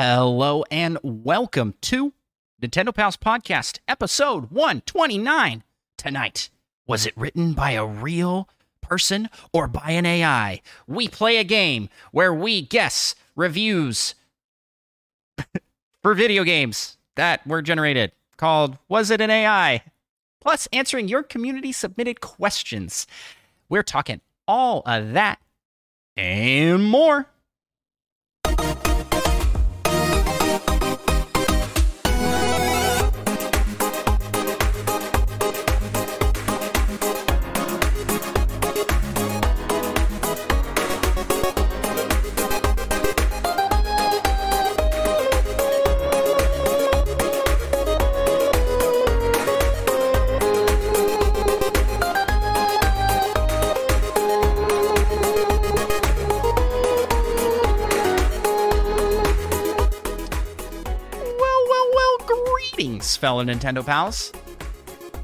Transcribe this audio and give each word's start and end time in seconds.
Hello 0.00 0.62
and 0.70 0.96
welcome 1.02 1.74
to 1.80 2.12
Nintendo 2.62 2.94
Pals 2.94 3.16
Podcast, 3.16 3.80
episode 3.88 4.52
129. 4.52 5.64
Tonight, 5.96 6.50
was 6.86 7.04
it 7.04 7.16
written 7.16 7.52
by 7.52 7.72
a 7.72 7.84
real 7.84 8.48
person 8.80 9.28
or 9.52 9.66
by 9.66 9.90
an 9.90 10.06
AI? 10.06 10.62
We 10.86 11.08
play 11.08 11.38
a 11.38 11.42
game 11.42 11.88
where 12.12 12.32
we 12.32 12.62
guess 12.62 13.16
reviews 13.34 14.14
for 16.04 16.14
video 16.14 16.44
games 16.44 16.96
that 17.16 17.44
were 17.44 17.60
generated 17.60 18.12
called 18.36 18.78
Was 18.88 19.10
It 19.10 19.20
an 19.20 19.30
AI? 19.30 19.82
Plus, 20.40 20.68
answering 20.72 21.08
your 21.08 21.24
community 21.24 21.72
submitted 21.72 22.20
questions. 22.20 23.08
We're 23.68 23.82
talking 23.82 24.20
all 24.46 24.82
of 24.86 25.14
that 25.14 25.40
and 26.16 26.84
more. 26.84 27.26
Fellow 63.18 63.44
Nintendo 63.44 63.84
pals. 63.84 64.32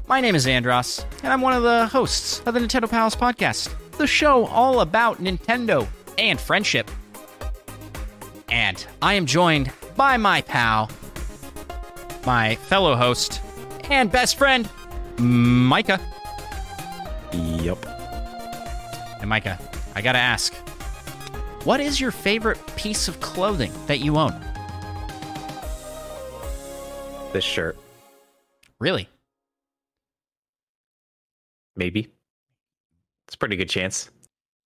My 0.07 0.19
name 0.19 0.35
is 0.35 0.45
Andros, 0.45 1.05
and 1.23 1.31
I'm 1.31 1.41
one 1.41 1.53
of 1.53 1.63
the 1.63 1.87
hosts 1.87 2.41
of 2.45 2.53
the 2.53 2.59
Nintendo 2.59 2.89
Pals 2.89 3.15
podcast, 3.15 3.73
the 3.93 4.05
show 4.05 4.45
all 4.47 4.81
about 4.81 5.23
Nintendo 5.23 5.87
and 6.17 6.39
friendship. 6.39 6.91
And 8.49 8.85
I 9.01 9.13
am 9.13 9.25
joined 9.25 9.71
by 9.95 10.17
my 10.17 10.41
pal, 10.41 10.91
my 12.25 12.55
fellow 12.55 12.95
host, 12.95 13.41
and 13.89 14.11
best 14.11 14.37
friend, 14.37 14.69
Micah. 15.17 16.01
Yep. 17.31 17.85
And 19.21 19.29
Micah, 19.29 19.57
I 19.95 20.01
gotta 20.01 20.19
ask, 20.19 20.53
what 21.63 21.79
is 21.79 21.99
your 21.99 22.11
favorite 22.11 22.59
piece 22.75 23.07
of 23.07 23.21
clothing 23.21 23.71
that 23.87 24.01
you 24.01 24.17
own? 24.17 24.39
This 27.33 27.43
shirt, 27.43 27.77
Really? 28.79 29.09
maybe. 31.77 32.07
It's 33.27 33.35
a 33.35 33.37
pretty 33.37 33.57
good 33.57 33.69
chance. 33.69 34.09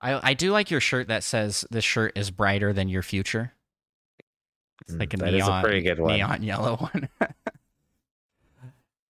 I, 0.02 0.30
I 0.30 0.34
do 0.36 0.52
like 0.52 0.70
your 0.70 0.80
shirt 0.80 1.08
that 1.08 1.24
says 1.24 1.66
this 1.72 1.84
shirt 1.84 2.12
is 2.16 2.30
brighter 2.30 2.72
than 2.72 2.88
your 2.88 3.02
future. 3.02 3.54
It's 4.82 4.94
Mm, 4.94 5.00
like 5.00 5.14
a 5.14 5.18
that 5.18 5.34
is 5.34 5.44
neon, 5.44 5.60
a 5.60 5.64
pretty 5.64 5.82
good 5.82 6.00
one. 6.00 6.14
neon 6.16 6.44
yellow 6.44 6.76
one. 6.78 7.10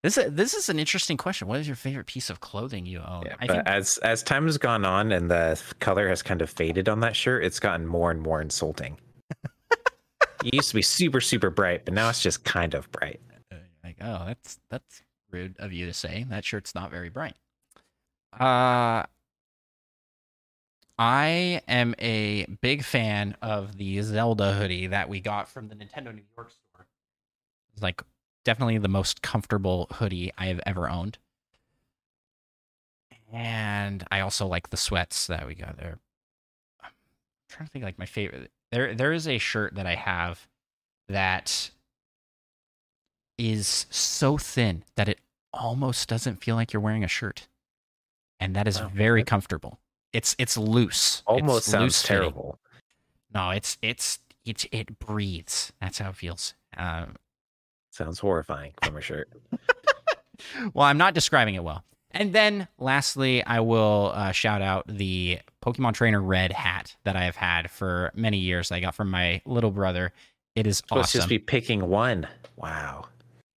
this 0.03 0.17
is, 0.17 0.31
this 0.33 0.53
is 0.53 0.69
an 0.69 0.79
interesting 0.79 1.17
question. 1.17 1.47
What 1.49 1.59
is 1.59 1.67
your 1.67 1.75
favorite 1.75 2.07
piece 2.07 2.29
of 2.29 2.39
clothing 2.39 2.85
you 2.85 2.99
own? 2.99 3.23
Yeah, 3.25 3.35
I 3.39 3.47
but 3.47 3.53
think 3.53 3.67
as 3.67 3.97
as 3.97 4.23
time 4.23 4.45
has 4.45 4.57
gone 4.57 4.85
on 4.85 5.11
and 5.11 5.29
the 5.29 5.61
color 5.79 6.07
has 6.07 6.23
kind 6.23 6.41
of 6.41 6.49
faded 6.49 6.87
on 6.87 7.01
that 7.01 7.15
shirt, 7.17 7.43
it's 7.43 7.59
gotten 7.59 7.85
more 7.85 8.11
and 8.11 8.21
more 8.21 8.41
insulting. 8.41 8.97
it 10.45 10.53
used 10.53 10.69
to 10.69 10.75
be 10.75 10.81
super 10.81 11.19
super 11.21 11.49
bright, 11.49 11.83
but 11.85 11.93
now 11.93 12.09
it's 12.09 12.21
just 12.23 12.45
kind 12.45 12.73
of 12.73 12.89
bright. 12.93 13.19
Oh 14.01 14.25
that's 14.25 14.59
that's 14.69 15.01
rude 15.31 15.55
of 15.59 15.71
you 15.73 15.85
to 15.85 15.93
say. 15.93 16.25
That 16.29 16.45
shirt's 16.45 16.75
not 16.75 16.91
very 16.91 17.09
bright. 17.09 17.35
Uh 18.33 19.05
I 20.97 21.61
am 21.67 21.95
a 21.97 22.45
big 22.61 22.83
fan 22.83 23.37
of 23.41 23.77
the 23.77 24.01
Zelda 24.01 24.53
hoodie 24.53 24.87
that 24.87 25.07
we 25.07 25.21
got 25.21 25.47
from 25.47 25.69
the 25.69 25.75
Nintendo 25.75 26.13
New 26.13 26.23
York 26.35 26.51
store. 26.51 26.87
It's 27.73 27.81
like 27.81 28.01
definitely 28.43 28.79
the 28.79 28.89
most 28.89 29.21
comfortable 29.21 29.87
hoodie 29.93 30.33
I 30.37 30.47
have 30.47 30.59
ever 30.65 30.89
owned. 30.89 31.17
And 33.31 34.05
I 34.11 34.19
also 34.21 34.45
like 34.45 34.71
the 34.71 34.77
sweats 34.77 35.27
that 35.27 35.47
we 35.47 35.55
got 35.55 35.77
there. 35.77 35.99
I'm 36.83 36.91
trying 37.47 37.67
to 37.67 37.71
think 37.71 37.85
like 37.85 37.99
my 37.99 38.05
favorite. 38.05 38.51
There 38.71 38.93
there 38.93 39.13
is 39.13 39.27
a 39.27 39.37
shirt 39.37 39.75
that 39.75 39.85
I 39.85 39.95
have 39.95 40.47
that 41.07 41.71
is 43.39 43.85
so 43.89 44.37
thin 44.37 44.83
that 44.95 45.09
it 45.09 45.19
almost 45.53 46.07
doesn't 46.09 46.43
feel 46.43 46.55
like 46.55 46.73
you're 46.73 46.81
wearing 46.81 47.03
a 47.03 47.07
shirt. 47.07 47.47
And 48.39 48.55
that 48.55 48.67
is 48.67 48.79
Wow, 48.79 48.91
very 48.93 49.23
comfortable. 49.23 49.79
It's 50.13 50.35
it's 50.37 50.57
loose. 50.57 51.23
Almost 51.25 51.59
It's 51.59 51.67
sounds 51.67 51.83
loose-fitting. 51.83 52.21
terrible. 52.21 52.59
No, 53.33 53.49
it's 53.51 53.77
it's 53.81 54.19
it's 54.45 54.65
it 54.71 54.99
breathes. 54.99 55.71
That's 55.81 55.97
how 55.99 56.09
it 56.09 56.15
feels. 56.15 56.53
Um, 56.77 57.15
Sounds 57.91 58.19
horrifying 58.19 58.73
from 58.83 58.97
a 58.97 59.01
shirt. 59.01 59.29
well, 60.73 60.85
I'm 60.85 60.97
not 60.97 61.13
describing 61.13 61.55
it 61.55 61.63
well. 61.63 61.83
And 62.11 62.33
then 62.33 62.67
lastly, 62.79 63.43
I 63.43 63.59
will 63.59 64.11
uh, 64.15 64.31
shout 64.31 64.61
out 64.61 64.85
the 64.87 65.39
Pokemon 65.63 65.93
Trainer 65.93 66.21
Red 66.21 66.51
hat 66.51 66.95
that 67.03 67.15
I 67.15 67.25
have 67.25 67.35
had 67.35 67.69
for 67.69 68.11
many 68.15 68.37
years. 68.37 68.71
I 68.71 68.79
got 68.79 68.95
from 68.95 69.11
my 69.11 69.41
little 69.45 69.69
brother. 69.71 70.11
It 70.55 70.65
is 70.65 70.81
let's 70.91 71.09
awesome. 71.09 71.19
just 71.19 71.29
be 71.29 71.37
picking 71.39 71.87
one. 71.87 72.27
Wow. 72.55 73.05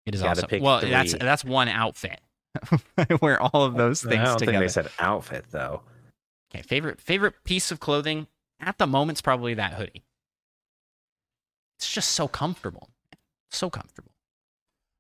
It 0.07 0.15
is 0.15 0.23
awesome. 0.23 0.49
Well, 0.61 0.81
that's 0.81 1.13
three. 1.13 1.19
that's 1.21 1.45
one 1.45 1.69
outfit. 1.69 2.21
I 2.99 3.07
wear 3.21 3.41
all 3.41 3.65
of 3.65 3.75
those 3.75 4.03
things 4.03 4.15
I 4.15 4.25
don't 4.25 4.39
together. 4.39 4.59
think 4.59 4.63
they 4.65 4.69
said 4.69 4.91
outfit 4.99 5.47
though. 5.51 5.83
Okay, 6.55 6.63
favorite 6.63 7.01
favorite 7.01 7.35
piece 7.45 7.71
of 7.71 7.81
clothing 7.81 8.27
at 8.61 8.79
the 8.79 8.87
moment's 8.87 9.21
probably 9.21 9.55
that 9.55 9.75
hoodie. 9.75 10.03
It's 11.79 11.91
just 11.91 12.13
so 12.13 12.29
comfortable. 12.29 12.91
So 13.51 13.71
comfortable. 13.71 14.13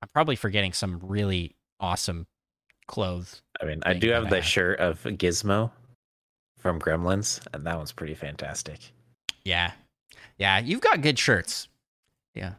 I'm 0.02 0.08
probably 0.08 0.36
forgetting 0.36 0.72
some 0.72 0.98
really 1.02 1.54
awesome 1.78 2.26
clothes. 2.86 3.42
I 3.60 3.66
mean, 3.66 3.82
I 3.84 3.94
do 3.94 4.10
have 4.10 4.30
the 4.30 4.42
shirt 4.42 4.80
of 4.80 5.00
Gizmo 5.02 5.70
from 6.58 6.80
Gremlins, 6.80 7.40
and 7.52 7.64
that 7.66 7.76
one's 7.76 7.92
pretty 7.92 8.14
fantastic. 8.14 8.78
Yeah. 9.44 9.72
Yeah, 10.38 10.58
you've 10.58 10.80
got 10.80 11.00
good 11.02 11.18
shirts. 11.18 11.68
Yeah. 12.34 12.54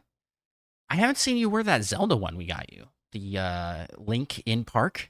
I 0.93 0.97
haven't 0.97 1.17
seen 1.17 1.37
you 1.37 1.49
wear 1.49 1.63
that 1.63 1.83
Zelda 1.83 2.15
one 2.15 2.37
we 2.37 2.45
got 2.45 2.71
you. 2.71 2.85
The 3.13 3.39
uh 3.39 3.85
Link 3.97 4.43
in 4.45 4.63
Park. 4.63 5.09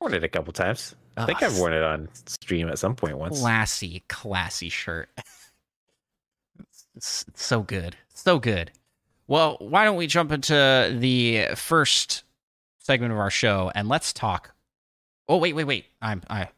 Worn 0.00 0.14
it 0.14 0.24
a 0.24 0.28
couple 0.28 0.54
times. 0.54 0.94
I 1.18 1.26
think 1.26 1.42
Ugh, 1.42 1.50
I've 1.50 1.58
worn 1.58 1.74
it 1.74 1.82
on 1.82 2.08
stream 2.24 2.70
at 2.70 2.78
some 2.78 2.96
point 2.96 3.18
once. 3.18 3.40
classy, 3.40 4.02
classy 4.08 4.70
shirt. 4.70 5.10
it's, 6.58 6.86
it's 6.96 7.26
so 7.34 7.60
good, 7.60 7.94
so 8.08 8.38
good. 8.38 8.70
Well, 9.26 9.58
why 9.60 9.84
don't 9.84 9.96
we 9.96 10.06
jump 10.06 10.32
into 10.32 10.96
the 10.98 11.48
first 11.54 12.24
segment 12.78 13.12
of 13.12 13.18
our 13.18 13.30
show 13.30 13.70
and 13.74 13.86
let's 13.86 14.14
talk. 14.14 14.54
Oh 15.28 15.36
wait, 15.36 15.52
wait, 15.54 15.64
wait! 15.64 15.84
I'm 16.00 16.22
I 16.30 16.48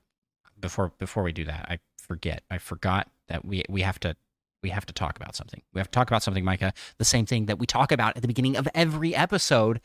before 0.61 0.93
before 1.01 1.25
we 1.25 1.33
do 1.33 1.47
that, 1.47 1.67
I 1.69 1.81
forget. 1.99 2.45
I 2.53 2.59
forgot 2.59 3.11
that 3.27 3.45
we 3.45 3.65
we 3.69 3.81
have 3.81 3.99
to 4.01 4.15
we 4.63 4.71
have 4.71 4.87
to 4.87 4.93
talk 4.93 5.17
about 5.17 5.35
something. 5.35 5.63
We 5.73 5.81
have 5.81 5.89
to 5.89 5.93
talk 5.93 6.09
about 6.09 6.23
something, 6.23 6.45
Micah. 6.45 6.73
The 6.99 7.05
same 7.05 7.27
thing 7.27 7.47
that 7.47 7.59
we 7.59 7.67
talk 7.67 7.93
about 7.93 8.17
at 8.17 8.23
the 8.23 8.29
beginning 8.29 8.57
of 8.57 8.69
every 8.75 9.15
episode. 9.15 9.81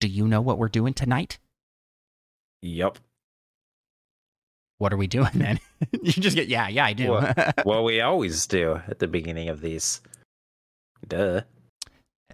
Do 0.00 0.08
you 0.08 0.26
know 0.26 0.40
what 0.40 0.58
we're 0.58 0.68
doing 0.68 0.94
tonight? 0.94 1.38
Yep. 2.62 2.98
What 4.78 4.92
are 4.94 4.96
we 4.96 5.06
doing 5.06 5.32
then? 5.34 5.60
you 6.02 6.12
just 6.12 6.36
get 6.36 6.48
yeah, 6.48 6.68
yeah, 6.68 6.84
I 6.84 6.92
do. 6.92 7.10
What? 7.10 7.54
well, 7.66 7.84
we 7.84 8.00
always 8.00 8.46
do 8.46 8.80
at 8.88 8.98
the 8.98 9.06
beginning 9.06 9.48
of 9.48 9.60
these. 9.60 10.00
Duh. 11.06 11.42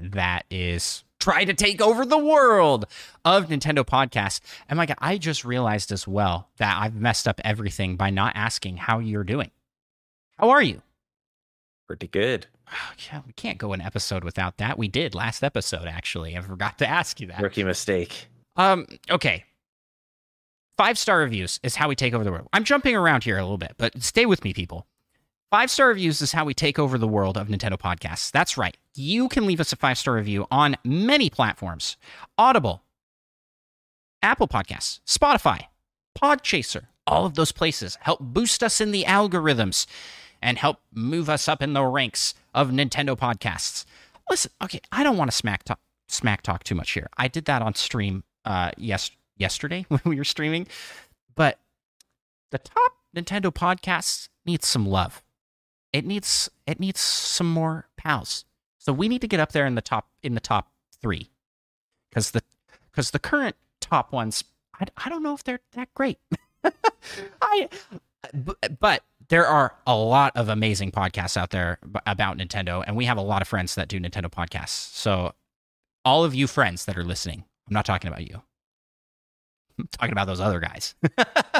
that 0.00 0.44
is 0.50 1.04
try 1.20 1.44
to 1.44 1.54
take 1.54 1.80
over 1.80 2.04
the 2.04 2.18
world 2.18 2.86
of 3.24 3.46
Nintendo 3.46 3.84
podcasts. 3.84 4.40
And 4.68 4.76
Micah, 4.76 4.96
I 4.98 5.18
just 5.18 5.44
realized 5.44 5.92
as 5.92 6.06
well 6.06 6.48
that 6.58 6.76
I've 6.80 6.96
messed 6.96 7.28
up 7.28 7.40
everything 7.44 7.96
by 7.96 8.10
not 8.10 8.34
asking 8.34 8.78
how 8.78 8.98
you're 8.98 9.24
doing. 9.24 9.50
How 10.38 10.50
are 10.50 10.62
you? 10.62 10.82
Pretty 11.86 12.08
good. 12.08 12.46
Oh, 12.72 12.92
yeah, 13.10 13.20
we 13.26 13.32
can't 13.32 13.58
go 13.58 13.72
an 13.72 13.80
episode 13.80 14.24
without 14.24 14.56
that. 14.56 14.76
We 14.76 14.88
did 14.88 15.14
last 15.14 15.44
episode, 15.44 15.86
actually. 15.86 16.36
I 16.36 16.40
forgot 16.40 16.78
to 16.78 16.86
ask 16.86 17.20
you 17.20 17.28
that. 17.28 17.40
Rookie 17.40 17.62
mistake. 17.62 18.26
Um, 18.56 18.86
okay. 19.10 19.44
Five 20.76 20.98
star 20.98 21.20
reviews 21.20 21.60
is 21.62 21.76
how 21.76 21.88
we 21.88 21.94
take 21.94 22.12
over 22.12 22.24
the 22.24 22.32
world. 22.32 22.48
I'm 22.52 22.64
jumping 22.64 22.96
around 22.96 23.24
here 23.24 23.38
a 23.38 23.42
little 23.42 23.56
bit, 23.56 23.74
but 23.78 24.02
stay 24.02 24.26
with 24.26 24.44
me, 24.44 24.52
people. 24.52 24.86
Five 25.50 25.70
star 25.70 25.88
reviews 25.88 26.20
is 26.20 26.32
how 26.32 26.44
we 26.44 26.54
take 26.54 26.78
over 26.78 26.98
the 26.98 27.06
world 27.08 27.38
of 27.38 27.48
Nintendo 27.48 27.78
podcasts. 27.78 28.32
That's 28.32 28.58
right. 28.58 28.76
You 28.94 29.28
can 29.28 29.46
leave 29.46 29.60
us 29.60 29.72
a 29.72 29.76
five 29.76 29.96
star 29.96 30.14
review 30.14 30.46
on 30.50 30.76
many 30.84 31.30
platforms 31.30 31.96
Audible, 32.36 32.82
Apple 34.22 34.48
Podcasts, 34.48 35.00
Spotify, 35.06 35.66
Podchaser. 36.18 36.86
All 37.06 37.24
of 37.24 37.34
those 37.34 37.52
places 37.52 37.96
help 38.00 38.18
boost 38.20 38.64
us 38.64 38.80
in 38.80 38.90
the 38.90 39.04
algorithms. 39.04 39.86
And 40.42 40.58
help 40.58 40.80
move 40.92 41.28
us 41.28 41.48
up 41.48 41.62
in 41.62 41.72
the 41.72 41.84
ranks 41.84 42.34
of 42.54 42.70
Nintendo 42.70 43.16
podcasts. 43.16 43.84
Listen, 44.28 44.50
okay, 44.62 44.80
I 44.92 45.02
don't 45.02 45.16
want 45.16 45.30
to 45.30 45.36
smack 45.36 45.64
talk, 45.64 45.80
smack 46.08 46.42
talk 46.42 46.64
too 46.64 46.74
much 46.74 46.92
here. 46.92 47.08
I 47.16 47.28
did 47.28 47.44
that 47.46 47.62
on 47.62 47.74
stream 47.74 48.24
uh 48.44 48.70
yes 48.76 49.10
yesterday 49.36 49.84
when 49.88 50.00
we 50.04 50.16
were 50.16 50.24
streaming, 50.24 50.66
but 51.34 51.58
the 52.50 52.58
top 52.58 52.92
Nintendo 53.14 53.52
podcasts 53.52 54.28
needs 54.44 54.66
some 54.66 54.86
love. 54.86 55.22
It 55.92 56.04
needs 56.04 56.50
it 56.66 56.80
needs 56.80 57.00
some 57.00 57.50
more 57.50 57.88
pals. 57.96 58.44
So 58.78 58.92
we 58.92 59.08
need 59.08 59.20
to 59.22 59.28
get 59.28 59.40
up 59.40 59.52
there 59.52 59.66
in 59.66 59.74
the 59.74 59.82
top 59.82 60.08
in 60.22 60.34
the 60.34 60.40
top 60.40 60.70
3. 61.00 61.30
Cuz 62.12 62.30
the 62.32 62.42
cuz 62.92 63.10
the 63.10 63.18
current 63.18 63.56
top 63.80 64.12
ones 64.12 64.44
I, 64.80 64.86
I 64.96 65.08
don't 65.08 65.22
know 65.22 65.34
if 65.34 65.44
they're 65.44 65.60
that 65.72 65.92
great. 65.94 66.18
I 67.42 67.68
but 68.80 69.04
there 69.28 69.46
are 69.46 69.74
a 69.86 69.96
lot 69.96 70.32
of 70.36 70.48
amazing 70.48 70.92
podcasts 70.92 71.36
out 71.36 71.50
there 71.50 71.78
about 72.06 72.38
Nintendo, 72.38 72.84
and 72.86 72.96
we 72.96 73.04
have 73.06 73.16
a 73.16 73.22
lot 73.22 73.42
of 73.42 73.48
friends 73.48 73.74
that 73.74 73.88
do 73.88 73.98
Nintendo 73.98 74.30
podcasts. 74.30 74.94
So, 74.94 75.32
all 76.04 76.24
of 76.24 76.34
you 76.34 76.46
friends 76.46 76.84
that 76.84 76.96
are 76.96 77.04
listening, 77.04 77.44
I'm 77.68 77.74
not 77.74 77.84
talking 77.84 78.08
about 78.08 78.26
you. 78.28 78.42
I'm 79.78 79.88
talking 79.92 80.12
about 80.12 80.26
those 80.26 80.40
other 80.40 80.60
guys. 80.60 80.94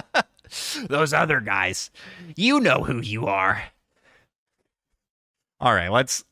those 0.89 1.13
other 1.13 1.41
guys. 1.41 1.91
You 2.37 2.61
know 2.61 2.85
who 2.85 3.01
you 3.01 3.27
are. 3.27 3.63
All 5.59 5.75
right, 5.75 5.91
let's 5.91 6.25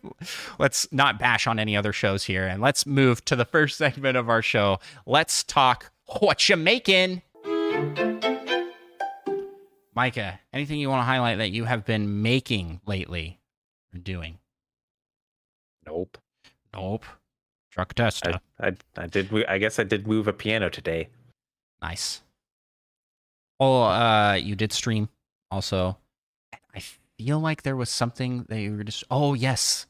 let's 0.58 0.90
not 0.90 1.18
bash 1.18 1.46
on 1.46 1.58
any 1.58 1.76
other 1.76 1.92
shows 1.92 2.24
here 2.24 2.46
and 2.46 2.62
let's 2.62 2.86
move 2.86 3.24
to 3.26 3.36
the 3.36 3.44
first 3.44 3.76
segment 3.76 4.16
of 4.16 4.28
our 4.28 4.42
show. 4.42 4.78
Let's 5.06 5.44
talk 5.44 5.92
what 6.20 6.48
you 6.48 6.56
making. 6.56 7.22
Micah, 9.94 10.40
anything 10.52 10.80
you 10.80 10.88
want 10.88 11.00
to 11.00 11.04
highlight 11.04 11.38
that 11.38 11.50
you 11.50 11.64
have 11.64 11.84
been 11.84 12.22
making 12.22 12.80
lately 12.84 13.38
or 13.94 13.98
doing? 13.98 14.38
Nope. 15.86 16.18
Nope. 16.72 17.04
Truck 17.70 17.94
tester. 17.94 18.40
I, 18.58 18.68
I, 18.68 18.76
I 18.96 19.06
did. 19.06 19.32
I 19.48 19.58
guess 19.58 19.78
I 19.78 19.84
did 19.84 20.06
move 20.06 20.26
a 20.26 20.32
piano 20.32 20.68
today. 20.68 21.08
Nice. 21.80 22.22
Oh, 23.60 23.82
uh, 23.82 24.34
you 24.34 24.56
did 24.56 24.72
stream 24.72 25.08
also. 25.50 25.98
I 26.74 26.80
feel 27.18 27.38
like 27.38 27.62
there 27.62 27.76
was 27.76 27.90
something 27.90 28.46
that 28.48 28.60
you 28.60 28.76
were 28.76 28.84
just. 28.84 29.04
Oh 29.10 29.34
yes, 29.34 29.86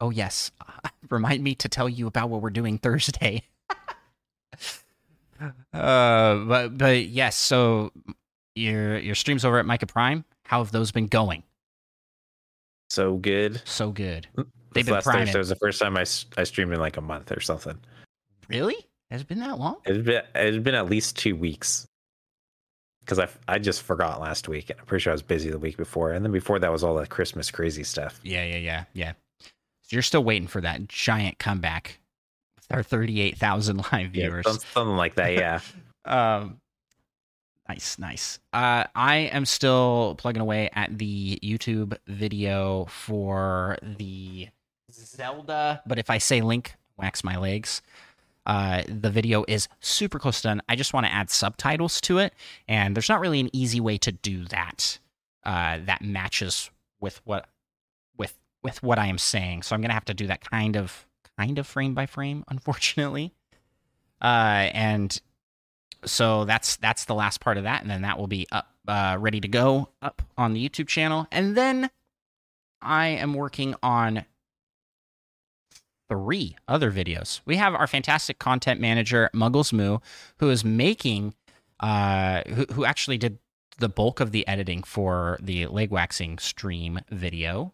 oh 0.00 0.10
yes. 0.10 0.50
Remind 1.10 1.42
me 1.42 1.54
to 1.56 1.68
tell 1.68 1.88
you 1.88 2.06
about 2.06 2.28
what 2.28 2.42
we're 2.42 2.50
doing 2.50 2.78
Thursday. 2.78 3.42
uh, 5.40 6.36
but 6.44 6.76
but 6.76 7.06
yes. 7.06 7.36
So 7.36 7.92
your 8.54 8.98
your 8.98 9.14
streams 9.14 9.44
over 9.44 9.58
at 9.58 9.66
Micah 9.66 9.86
Prime. 9.86 10.24
How 10.44 10.62
have 10.62 10.72
those 10.72 10.90
been 10.92 11.06
going? 11.06 11.42
So 12.90 13.16
good. 13.16 13.62
So 13.64 13.90
good. 13.92 14.26
Mm, 14.36 14.46
They've 14.74 14.84
been 14.84 14.94
last 14.94 15.04
priming. 15.04 15.26
Thursday 15.26 15.38
was 15.38 15.48
the 15.48 15.56
first 15.56 15.80
time 15.80 15.96
I, 15.96 16.04
I 16.36 16.44
streamed 16.44 16.72
in 16.72 16.80
like 16.80 16.96
a 16.96 17.00
month 17.00 17.30
or 17.32 17.40
something. 17.40 17.78
Really? 18.48 18.76
Has 19.10 19.20
it 19.20 19.28
been 19.28 19.38
that 19.40 19.58
long? 19.58 19.76
It's 19.84 20.04
been, 20.04 20.22
it 20.34 20.54
had 20.54 20.64
been 20.64 20.74
at 20.74 20.86
least 20.90 21.16
two 21.16 21.36
weeks. 21.36 21.86
Because 23.00 23.18
I, 23.18 23.28
I 23.48 23.58
just 23.58 23.82
forgot 23.82 24.20
last 24.20 24.48
week. 24.48 24.70
and 24.70 24.78
I'm 24.78 24.86
pretty 24.86 25.02
sure 25.02 25.12
I 25.12 25.14
was 25.14 25.22
busy 25.22 25.50
the 25.50 25.58
week 25.58 25.76
before. 25.76 26.12
And 26.12 26.24
then 26.24 26.32
before 26.32 26.58
that 26.58 26.70
was 26.70 26.84
all 26.84 26.94
the 26.96 27.06
Christmas 27.06 27.50
crazy 27.50 27.82
stuff. 27.82 28.20
Yeah, 28.22 28.44
yeah, 28.44 28.56
yeah, 28.58 28.84
yeah. 28.92 29.12
So 29.40 29.48
you're 29.90 30.02
still 30.02 30.22
waiting 30.22 30.46
for 30.48 30.60
that 30.60 30.88
giant 30.88 31.38
comeback 31.38 31.98
with 32.56 32.66
our 32.76 32.82
38,000 32.82 33.84
live 33.92 34.10
viewers. 34.10 34.44
some- 34.46 34.58
something 34.58 34.96
like 34.96 35.14
that. 35.16 35.32
Yeah. 35.34 35.60
Um, 36.06 36.59
nice, 37.70 37.98
nice. 38.00 38.38
Uh, 38.52 38.84
I 38.96 39.30
am 39.32 39.44
still 39.44 40.16
plugging 40.18 40.42
away 40.42 40.70
at 40.72 40.98
the 40.98 41.38
YouTube 41.40 41.96
video 42.08 42.86
for 42.86 43.78
the 43.80 44.48
Zelda, 44.90 45.80
but 45.86 45.96
if 45.96 46.10
I 46.10 46.18
say 46.18 46.40
link, 46.40 46.74
wax 46.96 47.22
my 47.22 47.36
legs. 47.36 47.80
Uh, 48.44 48.82
the 48.88 49.10
video 49.10 49.44
is 49.46 49.68
super 49.78 50.18
close 50.18 50.42
done. 50.42 50.60
I 50.68 50.74
just 50.74 50.92
want 50.92 51.06
to 51.06 51.12
add 51.12 51.30
subtitles 51.30 52.00
to 52.02 52.18
it, 52.18 52.34
and 52.66 52.96
there's 52.96 53.08
not 53.08 53.20
really 53.20 53.38
an 53.38 53.50
easy 53.52 53.80
way 53.80 53.98
to 53.98 54.10
do 54.10 54.46
that. 54.46 54.98
Uh, 55.44 55.78
that 55.84 56.02
matches 56.02 56.70
with 56.98 57.20
what 57.24 57.46
with 58.16 58.36
with 58.64 58.82
what 58.82 58.98
I 58.98 59.06
am 59.06 59.18
saying. 59.18 59.62
So 59.62 59.76
I'm 59.76 59.80
gonna 59.80 59.94
have 59.94 60.06
to 60.06 60.14
do 60.14 60.26
that 60.26 60.40
kind 60.40 60.76
of 60.76 61.06
kind 61.38 61.56
of 61.58 61.68
frame 61.68 61.94
by 61.94 62.06
frame, 62.06 62.42
unfortunately. 62.48 63.32
Uh, 64.20 64.70
and 64.74 65.20
so 66.04 66.44
that's 66.44 66.76
that's 66.76 67.04
the 67.04 67.14
last 67.14 67.40
part 67.40 67.56
of 67.56 67.64
that, 67.64 67.82
and 67.82 67.90
then 67.90 68.02
that 68.02 68.18
will 68.18 68.26
be 68.26 68.46
up, 68.52 68.68
uh, 68.88 69.16
ready 69.18 69.40
to 69.40 69.48
go 69.48 69.88
up 70.02 70.22
on 70.36 70.52
the 70.52 70.68
YouTube 70.68 70.88
channel, 70.88 71.26
and 71.30 71.56
then 71.56 71.90
I 72.80 73.08
am 73.08 73.34
working 73.34 73.74
on 73.82 74.24
three 76.08 76.56
other 76.66 76.90
videos. 76.90 77.40
We 77.44 77.56
have 77.56 77.74
our 77.74 77.86
fantastic 77.86 78.38
content 78.38 78.80
manager 78.80 79.30
Muggles 79.34 79.72
Moo, 79.72 79.98
who 80.38 80.50
is 80.50 80.64
making, 80.64 81.34
uh, 81.80 82.42
who 82.48 82.66
who 82.72 82.84
actually 82.84 83.18
did 83.18 83.38
the 83.78 83.88
bulk 83.88 84.20
of 84.20 84.32
the 84.32 84.46
editing 84.46 84.82
for 84.82 85.38
the 85.40 85.66
leg 85.66 85.90
waxing 85.90 86.38
stream 86.38 87.00
video, 87.10 87.72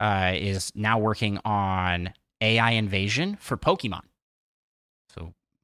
uh, 0.00 0.32
is 0.34 0.72
now 0.74 0.98
working 0.98 1.38
on 1.44 2.12
AI 2.40 2.70
invasion 2.72 3.36
for 3.40 3.56
Pokemon. 3.56 4.02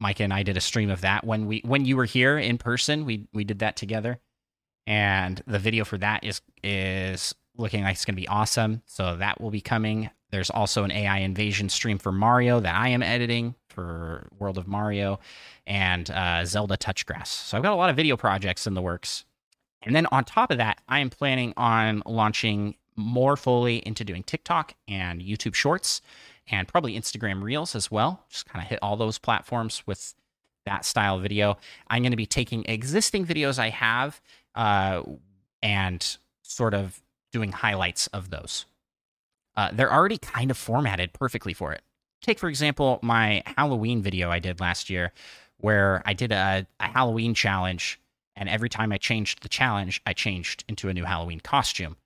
Micah 0.01 0.25
and 0.25 0.33
I 0.33 0.43
did 0.43 0.57
a 0.57 0.61
stream 0.61 0.91
of 0.91 1.03
that 1.03 1.25
when 1.25 1.47
we 1.47 1.63
when 1.65 1.85
you 1.85 1.97
were 1.97 2.07
here 2.07 2.39
in 2.39 2.59
person. 2.59 3.05
We 3.05 3.29
we 3.33 3.45
did 3.45 3.61
that 3.61 3.77
together, 3.77 4.19
and 4.87 5.43
the 5.47 5.59
video 5.59 5.85
for 5.85 5.99
that 5.99 6.25
is 6.25 6.41
is 6.65 7.35
looking 7.57 7.85
like 7.85 7.95
it's 7.95 8.05
going 8.05 8.17
to 8.17 8.21
be 8.21 8.29
awesome. 8.29 8.83
So 8.87 9.17
that 9.17 9.41
will 9.41 9.51
be 9.51 9.61
coming. 9.61 10.11
There's 10.31 10.51
also 10.51 10.85
an 10.85 10.91
AI 10.93 11.19
invasion 11.19 11.69
stream 11.69 11.99
for 11.99 12.13
Mario 12.13 12.61
that 12.61 12.75
I 12.75 12.89
am 12.89 13.03
editing 13.03 13.55
for 13.69 14.29
World 14.39 14.59
of 14.59 14.67
Mario 14.67 15.21
and 15.67 16.11
uh, 16.11 16.45
Zelda 16.45 16.77
Touchgrass. 16.77 17.27
So 17.27 17.57
I've 17.57 17.63
got 17.63 17.73
a 17.73 17.77
lot 17.77 17.91
of 17.91 17.97
video 17.97 18.17
projects 18.17 18.67
in 18.67 18.75
the 18.75 18.83
works. 18.83 19.25
And 19.83 19.95
then 19.95 20.07
on 20.13 20.25
top 20.25 20.51
of 20.51 20.59
that, 20.59 20.81
I 20.89 21.01
am 21.01 21.11
planning 21.11 21.53
on 21.57 22.03
launching 22.07 22.77
more 22.97 23.37
fully 23.37 23.79
into 23.79 24.05
doing 24.05 24.23
TikTok 24.23 24.75
and 24.87 25.21
YouTube 25.21 25.55
Shorts 25.55 26.03
and 26.49 26.67
probably 26.69 26.99
Instagram 26.99 27.43
Reels 27.43 27.75
as 27.75 27.91
well. 27.91 28.25
Just 28.29 28.47
kind 28.47 28.63
of 28.63 28.69
hit 28.69 28.79
all 28.83 28.97
those 28.97 29.19
platforms 29.19 29.83
with 29.87 30.15
that 30.67 30.85
style 30.85 31.19
video. 31.19 31.57
I'm 31.89 32.03
going 32.03 32.13
to 32.13 32.17
be 32.17 32.27
taking 32.27 32.65
existing 32.67 33.27
videos 33.27 33.59
I 33.59 33.71
have 33.71 34.21
uh, 34.55 35.03
and 35.63 36.17
sort 36.43 36.75
of 36.75 37.01
doing 37.33 37.53
highlights 37.53 38.07
of 38.09 38.31
those. 38.31 38.67
Uh, 39.57 39.71
they're 39.73 39.93
already 39.93 40.19
kind 40.19 40.51
of 40.51 40.57
formatted 40.57 41.13
perfectly 41.13 41.53
for 41.53 41.73
it. 41.73 41.83
Take, 42.23 42.39
for 42.39 42.49
example, 42.49 42.99
my 43.03 43.43
Halloween 43.57 44.03
video 44.03 44.31
I 44.31 44.39
did 44.39 44.61
last 44.61 44.91
year, 44.91 45.13
where 45.59 46.03
I 46.05 46.13
did 46.13 46.33
a, 46.33 46.67
a 46.79 46.89
Halloween 46.89 47.35
challenge, 47.35 48.01
and 48.37 48.49
every 48.49 48.69
time 48.69 48.93
I 48.93 48.99
changed 48.99 49.43
the 49.43 49.49
challenge, 49.49 50.01
I 50.07 50.13
changed 50.13 50.65
into 50.69 50.89
a 50.89 50.95
new 50.95 51.05
Halloween 51.05 51.41
costume. 51.41 51.97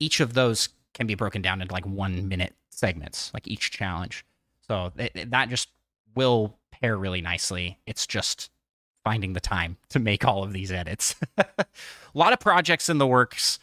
Each 0.00 0.20
of 0.20 0.34
those 0.34 0.68
can 0.94 1.06
be 1.06 1.14
broken 1.14 1.42
down 1.42 1.62
into 1.62 1.72
like 1.72 1.86
one 1.86 2.28
minute 2.28 2.54
segments, 2.72 3.30
like 3.34 3.46
each 3.46 3.70
challenge. 3.70 4.24
So 4.66 4.92
that 4.96 5.48
just 5.48 5.68
will 6.14 6.56
pair 6.70 6.96
really 6.96 7.20
nicely. 7.20 7.78
It's 7.86 8.06
just 8.06 8.50
finding 9.04 9.32
the 9.32 9.40
time 9.40 9.76
to 9.90 9.98
make 9.98 10.24
all 10.24 10.42
of 10.42 10.52
these 10.52 10.70
edits. 10.72 11.16
a 11.38 11.66
lot 12.14 12.32
of 12.32 12.40
projects 12.40 12.88
in 12.88 12.98
the 12.98 13.06
works, 13.06 13.58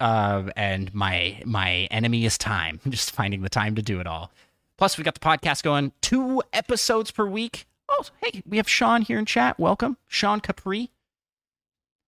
uh, 0.00 0.44
and 0.56 0.92
my 0.94 1.40
my 1.44 1.88
enemy 1.90 2.24
is 2.24 2.36
time. 2.36 2.80
Just 2.88 3.12
finding 3.12 3.42
the 3.42 3.48
time 3.48 3.74
to 3.76 3.82
do 3.82 4.00
it 4.00 4.06
all. 4.06 4.32
Plus, 4.76 4.98
we 4.98 5.04
got 5.04 5.14
the 5.14 5.20
podcast 5.20 5.62
going 5.62 5.92
two 6.00 6.42
episodes 6.52 7.10
per 7.12 7.26
week. 7.26 7.66
Oh, 7.88 8.04
hey, 8.22 8.42
we 8.44 8.56
have 8.56 8.68
Sean 8.68 9.02
here 9.02 9.18
in 9.18 9.24
chat. 9.24 9.58
Welcome, 9.58 9.98
Sean 10.08 10.40
Capri, 10.40 10.90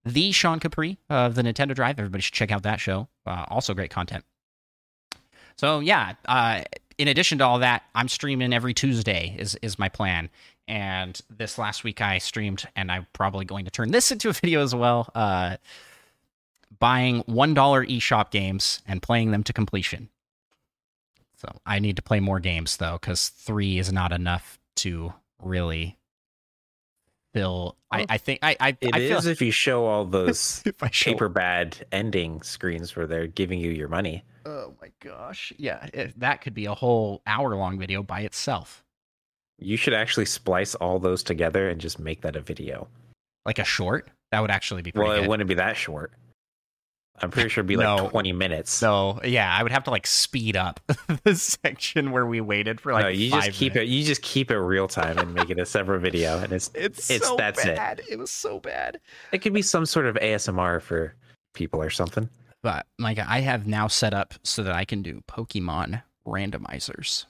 the 0.04 0.32
Sean 0.32 0.58
Capri 0.58 0.98
of 1.08 1.36
the 1.36 1.42
Nintendo 1.42 1.74
Drive. 1.74 1.98
Everybody 1.98 2.22
should 2.22 2.34
check 2.34 2.50
out 2.50 2.64
that 2.64 2.80
show. 2.80 3.08
Uh, 3.24 3.44
also, 3.48 3.72
great 3.72 3.90
content. 3.90 4.24
So 5.56 5.80
yeah, 5.80 6.14
uh, 6.26 6.62
in 6.98 7.08
addition 7.08 7.38
to 7.38 7.44
all 7.44 7.58
that, 7.60 7.84
I'm 7.94 8.08
streaming 8.08 8.52
every 8.52 8.74
Tuesday 8.74 9.36
is 9.38 9.56
is 9.62 9.78
my 9.78 9.88
plan. 9.88 10.30
And 10.68 11.20
this 11.30 11.58
last 11.58 11.84
week 11.84 12.00
I 12.00 12.18
streamed, 12.18 12.66
and 12.74 12.90
I'm 12.90 13.06
probably 13.12 13.44
going 13.44 13.64
to 13.64 13.70
turn 13.70 13.90
this 13.92 14.10
into 14.10 14.28
a 14.28 14.32
video 14.32 14.62
as 14.62 14.74
well. 14.74 15.10
Uh, 15.14 15.56
buying 16.78 17.20
one 17.26 17.54
dollar 17.54 17.84
eShop 17.84 18.30
games 18.30 18.82
and 18.86 19.02
playing 19.02 19.30
them 19.30 19.42
to 19.44 19.52
completion. 19.52 20.08
So 21.36 21.48
I 21.66 21.78
need 21.78 21.96
to 21.96 22.02
play 22.02 22.20
more 22.20 22.40
games 22.40 22.78
though, 22.78 22.98
because 23.00 23.28
three 23.28 23.78
is 23.78 23.92
not 23.92 24.12
enough 24.12 24.58
to 24.76 25.12
really 25.42 25.96
fill. 27.36 27.76
I, 27.90 28.02
oh. 28.02 28.06
I 28.08 28.18
think 28.18 28.40
I 28.42 28.56
I, 28.58 28.76
It 28.80 28.90
I 28.94 28.98
is 29.00 29.24
feel 29.24 29.30
if 29.32 29.40
you 29.42 29.50
show 29.50 29.84
all 29.86 30.04
those 30.18 30.62
if 30.64 30.82
I 30.82 30.90
show 30.90 31.12
paper 31.12 31.28
bad 31.28 31.86
ending 31.92 32.42
screens 32.42 32.96
where 32.96 33.06
they're 33.06 33.26
giving 33.26 33.58
you 33.60 33.70
your 33.70 33.88
money. 33.88 34.24
Oh 34.44 34.74
my 34.80 34.90
gosh. 35.00 35.52
Yeah, 35.56 35.86
it, 35.92 36.18
that 36.20 36.40
could 36.40 36.54
be 36.54 36.66
a 36.66 36.74
whole 36.74 37.22
hour 37.26 37.54
long 37.56 37.78
video 37.78 38.02
by 38.02 38.20
itself. 38.20 38.84
You 39.58 39.76
should 39.76 39.94
actually 39.94 40.26
splice 40.26 40.74
all 40.74 40.98
those 40.98 41.22
together 41.22 41.68
and 41.68 41.80
just 41.80 41.98
make 41.98 42.20
that 42.22 42.36
a 42.36 42.40
video. 42.40 42.88
Like 43.44 43.58
a 43.58 43.64
short. 43.64 44.08
That 44.32 44.40
would 44.40 44.50
actually 44.50 44.82
be 44.82 44.92
pretty 44.92 45.08
Well, 45.08 45.16
it 45.16 45.20
good. 45.22 45.28
wouldn't 45.28 45.48
be 45.48 45.54
that 45.54 45.76
short. 45.76 46.12
I'm 47.22 47.30
pretty 47.30 47.48
sure 47.48 47.62
it'd 47.62 47.68
be 47.68 47.76
like 47.76 48.02
No. 48.02 48.08
20 48.10 48.32
minutes. 48.32 48.70
So 48.70 49.20
yeah, 49.24 49.54
I 49.54 49.62
would 49.62 49.72
have 49.72 49.84
to 49.84 49.90
like 49.90 50.06
speed 50.06 50.56
up 50.56 50.80
the 51.24 51.34
section 51.34 52.10
where 52.10 52.26
we 52.26 52.40
waited 52.40 52.80
for 52.80 52.92
like 52.92 53.02
no, 53.04 53.08
you 53.08 53.30
just 53.30 53.52
keep 53.52 53.74
minutes. 53.74 53.90
it. 53.90 53.92
You 53.94 54.04
just 54.04 54.22
keep 54.22 54.50
it 54.50 54.58
real 54.58 54.86
time 54.88 55.16
and 55.18 55.32
make 55.34 55.48
it 55.50 55.58
a 55.58 55.64
separate 55.66 56.00
video, 56.00 56.38
and 56.38 56.52
it's 56.52 56.70
It's, 56.74 57.10
it's- 57.10 57.28
so 57.28 57.36
that's 57.36 57.64
it. 57.64 57.76
bad. 57.76 58.02
It. 58.08 58.18
was 58.18 58.30
so 58.30 58.60
bad. 58.60 59.00
it 59.32 59.38
could 59.38 59.52
be 59.54 59.62
some 59.62 59.86
sort 59.86 60.06
of 60.06 60.16
ASMR 60.16 60.82
for 60.82 61.14
people 61.54 61.80
or 61.82 61.90
something. 61.90 62.28
But 62.62 62.86
like 62.98 63.18
I 63.18 63.40
have 63.40 63.66
now 63.66 63.86
set 63.88 64.12
up 64.12 64.34
so 64.42 64.62
that 64.64 64.74
I 64.74 64.84
can 64.84 65.02
do 65.02 65.22
Pokemon 65.28 66.02
randomizers. 66.26 67.26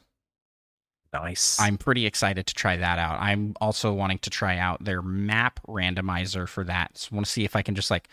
Nice. 1.12 1.58
I'm 1.60 1.78
pretty 1.78 2.04
excited 2.04 2.46
to 2.46 2.54
try 2.54 2.76
that 2.76 2.98
out. 2.98 3.20
I'm 3.20 3.54
also 3.60 3.92
wanting 3.92 4.18
to 4.18 4.30
try 4.30 4.58
out 4.58 4.84
their 4.84 5.00
map 5.00 5.60
randomizer 5.66 6.46
for 6.48 6.64
that. 6.64 6.98
So 6.98 7.10
I 7.12 7.14
want 7.14 7.26
to 7.26 7.32
see 7.32 7.44
if 7.44 7.56
I 7.56 7.62
can 7.62 7.74
just 7.74 7.90
like, 7.90 8.08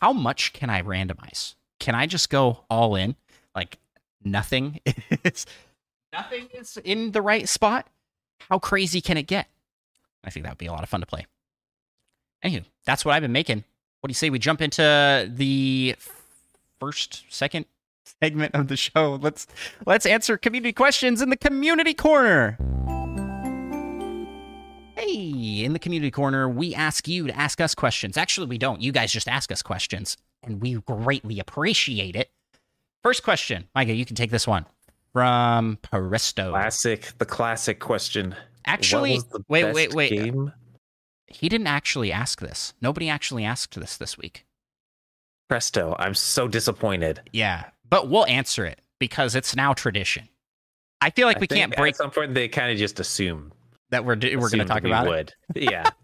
how 0.00 0.12
much 0.12 0.52
can 0.52 0.70
I 0.70 0.82
randomize? 0.82 1.54
Can 1.78 1.94
I 1.94 2.06
just 2.06 2.30
go 2.30 2.64
all 2.70 2.94
in? 2.94 3.16
Like 3.54 3.78
nothing 4.24 4.80
is 5.24 5.46
nothing 6.12 6.48
is 6.54 6.78
in 6.84 7.12
the 7.12 7.22
right 7.22 7.48
spot. 7.48 7.86
How 8.48 8.58
crazy 8.58 9.00
can 9.00 9.16
it 9.16 9.26
get? 9.26 9.48
I 10.24 10.30
think 10.30 10.44
that 10.44 10.52
would 10.52 10.58
be 10.58 10.66
a 10.66 10.72
lot 10.72 10.82
of 10.82 10.88
fun 10.88 11.00
to 11.00 11.06
play. 11.06 11.26
Anywho, 12.44 12.64
that's 12.84 13.04
what 13.04 13.14
I've 13.14 13.22
been 13.22 13.32
making. 13.32 13.64
What 14.00 14.08
do 14.08 14.10
you 14.10 14.14
say 14.14 14.30
we 14.30 14.38
jump 14.38 14.62
into 14.62 15.30
the 15.30 15.94
first, 16.78 17.24
second 17.28 17.66
segment 18.22 18.54
of 18.54 18.68
the 18.68 18.76
show? 18.76 19.18
Let's 19.20 19.46
let's 19.86 20.06
answer 20.06 20.38
community 20.38 20.72
questions 20.72 21.20
in 21.20 21.28
the 21.28 21.36
community 21.36 21.92
corner. 21.92 22.58
Hey, 25.00 25.64
in 25.64 25.72
the 25.72 25.78
community 25.78 26.10
corner, 26.10 26.46
we 26.46 26.74
ask 26.74 27.08
you 27.08 27.26
to 27.26 27.34
ask 27.34 27.58
us 27.58 27.74
questions. 27.74 28.18
Actually, 28.18 28.48
we 28.48 28.58
don't. 28.58 28.82
You 28.82 28.92
guys 28.92 29.10
just 29.10 29.28
ask 29.28 29.50
us 29.50 29.62
questions, 29.62 30.18
and 30.42 30.60
we 30.60 30.74
greatly 30.74 31.40
appreciate 31.40 32.16
it. 32.16 32.30
First 33.02 33.22
question, 33.22 33.64
Micah, 33.74 33.94
you 33.94 34.04
can 34.04 34.14
take 34.14 34.30
this 34.30 34.46
one 34.46 34.66
from 35.14 35.78
Presto. 35.80 36.50
classic. 36.50 37.12
The 37.16 37.24
classic 37.24 37.80
question. 37.80 38.34
Actually, 38.66 39.20
wait, 39.48 39.72
wait, 39.72 39.94
wait. 39.94 40.10
Game? 40.10 40.52
He 41.28 41.48
didn't 41.48 41.68
actually 41.68 42.12
ask 42.12 42.38
this. 42.40 42.74
Nobody 42.82 43.08
actually 43.08 43.46
asked 43.46 43.80
this 43.80 43.96
this 43.96 44.18
week. 44.18 44.44
Presto. 45.48 45.96
I'm 45.98 46.14
so 46.14 46.46
disappointed. 46.46 47.22
Yeah, 47.32 47.64
but 47.88 48.10
we'll 48.10 48.26
answer 48.26 48.66
it 48.66 48.82
because 48.98 49.34
it's 49.34 49.56
now 49.56 49.72
tradition. 49.72 50.28
I 51.00 51.08
feel 51.08 51.26
like 51.26 51.38
I 51.38 51.40
we 51.40 51.46
can't 51.46 51.74
break 51.74 51.94
At 51.94 51.96
some 51.96 52.10
point, 52.10 52.34
they 52.34 52.48
kind 52.48 52.70
of 52.70 52.76
just 52.76 53.00
assume 53.00 53.52
that 53.90 54.04
we're 54.04 54.16
we're 54.16 54.50
going 54.50 54.58
to 54.58 54.64
talk 54.64 54.84
about 54.84 55.06
it. 55.06 55.10
would. 55.10 55.34
Yeah. 55.54 55.90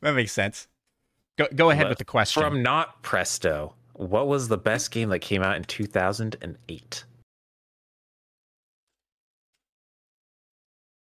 That 0.00 0.14
makes 0.14 0.32
sense. 0.32 0.68
Go 1.38 1.46
go 1.54 1.70
ahead 1.70 1.88
with 1.88 1.96
the 1.96 2.04
question. 2.04 2.42
From 2.42 2.62
not 2.62 3.02
Presto, 3.02 3.74
what 3.94 4.28
was 4.28 4.48
the 4.48 4.58
best 4.58 4.90
game 4.90 5.08
that 5.08 5.20
came 5.20 5.42
out 5.42 5.56
in 5.56 5.64
2008? 5.64 7.04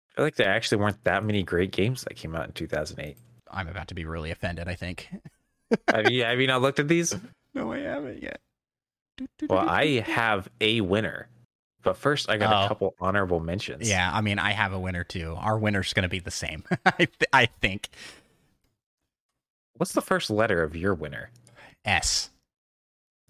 I 0.06 0.16
feel 0.16 0.26
like 0.26 0.36
there 0.36 0.50
actually 0.50 0.78
weren't 0.78 1.04
that 1.04 1.24
many 1.24 1.42
great 1.42 1.72
games 1.72 2.04
that 2.04 2.16
came 2.16 2.36
out 2.36 2.46
in 2.46 2.54
2008. 2.54 3.18
I'm 3.50 3.68
about 3.68 3.88
to 3.88 3.96
be 3.96 4.06
really 4.06 4.30
offended. 4.30 4.68
I 4.68 4.76
think. 4.76 5.10
have 5.88 6.12
you 6.12 6.24
have 6.24 6.40
you 6.40 6.46
not 6.46 6.62
looked 6.62 6.80
at 6.80 6.88
these? 6.88 7.16
No, 7.56 7.72
I 7.74 7.80
haven't 7.80 8.22
yet. 8.22 8.40
Well, 9.50 9.68
I 9.68 10.02
have 10.06 10.48
a 10.62 10.82
winner, 10.82 11.28
but 11.84 11.98
first 11.98 12.30
I 12.30 12.38
got 12.38 12.54
Oh. 12.54 12.66
a 12.66 12.68
couple 12.68 12.96
honorable 13.00 13.40
mentions. 13.40 13.90
Yeah, 13.90 14.10
I 14.14 14.22
mean, 14.22 14.40
I 14.40 14.52
have 14.52 14.74
a 14.74 14.80
winner 14.80 15.04
too. 15.04 15.36
Our 15.38 15.58
winner's 15.58 15.94
going 15.94 16.04
to 16.04 16.10
be 16.10 16.20
the 16.20 16.32
same. 16.32 16.64
I 16.86 16.92
th- 16.98 17.10
I 17.34 17.46
think 17.46 17.90
What's 19.78 19.94
the 19.94 20.02
first 20.02 20.30
letter 20.30 20.62
of 20.64 20.76
your 20.76 20.94
winner? 20.94 21.32
S. 21.86 22.30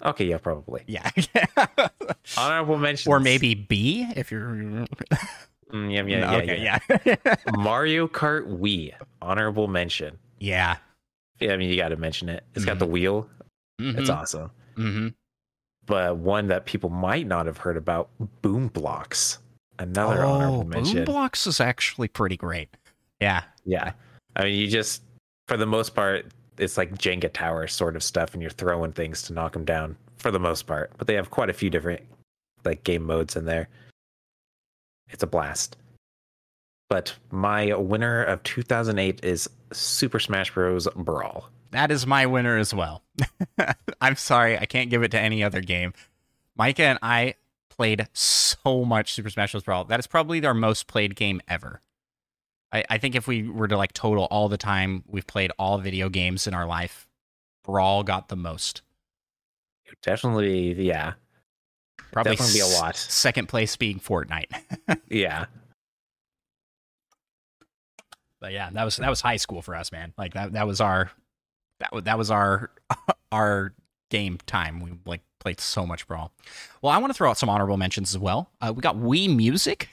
Okay, 0.03 0.25
yeah, 0.25 0.38
probably. 0.38 0.84
Yeah. 0.88 1.10
Honorable 2.38 2.77
mentions, 2.77 3.08
or 3.08 3.20
maybe 3.20 3.53
B 3.55 4.08
if 4.15 4.31
you're. 4.31 4.86
Mm, 5.72 5.89
yeah, 5.93 6.03
yeah, 6.03 6.20
No, 6.20 6.31
yeah, 6.31 6.38
okay, 6.39 6.62
yeah. 6.62 6.79
yeah. 7.25 7.36
Mario 7.58 8.05
Kart 8.05 8.46
Wii. 8.60 8.93
Honorable 9.22 9.70
mention. 9.70 10.17
yeah. 10.38 10.75
Yeah, 11.39 11.53
I 11.53 11.58
mean 11.58 11.70
you 11.70 11.77
got 11.77 11.89
to 11.89 11.96
mention 11.96 12.27
it. 12.27 12.43
It's 12.55 12.65
got 12.65 12.77
the 12.77 12.86
wheel. 12.86 13.29
It's 13.79 14.10
Mhm, 14.10 14.13
awesome. 14.13 14.51
mhm. 14.75 15.13
But 15.85 16.17
one 16.17 16.47
that 16.47 16.65
people 16.65 16.89
might 16.89 17.27
not 17.27 17.45
have 17.47 17.57
heard 17.57 17.77
about, 17.77 18.09
Boom 18.41 18.67
Blocks. 18.67 19.39
Another 19.79 20.23
Oh, 20.23 20.29
honorable 20.33 20.63
mention. 20.65 20.97
boom 20.97 21.05
blocks 21.05 21.47
is 21.47 21.59
actually 21.59 22.07
pretty 22.07 22.38
great. 22.38 22.69
Yeah. 23.19 23.43
Yeah. 23.65 23.93
I 24.35 24.43
mean, 24.43 24.59
you 24.59 24.67
just, 24.67 25.01
for 25.47 25.57
the 25.57 25.65
most 25.65 25.95
part, 25.95 26.27
it's 26.59 26.77
like 26.77 26.93
Jenga 26.97 27.31
tower 27.33 27.67
sort 27.67 27.95
of 27.95 28.03
stuff, 28.03 28.33
and 28.33 28.41
you're 28.41 28.51
throwing 28.51 28.91
things 28.91 29.23
to 29.23 29.33
knock 29.33 29.53
them 29.53 29.65
down 29.65 29.97
for 30.17 30.29
the 30.29 30.39
most 30.39 30.67
part. 30.67 30.91
But 30.97 31.07
they 31.07 31.15
have 31.15 31.31
quite 31.31 31.50
a 31.50 31.53
few 31.53 31.69
different 31.71 32.01
like 32.63 32.83
game 32.83 33.03
modes 33.03 33.35
in 33.35 33.45
there. 33.45 33.67
It's 35.09 35.23
a 35.23 35.27
blast. 35.27 35.77
But 36.89 37.15
my 37.31 37.73
winner 37.75 38.23
of 38.23 38.43
2008 38.43 39.23
is 39.25 39.50
Super 39.73 40.19
Smash 40.19 40.53
Bros. 40.53 40.88
Brawl. 40.95 41.50
That 41.71 41.91
is 41.91 42.05
my 42.05 42.25
winner 42.25 42.57
as 42.57 42.73
well. 42.73 43.03
I'm 44.01 44.15
sorry, 44.15 44.57
I 44.57 44.65
can't 44.65 44.89
give 44.89 45.03
it 45.03 45.11
to 45.11 45.19
any 45.19 45.43
other 45.43 45.61
game. 45.61 45.93
Micah 46.55 46.83
and 46.83 46.99
I 47.01 47.35
played 47.69 48.07
so 48.13 48.83
much 48.85 49.13
Super 49.13 49.29
Smash 49.29 49.53
Bros. 49.53 49.63
Brawl. 49.63 49.85
That 49.85 49.99
is 49.99 50.07
probably 50.07 50.45
our 50.45 50.53
most 50.53 50.87
played 50.87 51.15
game 51.15 51.41
ever. 51.47 51.81
I, 52.73 52.83
I 52.89 52.97
think 52.97 53.15
if 53.15 53.27
we 53.27 53.47
were 53.47 53.67
to 53.67 53.77
like 53.77 53.93
total 53.93 54.25
all 54.25 54.49
the 54.49 54.57
time 54.57 55.03
we've 55.07 55.25
played 55.27 55.51
all 55.57 55.77
video 55.77 56.09
games 56.09 56.45
in 56.47 56.53
our 56.53 56.65
life, 56.65 57.07
Brawl 57.63 58.03
got 58.03 58.27
the 58.27 58.35
most. 58.35 58.81
Definitely, 60.01 60.73
yeah. 60.73 61.13
Probably 62.11 62.35
Definitely 62.35 62.53
be 62.55 62.59
a 62.61 62.65
s- 62.65 62.81
lot. 62.81 62.95
Second 62.97 63.47
place 63.47 63.75
being 63.77 63.99
Fortnite. 63.99 64.51
Yeah. 65.09 65.45
But 68.39 68.53
yeah, 68.53 68.69
that 68.71 68.83
was 68.83 68.97
that 68.97 69.09
was 69.09 69.21
high 69.21 69.35
school 69.37 69.61
for 69.61 69.75
us, 69.75 69.91
man. 69.91 70.13
Like 70.17 70.33
that 70.33 70.53
that 70.53 70.65
was 70.65 70.81
our 70.81 71.11
that 71.81 71.91
was 71.91 72.03
that 72.05 72.17
was 72.17 72.31
our 72.31 72.71
our 73.31 73.73
game 74.09 74.38
time. 74.45 74.79
We 74.79 74.93
like 75.05 75.21
played 75.39 75.59
so 75.59 75.85
much 75.85 76.07
brawl. 76.07 76.31
Well, 76.81 76.91
I 76.91 76.97
want 76.97 77.11
to 77.11 77.17
throw 77.17 77.29
out 77.29 77.38
some 77.38 77.50
honorable 77.50 77.77
mentions 77.77 78.13
as 78.13 78.19
well. 78.19 78.50
Uh, 78.61 78.71
we 78.75 78.81
got 78.81 78.95
Wii 78.95 79.35
Music. 79.35 79.89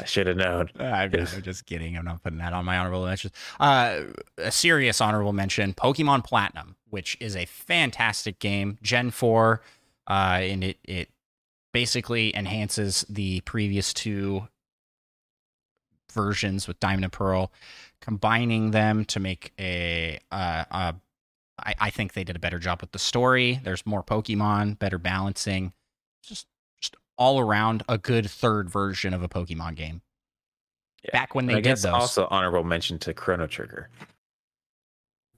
I 0.00 0.04
should 0.04 0.26
have 0.26 0.36
known. 0.36 0.70
I'm, 0.78 1.10
just, 1.10 1.36
I'm 1.36 1.42
just 1.42 1.66
kidding. 1.66 1.96
I'm 1.96 2.04
not 2.04 2.22
putting 2.22 2.38
that 2.38 2.52
on 2.52 2.64
my 2.64 2.78
honorable 2.78 3.04
mentions. 3.04 3.32
Uh, 3.60 4.02
a 4.38 4.50
serious 4.50 5.00
honorable 5.00 5.32
mention: 5.32 5.74
Pokemon 5.74 6.24
Platinum, 6.24 6.76
which 6.90 7.16
is 7.20 7.36
a 7.36 7.46
fantastic 7.46 8.38
game, 8.38 8.78
Gen 8.82 9.10
Four, 9.10 9.62
uh, 10.08 10.38
and 10.40 10.64
it 10.64 10.78
it 10.84 11.08
basically 11.72 12.34
enhances 12.36 13.04
the 13.08 13.40
previous 13.42 13.94
two 13.94 14.48
versions 16.12 16.68
with 16.68 16.78
Diamond 16.80 17.04
and 17.04 17.12
Pearl, 17.12 17.52
combining 18.00 18.70
them 18.70 19.04
to 19.06 19.20
make 19.20 19.52
a. 19.58 20.18
Uh, 20.30 20.64
uh, 20.70 20.92
I, 21.58 21.74
I 21.78 21.90
think 21.90 22.14
they 22.14 22.24
did 22.24 22.36
a 22.36 22.40
better 22.40 22.58
job 22.58 22.80
with 22.80 22.92
the 22.92 22.98
story. 22.98 23.60
There's 23.62 23.84
more 23.86 24.02
Pokemon, 24.02 24.78
better 24.78 24.98
balancing, 24.98 25.72
just 26.22 26.46
just 26.80 26.96
all 27.16 27.38
around 27.38 27.82
a 27.88 27.98
good 27.98 28.28
third 28.28 28.70
version 28.70 29.14
of 29.14 29.22
a 29.22 29.28
Pokemon 29.28 29.76
game. 29.76 30.02
Yeah. 31.04 31.10
Back 31.12 31.34
when 31.34 31.46
they 31.46 31.54
I 31.54 31.56
did 31.56 31.64
guess 31.64 31.82
those. 31.82 31.92
also 31.92 32.28
honorable 32.30 32.64
mention 32.64 32.98
to 33.00 33.14
Chrono 33.14 33.46
Trigger. 33.46 33.88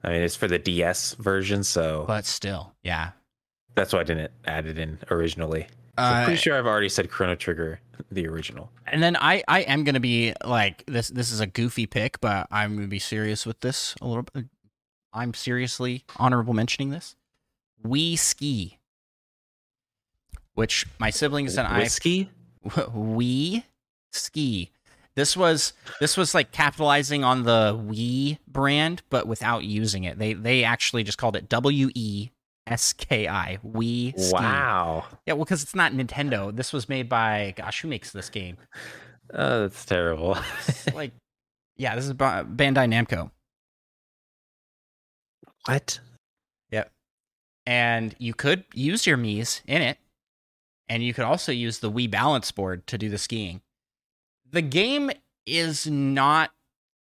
I 0.02 0.10
mean, 0.10 0.22
it's 0.22 0.36
for 0.36 0.46
the 0.46 0.58
DS 0.58 1.14
version, 1.14 1.64
so 1.64 2.04
but 2.06 2.26
still, 2.26 2.74
yeah. 2.82 3.12
that's 3.74 3.92
why 3.92 4.00
I 4.00 4.04
didn't 4.04 4.32
add 4.44 4.66
it 4.66 4.78
in 4.78 4.98
originally. 5.10 5.66
I'm 5.96 6.22
Uh, 6.22 6.24
pretty 6.24 6.40
sure 6.40 6.56
I've 6.58 6.66
already 6.66 6.88
said 6.88 7.10
Chrono 7.10 7.34
Trigger, 7.36 7.80
the 8.10 8.26
original. 8.26 8.70
and 8.86 9.02
then 9.02 9.16
I, 9.16 9.42
I 9.48 9.60
am 9.60 9.84
gonna 9.84 10.00
be 10.00 10.34
like 10.44 10.84
this. 10.86 11.08
This 11.08 11.30
is 11.32 11.40
a 11.40 11.46
goofy 11.46 11.86
pick, 11.86 12.20
but 12.20 12.46
I'm 12.50 12.74
gonna 12.74 12.88
be 12.88 12.98
serious 12.98 13.46
with 13.46 13.60
this 13.60 13.94
a 14.00 14.06
little 14.06 14.24
bit. 14.24 14.46
I'm 15.12 15.32
seriously 15.34 16.04
honorable 16.16 16.54
mentioning 16.54 16.90
this. 16.90 17.14
We 17.82 18.16
ski, 18.16 18.78
which 20.54 20.86
my 20.98 21.10
siblings 21.10 21.56
and 21.56 21.66
I 21.68 21.80
Whiskey? 21.80 22.30
we 22.94 23.64
ski. 24.12 24.70
This 25.16 25.36
was 25.36 25.72
this 26.00 26.16
was 26.16 26.34
like 26.34 26.50
capitalizing 26.50 27.22
on 27.22 27.44
the 27.44 27.78
Wii 27.80 28.38
brand, 28.48 29.02
but 29.10 29.28
without 29.28 29.62
using 29.64 30.02
it. 30.04 30.18
They 30.18 30.32
they 30.32 30.64
actually 30.64 31.04
just 31.04 31.18
called 31.18 31.36
it 31.36 31.48
W 31.48 31.90
E 31.94 32.30
S 32.66 32.92
K 32.92 33.28
I. 33.28 33.58
We. 33.62 34.14
Wow. 34.16 35.04
Yeah, 35.26 35.34
well, 35.34 35.44
because 35.44 35.62
it's 35.62 35.74
not 35.74 35.92
Nintendo. 35.92 36.54
This 36.54 36.72
was 36.72 36.88
made 36.88 37.08
by 37.08 37.54
gosh, 37.56 37.82
who 37.82 37.88
makes 37.88 38.12
this 38.12 38.28
game? 38.30 38.56
Oh, 39.32 39.62
that's 39.62 39.86
terrible. 39.86 40.36
like, 40.94 41.12
yeah, 41.78 41.96
this 41.96 42.04
is 42.04 42.12
Bandai 42.12 42.46
Namco, 42.86 43.30
what? 45.66 46.00
Yep. 46.70 46.92
And 47.66 48.14
you 48.18 48.34
could 48.34 48.64
use 48.74 49.06
your 49.06 49.16
Mii's 49.16 49.62
in 49.66 49.82
it, 49.82 49.98
and 50.88 51.02
you 51.02 51.14
could 51.14 51.24
also 51.24 51.52
use 51.52 51.78
the 51.78 51.90
Wii 51.90 52.10
balance 52.10 52.50
board 52.52 52.86
to 52.88 52.98
do 52.98 53.08
the 53.08 53.18
skiing. 53.18 53.62
The 54.50 54.62
game 54.62 55.10
is 55.46 55.86
not 55.86 56.52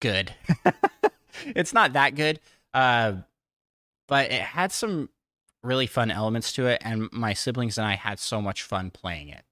good. 0.01 0.34
it's 1.46 1.74
not 1.74 1.93
that 1.93 2.15
good, 2.15 2.39
uh, 2.74 3.13
but 4.08 4.32
it 4.32 4.41
had 4.41 4.72
some 4.72 5.10
really 5.63 5.88
fun 5.88 6.12
elements 6.12 6.51
to 6.53 6.67
it, 6.67 6.82
and 6.84 7.10
my 7.12 7.34
siblings 7.34 7.77
and 7.77 7.88
I 7.88 7.96
had 7.96 8.20
so 8.20 8.41
much 8.41 8.63
fun 8.63 8.91
playing 8.91 9.29
it. 9.29 9.43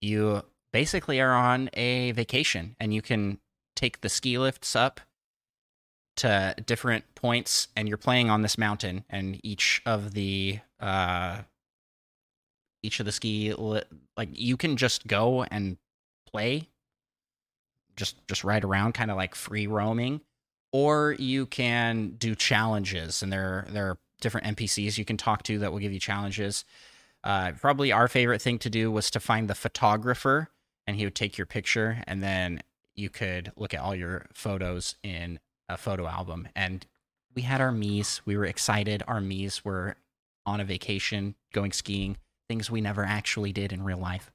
You 0.00 0.42
basically 0.72 1.20
are 1.20 1.32
on 1.34 1.70
a 1.74 2.12
vacation, 2.12 2.76
and 2.78 2.92
you 2.92 3.02
can 3.02 3.38
take 3.74 4.00
the 4.00 4.08
ski 4.08 4.38
lifts 4.38 4.76
up 4.76 5.00
to 6.16 6.54
different 6.66 7.04
points, 7.14 7.68
and 7.74 7.88
you're 7.88 7.96
playing 7.96 8.30
on 8.30 8.42
this 8.42 8.58
mountain, 8.58 9.04
and 9.08 9.40
each 9.42 9.80
of 9.86 10.12
the 10.12 10.58
uh, 10.80 11.38
each 12.82 13.00
of 13.00 13.06
the 13.06 13.12
ski 13.12 13.54
li- 13.54 13.82
like 14.16 14.28
you 14.32 14.56
can 14.56 14.76
just 14.76 15.06
go 15.06 15.44
and 15.44 15.78
play, 16.30 16.68
just 17.96 18.16
just 18.28 18.44
ride 18.44 18.64
around, 18.64 18.92
kind 18.92 19.10
of 19.10 19.16
like 19.16 19.34
free 19.34 19.66
roaming, 19.66 20.20
or 20.72 21.12
you 21.12 21.46
can 21.46 22.16
do 22.18 22.34
challenges, 22.34 23.22
and 23.22 23.32
there 23.32 23.66
there 23.70 23.90
are 23.90 23.98
different 24.22 24.56
NPCs 24.56 24.96
you 24.96 25.04
can 25.04 25.16
talk 25.16 25.42
to 25.44 25.58
that 25.58 25.72
will 25.72 25.78
give 25.78 25.92
you 25.92 26.00
challenges. 26.00 26.64
Uh, 27.24 27.52
probably 27.60 27.92
our 27.92 28.08
favorite 28.08 28.42
thing 28.42 28.58
to 28.60 28.70
do 28.70 28.90
was 28.90 29.10
to 29.10 29.20
find 29.20 29.48
the 29.48 29.54
photographer, 29.54 30.48
and 30.86 30.96
he 30.96 31.04
would 31.04 31.14
take 31.14 31.36
your 31.36 31.46
picture, 31.46 32.02
and 32.06 32.22
then 32.22 32.62
you 32.94 33.10
could 33.10 33.52
look 33.56 33.74
at 33.74 33.80
all 33.80 33.94
your 33.94 34.26
photos 34.32 34.96
in 35.02 35.38
a 35.68 35.76
photo 35.76 36.06
album. 36.06 36.48
And 36.56 36.86
we 37.34 37.42
had 37.42 37.60
our 37.60 37.70
Miis. 37.70 38.20
We 38.24 38.36
were 38.36 38.44
excited. 38.44 39.02
Our 39.06 39.20
Miis 39.20 39.64
were 39.64 39.96
on 40.44 40.60
a 40.60 40.64
vacation, 40.64 41.34
going 41.52 41.72
skiing, 41.72 42.16
things 42.48 42.70
we 42.70 42.80
never 42.80 43.04
actually 43.04 43.52
did 43.52 43.72
in 43.72 43.84
real 43.84 43.98
life. 43.98 44.30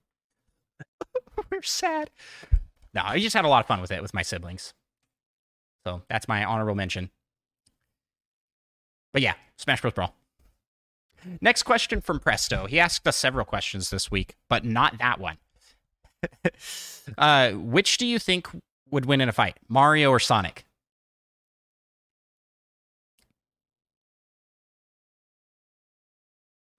we're 1.51 1.61
sad. 1.61 2.09
No, 2.93 3.01
I 3.03 3.19
just 3.19 3.35
had 3.35 3.45
a 3.45 3.49
lot 3.49 3.59
of 3.59 3.67
fun 3.67 3.81
with 3.81 3.91
it 3.91 4.01
with 4.01 4.13
my 4.13 4.21
siblings. 4.21 4.73
So 5.85 6.01
that's 6.09 6.27
my 6.27 6.43
honorable 6.43 6.75
mention. 6.75 7.11
But 9.17 9.23
yeah, 9.23 9.33
Smash 9.57 9.81
Bros. 9.81 9.93
Brawl. 9.95 10.13
Next 11.41 11.63
question 11.63 12.01
from 12.01 12.19
Presto. 12.19 12.67
He 12.67 12.79
asked 12.79 13.07
us 13.07 13.17
several 13.17 13.45
questions 13.45 13.89
this 13.89 14.11
week, 14.11 14.35
but 14.47 14.63
not 14.63 14.99
that 14.99 15.19
one. 15.19 15.37
uh, 17.17 17.53
which 17.53 17.97
do 17.97 18.05
you 18.05 18.19
think 18.19 18.47
would 18.91 19.07
win 19.07 19.19
in 19.19 19.27
a 19.27 19.31
fight, 19.31 19.57
Mario 19.67 20.11
or 20.11 20.19
Sonic? 20.19 20.65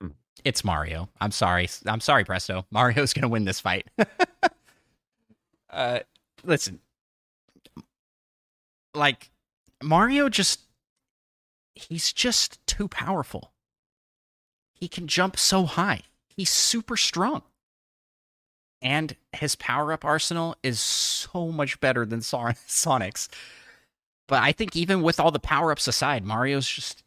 Hmm. 0.00 0.10
It's 0.44 0.62
Mario. 0.62 1.08
I'm 1.20 1.32
sorry. 1.32 1.68
I'm 1.86 2.00
sorry, 2.00 2.24
Presto. 2.24 2.66
Mario's 2.70 3.12
going 3.12 3.22
to 3.22 3.28
win 3.28 3.46
this 3.46 3.58
fight. 3.58 3.88
uh, 5.70 5.98
listen, 6.44 6.78
like 8.94 9.28
Mario 9.82 10.28
just 10.28 10.67
he's 11.78 12.12
just 12.12 12.64
too 12.66 12.88
powerful. 12.88 13.52
He 14.74 14.88
can 14.88 15.06
jump 15.06 15.38
so 15.38 15.64
high. 15.64 16.02
He's 16.28 16.50
super 16.50 16.96
strong. 16.96 17.42
And 18.80 19.16
his 19.32 19.56
power 19.56 19.92
up 19.92 20.04
arsenal 20.04 20.56
is 20.62 20.78
so 20.78 21.50
much 21.50 21.80
better 21.80 22.06
than 22.06 22.20
Sonic's. 22.66 23.28
But 24.28 24.42
I 24.42 24.52
think 24.52 24.76
even 24.76 25.02
with 25.02 25.18
all 25.18 25.30
the 25.30 25.40
power 25.40 25.72
ups 25.72 25.88
aside, 25.88 26.24
Mario's 26.24 26.68
just 26.68 27.02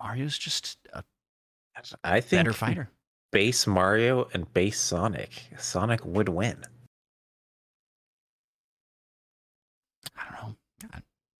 Mario's 0.00 0.38
just 0.38 0.78
a 0.92 1.02
I 2.04 2.20
think 2.20 2.40
better 2.40 2.52
fighter. 2.52 2.90
Base 3.32 3.66
Mario 3.66 4.28
and 4.32 4.52
base 4.52 4.80
Sonic. 4.80 5.30
Sonic 5.58 6.04
would 6.04 6.28
win. 6.28 6.62
I 10.16 10.24
don't 10.24 10.48
know. 10.50 10.56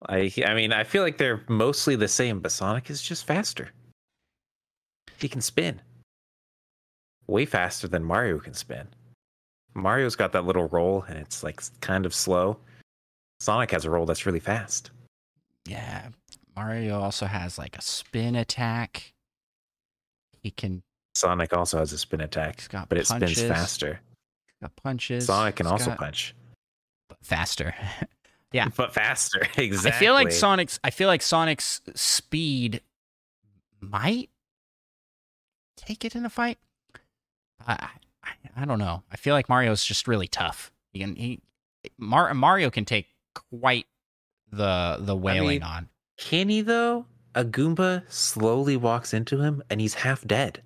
I 0.07 0.33
I 0.47 0.55
mean 0.55 0.73
I 0.73 0.85
feel 0.85 1.03
like 1.03 1.19
they're 1.19 1.43
mostly 1.49 1.97
the 1.97 2.09
same, 2.09 2.41
but 2.41 2.53
Sonic 2.53 2.91
is 2.91 3.03
just 3.03 3.27
faster. 3.27 3.71
He 5.19 5.29
can 5.29 5.41
spin 5.41 5.81
way 7.27 7.45
faster 7.45 7.89
than 7.89 8.05
Mario 8.05 8.39
can 8.39 8.55
spin. 8.55 8.89
Mario's 9.75 10.17
got 10.17 10.33
that 10.33 10.45
little 10.45 10.69
roll 10.69 11.03
and 11.09 11.19
it's 11.19 11.43
like 11.43 11.61
kind 11.81 12.07
of 12.07 12.15
slow. 12.15 12.59
Sonic 13.41 13.71
has 13.71 13.85
a 13.85 13.91
roll 13.91 14.07
that's 14.07 14.27
really 14.27 14.41
fast. 14.41 14.91
Yeah. 15.67 16.09
Mario 16.57 17.01
also 17.01 17.27
has 17.27 17.59
like 17.59 17.77
a 17.77 17.83
spin 17.83 18.35
attack. 18.37 19.13
He 20.43 20.51
can 20.51 20.83
Sonic 21.15 21.53
also 21.53 21.79
has 21.79 21.93
a 21.93 21.99
spin 21.99 22.21
attack, 22.21 22.61
he's 22.61 22.69
got 22.69 22.89
but 22.89 22.99
it 22.99 23.07
spins 23.07 23.43
faster. 23.43 24.01
Got 24.63 24.75
punches. 24.77 25.27
Sonic 25.27 25.57
can 25.57 25.67
he's 25.67 25.73
also 25.73 25.87
got- 25.91 25.99
punch, 25.99 26.35
but 27.09 27.19
faster. 27.23 27.75
Yeah. 28.53 28.69
but 28.77 28.95
faster. 28.95 29.47
Exactly. 29.57 29.91
I 29.93 29.99
feel 29.99 30.15
like 30.15 30.33
Sonic's 30.33 30.81
I 30.83 30.91
feel 30.91 31.09
like 31.09 31.23
Sonic's 31.23 31.81
speed 31.95 32.81
might 33.81 34.31
take 35.77 36.05
it 36.05 36.15
in 36.17 36.25
a 36.25 36.31
fight. 36.31 36.59
I 37.67 37.89
I, 38.25 38.31
I 38.57 38.65
don't 38.65 38.79
know. 38.79 39.03
I 39.13 39.17
feel 39.17 39.35
like 39.35 39.49
Mario's 39.49 39.85
just 39.85 40.09
really 40.09 40.29
tough. 40.29 40.73
He 40.93 41.01
can 41.01 41.15
he 41.17 41.41
Mar- 41.99 42.33
Mario 42.35 42.71
can 42.71 42.85
take 42.85 43.07
quite 43.35 43.87
the 44.51 44.97
the 45.01 45.17
wailing 45.17 45.49
mean- 45.49 45.63
on. 45.63 45.89
Can 46.19 46.49
he 46.49 46.63
though? 46.63 47.07
A 47.35 47.45
Goomba 47.45 48.03
slowly 48.11 48.77
walks 48.77 49.15
into 49.15 49.39
him 49.41 49.63
and 49.71 49.81
he's 49.81 49.95
half 49.95 50.27
dead, 50.27 50.63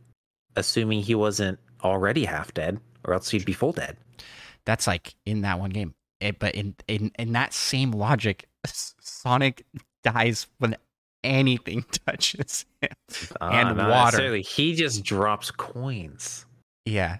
assuming 0.56 1.02
he 1.02 1.14
wasn't 1.14 1.58
already 1.84 2.24
half 2.24 2.54
dead, 2.54 2.80
or 3.04 3.12
else 3.12 3.28
he'd 3.28 3.44
be 3.44 3.52
full 3.52 3.72
dead. 3.72 3.98
That's 4.64 4.86
like 4.86 5.14
in 5.26 5.42
that 5.42 5.58
one 5.58 5.70
game. 5.70 5.94
It, 6.22 6.38
but 6.38 6.54
in, 6.54 6.74
in 6.88 7.10
in 7.18 7.32
that 7.32 7.52
same 7.52 7.90
logic, 7.92 8.48
Sonic 8.64 9.64
dies 10.04 10.46
when 10.58 10.76
anything 11.24 11.84
touches 12.06 12.64
him. 12.80 12.90
And 13.40 13.68
Ah, 13.68 13.72
not 13.74 13.90
water. 13.90 14.36
He 14.36 14.74
just 14.74 15.04
drops 15.04 15.50
coins. 15.50 16.46
Yeah. 16.84 17.18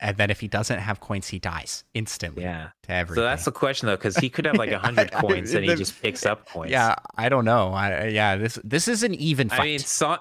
And 0.00 0.16
then 0.16 0.28
if 0.28 0.40
he 0.40 0.48
doesn't 0.48 0.80
have 0.80 1.00
coins, 1.00 1.28
he 1.28 1.38
dies 1.38 1.84
instantly 1.94 2.42
Yeah. 2.42 2.70
to 2.82 2.92
everything. 2.92 3.22
So 3.22 3.24
that's 3.24 3.44
the 3.44 3.52
question 3.52 3.86
though, 3.86 3.96
because 3.96 4.16
he 4.16 4.28
could 4.28 4.44
have 4.44 4.56
like 4.56 4.70
a 4.72 4.78
hundred 4.78 5.10
coins 5.24 5.54
and 5.54 5.64
he 5.64 5.70
the- 5.70 5.76
just 5.76 6.00
picks 6.02 6.26
up 6.26 6.46
coins. 6.48 6.70
Yeah, 6.72 6.96
I 7.16 7.28
don't 7.28 7.44
know. 7.44 7.72
I 7.72 8.08
yeah, 8.08 8.36
this 8.36 8.58
this 8.64 8.86
is 8.88 9.02
an 9.02 9.14
even 9.14 9.48
fight. 9.48 9.60
I 9.60 9.64
mean, 9.64 9.78
so, 9.78 10.18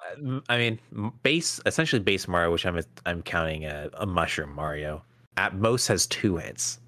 I 0.48 0.58
mean, 0.58 0.80
base 1.24 1.60
essentially 1.66 2.02
base 2.02 2.28
Mario, 2.28 2.52
which 2.52 2.66
I'm 2.66 2.80
I'm 3.06 3.22
counting 3.24 3.66
a, 3.66 3.90
a 3.96 4.06
mushroom 4.06 4.54
Mario. 4.54 5.04
At 5.36 5.56
most 5.56 5.88
has 5.88 6.06
two 6.08 6.38
hits. 6.38 6.80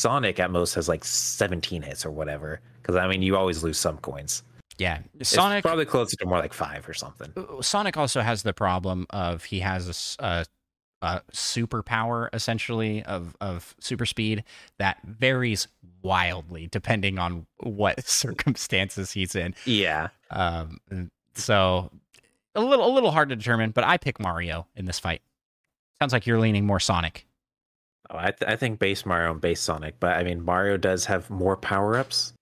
Sonic 0.00 0.40
at 0.40 0.50
most 0.50 0.74
has 0.74 0.88
like 0.88 1.04
17 1.04 1.82
hits 1.82 2.04
or 2.06 2.10
whatever. 2.10 2.60
Because 2.80 2.96
I 2.96 3.06
mean, 3.06 3.22
you 3.22 3.36
always 3.36 3.62
lose 3.62 3.78
some 3.78 3.98
coins. 3.98 4.42
yeah, 4.78 5.00
It's 5.18 5.28
Sonic 5.30 5.62
probably 5.62 5.84
closer 5.84 6.16
to 6.16 6.26
more 6.26 6.38
like 6.38 6.54
five 6.54 6.88
or 6.88 6.94
something. 6.94 7.32
Sonic 7.60 7.96
also 7.96 8.20
has 8.22 8.42
the 8.42 8.52
problem 8.54 9.06
of 9.10 9.44
he 9.44 9.60
has 9.60 10.16
a 10.22 10.44
superpower 11.32 12.28
essentially 12.32 13.02
of 13.04 13.34
of 13.40 13.74
super 13.80 14.04
speed 14.06 14.44
that 14.78 14.98
varies 15.04 15.66
wildly 16.02 16.66
depending 16.70 17.18
on 17.18 17.46
what 17.58 18.04
circumstances 18.06 19.12
he's 19.12 19.34
in. 19.34 19.54
Yeah, 19.64 20.08
Um, 20.30 20.78
so 21.34 21.90
a 22.54 22.60
little 22.60 22.86
a 22.86 22.92
little 22.92 23.10
hard 23.10 23.28
to 23.30 23.36
determine, 23.36 23.70
but 23.70 23.84
I 23.84 23.96
pick 23.96 24.18
Mario 24.20 24.66
in 24.76 24.84
this 24.86 24.98
fight. 24.98 25.22
Sounds 26.00 26.12
like 26.12 26.26
you're 26.26 26.40
leaning 26.40 26.66
more 26.66 26.80
Sonic. 26.80 27.26
Oh, 28.10 28.16
I 28.18 28.30
th- 28.32 28.50
I 28.50 28.56
think 28.56 28.78
base 28.78 29.06
Mario 29.06 29.32
and 29.32 29.40
base 29.40 29.60
Sonic, 29.60 29.94
but 30.00 30.16
I 30.16 30.22
mean 30.24 30.44
Mario 30.44 30.76
does 30.76 31.04
have 31.06 31.30
more 31.30 31.56
power 31.56 31.96
ups. 31.96 32.32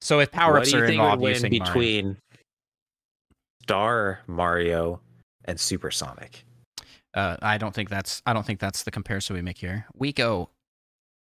So 0.00 0.20
if 0.20 0.30
power 0.32 0.58
ups 0.58 0.74
are 0.74 0.80
would 0.80 0.90
involved 0.90 1.22
win 1.22 1.32
using 1.34 1.50
Mario- 1.58 1.64
between 1.64 2.16
Star 3.62 4.20
Mario 4.26 5.00
and 5.44 5.58
Super 5.58 5.90
Sonic? 5.90 6.44
Uh, 7.14 7.36
I 7.42 7.58
don't 7.58 7.74
think 7.74 7.88
that's 7.90 8.22
I 8.26 8.32
don't 8.32 8.44
think 8.46 8.58
that's 8.60 8.82
the 8.84 8.90
comparison 8.90 9.36
we 9.36 9.42
make 9.42 9.58
here. 9.58 9.86
We 9.94 10.12
go 10.12 10.48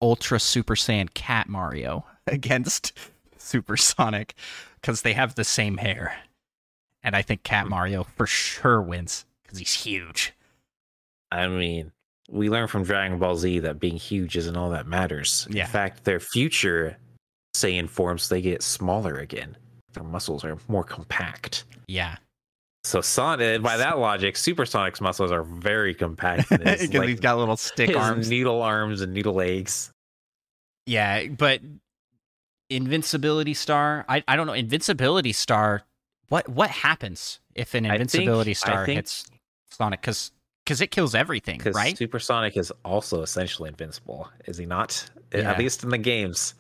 Ultra 0.03 0.39
Super 0.41 0.75
Saiyan 0.75 1.13
Cat 1.15 1.49
Mario 1.49 2.05
against 2.27 2.93
Super 3.39 3.77
Sonic 3.77 4.35
because 4.81 5.03
they 5.03 5.13
have 5.15 5.35
the 5.35 5.45
same 5.45 5.77
hair, 5.79 6.17
and 7.03 7.17
I 7.17 7.23
think 7.23 7.43
Cat 7.43 7.65
Hmm. 7.65 7.71
Mario 7.71 8.05
for 8.05 8.27
sure 8.27 8.83
wins 8.83 9.25
because 9.45 9.59
he's 9.59 9.73
huge. 9.73 10.35
I 11.31 11.47
mean, 11.49 11.93
we 12.31 12.51
learn 12.51 12.69
from 12.69 12.85
Dragon 12.85 13.19
Ball 13.19 13.37
Z 13.37 13.61
that 13.61 13.81
being 13.81 13.97
huge 13.97 14.37
isn't 14.37 14.57
all 14.57 14.71
that 14.71 14.87
matters. 14.87 15.47
Yeah. 15.51 15.65
In 15.65 15.71
fact, 15.71 16.05
their 16.05 16.21
future 16.21 16.97
Saiyan 17.57 17.89
forms 17.89 18.29
they 18.29 18.41
get 18.43 18.63
smaller 18.63 19.17
again. 19.17 19.57
Their 19.95 20.05
muscles 20.05 20.45
are 20.45 20.59
more 20.69 20.85
compact. 20.85 21.65
Yeah, 21.87 22.17
So 22.85 23.01
Sonic, 23.01 23.63
by 23.63 23.79
that 23.79 23.99
logic, 23.99 24.37
Supersonic's 24.37 25.01
muscles 25.01 25.33
are 25.33 25.43
very 25.43 25.95
compact. 25.95 26.51
because 26.51 26.89
like, 26.95 27.09
he's 27.09 27.21
got 27.21 27.39
little 27.39 27.57
stick 27.57 27.97
arms. 27.97 28.29
needle 28.29 28.61
arms 28.63 29.01
and 29.01 29.15
needle 29.15 29.33
legs. 29.35 29.91
Yeah, 30.87 31.29
but 31.29 31.61
Invincibility 32.71 33.55
Star. 33.55 34.05
I 34.09 34.23
I 34.29 34.37
don't 34.37 34.47
know 34.47 34.53
Invincibility 34.53 35.33
Star. 35.33 35.83
What 36.29 36.49
what 36.49 36.69
happens 36.71 37.41
if 37.55 37.75
an 37.75 37.85
think- 37.85 37.95
Invincibility 37.95 38.51
I 38.51 38.55
Star 38.55 38.85
think- 38.87 38.99
hits 38.99 39.25
Sonic? 39.71 40.01
Because 40.03 40.31
because 40.69 40.83
it 40.83 40.91
kills 40.91 41.15
everything, 41.15 41.63
right? 41.73 41.97
Supersonic 41.97 42.55
is 42.59 42.71
also 42.85 43.23
essentially 43.23 43.69
invincible, 43.69 44.29
is 44.45 44.59
he 44.59 44.67
not? 44.67 45.09
Yeah. 45.33 45.51
At 45.51 45.59
least 45.59 45.83
in 45.83 45.89
the 45.89 45.97
games. 45.97 46.55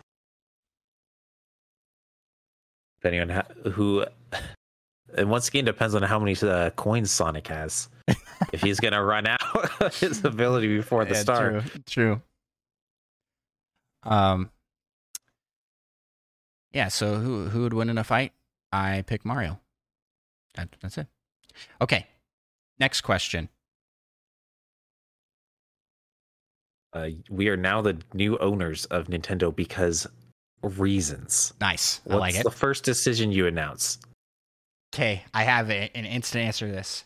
If 3.00 3.04
anyone 3.04 3.28
ha- 3.28 3.70
who 3.72 4.06
And 5.16 5.30
once 5.30 5.48
again, 5.48 5.66
depends 5.66 5.94
on 5.94 6.02
how 6.02 6.18
many 6.18 6.34
uh, 6.40 6.70
coins 6.70 7.10
Sonic 7.10 7.48
has. 7.48 7.90
if 8.52 8.62
he's 8.62 8.80
gonna 8.80 9.02
run 9.02 9.26
out 9.26 9.94
his 9.94 10.24
ability 10.24 10.74
before 10.74 11.04
the 11.04 11.14
Yeah, 11.14 11.20
start. 11.20 11.64
True, 11.66 11.82
true. 11.86 12.22
Um. 14.04 14.50
Yeah. 16.72 16.88
So 16.88 17.16
who 17.16 17.48
who 17.48 17.62
would 17.62 17.74
win 17.74 17.90
in 17.90 17.98
a 17.98 18.04
fight? 18.04 18.32
I 18.72 19.02
pick 19.06 19.24
Mario. 19.24 19.60
That, 20.54 20.68
that's 20.80 20.96
it. 20.98 21.08
Okay. 21.80 22.06
Next 22.78 23.00
question. 23.00 23.48
Uh, 26.98 27.10
we 27.30 27.48
are 27.48 27.56
now 27.56 27.80
the 27.80 27.96
new 28.12 28.36
owners 28.38 28.84
of 28.86 29.06
Nintendo 29.06 29.54
because 29.54 30.06
reasons. 30.62 31.52
Nice. 31.60 32.00
I 32.08 32.14
What's 32.14 32.20
like 32.20 32.34
it. 32.34 32.44
the 32.44 32.50
first 32.50 32.84
decision 32.84 33.30
you 33.30 33.46
announce? 33.46 33.98
Okay, 34.92 35.22
I 35.32 35.44
have 35.44 35.70
a, 35.70 35.90
an 35.94 36.04
instant 36.04 36.44
answer 36.44 36.66
to 36.66 36.72
this. 36.72 37.04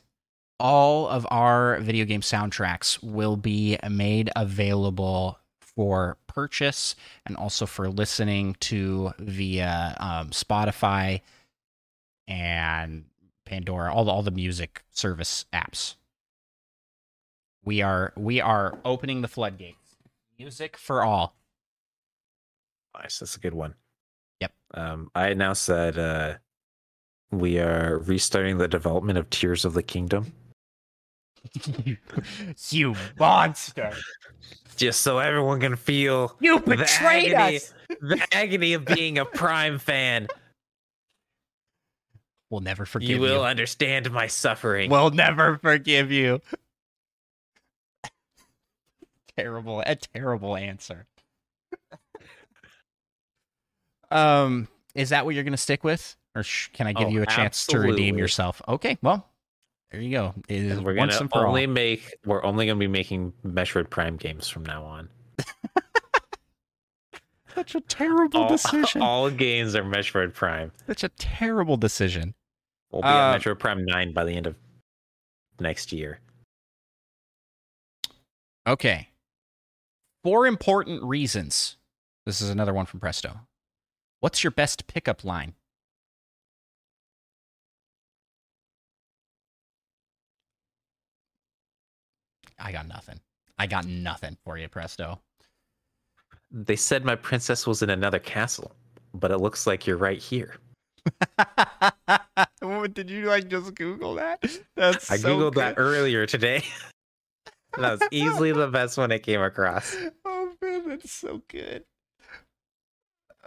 All 0.59 1.09
of 1.09 1.27
our 1.31 1.81
video 1.81 2.05
game 2.05 2.21
soundtracks 2.21 3.03
will 3.03 3.37
be 3.37 3.79
made 3.91 4.31
available 4.37 5.39
for 5.61 6.17
purchase 6.27 6.95
and 7.27 7.37
also 7.37 7.67
for 7.67 7.89
listening 7.89 8.57
to 8.61 9.13
via 9.19 9.97
um, 9.99 10.31
Spotify 10.31 11.21
and 12.29 13.05
Pandora, 13.45 13.93
all 13.93 14.05
the, 14.05 14.11
all 14.11 14.23
the 14.23 14.31
music 14.31 14.83
service 14.93 15.45
apps. 15.53 15.97
We 17.65 17.83
are 17.83 18.13
we 18.17 18.41
are 18.41 18.79
opening 18.85 19.23
the 19.23 19.29
floodgates. 19.29 19.82
Music 20.39 20.77
for 20.77 21.03
all. 21.03 21.37
Nice, 23.01 23.19
that's 23.19 23.37
a 23.37 23.41
good 23.41 23.55
one. 23.55 23.75
Yep. 24.41 24.53
Um, 24.75 25.11
I 25.15 25.29
announced 25.29 25.67
that 25.69 25.99
uh, 25.99 26.35
we 27.31 27.59
are 27.59 27.99
restarting 27.99 28.59
the 28.59 28.69
development 28.69 29.19
of 29.19 29.31
Tears 29.31 29.65
of 29.65 29.75
the 29.75 29.83
Kingdom, 29.83 30.33
you 32.71 32.95
monster! 33.19 33.93
just 34.77 35.01
so 35.01 35.19
everyone 35.19 35.61
can 35.61 35.77
feel 35.77 36.37
You 36.41 36.59
the 36.61 36.77
betrayed 36.77 37.35
agony, 37.35 37.57
us. 37.57 37.75
the 38.01 38.27
agony 38.33 38.73
of 38.75 38.85
being 38.85 39.19
a 39.19 39.25
Prime 39.25 39.79
fan. 39.79 40.29
We'll 42.51 42.61
never 42.61 42.85
forgive 42.85 43.09
You 43.09 43.17
you. 43.17 43.21
will 43.23 43.45
understand 43.45 44.11
my 44.11 44.27
suffering. 44.27 44.91
We'll 44.91 45.11
never 45.11 45.57
forgive 45.59 46.11
you. 46.13 46.41
Terrible, 49.37 49.83
a 49.87 49.97
terrible 49.97 50.57
answer. 50.57 51.07
um, 54.11 54.69
is 54.95 55.11
that 55.11 55.25
what 55.25 55.35
you're 55.35 55.45
going 55.45 55.53
to 55.53 55.57
stick 55.59 55.85
with, 55.85 56.17
or 56.35 56.43
sh- 56.43 56.69
can 56.73 56.87
I 56.87 56.93
give 56.93 57.09
Oh, 57.09 57.11
you 57.11 57.23
a 57.23 57.27
chance 57.27 57.67
to 57.67 57.79
redeem 57.79 58.19
yourself? 58.19 58.61
Okay, 58.69 58.99
well, 59.03 59.29
there 59.91 60.01
you 60.01 60.11
go. 60.11 60.35
It 60.49 60.63
is 60.63 60.81
we're 60.81 60.95
gonna 60.95 61.29
only 61.35 61.67
all. 61.67 61.73
make 61.73 62.15
we're 62.25 62.43
only 62.45 62.67
gonna 62.67 62.79
be 62.79 62.87
making 62.87 63.33
Metroid 63.47 63.91
Prime 63.91 64.17
games 64.17 64.49
from 64.49 64.65
now 64.65 64.85
on. 64.85 65.09
Such 67.55 67.75
a 67.75 67.81
terrible 67.83 68.45
All, 68.45 68.49
decision. 68.49 69.03
all 69.03 69.29
games 69.31 69.75
are 69.77 69.85
Metroid 69.85 70.33
Prime. 70.33 70.73
Such 70.87 71.05
a 71.05 71.11
terrible 71.11 71.77
decision. 71.77 72.35
We'll 72.91 73.03
be 73.03 73.09
Uh, 73.09 73.35
at 73.35 73.41
Metroid 73.41 73.59
Prime 73.59 73.85
Nine 73.85 74.15
by 74.15 74.25
the 74.25 74.33
end 74.35 74.47
of 74.47 74.55
next 75.61 75.93
year. 75.93 76.21
Okay. 78.67 79.09
Four 80.23 80.47
important 80.47 81.03
reasons. 81.03 81.77
This 82.27 82.41
is 82.41 82.49
another 82.49 82.73
one 82.73 82.87
from 82.87 83.01
Presto. 83.01 83.41
What's 84.21 84.45
your 84.45 84.53
best 84.53 84.87
pickup 84.87 85.25
line? 85.25 85.55
I 92.59 92.71
got 92.71 92.87
nothing. 92.87 93.19
I 93.59 93.67
got 93.67 93.87
nothing 93.87 94.37
for 94.45 94.57
you, 94.57 94.69
Presto. 94.69 95.21
They 96.53 96.77
said 96.77 97.05
my 97.05 97.17
princess 97.17 97.67
was 97.67 97.83
in 97.83 97.91
another 97.91 98.21
castle, 98.21 98.71
but 99.15 99.33
it 99.33 99.39
looks 99.39 99.67
like 99.67 99.87
you're 99.87 99.97
right 99.97 100.19
here. 100.19 100.55
Did 102.93 103.11
you 103.11 103.27
like 103.27 103.49
just 103.49 103.75
Google 103.75 104.15
that? 104.15 104.41
That's 104.77 105.11
I 105.11 105.17
so 105.17 105.37
googled 105.37 105.55
that 105.57 105.75
earlier 105.79 106.27
today. 106.27 106.63
that 107.79 107.99
was 107.99 108.09
easily 108.11 108.53
the 108.53 108.69
best 108.69 108.99
one 108.99 109.13
I 109.13 109.19
came 109.19 109.41
across. 109.41 109.97
Oh 110.25 110.53
man, 110.61 110.89
that's 110.89 111.13
so 111.13 111.43
good. 111.49 111.85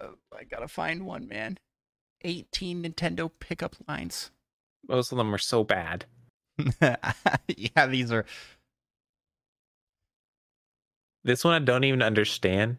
Uh, 0.01 0.07
I 0.37 0.43
gotta 0.43 0.67
find 0.67 1.05
one, 1.05 1.27
man. 1.27 1.57
18 2.23 2.83
Nintendo 2.83 3.29
pickup 3.39 3.75
lines. 3.87 4.31
Most 4.87 5.11
of 5.11 5.17
them 5.17 5.33
are 5.33 5.39
so 5.39 5.63
bad. 5.63 6.05
yeah, 6.81 7.87
these 7.87 8.11
are. 8.11 8.25
This 11.23 11.43
one 11.43 11.53
I 11.53 11.59
don't 11.59 11.83
even 11.83 12.01
understand. 12.01 12.77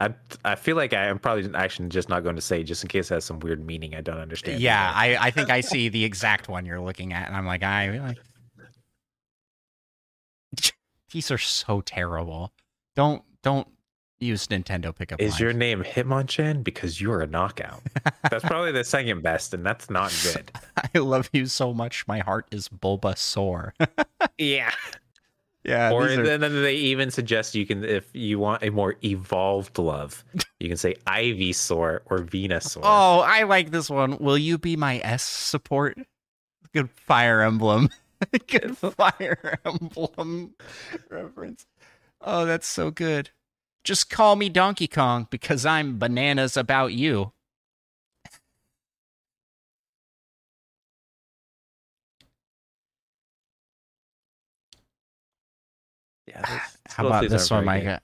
I 0.00 0.14
I 0.44 0.54
feel 0.54 0.76
like 0.76 0.92
I 0.92 1.06
am 1.06 1.18
probably 1.18 1.50
actually 1.54 1.88
just 1.88 2.08
not 2.08 2.22
going 2.22 2.36
to 2.36 2.42
say 2.42 2.62
just 2.62 2.82
in 2.82 2.88
case 2.88 3.10
it 3.10 3.14
has 3.14 3.24
some 3.24 3.38
weird 3.40 3.64
meaning 3.64 3.94
I 3.94 4.00
don't 4.00 4.18
understand. 4.18 4.60
Yeah, 4.60 4.92
I, 4.94 5.16
I 5.16 5.30
think 5.30 5.50
I 5.50 5.60
see 5.60 5.88
the 5.88 6.04
exact 6.04 6.48
one 6.48 6.64
you're 6.64 6.80
looking 6.80 7.12
at, 7.12 7.28
and 7.28 7.36
I'm 7.36 7.46
like, 7.46 7.62
I 7.62 7.86
really. 7.86 8.18
These 11.12 11.30
are 11.30 11.38
so 11.38 11.80
terrible. 11.80 12.52
Don't 12.96 13.22
don't 13.42 13.68
use 14.20 14.46
Nintendo 14.48 14.94
pickup 14.94 15.20
Is 15.20 15.32
lines. 15.32 15.40
your 15.40 15.52
name 15.52 15.82
Hitmonchan? 15.82 16.62
Because 16.62 17.00
you're 17.00 17.22
a 17.22 17.26
knockout. 17.26 17.80
That's 18.30 18.44
probably 18.44 18.70
the 18.72 18.84
second 18.84 19.22
best, 19.22 19.54
and 19.54 19.64
that's 19.64 19.88
not 19.88 20.12
good. 20.34 20.50
I 20.94 20.98
love 20.98 21.30
you 21.32 21.46
so 21.46 21.72
much. 21.72 22.06
My 22.06 22.18
heart 22.18 22.46
is 22.50 22.68
Bulbasaur. 22.68 23.72
yeah. 24.38 24.72
yeah, 25.64 25.90
or 25.90 26.06
are- 26.10 26.38
then 26.38 26.40
they 26.62 26.74
even 26.74 27.10
suggest 27.10 27.54
you 27.54 27.64
can, 27.66 27.82
if 27.82 28.10
you 28.14 28.38
want 28.38 28.62
a 28.62 28.70
more 28.70 28.96
evolved 29.02 29.78
love, 29.78 30.22
you 30.58 30.68
can 30.68 30.76
say 30.76 30.94
Ivysaur 31.06 32.00
or 32.04 32.18
Venusaur. 32.18 32.80
Oh, 32.82 33.20
I 33.20 33.44
like 33.44 33.70
this 33.70 33.88
one. 33.88 34.18
Will 34.18 34.38
you 34.38 34.58
be 34.58 34.76
my 34.76 35.00
S 35.02 35.22
support? 35.22 35.98
Good 36.74 36.90
Fire 36.90 37.40
Emblem. 37.40 37.88
good 38.46 38.76
Fire 38.76 39.58
Emblem 39.64 40.54
reference. 41.08 41.66
Oh, 42.20 42.44
that's 42.44 42.66
so 42.66 42.90
good. 42.90 43.30
Just 43.84 44.10
call 44.10 44.36
me 44.36 44.48
Donkey 44.48 44.86
Kong 44.86 45.26
because 45.30 45.64
I'm 45.64 45.98
bananas 45.98 46.56
about 46.56 46.92
you. 46.92 47.32
yeah. 56.26 56.40
those- 56.40 56.46
ah, 56.48 56.70
How 56.88 57.06
about 57.06 57.28
this 57.28 57.50
one, 57.50 57.64
very 57.64 57.80
good. 57.82 58.00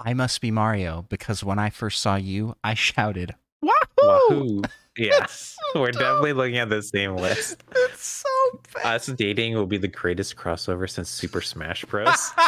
I 0.00 0.12
must 0.14 0.40
be 0.40 0.50
Mario 0.50 1.06
because 1.08 1.44
when 1.44 1.58
I 1.58 1.70
first 1.70 2.00
saw 2.00 2.16
you, 2.16 2.56
I 2.64 2.74
shouted, 2.74 3.34
Wahoo! 3.62 3.74
Wahoo! 4.02 4.62
That's 4.96 5.56
so 5.72 5.74
we're 5.80 5.90
dumb. 5.90 6.02
definitely 6.02 6.32
looking 6.34 6.58
at 6.58 6.70
the 6.70 6.82
same 6.82 7.16
list. 7.16 7.62
It's 7.76 8.06
so 8.06 8.60
bad. 8.74 8.96
Us 8.96 9.06
dating 9.06 9.54
will 9.54 9.66
be 9.66 9.78
the 9.78 9.88
greatest 9.88 10.36
crossover 10.36 10.88
since 10.90 11.08
Super 11.08 11.40
Smash 11.40 11.84
Bros. 11.84 12.32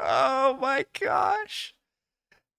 oh 0.00 0.56
my 0.60 0.84
gosh. 0.98 1.74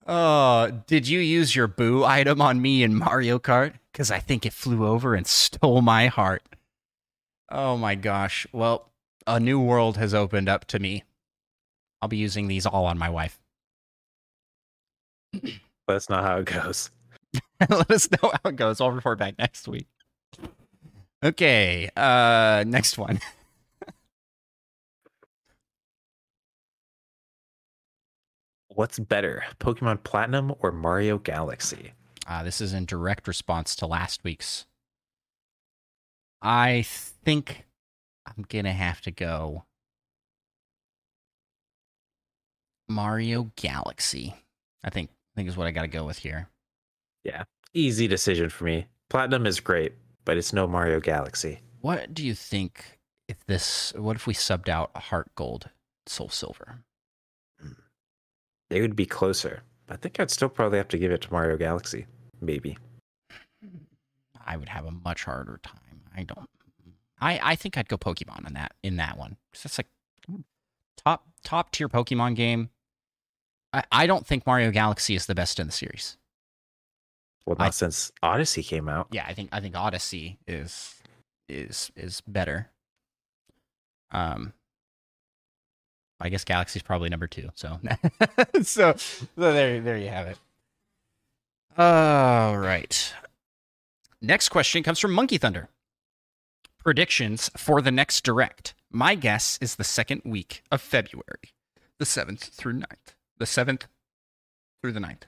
Oh, 0.08 0.72
did 0.88 1.08
you 1.08 1.20
use 1.20 1.56
your 1.56 1.68
boo 1.68 2.04
item 2.04 2.42
on 2.42 2.62
me 2.62 2.84
in 2.84 2.96
Mario 2.96 3.40
Kart? 3.40 3.74
Because 3.92 4.12
I 4.12 4.20
think 4.20 4.46
it 4.46 4.54
flew 4.54 4.88
over 4.88 5.16
and 5.16 5.28
stole 5.28 5.82
my 5.82 6.08
heart. 6.08 6.44
Oh 7.50 7.78
my 7.78 7.96
gosh. 7.96 8.48
Well, 8.52 8.90
a 9.28 9.40
new 9.40 9.60
world 9.60 9.98
has 9.98 10.14
opened 10.14 10.50
up 10.50 10.66
to 10.66 10.80
me. 10.80 11.04
I'll 12.02 12.10
be 12.10 12.18
using 12.18 12.48
these 12.48 12.66
all 12.66 12.86
on 12.86 12.98
my 12.98 13.10
wife. 13.10 13.40
That's 15.88 16.10
not 16.10 16.24
how 16.24 16.38
it 16.38 16.46
goes. 16.46 16.92
Let 17.70 17.92
us 17.92 18.10
know 18.12 18.32
how 18.44 18.50
it 18.50 18.56
goes. 18.56 18.80
I'll 18.80 18.92
report 18.92 19.20
back 19.20 19.38
next 19.38 19.68
week. 19.68 19.88
Okay, 21.24 21.90
uh 21.98 22.64
next 22.66 22.98
one. 22.98 23.20
What's 28.70 28.98
better, 29.00 29.44
Pokemon 29.60 30.04
Platinum 30.04 30.54
or 30.60 30.72
Mario 30.72 31.18
Galaxy? 31.18 31.92
Uh, 32.26 32.44
this 32.44 32.62
is 32.62 32.72
in 32.74 32.86
direct 32.86 33.28
response 33.28 33.76
to 33.76 33.86
last 33.86 34.24
week's. 34.24 34.66
I 36.42 36.84
think 36.86 37.66
I'm 38.26 38.46
gonna 38.48 38.72
have 38.72 39.02
to 39.02 39.12
go 39.12 39.66
Mario 42.88 43.52
Galaxy. 43.56 44.36
I 44.84 44.90
think 44.90 45.10
I 45.12 45.36
think 45.36 45.50
is 45.50 45.58
what 45.58 45.68
I 45.68 45.72
got 45.72 45.84
to 45.84 45.88
go 45.88 46.06
with 46.06 46.20
here. 46.20 46.50
Yeah, 47.24 47.44
easy 47.74 48.08
decision 48.08 48.50
for 48.50 48.64
me. 48.66 48.88
Platinum 49.10 49.46
is 49.46 49.60
great, 49.60 49.94
but 50.26 50.38
it's 50.38 50.54
no 50.54 50.68
Mario 50.68 51.00
Galaxy. 51.00 51.60
What 51.82 52.14
do 52.14 52.26
you 52.26 52.34
think 52.34 53.00
if 53.28 53.38
this? 53.46 53.94
What 53.96 54.16
if 54.16 54.28
we 54.28 54.34
subbed 54.34 54.70
out 54.70 54.96
Heart 54.96 55.34
Gold, 55.36 55.70
Soul 56.08 56.30
Silver? 56.30 56.80
Hmm. 57.62 57.72
They 58.70 58.82
would 58.82 58.96
be 58.96 59.06
closer. 59.06 59.64
I 59.90 59.96
think 59.96 60.20
I'd 60.20 60.30
still 60.32 60.50
probably 60.50 60.78
have 60.78 60.88
to 60.90 60.98
give 60.98 61.12
it 61.12 61.22
to 61.22 61.32
Mario 61.32 61.58
Galaxy. 61.58 62.06
Maybe. 62.42 62.78
I 64.46 64.58
would 64.58 64.70
have 64.70 64.86
a 64.86 64.92
much 64.92 65.24
harder 65.24 65.60
time. 65.64 66.02
I 66.16 66.24
don't. 66.24 66.50
I 67.22 67.40
I 67.44 67.56
think 67.56 67.78
I'd 67.78 67.90
go 67.90 67.98
Pokemon 67.98 68.48
in 68.48 68.54
that 68.54 68.74
in 68.84 68.96
that 68.98 69.18
one. 69.18 69.38
'Cause 69.54 69.64
That's 69.64 69.80
like 69.80 69.88
top 70.98 71.28
top 71.44 71.72
tier 71.72 71.90
Pokemon 71.90 72.36
game. 72.36 72.70
I, 73.74 73.84
I 73.92 74.08
don't 74.08 74.26
think 74.26 74.46
Mario 74.48 74.72
Galaxy 74.72 75.16
is 75.16 75.26
the 75.28 75.36
best 75.36 75.60
in 75.60 75.68
the 75.68 75.74
series. 75.74 76.18
Well, 77.46 77.56
not 77.58 77.68
I- 77.68 77.72
since 77.72 78.12
Odyssey 78.22 78.64
came 78.64 78.88
out. 78.90 79.08
Yeah, 79.12 79.26
I 79.28 79.34
think 79.34 79.50
I 79.52 79.60
think 79.60 79.76
Odyssey 79.76 80.38
is 80.48 80.96
is 81.48 81.92
is 81.96 82.22
better. 82.22 82.70
Um, 84.12 84.54
I 86.20 86.30
guess 86.30 86.44
Galaxy's 86.44 86.82
probably 86.82 87.10
number 87.10 87.28
two. 87.28 87.50
So 87.56 87.80
so, 88.64 88.96
so 88.96 89.26
there 89.36 89.80
there 89.82 89.98
you 89.98 90.10
have 90.10 90.28
it. 90.28 90.38
All 91.78 92.58
right. 92.58 93.14
Next 94.22 94.50
question 94.50 94.84
comes 94.84 95.00
from 95.00 95.14
Monkey 95.14 95.38
Thunder. 95.38 95.70
Predictions 96.84 97.50
for 97.56 97.82
the 97.82 97.92
next 97.92 98.24
direct. 98.24 98.74
My 98.92 99.16
guess 99.16 99.58
is 99.62 99.76
the 99.76 99.84
second 99.84 100.22
week 100.26 100.62
of 100.72 100.82
February, 100.82 101.54
the 102.00 102.06
7th 102.06 102.40
through 102.50 102.74
9th. 102.74 103.16
The 103.38 103.46
7th 103.46 103.84
through 104.82 104.92
the 104.94 105.00
9th. 105.00 105.24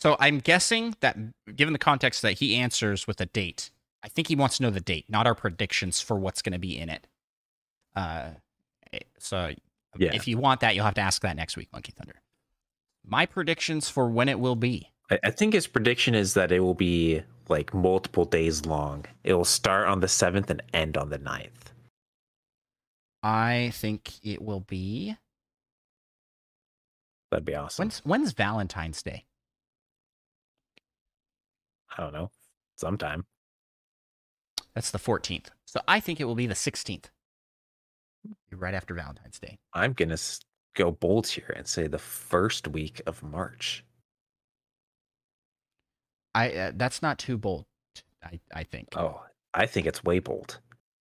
So 0.00 0.16
I'm 0.18 0.38
guessing 0.38 0.94
that 1.00 1.16
given 1.56 1.72
the 1.72 1.78
context 1.78 2.22
that 2.22 2.34
he 2.38 2.56
answers 2.56 3.06
with 3.06 3.20
a 3.20 3.26
date, 3.26 3.70
I 4.02 4.08
think 4.08 4.28
he 4.28 4.34
wants 4.36 4.56
to 4.56 4.62
know 4.62 4.70
the 4.70 4.80
date, 4.80 5.04
not 5.08 5.26
our 5.26 5.34
predictions 5.34 6.00
for 6.00 6.16
what's 6.18 6.40
going 6.40 6.54
to 6.54 6.58
be 6.58 6.78
in 6.78 6.88
it. 6.88 7.06
Uh, 7.94 8.30
so 9.18 9.52
Yeah. 9.98 10.10
if 10.14 10.26
you 10.26 10.38
want 10.38 10.60
that, 10.60 10.74
you'll 10.74 10.86
have 10.86 10.94
to 10.94 11.00
ask 11.02 11.20
that 11.22 11.36
next 11.36 11.56
week, 11.56 11.68
Monkey 11.72 11.92
Thunder. 11.92 12.22
My 13.04 13.26
predictions 13.26 13.88
for 13.90 14.08
when 14.08 14.28
it 14.28 14.40
will 14.40 14.56
be. 14.56 14.90
I, 15.10 15.18
I 15.24 15.30
think 15.30 15.52
his 15.52 15.66
prediction 15.66 16.14
is 16.14 16.32
that 16.34 16.50
it 16.50 16.60
will 16.60 16.74
be 16.74 17.22
like 17.48 17.74
multiple 17.74 18.24
days 18.24 18.64
long. 18.64 19.04
It 19.24 19.34
will 19.34 19.44
start 19.44 19.86
on 19.88 20.00
the 20.00 20.06
7th 20.06 20.48
and 20.48 20.62
end 20.72 20.96
on 20.96 21.10
the 21.10 21.18
9th. 21.18 21.72
I 23.22 23.70
think 23.74 24.12
it 24.24 24.40
will 24.40 24.60
be 24.60 25.16
That'd 27.30 27.44
be 27.44 27.54
awesome. 27.54 27.84
when's 27.84 27.98
when's 28.00 28.32
Valentine's 28.32 29.02
Day? 29.02 29.24
I 31.96 32.02
don't 32.02 32.12
know. 32.12 32.30
Sometime. 32.76 33.24
That's 34.74 34.90
the 34.90 34.98
14th. 34.98 35.46
So 35.66 35.80
I 35.88 36.00
think 36.00 36.20
it 36.20 36.24
will 36.24 36.34
be 36.34 36.46
the 36.46 36.54
16th. 36.54 37.06
Right 38.52 38.74
after 38.74 38.94
Valentine's 38.94 39.38
Day. 39.38 39.58
I'm 39.74 39.92
going 39.94 40.10
to 40.10 40.20
go 40.74 40.90
bold 40.90 41.26
here 41.26 41.52
and 41.56 41.66
say 41.66 41.86
the 41.86 41.98
first 41.98 42.68
week 42.68 43.00
of 43.06 43.22
March. 43.22 43.84
I 46.34 46.52
uh, 46.52 46.72
that's 46.74 47.02
not 47.02 47.18
too 47.18 47.36
bold. 47.36 47.64
I 48.22 48.38
I 48.54 48.62
think. 48.62 48.88
Oh, 48.96 49.22
I 49.54 49.66
think 49.66 49.86
it's 49.86 50.04
way 50.04 50.18
bold 50.20 50.58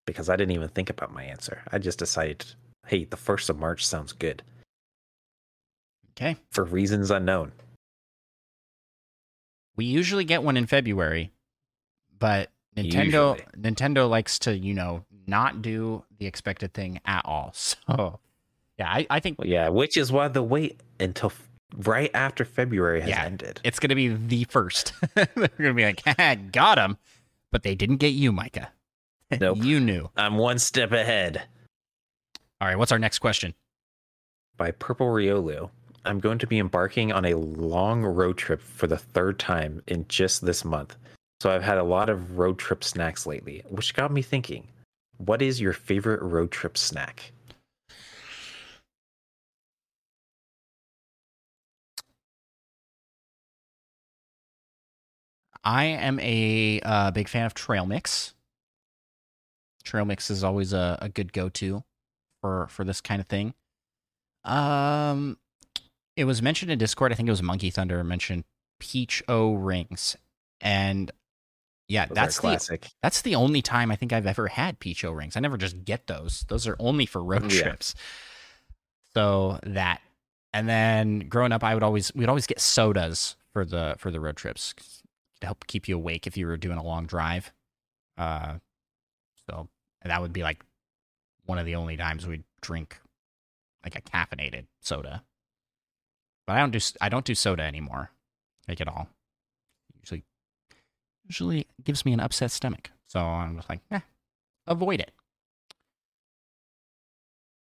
because 0.08 0.28
I 0.30 0.36
didn't 0.36 0.56
even 0.56 0.70
think 0.70 0.90
about 0.90 1.14
my 1.14 1.24
answer. 1.24 1.62
I 1.72 1.78
just 1.78 2.00
decided, 2.00 2.46
hey, 2.88 3.06
the 3.06 3.18
first 3.18 3.50
of 3.50 3.60
March 3.60 3.86
sounds 3.86 4.12
good 4.14 4.42
Okay. 6.12 6.36
for 6.52 6.64
reasons 6.64 7.12
unknown. 7.12 7.52
We 9.80 9.86
usually 9.86 10.26
get 10.26 10.44
one 10.44 10.58
in 10.58 10.66
February, 10.68 11.32
but 12.20 12.52
Nintendo 12.76 13.38
Usually. 13.38 13.46
Nintendo 13.58 14.10
likes 14.10 14.38
to, 14.40 14.54
you 14.58 14.74
know, 14.74 15.06
not 15.26 15.62
do 15.62 16.04
the 16.18 16.26
expected 16.26 16.74
thing 16.74 17.00
at 17.06 17.22
all. 17.24 17.54
So 17.88 18.20
yeah, 18.78 18.90
I, 18.92 19.08
I 19.10 19.20
think 19.22 19.40
Well, 19.40 19.48
yeah, 19.48 19.70
which 19.70 19.96
is 19.96 20.12
why 20.12 20.28
the 20.28 20.44
wait 20.44 20.82
until 21.00 21.28
f- 21.28 21.50
right 21.78 22.12
after 22.14 22.44
February 22.44 23.00
has 23.00 23.10
Yeah. 23.10 23.24
ended. 23.24 23.62
it's 23.64 23.80
gonna 23.80 23.96
be 23.96 24.10
the 24.10 24.44
first. 24.50 24.92
They're 25.16 25.28
gonna 25.58 25.74
be 25.74 25.86
like, 25.86 26.02
"Ha, 26.06 26.36
got 26.52 26.78
him, 26.78 26.98
but 27.50 27.64
they 27.64 27.74
didn't 27.74 27.98
get 27.98 28.10
you, 28.10 28.34
Micah. 28.34 28.74
Nope. 29.40 29.60
you 29.64 29.80
knew. 29.80 30.10
I'm 30.18 30.38
one 30.38 30.60
step 30.60 30.92
ahead. 30.92 31.44
All 32.60 32.68
right, 32.68 32.78
what's 32.78 32.92
our 32.92 33.00
next 33.00 33.20
question? 33.20 33.54
By 34.58 34.72
Purple 34.72 35.08
Riolu, 35.08 35.70
I'm 36.06 36.20
going 36.20 36.40
to 36.40 36.48
be 36.48 36.60
embarking 36.60 37.12
on 37.12 37.26
a 37.26 37.36
long 37.36 38.04
road 38.04 38.38
trip 38.38 38.62
for 38.62 38.88
the 38.88 38.98
third 38.98 39.40
time 39.40 39.82
in 39.88 40.06
just 40.08 40.46
this 40.46 40.64
month. 40.64 40.96
So 41.42 41.52
I've 41.52 41.64
had 41.64 41.78
a 41.78 41.84
lot 41.84 42.10
of 42.10 42.38
road 42.38 42.58
trip 42.58 42.84
snacks 42.84 43.26
lately, 43.26 43.64
which 43.70 43.94
got 43.94 44.12
me 44.12 44.22
thinking 44.22 44.68
what 45.18 45.42
is 45.42 45.60
your 45.60 45.74
favorite 45.74 46.22
road 46.22 46.50
trip 46.50 46.78
snack? 46.78 47.34
I 55.64 55.86
am 55.86 56.20
a 56.22 56.80
uh, 56.82 57.12
big 57.12 57.28
fan 57.28 57.46
of 57.46 57.54
trail 57.54 57.86
mix. 57.86 58.34
Trail 59.84 60.06
mix 60.06 60.30
is 60.30 60.44
always 60.44 60.72
a, 60.72 60.98
a 61.02 61.10
good 61.10 61.34
go 61.34 61.50
to 61.50 61.84
for 62.42 62.68
for 62.68 62.86
this 62.86 63.02
kind 63.02 63.20
of 63.20 63.28
thing. 63.28 63.54
Um, 64.46 65.38
it 66.16 66.26
was 66.26 66.42
mentioned 66.42 66.72
in 66.72 66.78
Discord. 66.80 67.12
I 67.12 67.16
think 67.16 67.28
it 67.28 67.32
was 67.32 67.44
Monkey 67.44 67.70
Thunder 67.70 68.04
mentioned 68.04 68.44
peach 68.80 69.24
O 69.28 69.54
rings, 69.54 70.16
and 70.62 71.12
yeah, 71.88 72.06
Those 72.06 72.16
that's 72.16 72.36
the 72.38 72.42
classic. 72.42 72.88
that's 73.02 73.22
the 73.22 73.36
only 73.36 73.62
time 73.62 73.92
I 73.92 73.96
think 73.96 74.14
I've 74.14 74.28
ever 74.28 74.48
had 74.48 74.80
peach 74.80 75.04
O 75.06 75.12
rings. 75.12 75.36
I 75.36 75.40
never 75.40 75.58
just 75.58 75.84
get 75.86 76.08
those. 76.08 76.46
Those 76.48 76.68
are 76.68 76.76
only 76.80 77.06
for 77.06 77.24
road 77.24 77.52
Yeah. 77.52 77.64
trips. 77.64 77.96
So 79.14 79.60
that, 79.64 80.02
and 80.54 80.70
then 80.70 81.20
growing 81.30 81.52
up, 81.52 81.64
I 81.64 81.74
would 81.74 81.84
always 81.84 82.14
we'd 82.14 82.30
always 82.30 82.48
get 82.48 82.60
sodas 82.60 83.36
for 83.54 83.66
the 83.66 83.96
for 83.98 84.12
the 84.12 84.20
road 84.20 84.36
trips 84.38 84.74
to 85.42 85.48
help 85.48 85.66
keep 85.68 85.88
you 85.88 85.96
awake 85.96 86.28
if 86.28 86.38
you 86.38 86.46
were 86.46 86.58
doing 86.58 86.78
a 86.78 86.84
long 86.84 87.06
drive. 87.08 87.52
Uh, 88.18 88.60
so 89.50 89.68
that 90.04 90.22
would 90.22 90.34
be 90.34 90.44
like 90.44 90.64
one 91.46 91.58
of 91.58 91.66
the 91.66 91.76
only 91.76 91.98
times 91.98 92.28
we'd 92.28 92.44
drink 92.62 93.00
like 93.84 93.96
a 93.96 94.02
caffeinated 94.02 94.66
soda. 94.82 95.24
But 96.50 96.56
I 96.56 96.62
don't 96.62 96.72
do 96.72 96.80
I 97.00 97.10
don't 97.10 97.26
do 97.26 97.36
soda 97.36 97.62
anymore, 97.62 98.10
like 98.68 98.82
at 98.82 98.88
all. 98.88 99.08
Usually, 100.00 100.24
usually 101.24 101.68
gives 101.84 102.06
me 102.06 102.12
an 102.12 102.20
upset 102.20 102.50
stomach. 102.50 102.90
So 103.06 103.20
I'm 103.20 103.58
just 103.58 103.70
like, 103.70 103.82
eh, 103.92 104.00
avoid 104.66 105.00
it. 105.00 105.12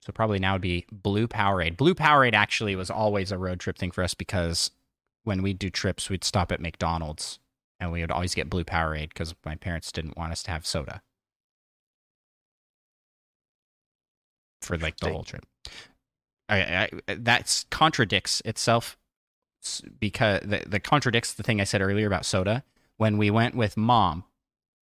So 0.03 0.13
probably 0.13 0.39
now 0.39 0.53
would 0.53 0.61
be 0.61 0.85
Blue 0.93 1.27
Powerade. 1.27 1.79
Blue 1.79 1.95
Powerade 1.95 2.35
actually 2.35 2.77
was 2.77 2.91
always 2.91 3.33
a 3.33 3.39
road 3.39 3.59
trip 3.59 3.79
thing 3.79 3.91
for 3.91 4.05
us 4.05 4.13
because 4.13 4.71
when 5.23 5.41
we'd 5.41 5.59
do 5.59 5.71
trips, 5.71 6.11
we'd 6.11 6.23
stop 6.23 6.53
at 6.53 6.61
McDonald's 6.61 7.39
and 7.81 7.91
we 7.91 8.03
would 8.03 8.11
always 8.11 8.35
get 8.35 8.51
Blue 8.51 8.65
Powerade 8.65 9.09
because 9.09 9.35
my 9.47 9.55
parents 9.55 9.93
didn't 9.93 10.19
want 10.19 10.33
us 10.33 10.43
to 10.43 10.51
have 10.51 10.67
soda 10.67 11.01
for 14.61 14.77
like 14.77 14.99
the 14.99 15.09
whole 15.09 15.25
trip. 15.25 15.47
I, 16.49 16.89
I, 17.09 17.15
that 17.15 17.65
contradicts 17.71 18.43
itself 18.45 18.97
because 19.99 20.41
the, 20.43 20.63
the 20.67 20.79
contradicts 20.81 21.33
the 21.35 21.43
thing 21.43 21.61
I 21.61 21.65
said 21.65 21.81
earlier 21.81 22.07
about 22.07 22.27
soda. 22.27 22.63
When 22.97 23.17
we 23.19 23.31
went 23.31 23.55
with 23.57 23.77
mom, 23.77 24.25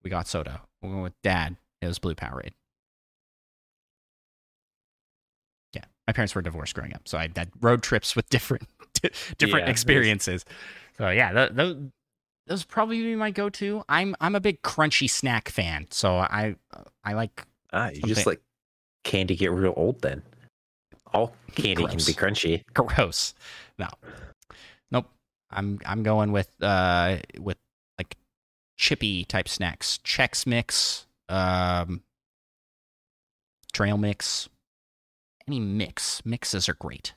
we 0.03 0.11
got 0.11 0.27
soda. 0.29 0.63
When 0.81 0.91
we 0.93 0.97
went 0.97 1.05
with 1.05 1.23
dad, 1.23 1.57
it 1.83 1.87
was 1.87 1.99
Blue 1.99 2.15
Powerade. 2.15 2.53
Yeah, 5.75 5.85
my 6.07 6.13
parents 6.13 6.35
were 6.35 6.43
divorced 6.43 6.75
growing 6.75 6.95
up, 6.95 7.07
so 7.07 7.19
I 7.19 7.23
had 7.23 7.51
road 7.61 7.83
trips 7.83 8.17
with 8.17 8.29
different 8.31 8.67
different 9.39 9.67
Yeah, 9.67 9.71
experiences. 9.71 10.45
So 10.99 11.11
yeah, 11.11 11.33
th- 11.33 11.51
those 11.53 11.77
those 12.47 12.65
probably 12.65 13.03
be 13.03 13.15
my 13.17 13.31
go-to. 13.31 13.83
I'm 13.89 14.17
I'm 14.21 14.35
a 14.35 14.41
big 14.41 14.63
crunchy 14.63 15.09
snack 15.09 15.49
fan, 15.49 15.87
so 15.91 16.17
I 16.17 16.57
I 17.05 17.13
like 17.15 17.45
Ah, 17.73 17.89
you 17.89 17.95
Something- 17.97 18.09
just 18.15 18.27
like 18.27 18.41
candy 19.05 19.37
get 19.37 19.51
real 19.53 19.75
old 19.77 20.01
then. 20.03 20.23
All 21.13 21.35
candy 21.55 21.85
can 21.87 21.97
be 21.97 22.15
crunchy. 22.15 22.63
gross. 22.75 23.35
No, 23.79 23.89
nope. 24.91 25.07
I'm 25.51 25.79
I'm 25.85 26.03
going 26.03 26.33
with 26.33 26.51
uh 26.63 27.19
with 27.39 27.59
like 27.99 28.17
chippy 28.77 29.25
type 29.25 29.49
snacks, 29.49 29.99
Chex 30.05 30.47
Mix, 30.47 31.07
um, 31.29 32.03
Trail 33.73 33.99
Mix, 33.99 34.49
any 35.49 35.61
mix. 35.61 36.25
Mixes 36.25 36.69
are 36.69 36.75
great. 36.75 37.15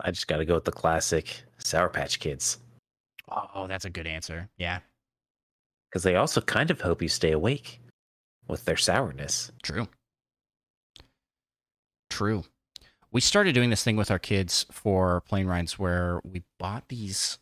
I 0.00 0.10
just 0.10 0.26
got 0.26 0.38
to 0.38 0.44
go 0.44 0.54
with 0.54 0.64
the 0.64 0.72
classic 0.72 1.44
Sour 1.58 1.88
Patch 1.88 2.18
Kids 2.18 2.58
Oh, 3.28 3.66
that's 3.66 3.84
a 3.84 3.90
good 3.90 4.06
answer. 4.06 4.48
Yeah, 4.58 4.80
because 5.90 6.02
they 6.02 6.16
also 6.16 6.40
kind 6.40 6.70
of 6.70 6.80
hope 6.80 7.00
you 7.00 7.08
stay 7.08 7.32
awake 7.32 7.80
with 8.48 8.64
their 8.64 8.76
sourness. 8.76 9.50
True. 9.62 9.88
True. 12.14 12.44
We 13.10 13.20
started 13.20 13.54
doing 13.54 13.70
this 13.70 13.82
thing 13.82 13.96
with 13.96 14.08
our 14.10 14.20
kids 14.20 14.66
for 14.70 15.20
plane 15.22 15.46
rides 15.46 15.80
where 15.80 16.20
we 16.24 16.44
bought 16.60 16.88
these 16.88 17.38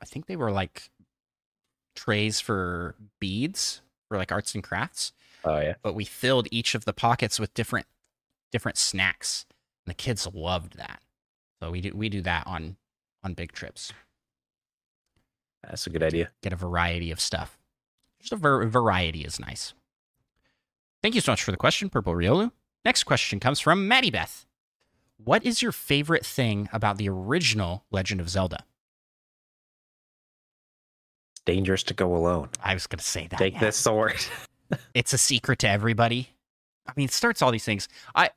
I 0.00 0.04
think 0.04 0.26
they 0.26 0.36
were 0.36 0.52
like 0.52 0.90
trays 1.96 2.40
for 2.40 2.94
beads 3.18 3.82
for 4.06 4.16
like 4.16 4.30
arts 4.30 4.54
and 4.54 4.62
crafts, 4.62 5.12
Oh 5.44 5.58
yeah, 5.58 5.74
but 5.82 5.94
we 5.96 6.04
filled 6.04 6.46
each 6.52 6.76
of 6.76 6.84
the 6.84 6.92
pockets 6.92 7.40
with 7.40 7.52
different 7.54 7.86
different 8.52 8.78
snacks. 8.78 9.44
And 9.84 9.90
the 9.90 9.96
kids 9.96 10.28
loved 10.32 10.76
that. 10.76 11.02
So 11.60 11.72
we 11.72 11.80
do 11.80 11.92
we 11.96 12.08
do 12.08 12.22
that 12.22 12.46
on 12.46 12.76
on 13.24 13.34
big 13.34 13.50
trips. 13.50 13.92
That's 15.64 15.86
a 15.88 15.90
good 15.90 16.04
idea. 16.04 16.30
Get 16.42 16.52
a 16.52 16.56
variety 16.56 17.10
of 17.10 17.20
stuff. 17.20 17.58
Just 18.20 18.32
a 18.32 18.36
ver- 18.36 18.66
variety 18.66 19.22
is 19.22 19.40
nice. 19.40 19.74
Thank 21.02 21.16
you 21.16 21.20
so 21.20 21.32
much 21.32 21.42
for 21.42 21.50
the 21.50 21.56
question, 21.56 21.90
Purple 21.90 22.14
Riolu. 22.14 22.52
Next 22.84 23.04
question 23.04 23.40
comes 23.40 23.60
from 23.60 23.88
Maddie 23.88 24.10
Beth. 24.10 24.46
What 25.22 25.44
is 25.44 25.60
your 25.60 25.72
favorite 25.72 26.24
thing 26.24 26.68
about 26.72 26.96
the 26.96 27.08
original 27.08 27.84
Legend 27.90 28.20
of 28.20 28.28
Zelda? 28.28 28.64
It's 31.32 31.42
dangerous 31.44 31.82
to 31.84 31.94
go 31.94 32.14
alone. 32.14 32.50
I 32.62 32.74
was 32.74 32.86
going 32.86 32.98
to 32.98 33.04
say 33.04 33.26
that. 33.26 33.38
Take 33.38 33.54
yeah. 33.54 33.60
this 33.60 33.76
sword. 33.76 34.16
it's 34.94 35.12
a 35.12 35.18
secret 35.18 35.58
to 35.60 35.68
everybody. 35.68 36.30
I 36.86 36.92
mean, 36.96 37.06
it 37.06 37.12
starts 37.12 37.42
all 37.42 37.50
these 37.50 37.64
things. 37.64 37.88
I 38.14 38.30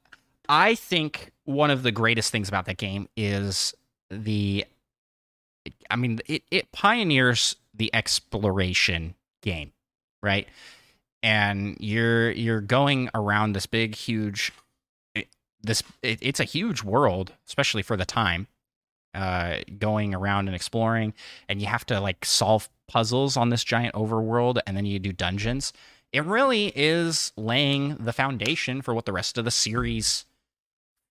I 0.49 0.75
think 0.75 1.31
one 1.45 1.69
of 1.69 1.83
the 1.83 1.91
greatest 1.91 2.31
things 2.31 2.49
about 2.49 2.65
that 2.65 2.77
game 2.77 3.07
is 3.15 3.73
the 4.09 4.65
I 5.89 5.95
mean, 5.95 6.19
it, 6.27 6.43
it 6.51 6.71
pioneers 6.71 7.55
the 7.73 7.93
exploration 7.93 9.15
game, 9.41 9.71
right? 10.21 10.47
And 11.23 11.77
you're 11.79 12.31
you're 12.31 12.61
going 12.61 13.09
around 13.13 13.53
this 13.53 13.65
big, 13.65 13.95
huge, 13.95 14.51
this 15.61 15.83
it, 16.01 16.19
it's 16.21 16.39
a 16.39 16.45
huge 16.45 16.83
world, 16.83 17.33
especially 17.47 17.83
for 17.83 17.95
the 17.95 18.05
time. 18.05 18.47
Uh, 19.13 19.57
going 19.77 20.15
around 20.15 20.47
and 20.47 20.55
exploring, 20.55 21.13
and 21.49 21.59
you 21.59 21.67
have 21.67 21.85
to 21.85 21.99
like 21.99 22.23
solve 22.23 22.69
puzzles 22.87 23.35
on 23.35 23.49
this 23.49 23.61
giant 23.63 23.93
overworld, 23.93 24.59
and 24.65 24.77
then 24.77 24.85
you 24.85 24.99
do 24.99 25.11
dungeons. 25.11 25.73
It 26.13 26.23
really 26.23 26.71
is 26.75 27.33
laying 27.35 27.95
the 27.97 28.13
foundation 28.13 28.81
for 28.81 28.93
what 28.93 29.05
the 29.05 29.11
rest 29.11 29.37
of 29.37 29.43
the 29.43 29.51
series 29.51 30.25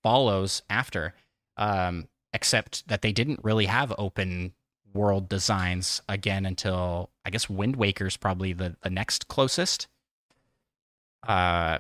follows 0.03 0.63
after. 0.71 1.13
Um, 1.59 2.09
except 2.33 2.87
that 2.89 3.03
they 3.03 3.13
didn't 3.13 3.41
really 3.43 3.67
have 3.67 3.93
open 3.99 4.53
world 4.93 5.29
designs 5.29 6.03
again 6.09 6.47
until 6.47 7.11
I 7.25 7.31
guess 7.31 7.49
Wind 7.49 7.77
Waker's 7.77 8.17
probably 8.17 8.53
the, 8.53 8.77
the 8.83 8.91
next 8.91 9.29
closest. 9.29 9.89
Uh, 11.27 11.79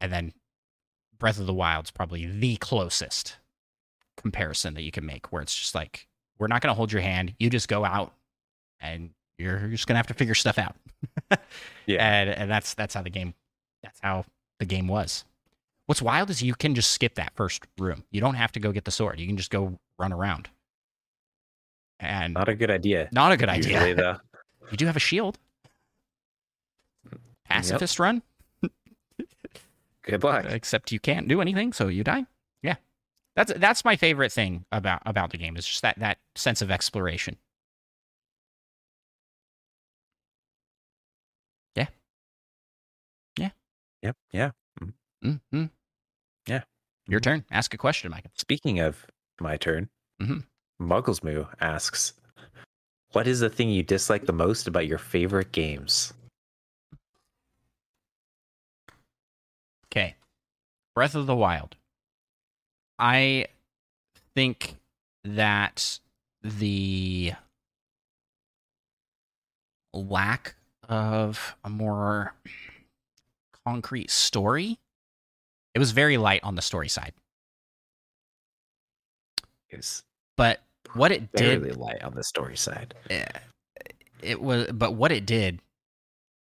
and 0.00 0.12
then 0.12 0.32
Breath 1.18 1.38
of 1.38 1.46
the 1.46 1.54
Wild's 1.54 1.90
probably 1.90 2.26
the 2.26 2.56
closest 2.56 3.36
comparison 4.16 4.74
that 4.74 4.82
you 4.82 4.90
can 4.90 5.04
make, 5.06 5.32
where 5.32 5.42
it's 5.42 5.54
just 5.54 5.74
like 5.74 6.06
we're 6.38 6.46
not 6.46 6.62
going 6.62 6.70
to 6.70 6.74
hold 6.76 6.92
your 6.92 7.02
hand. 7.02 7.34
You 7.38 7.50
just 7.50 7.68
go 7.68 7.84
out, 7.84 8.12
and 8.80 9.10
you're 9.38 9.68
just 9.68 9.86
going 9.86 9.94
to 9.94 9.98
have 9.98 10.06
to 10.08 10.14
figure 10.14 10.34
stuff 10.34 10.58
out. 10.58 10.76
Yeah. 11.86 12.04
and 12.06 12.28
and 12.30 12.50
that's 12.50 12.74
that's 12.74 12.92
how 12.94 13.00
the 13.02 13.08
game 13.08 13.32
that's 13.82 13.98
how 14.02 14.24
the 14.58 14.66
game 14.66 14.88
was. 14.88 15.24
What's 15.86 16.02
wild 16.02 16.28
is 16.28 16.42
you 16.42 16.54
can 16.54 16.74
just 16.74 16.92
skip 16.92 17.14
that 17.14 17.32
first 17.34 17.64
room. 17.78 18.04
You 18.10 18.20
don't 18.20 18.34
have 18.34 18.52
to 18.52 18.60
go 18.60 18.72
get 18.72 18.84
the 18.84 18.90
sword. 18.90 19.18
You 19.18 19.26
can 19.26 19.38
just 19.38 19.50
go 19.50 19.78
run 19.98 20.12
around. 20.12 20.50
And 21.98 22.34
Not 22.34 22.48
a 22.50 22.54
good 22.54 22.70
idea. 22.70 23.08
not 23.10 23.32
a 23.32 23.36
good 23.38 23.48
Usually, 23.48 23.76
idea. 23.76 23.94
though. 23.94 24.16
You 24.70 24.76
do 24.76 24.84
have 24.84 24.96
a 24.96 25.00
shield. 25.00 25.38
Pacifist 27.46 27.98
run, 27.98 28.22
Good 30.08 30.24
luck. 30.24 30.46
except 30.46 30.90
you 30.92 30.98
can't 31.00 31.28
do 31.28 31.40
anything, 31.40 31.72
so 31.72 31.88
you 31.88 32.02
die. 32.02 32.24
Yeah, 32.62 32.76
that's 33.36 33.52
that's 33.56 33.84
my 33.84 33.96
favorite 33.96 34.32
thing 34.32 34.64
about 34.72 35.02
about 35.06 35.30
the 35.30 35.38
game 35.38 35.56
is 35.56 35.66
just 35.66 35.82
that 35.82 35.98
that 35.98 36.18
sense 36.34 36.62
of 36.62 36.70
exploration. 36.70 37.36
Yeah. 41.74 41.88
Yeah. 43.38 43.50
Yep. 44.02 44.16
Yeah. 44.32 44.50
hmm 45.22 45.64
Yeah. 46.46 46.62
Your 47.06 47.20
turn. 47.20 47.44
Ask 47.50 47.74
a 47.74 47.78
question, 47.78 48.10
Mike. 48.10 48.26
Speaking 48.34 48.80
of 48.80 49.06
my 49.40 49.56
turn, 49.56 49.88
Mhm. 50.20 50.44
Mugglesmoo 50.80 51.48
asks, 51.60 52.12
"What 53.12 53.26
is 53.26 53.40
the 53.40 53.50
thing 53.50 53.70
you 53.70 53.82
dislike 53.82 54.26
the 54.26 54.32
most 54.32 54.66
about 54.66 54.86
your 54.86 54.98
favorite 54.98 55.52
games?" 55.52 56.12
Okay. 59.86 60.16
Breath 60.98 61.14
of 61.14 61.26
the 61.28 61.36
Wild. 61.36 61.76
I 62.98 63.46
think 64.34 64.74
that 65.22 66.00
the 66.42 67.34
lack 69.94 70.56
of 70.88 71.54
a 71.62 71.70
more 71.70 72.34
concrete 73.64 74.10
story, 74.10 74.80
it 75.72 75.78
was 75.78 75.92
very 75.92 76.16
light 76.16 76.42
on 76.42 76.56
the 76.56 76.62
story 76.62 76.88
side. 76.88 77.12
It's 79.70 80.02
But 80.36 80.62
what 80.94 81.12
it 81.12 81.30
did 81.30 81.76
light 81.76 82.02
on 82.02 82.16
the 82.16 82.24
story 82.24 82.56
side. 82.56 82.94
eh, 83.08 83.24
it 84.20 84.42
was 84.42 84.66
but 84.72 84.94
what 84.94 85.12
it 85.12 85.24
did 85.24 85.60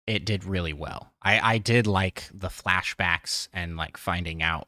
it 0.09 0.25
did 0.25 0.43
really 0.43 0.73
well. 0.73 1.13
I 1.21 1.39
i 1.39 1.57
did 1.59 1.85
like 1.85 2.23
the 2.33 2.47
flashbacks 2.47 3.47
and 3.53 3.77
like 3.77 3.95
finding 3.95 4.41
out 4.41 4.67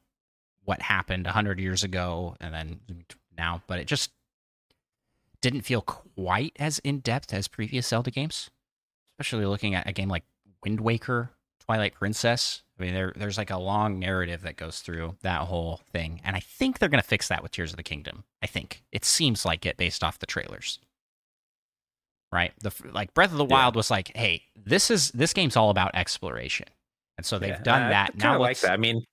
what 0.63 0.81
happened 0.81 1.25
100 1.25 1.59
years 1.59 1.83
ago 1.83 2.35
and 2.39 2.53
then 2.53 2.79
now 3.35 3.63
but 3.65 3.79
it 3.79 3.87
just 3.87 4.11
didn't 5.41 5.61
feel 5.61 5.81
quite 5.81 6.55
as 6.59 6.77
in-depth 6.79 7.33
as 7.33 7.47
previous 7.47 7.87
zelda 7.87 8.11
games 8.11 8.51
especially 9.15 9.47
looking 9.47 9.73
at 9.73 9.89
a 9.89 9.91
game 9.91 10.07
like 10.09 10.23
wind 10.63 10.79
waker 10.79 11.31
twilight 11.59 11.95
princess. 11.95 12.61
I 12.77 12.83
mean 12.83 12.93
there, 12.93 13.13
there's 13.15 13.37
like 13.39 13.49
a 13.49 13.57
long 13.57 13.97
narrative 13.97 14.43
that 14.43 14.57
goes 14.57 14.81
through 14.81 15.15
that 15.23 15.41
whole 15.41 15.81
thing 15.91 16.21
and 16.23 16.35
i 16.35 16.39
think 16.39 16.77
they're 16.77 16.89
going 16.89 17.01
to 17.01 17.07
fix 17.07 17.29
that 17.29 17.41
with 17.41 17.51
tears 17.51 17.71
of 17.71 17.77
the 17.77 17.83
kingdom 17.83 18.25
i 18.43 18.47
think. 18.47 18.83
It 18.91 19.05
seems 19.05 19.43
like 19.43 19.65
it 19.65 19.77
based 19.77 20.03
off 20.03 20.19
the 20.19 20.27
trailers 20.27 20.79
right? 22.31 22.53
The 22.61 22.71
like 22.91 23.13
Breath 23.13 23.31
of 23.31 23.37
the 23.37 23.45
Yeah. 23.45 23.53
Wild 23.53 23.75
was 23.75 23.91
like, 23.91 24.15
hey, 24.15 24.43
this 24.55 24.89
is 24.91 25.11
this 25.11 25.33
game's 25.33 25.55
all 25.55 25.69
about 25.69 25.91
exploration, 25.95 26.67
and 27.17 27.25
so 27.25 27.39
they've 27.39 27.49
Yeah, 27.49 27.63
done 27.63 27.89
that. 27.89 28.11
I 28.15 28.17
Now 28.17 28.39
like 28.39 28.59
that. 28.61 28.71
I 28.71 28.77
mean, 28.77 29.03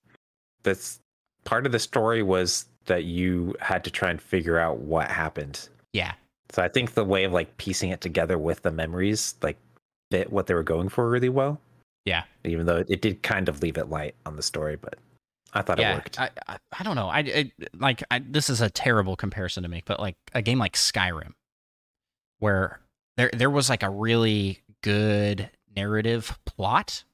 that's 0.62 1.00
part 1.44 1.66
of 1.66 1.72
the 1.72 1.78
story 1.78 2.22
was 2.22 2.66
that 2.87 3.04
you 3.04 3.54
had 3.61 3.85
to 3.85 3.90
try 3.90 4.11
and 4.11 4.20
figure 4.20 4.59
out 4.59 4.78
what 4.78 5.11
happened. 5.11 5.68
yeah, 5.92 6.12
So 6.50 6.62
I 6.62 6.68
think 6.68 6.94
the 6.94 7.04
way 7.04 7.24
of 7.24 7.33
like 7.33 7.54
piecing 7.59 7.90
it 7.90 8.00
together 8.00 8.38
with 8.38 8.62
the 8.62 8.70
memories 8.70 9.35
like 9.42 9.59
fit 10.11 10.33
what 10.33 10.46
they 10.46 10.54
were 10.54 10.62
going 10.62 10.88
for 10.88 11.09
really 11.09 11.28
well. 11.28 11.61
Yeah. 12.07 12.24
Even 12.44 12.64
though 12.66 12.85
it 12.88 13.02
did 13.02 13.22
kind 13.22 13.48
of 13.48 13.62
leave 13.62 13.76
it 13.76 13.90
light 13.90 14.14
on 14.24 14.37
the 14.37 14.42
story, 14.42 14.76
but 14.76 14.98
I 15.52 15.61
thought 15.62 15.78
it 15.81 15.94
worked. 15.94 16.18
I, 16.18 16.31
I 16.46 16.57
I 16.78 16.83
don't 16.83 16.96
know. 16.96 17.09
I, 17.09 17.18
I 17.18 17.52
like 17.74 18.02
I, 18.11 18.20
this 18.20 18.48
is 18.50 18.61
a 18.62 18.70
terrible 18.70 19.16
comparison 19.16 19.62
to 19.64 19.68
make, 19.68 19.85
but 19.85 20.00
like 20.00 20.16
a 20.35 20.40
game 20.42 20.59
like 20.59 20.74
Skyrim, 20.74 21.33
where 22.38 22.81
there 23.18 23.31
there 23.35 23.50
was 23.50 23.68
like 23.68 23.83
a 23.83 23.90
really 23.90 24.61
good 24.83 25.50
narrative 25.76 26.38
plot 26.46 27.04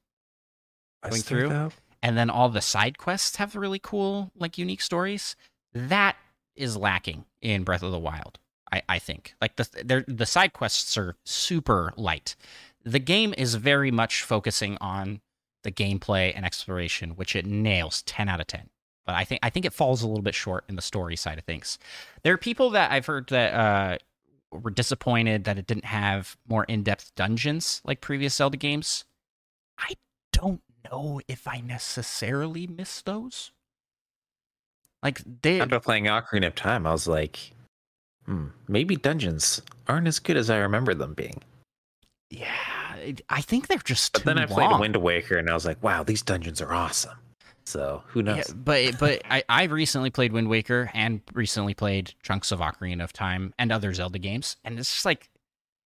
going 1.02 1.22
through. 1.22 1.48
though, 1.48 1.72
and 2.02 2.16
then 2.16 2.30
all 2.30 2.48
the 2.48 2.60
side 2.60 2.98
quests 2.98 3.36
have 3.36 3.56
really 3.56 3.80
cool 3.80 4.30
like 4.36 4.56
unique 4.58 4.82
stories. 4.82 5.34
That 5.72 6.16
is 6.54 6.76
lacking 6.76 7.24
in 7.42 7.64
breath 7.64 7.82
of 7.82 7.90
the 7.90 7.98
wild 7.98 8.38
i, 8.74 8.82
I 8.88 8.98
think. 8.98 9.34
Like 9.40 9.56
the 9.56 10.04
the 10.06 10.26
side 10.26 10.52
quests 10.52 10.96
are 10.96 11.16
super 11.24 11.92
light. 11.96 12.36
The 12.84 12.98
game 12.98 13.34
is 13.38 13.54
very 13.54 13.90
much 13.90 14.22
focusing 14.22 14.76
on 14.80 15.20
the 15.62 15.72
gameplay 15.72 16.32
and 16.36 16.44
exploration 16.44 17.12
which 17.12 17.34
it 17.34 17.46
nails 17.46 18.02
10 18.02 18.28
out 18.28 18.38
of 18.38 18.46
10 18.46 18.68
but 19.06 19.14
i 19.14 19.24
think 19.24 19.40
i 19.42 19.48
think 19.48 19.64
it 19.64 19.72
falls 19.72 20.02
a 20.02 20.06
little 20.06 20.22
bit 20.22 20.34
short 20.34 20.62
in 20.68 20.76
the 20.76 20.82
story 20.82 21.16
side 21.16 21.38
of 21.38 21.44
things. 21.44 21.78
There 22.22 22.34
are 22.34 22.38
people 22.38 22.68
that 22.70 22.92
i've 22.92 23.06
heard 23.06 23.28
that 23.28 23.54
uh 23.54 23.98
were 24.62 24.70
disappointed 24.70 25.44
that 25.44 25.58
it 25.58 25.66
didn't 25.66 25.84
have 25.84 26.36
more 26.48 26.64
in-depth 26.64 27.14
dungeons 27.14 27.80
like 27.84 28.00
previous 28.00 28.34
zelda 28.34 28.56
games 28.56 29.04
i 29.78 29.94
don't 30.32 30.60
know 30.90 31.20
if 31.28 31.46
I 31.48 31.60
necessarily 31.60 32.66
miss 32.66 33.02
those. 33.02 33.52
Like 35.02 35.20
they, 35.42 35.60
after 35.60 35.80
playing 35.80 36.04
Ocarina 36.04 36.46
of 36.46 36.54
Time, 36.54 36.86
I 36.86 36.92
was 36.92 37.06
like, 37.06 37.52
hmm, 38.24 38.46
maybe 38.68 38.96
dungeons 38.96 39.60
aren't 39.86 40.08
as 40.08 40.18
good 40.18 40.36
as 40.36 40.48
I 40.48 40.58
remember 40.58 40.94
them 40.94 41.14
being. 41.14 41.42
yeah, 42.30 42.50
I 43.28 43.42
think 43.42 43.66
they're 43.66 43.78
just 43.78 44.14
But 44.14 44.24
then 44.24 44.38
I 44.38 44.46
played. 44.46 44.80
Wind 44.80 44.96
Waker 44.96 45.36
and 45.36 45.50
I 45.50 45.54
was 45.54 45.66
like, 45.66 45.82
wow, 45.82 46.02
these 46.02 46.22
dungeons 46.22 46.62
are 46.62 46.72
awesome. 46.72 47.18
So 47.66 48.02
who 48.08 48.20
Yeah, 48.20 48.36
knows? 48.36 48.52
but 48.54 48.98
but 48.98 49.22
I 49.30 49.42
I 49.48 49.62
recently 49.64 50.10
played 50.10 50.32
Wind 50.32 50.48
Waker 50.48 50.90
and 50.94 51.20
recently 51.32 51.74
played 51.74 52.12
chunks 52.22 52.52
of 52.52 52.60
Ocarina 52.60 53.02
of 53.04 53.12
Time 53.12 53.54
and 53.58 53.72
other 53.72 53.92
Zelda 53.94 54.18
games, 54.18 54.56
and 54.64 54.78
it's 54.78 54.92
just 54.92 55.04
like 55.04 55.28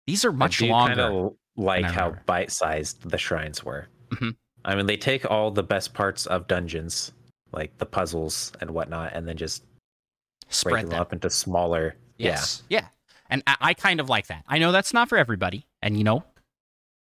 these 0.08 0.24
are 0.26 0.32
much 0.32 0.62
I 0.62 0.66
do 0.66 0.72
longer. 0.72 0.96
Kind 0.96 1.16
of 1.16 1.34
like 1.56 1.86
how 1.86 2.16
bite-sized 2.26 3.10
the 3.10 3.18
shrines 3.18 3.64
were. 3.64 3.88
Mhm. 4.10 4.36
I 4.66 4.76
mean, 4.76 4.86
they 4.86 4.98
take 4.98 5.30
all 5.30 5.52
the 5.52 5.64
best 5.64 5.94
parts 5.94 6.26
of 6.26 6.48
dungeons, 6.48 7.12
like 7.52 7.78
the 7.78 7.86
puzzles 7.86 8.52
and 8.62 8.72
whatnot, 8.72 9.14
and 9.14 9.28
then 9.28 9.38
just 9.38 9.64
break 9.64 10.54
Spread 10.54 10.84
them 10.86 10.90
them. 10.92 11.00
up 11.02 11.14
into 11.14 11.30
smaller. 11.30 11.96
Yes. 12.18 12.64
Yeah. 12.70 12.88
And 13.30 13.42
I, 13.48 13.56
I 13.62 13.74
kind 13.74 14.00
of 14.00 14.10
like 14.10 14.28
that. 14.28 14.44
I 14.48 14.58
know 14.60 14.72
that's 14.72 14.94
not 14.94 15.10
for 15.10 15.18
everybody, 15.18 15.66
and 15.82 15.98
you 15.98 16.04
know, 16.04 16.24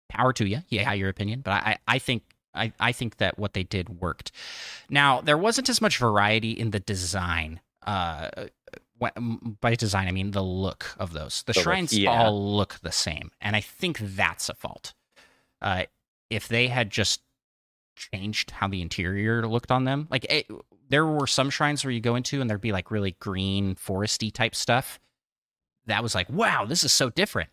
power 0.10 0.32
to 0.34 0.46
you. 0.48 0.60
Yeah, 0.70 0.94
your 0.94 1.10
opinion, 1.10 1.42
but 1.42 1.52
I, 1.54 1.78
I 1.88 2.00
think 2.00 2.24
I, 2.54 2.74
I 2.80 2.92
think 2.92 3.18
that 3.18 3.38
what 3.38 3.54
they 3.54 3.64
did 3.64 4.02
worked. 4.02 4.32
Now 4.90 5.22
there 5.22 5.38
wasn't 5.38 5.70
as 5.70 5.82
much 5.82 5.98
variety 5.98 6.52
in 6.52 6.72
the 6.72 6.80
design 6.80 7.62
uh, 7.86 8.30
by 9.62 9.76
design, 9.76 10.08
I 10.08 10.12
mean 10.12 10.32
the 10.32 10.44
look 10.44 10.96
of 11.00 11.14
those. 11.14 11.44
The, 11.44 11.54
The 11.54 11.60
look, 11.60 11.64
shrines 11.64 11.98
yeah. 11.98 12.10
all 12.10 12.56
look 12.56 12.80
the 12.82 12.92
same, 12.92 13.32
and 13.40 13.56
I 13.56 13.62
think 13.62 13.98
that's 14.00 14.50
a 14.50 14.54
fault. 14.54 14.94
Uh, 15.62 15.84
if 16.30 16.48
they 16.48 16.68
had 16.68 16.90
just 16.90 17.22
changed 17.96 18.52
how 18.52 18.68
the 18.68 18.82
interior 18.82 19.48
looked 19.48 19.72
on 19.72 19.86
them, 19.86 20.08
like 20.10 20.26
it, 20.30 20.48
there 20.90 21.06
were 21.06 21.28
some 21.28 21.50
shrines 21.50 21.84
where 21.84 21.92
you 21.92 22.02
go 22.02 22.16
into 22.16 22.42
and 22.42 22.50
there'd 22.50 22.62
be 22.62 22.72
like 22.72 22.92
really 22.92 23.16
green, 23.20 23.76
foresty 23.76 24.32
type 24.34 24.56
stuff. 24.56 25.00
That 25.86 26.04
was 26.04 26.14
like, 26.14 26.30
wow, 26.30 26.66
this 26.66 26.84
is 26.84 26.92
so 26.92 27.10
different. 27.10 27.50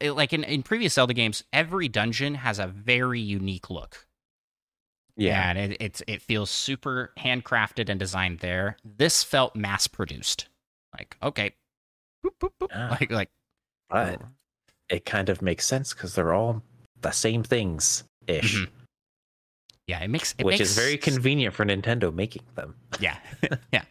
It- 0.00 0.12
like 0.12 0.32
in, 0.32 0.44
in 0.44 0.62
previous 0.62 0.94
Zelda 0.94 1.14
games, 1.14 1.44
every 1.52 1.88
dungeon 1.88 2.34
has 2.36 2.58
a 2.58 2.66
very 2.66 3.20
unique 3.20 3.70
look. 3.70 4.06
Yeah. 5.16 5.48
and 5.50 5.72
it, 5.72 5.76
it's 5.80 6.02
it 6.08 6.22
feels 6.22 6.50
super 6.50 7.12
handcrafted 7.18 7.88
and 7.88 8.00
designed 8.00 8.40
there. 8.40 8.76
This 8.84 9.22
felt 9.22 9.54
mass 9.54 9.86
produced. 9.86 10.48
Like 10.96 11.16
okay, 11.22 11.52
boop, 12.24 12.32
boop, 12.40 12.50
boop. 12.60 12.68
Ah. 12.74 12.96
like 13.00 13.10
like 13.12 13.30
But 13.88 14.20
it 14.88 15.04
kind 15.04 15.28
of 15.28 15.40
makes 15.40 15.66
sense 15.66 15.94
because 15.94 16.14
they're 16.16 16.32
all 16.34 16.62
the 17.00 17.12
same 17.12 17.42
things 17.44 18.02
ish, 18.26 18.56
Mhm. 18.56 18.68
yeah, 19.86 20.00
it 20.02 20.08
makes 20.08 20.34
it 20.38 20.44
which 20.44 20.58
makes, 20.58 20.70
is 20.70 20.76
very 20.76 20.96
convenient 20.96 21.54
for 21.54 21.64
Nintendo 21.64 22.12
making 22.12 22.42
them. 22.56 22.74
Yeah, 23.00 23.16
yeah, 23.72 23.82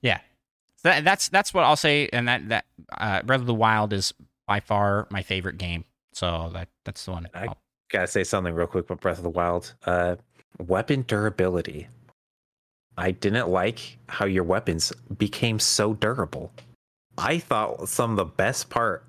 yeah. 0.00 0.18
So 0.76 0.88
that, 0.88 1.04
that's 1.04 1.28
that's 1.28 1.52
what 1.52 1.64
I'll 1.64 1.76
say, 1.76 2.08
and 2.14 2.28
that 2.28 2.48
that 2.48 2.64
uh, 2.96 3.22
Breath 3.22 3.40
of 3.40 3.46
the 3.46 3.52
Wild 3.54 3.92
is 3.92 4.14
by 4.46 4.60
far 4.60 5.06
my 5.10 5.22
favorite 5.22 5.58
game. 5.58 5.84
So 6.12 6.50
that 6.52 6.68
that's 6.84 7.04
the 7.04 7.12
one. 7.12 7.28
I- 7.34 7.46
I'll- 7.46 7.58
Gotta 7.90 8.06
say 8.06 8.24
something 8.24 8.54
real 8.54 8.66
quick 8.66 8.86
about 8.86 9.00
Breath 9.02 9.18
of 9.18 9.22
the 9.22 9.28
Wild. 9.28 9.74
Uh, 9.84 10.16
weapon 10.58 11.02
durability. 11.02 11.88
I 12.96 13.10
didn't 13.10 13.48
like 13.50 13.98
how 14.08 14.24
your 14.24 14.44
weapons 14.44 14.92
became 15.18 15.58
so 15.58 15.92
durable. 15.92 16.52
I 17.18 17.38
thought 17.38 17.88
some 17.90 18.12
of 18.12 18.16
the 18.16 18.24
best 18.24 18.70
part. 18.70 19.04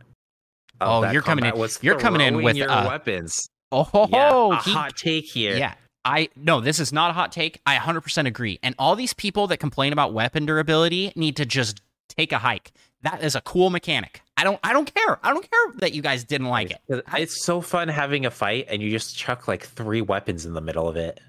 Of 0.81 0.89
Oh, 0.89 1.01
that 1.01 1.13
you're 1.13 1.21
coming 1.21 1.45
in- 1.45 1.57
Was 1.57 1.79
you're 1.81 1.97
coming 1.97 2.19
in 2.19 2.43
with, 2.43 2.57
your 2.57 2.69
uh, 2.69 2.85
weapons. 2.87 3.47
oh, 3.71 3.83
ho, 3.83 4.07
Yeah, 4.11 4.57
a 4.59 4.61
he- 4.63 4.73
hot 4.73 4.97
take 4.97 5.25
here. 5.25 5.55
Yeah. 5.55 5.75
I 6.03 6.27
no, 6.35 6.59
this 6.59 6.79
is 6.81 6.91
not 6.91 7.09
a 7.11 7.13
hot 7.13 7.31
take. 7.31 7.61
I 7.65 7.77
100% 7.77 8.27
agree. 8.27 8.59
And 8.61 8.75
all 8.77 8.97
these 8.97 9.13
people 9.13 9.47
that 9.47 9.57
complain 9.61 9.93
about 9.93 10.11
weapon 10.13 10.45
durability 10.45 11.13
need 11.15 11.37
to 11.37 11.45
just 11.45 11.79
take 12.09 12.33
a 12.33 12.39
hike. 12.39 12.73
That 13.03 13.23
is 13.23 13.33
a 13.35 13.39
cool 13.41 13.69
mechanic. 13.69 14.22
I 14.37 14.43
don't 14.43 14.59
I 14.63 14.73
don't 14.73 14.93
care. 14.93 15.19
I 15.23 15.31
don't 15.31 15.49
care 15.49 15.73
that 15.79 15.93
you 15.93 16.01
guys 16.01 16.23
didn't 16.23 16.47
like 16.47 16.71
it. 16.71 17.03
It's 17.15 17.43
so 17.43 17.61
fun 17.61 17.87
having 17.87 18.25
a 18.25 18.31
fight 18.31 18.67
and 18.69 18.81
you 18.81 18.89
just 18.89 19.15
chuck 19.15 19.47
like 19.47 19.63
three 19.65 20.01
weapons 20.01 20.45
in 20.45 20.53
the 20.53 20.61
middle 20.61 20.87
of 20.87 20.95
it. 20.95 21.19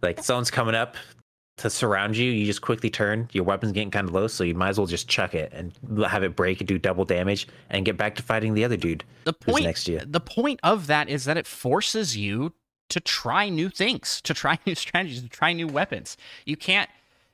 Like 0.00 0.22
someone's 0.22 0.50
coming 0.50 0.74
up 0.74 0.96
to 1.58 1.68
surround 1.68 2.16
you, 2.16 2.30
you 2.30 2.46
just 2.46 2.62
quickly 2.62 2.90
turn. 2.90 3.28
Your 3.32 3.44
weapon's 3.44 3.72
getting 3.72 3.90
kind 3.90 4.08
of 4.08 4.14
low, 4.14 4.26
so 4.26 4.42
you 4.42 4.54
might 4.54 4.70
as 4.70 4.78
well 4.78 4.86
just 4.86 5.06
chuck 5.08 5.34
it 5.34 5.52
and 5.52 5.72
have 6.08 6.22
it 6.24 6.34
break 6.34 6.60
and 6.60 6.66
do 6.68 6.78
double 6.78 7.04
damage 7.04 7.46
and 7.70 7.84
get 7.84 7.96
back 7.96 8.14
to 8.16 8.22
fighting 8.22 8.54
the 8.54 8.64
other 8.64 8.76
dude 8.76 9.04
The 9.24 9.34
who's 9.44 9.52
point 9.52 9.64
next 9.66 9.84
to 9.84 9.92
you. 9.92 10.00
the 10.06 10.20
point 10.20 10.60
of 10.62 10.86
that 10.86 11.08
is 11.08 11.24
that 11.26 11.36
it 11.36 11.46
forces 11.46 12.16
you 12.16 12.52
to 12.88 13.00
try 13.00 13.48
new 13.48 13.68
things, 13.68 14.20
to 14.22 14.34
try 14.34 14.58
new 14.66 14.74
strategies, 14.74 15.22
to 15.22 15.28
try 15.28 15.52
new 15.52 15.66
weapons. 15.66 16.16
You 16.46 16.56
can't 16.56 16.88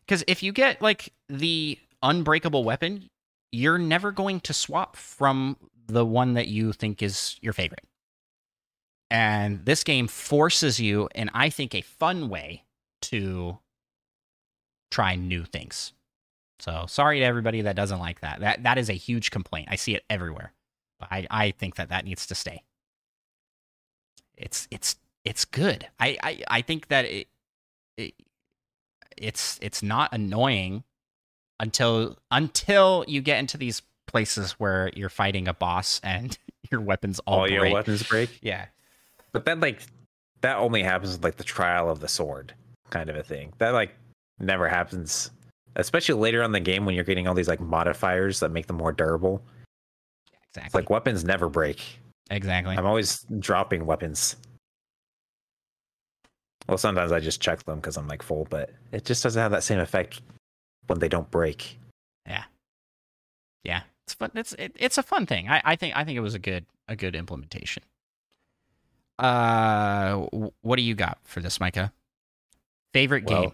because 0.05 0.25
if 0.27 0.43
you 0.43 0.53
get 0.53 0.83
like 0.83 1.13
the 1.29 1.79
unbreakable 2.03 2.65
weapon, 2.65 3.09
you're 3.53 3.79
never 3.79 4.13
going 4.13 4.41
to 4.41 4.53
swap 4.53 4.97
from 4.97 5.57
the 5.87 6.05
one 6.05 6.35
that 6.35 6.49
you 6.49 6.73
think 6.73 7.03
is 7.03 7.39
your 7.41 7.53
favorite. 7.53 7.85
And 9.11 9.65
this 9.65 9.85
game 9.85 10.07
forces 10.07 10.79
you, 10.79 11.09
in 11.15 11.31
I 11.33 11.49
think 11.49 11.75
a 11.75 11.81
fun 11.81 12.29
way, 12.29 12.65
to 13.03 13.59
try 14.91 15.17
new 15.17 15.45
things. 15.45 15.93
So 16.61 16.85
sorry 16.89 17.21
to 17.21 17.25
everybody 17.25 17.63
that 17.63 17.77
doesn't 17.77 18.01
like 18.01 18.21
that. 18.21 18.41
That 18.41 18.63
that 18.65 18.79
is 18.79 18.91
a 18.91 18.95
huge 18.95 19.31
complaint. 19.31 19.69
I 19.71 19.77
see 19.77 19.95
it 19.95 20.05
everywhere. 20.11 20.53
But 20.99 21.09
I, 21.11 21.27
I 21.31 21.51
think 21.53 21.77
that 21.77 21.91
that 21.91 22.05
needs 22.05 22.27
to 22.27 22.35
stay. 22.35 22.65
It's 24.37 24.67
it's 24.71 24.97
it's 25.25 25.45
good. 25.45 25.87
I 25.99 26.19
I, 26.23 26.43
I 26.49 26.63
think 26.63 26.89
that 26.89 27.05
it, 27.05 27.29
it 27.97 28.15
it's 29.17 29.59
it's 29.63 29.83
not 29.83 30.13
annoying 30.13 30.85
until 31.61 32.17
until 32.31 33.05
you 33.09 33.21
get 33.21 33.39
into 33.39 33.57
these 33.57 33.83
places 34.07 34.53
where 34.53 34.91
you're 34.95 35.09
fighting 35.11 35.49
a 35.49 35.55
boss 35.55 36.01
and 36.03 36.39
your 36.71 36.81
weapons 36.81 37.21
all, 37.27 37.37
oh, 37.37 37.41
All 37.41 37.51
your 37.51 37.61
break. 37.61 37.75
weapons 37.75 38.03
break. 38.03 38.39
Yeah. 38.43 38.67
But 39.33 39.45
then 39.45 39.61
like 39.61 39.83
that 40.41 40.57
only 40.59 40.83
happens 40.83 41.13
with 41.13 41.25
like 41.25 41.37
the 41.37 41.45
trial 41.45 41.91
of 41.91 42.01
the 42.01 42.09
sword 42.09 42.55
kind 42.91 43.11
of 43.11 43.17
a 43.17 43.23
thing. 43.23 43.53
That 43.59 43.71
like 43.71 43.95
never 44.39 44.69
happens. 44.69 45.31
Especially 45.77 46.15
later 46.15 46.41
on 46.43 46.47
in 46.47 46.53
the 46.53 46.61
game 46.61 46.85
when 46.87 46.95
you're 46.95 47.05
getting 47.05 47.29
all 47.29 47.35
these 47.35 47.49
like 47.49 47.61
modifiers 47.61 48.41
that 48.41 48.51
make 48.51 48.67
them 48.67 48.77
more 48.77 48.93
durable. 48.93 49.43
It's 50.33 50.57
Exactly. 50.57 50.81
like 50.81 50.91
weapons 50.91 51.25
never 51.25 51.49
break. 51.49 51.81
exactly. 52.31 52.77
I'm 52.77 52.87
always 52.87 53.27
dropping 53.39 53.85
weapons. 53.87 54.37
Well, 56.69 56.79
sometimes 56.79 57.13
I 57.13 57.21
just 57.21 57.41
check 57.41 57.63
them 57.65 57.77
because 57.77 57.97
I'm 57.97 58.09
like 58.09 58.23
full, 58.23 58.47
but 58.51 58.71
it 58.93 59.05
just 59.05 59.23
doesn't 59.23 59.41
have 59.41 59.53
that 59.53 59.63
same 59.63 59.79
effect 59.79 60.21
when 60.89 60.99
they 60.99 61.09
don't 61.09 61.31
break. 61.31 61.79
yeah. 62.27 62.45
Yeah, 63.65 63.83
it's 64.07 64.15
fun. 64.15 64.31
It's 64.35 64.53
it, 64.55 64.73
it's 64.79 64.99
a 64.99 65.03
fun 65.03 65.27
thing. 65.27 65.49
I, 65.49 65.61
I 65.65 65.77
think 65.77 65.97
I 65.97 66.05
think 66.05 66.17
it 66.17 66.21
was 66.21 66.35
a 66.35 66.39
good 66.39 66.65
a 66.89 66.97
good 66.97 67.15
implementation. 67.15 67.83
Uh, 69.19 70.27
what 70.63 70.77
do 70.77 70.83
you 70.83 70.95
got 70.95 71.19
for 71.25 71.41
this, 71.41 71.59
Micah? 71.61 71.93
Favorite 72.95 73.25
Well, 73.25 73.43
game? 73.43 73.53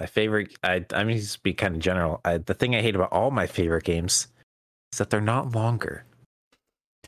My 0.00 0.06
favorite, 0.06 0.56
I, 0.64 0.76
I'm 0.92 1.06
going 1.06 1.18
to 1.18 1.26
speak 1.26 1.58
kind 1.58 1.74
of 1.74 1.80
general. 1.80 2.20
I, 2.24 2.38
the 2.38 2.54
thing 2.54 2.74
I 2.74 2.80
hate 2.80 2.94
about 2.94 3.12
all 3.12 3.30
my 3.30 3.46
favorite 3.46 3.84
games 3.84 4.28
is 4.92 4.98
that 4.98 5.10
they're 5.10 5.20
not 5.20 5.52
longer. 5.54 6.04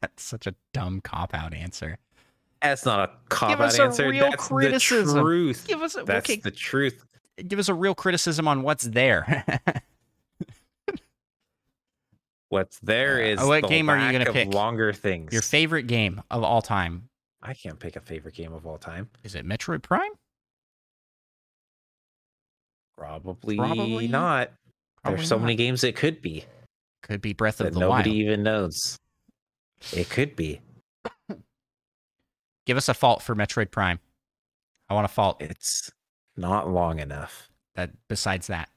That's 0.00 0.22
such 0.22 0.46
a 0.46 0.54
dumb 0.74 1.00
cop 1.00 1.34
out 1.34 1.54
answer. 1.54 1.98
That's 2.60 2.84
not 2.84 3.08
a 3.08 3.12
cop 3.30 3.58
out 3.58 3.78
answer. 3.80 4.12
That's 4.12 4.48
criticism. 4.48 5.16
the 5.16 5.22
truth. 5.22 5.64
Give 5.66 5.80
us 5.82 5.96
a, 5.96 6.02
That's 6.02 6.28
okay, 6.28 6.40
the 6.40 6.50
truth. 6.50 7.04
Give 7.46 7.58
us 7.58 7.68
a 7.68 7.74
real 7.74 7.94
criticism 7.94 8.46
on 8.48 8.62
what's 8.62 8.84
there. 8.84 9.44
What's 12.48 12.80
there 12.80 13.20
is 13.20 13.40
Uh, 13.40 13.46
what 13.46 13.62
the 13.62 13.68
game 13.68 13.88
are 13.88 13.96
you 13.96 14.10
gonna 14.10 14.28
of 14.28 14.34
pick? 14.34 14.52
Longer 14.52 14.92
things. 14.92 15.32
Your 15.32 15.40
favorite 15.40 15.84
game 15.86 16.20
of 16.32 16.42
all 16.42 16.60
time 16.60 17.08
I 17.40 17.54
can't 17.54 17.78
pick 17.78 17.94
a 17.94 18.00
favorite 18.00 18.34
game 18.34 18.52
of 18.52 18.66
all 18.66 18.76
time. 18.76 19.08
is 19.22 19.36
it 19.36 19.46
Metroid 19.46 19.82
Prime? 19.82 20.10
Probably, 22.98 23.56
Probably 23.56 24.08
not. 24.08 24.50
Probably 25.02 25.18
There's 25.18 25.28
so 25.28 25.36
not. 25.36 25.42
many 25.42 25.54
games 25.54 25.84
it 25.84 25.94
could 25.94 26.20
be 26.20 26.44
Could 27.04 27.22
be 27.22 27.32
Breath 27.32 27.60
of 27.60 27.72
the 27.72 27.78
nobody 27.78 27.88
Wild. 27.88 28.04
Nobody 28.06 28.18
even 28.20 28.42
knows. 28.42 28.98
It 29.92 30.10
could 30.10 30.34
be. 30.34 30.60
Give 32.66 32.76
us 32.76 32.88
a 32.88 32.94
fault 32.94 33.22
for 33.22 33.36
Metroid 33.36 33.70
Prime. 33.70 34.00
I 34.88 34.94
want 34.94 35.04
a 35.04 35.08
fault 35.08 35.40
It's 35.40 35.90
not 36.40 36.68
long 36.68 36.98
enough. 36.98 37.50
that 37.76 37.90
besides 38.08 38.48
that. 38.48 38.68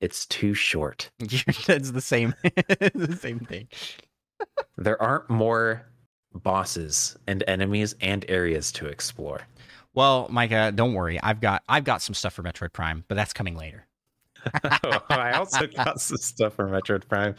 It's 0.00 0.26
too 0.26 0.54
short. 0.54 1.10
That's 1.66 1.92
the 1.92 2.00
same 2.00 2.34
the 2.42 3.16
same 3.20 3.38
thing. 3.40 3.68
There 4.76 5.00
aren't 5.00 5.30
more 5.30 5.86
bosses 6.34 7.16
and 7.28 7.44
enemies 7.46 7.94
and 8.00 8.24
areas 8.28 8.72
to 8.72 8.86
explore. 8.86 9.42
Well, 9.94 10.26
Micah, 10.30 10.72
don't 10.74 10.94
worry. 10.94 11.20
I've 11.22 11.40
got 11.40 11.62
I've 11.68 11.84
got 11.84 12.02
some 12.02 12.14
stuff 12.14 12.32
for 12.32 12.42
Metroid 12.42 12.72
Prime, 12.72 13.04
but 13.06 13.14
that's 13.14 13.32
coming 13.32 13.56
later. 13.56 13.86
I 15.08 15.32
also 15.36 15.68
got 15.68 16.00
some 16.00 16.16
stuff 16.16 16.54
for 16.54 16.66
Metroid 16.66 17.06
Prime 17.08 17.36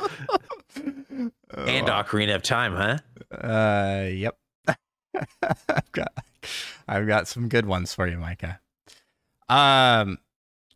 and 0.76 1.88
Ocarina 1.88 2.36
of 2.36 2.44
Time, 2.44 2.76
huh? 2.76 2.98
Uh, 3.36 4.08
yep. 4.10 4.38
I've 5.70 5.91
got, 5.91 6.14
I've 6.88 7.08
got 7.08 7.28
some 7.28 7.50
good 7.50 7.66
ones 7.66 7.94
for 7.94 8.08
you, 8.08 8.18
Micah. 8.18 8.60
Um, 9.54 10.18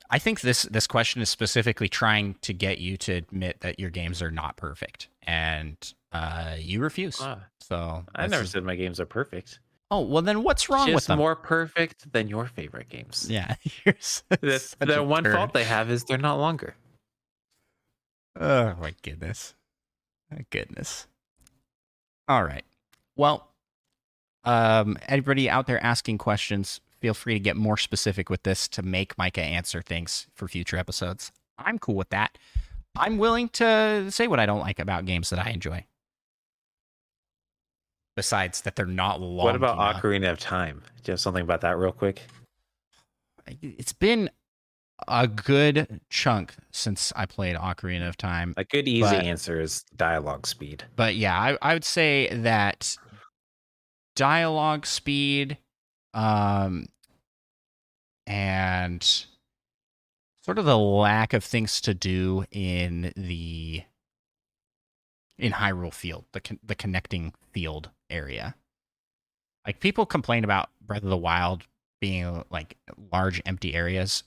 I 0.09 0.19
think 0.19 0.41
this 0.41 0.63
this 0.63 0.87
question 0.87 1.21
is 1.21 1.29
specifically 1.29 1.89
trying 1.89 2.35
to 2.41 2.53
get 2.53 2.77
you 2.79 2.97
to 2.97 3.13
admit 3.13 3.61
that 3.61 3.79
your 3.79 3.89
games 3.89 4.21
are 4.21 4.31
not 4.31 4.55
perfect, 4.57 5.09
and 5.23 5.75
uh, 6.11 6.55
you 6.59 6.79
refuse. 6.79 7.19
Ah, 7.21 7.39
So 7.61 8.05
I 8.15 8.27
never 8.27 8.45
said 8.45 8.63
my 8.63 8.75
games 8.75 8.99
are 8.99 9.05
perfect. 9.05 9.59
Oh 9.89 10.01
well, 10.01 10.21
then 10.21 10.43
what's 10.43 10.69
wrong 10.69 10.87
Just 10.87 10.95
with 10.95 11.05
them? 11.07 11.17
more 11.17 11.35
perfect 11.35 12.11
than 12.11 12.27
your 12.27 12.45
favorite 12.45 12.89
games. 12.89 13.27
yeah, 13.29 13.55
The, 13.85 14.75
the 14.79 15.03
one 15.03 15.23
turd. 15.23 15.33
fault 15.35 15.53
they 15.53 15.63
have 15.63 15.89
is 15.89 16.03
they're 16.03 16.17
not 16.17 16.35
longer. 16.39 16.75
Oh 18.39 18.75
my 18.79 18.93
goodness. 19.01 19.55
My 20.31 20.45
goodness. 20.51 21.07
All 22.27 22.43
right. 22.43 22.65
Well, 23.15 23.49
um, 24.43 24.97
anybody 25.07 25.49
out 25.49 25.67
there 25.67 25.81
asking 25.83 26.17
questions, 26.17 26.81
feel 26.99 27.13
free 27.13 27.33
to 27.33 27.39
get 27.39 27.55
more 27.55 27.77
specific 27.77 28.29
with 28.29 28.43
this 28.43 28.67
to 28.69 28.81
make 28.81 29.17
Micah 29.17 29.41
answer 29.41 29.81
things 29.81 30.27
for 30.33 30.47
future 30.47 30.77
episodes. 30.77 31.31
I'm 31.57 31.79
cool 31.79 31.95
with 31.95 32.09
that. 32.09 32.37
I'm 32.95 33.17
willing 33.17 33.49
to 33.49 34.07
say 34.09 34.27
what 34.27 34.39
I 34.39 34.45
don't 34.45 34.59
like 34.61 34.79
about 34.79 35.05
games 35.05 35.29
that 35.29 35.39
I 35.45 35.51
enjoy. 35.51 35.85
Besides 38.15 38.61
that 38.61 38.75
they're 38.75 38.85
not 38.87 39.21
long. 39.21 39.45
what 39.45 39.55
about 39.55 39.75
enough. 39.75 40.01
Ocarina 40.01 40.31
of 40.31 40.39
Time? 40.39 40.81
Do 41.03 41.09
you 41.09 41.13
have 41.13 41.19
something 41.19 41.43
about 41.43 41.61
that 41.61 41.77
real 41.77 41.91
quick? 41.91 42.23
it's 43.61 43.93
been 43.93 44.29
a 45.07 45.25
good 45.27 46.01
chunk 46.09 46.53
since 46.71 47.13
I 47.15 47.25
played 47.27 47.55
Ocarina 47.55 48.09
of 48.09 48.17
Time. 48.17 48.53
A 48.57 48.63
good 48.65 48.87
easy 48.87 49.01
But- 49.01 49.23
answer 49.23 49.61
is 49.61 49.83
dialogue 49.95 50.47
speed. 50.47 50.83
But 50.95 51.15
yeah, 51.15 51.39
I, 51.39 51.57
I 51.61 51.73
would 51.75 51.85
say 51.85 52.27
that 52.33 52.97
dialogue 54.15 54.85
speed 54.87 55.57
um, 56.17 56.87
and 58.25 59.03
sort 60.43 60.57
of 60.57 60.65
the 60.65 60.77
lack 60.77 61.33
of 61.33 61.43
things 61.43 61.79
to 61.81 61.93
do 61.93 62.43
in 62.51 63.13
the 63.15 63.83
in 65.37 65.51
Hyrule 65.51 65.93
Field, 65.93 66.25
the 66.31 66.41
con- 66.41 66.59
the 66.63 66.75
connecting 66.75 67.33
field 67.51 67.91
area. 68.09 68.55
Like 69.65 69.79
people 69.79 70.07
complain 70.07 70.43
about 70.43 70.69
Breath 70.81 71.03
of 71.03 71.09
the 71.09 71.17
Wild 71.17 71.67
being 72.01 72.43
like 72.49 72.77
large 73.11 73.39
empty 73.45 73.75
areas. 73.75 74.23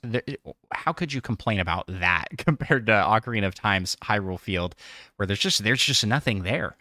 How 0.72 0.92
could 0.92 1.12
you 1.12 1.20
complain 1.20 1.58
about 1.58 1.86
that 1.88 2.28
compared 2.38 2.86
to 2.86 2.92
Ocarina 2.92 3.46
of 3.46 3.54
Time's 3.56 3.96
Hyrule 3.96 4.38
Field, 4.38 4.76
where 5.16 5.26
there's 5.26 5.40
just 5.40 5.64
there's 5.64 5.82
just 5.82 6.06
nothing 6.06 6.44
there. 6.44 6.76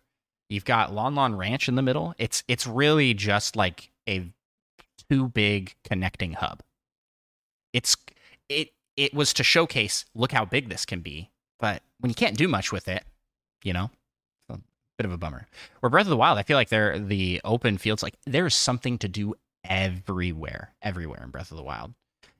You've 0.49 0.66
got 0.66 0.93
Lon 0.93 1.16
Lon 1.16 1.36
Ranch 1.36 1.68
in 1.68 1.74
the 1.74 1.82
middle. 1.82 2.14
It's 2.20 2.43
it's 2.47 2.68
really 2.68 3.16
just 3.16 3.55
like 3.55 3.89
a 4.07 4.32
too 5.10 5.28
big 5.30 5.76
connecting 5.84 6.34
hub. 6.34 6.62
It's 7.74 7.95
it 8.47 8.70
it 8.97 9.14
was 9.14 9.34
to 9.34 9.43
showcase 9.43 10.05
look 10.14 10.32
how 10.32 10.45
big 10.45 10.70
this 10.70 10.86
can 10.86 11.01
be, 11.01 11.30
but 11.60 11.82
when 11.99 12.10
you 12.10 12.16
can't 12.16 12.38
do 12.38 12.47
much 12.47 12.72
with 12.72 12.88
it, 12.88 13.03
you 13.64 13.74
know, 13.74 13.89
a 14.49 14.60
bit 14.97 15.05
of 15.05 15.12
a 15.12 15.18
bummer. 15.18 15.47
Where 15.80 15.89
Breath 15.89 16.05
of 16.05 16.10
the 16.10 16.18
Wild, 16.18 16.38
I 16.38 16.43
feel 16.43 16.57
like 16.57 16.70
they're 16.70 16.99
the 16.99 17.41
open 17.43 17.78
fields 17.78 18.03
like 18.03 18.16
there's 18.26 18.55
something 18.55 18.97
to 18.99 19.07
do 19.07 19.36
everywhere, 19.64 20.74
everywhere 20.82 21.22
in 21.24 21.30
Breath 21.30 21.51
of 21.51 21.57
the 21.57 21.64
Wild. 21.64 21.93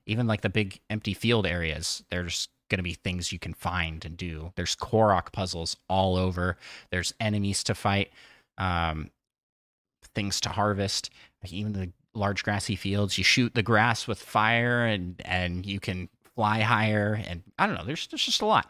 Even 0.06 0.26
like 0.26 0.40
the 0.40 0.48
big 0.48 0.80
empty 0.90 1.14
field 1.14 1.46
areas, 1.46 2.02
there's 2.10 2.48
going 2.68 2.78
to 2.78 2.84
be 2.84 2.94
things 2.94 3.32
you 3.32 3.38
can 3.38 3.54
find 3.54 4.04
and 4.04 4.16
do. 4.16 4.52
There's 4.56 4.76
Korok 4.76 5.32
puzzles 5.32 5.76
all 5.88 6.16
over. 6.16 6.56
There's 6.90 7.12
enemies 7.20 7.62
to 7.64 7.74
fight, 7.74 8.10
um, 8.58 9.10
things 10.14 10.40
to 10.42 10.48
harvest. 10.48 11.10
Even 11.48 11.72
the 11.72 11.92
large 12.14 12.42
grassy 12.42 12.76
fields, 12.76 13.18
you 13.18 13.24
shoot 13.24 13.54
the 13.54 13.62
grass 13.62 14.06
with 14.06 14.18
fire, 14.20 14.84
and 14.84 15.20
and 15.24 15.64
you 15.66 15.80
can 15.80 16.08
fly 16.34 16.60
higher. 16.60 17.20
And 17.26 17.42
I 17.58 17.66
don't 17.66 17.76
know. 17.76 17.84
There's 17.84 18.06
there's 18.08 18.24
just 18.24 18.42
a 18.42 18.46
lot, 18.46 18.66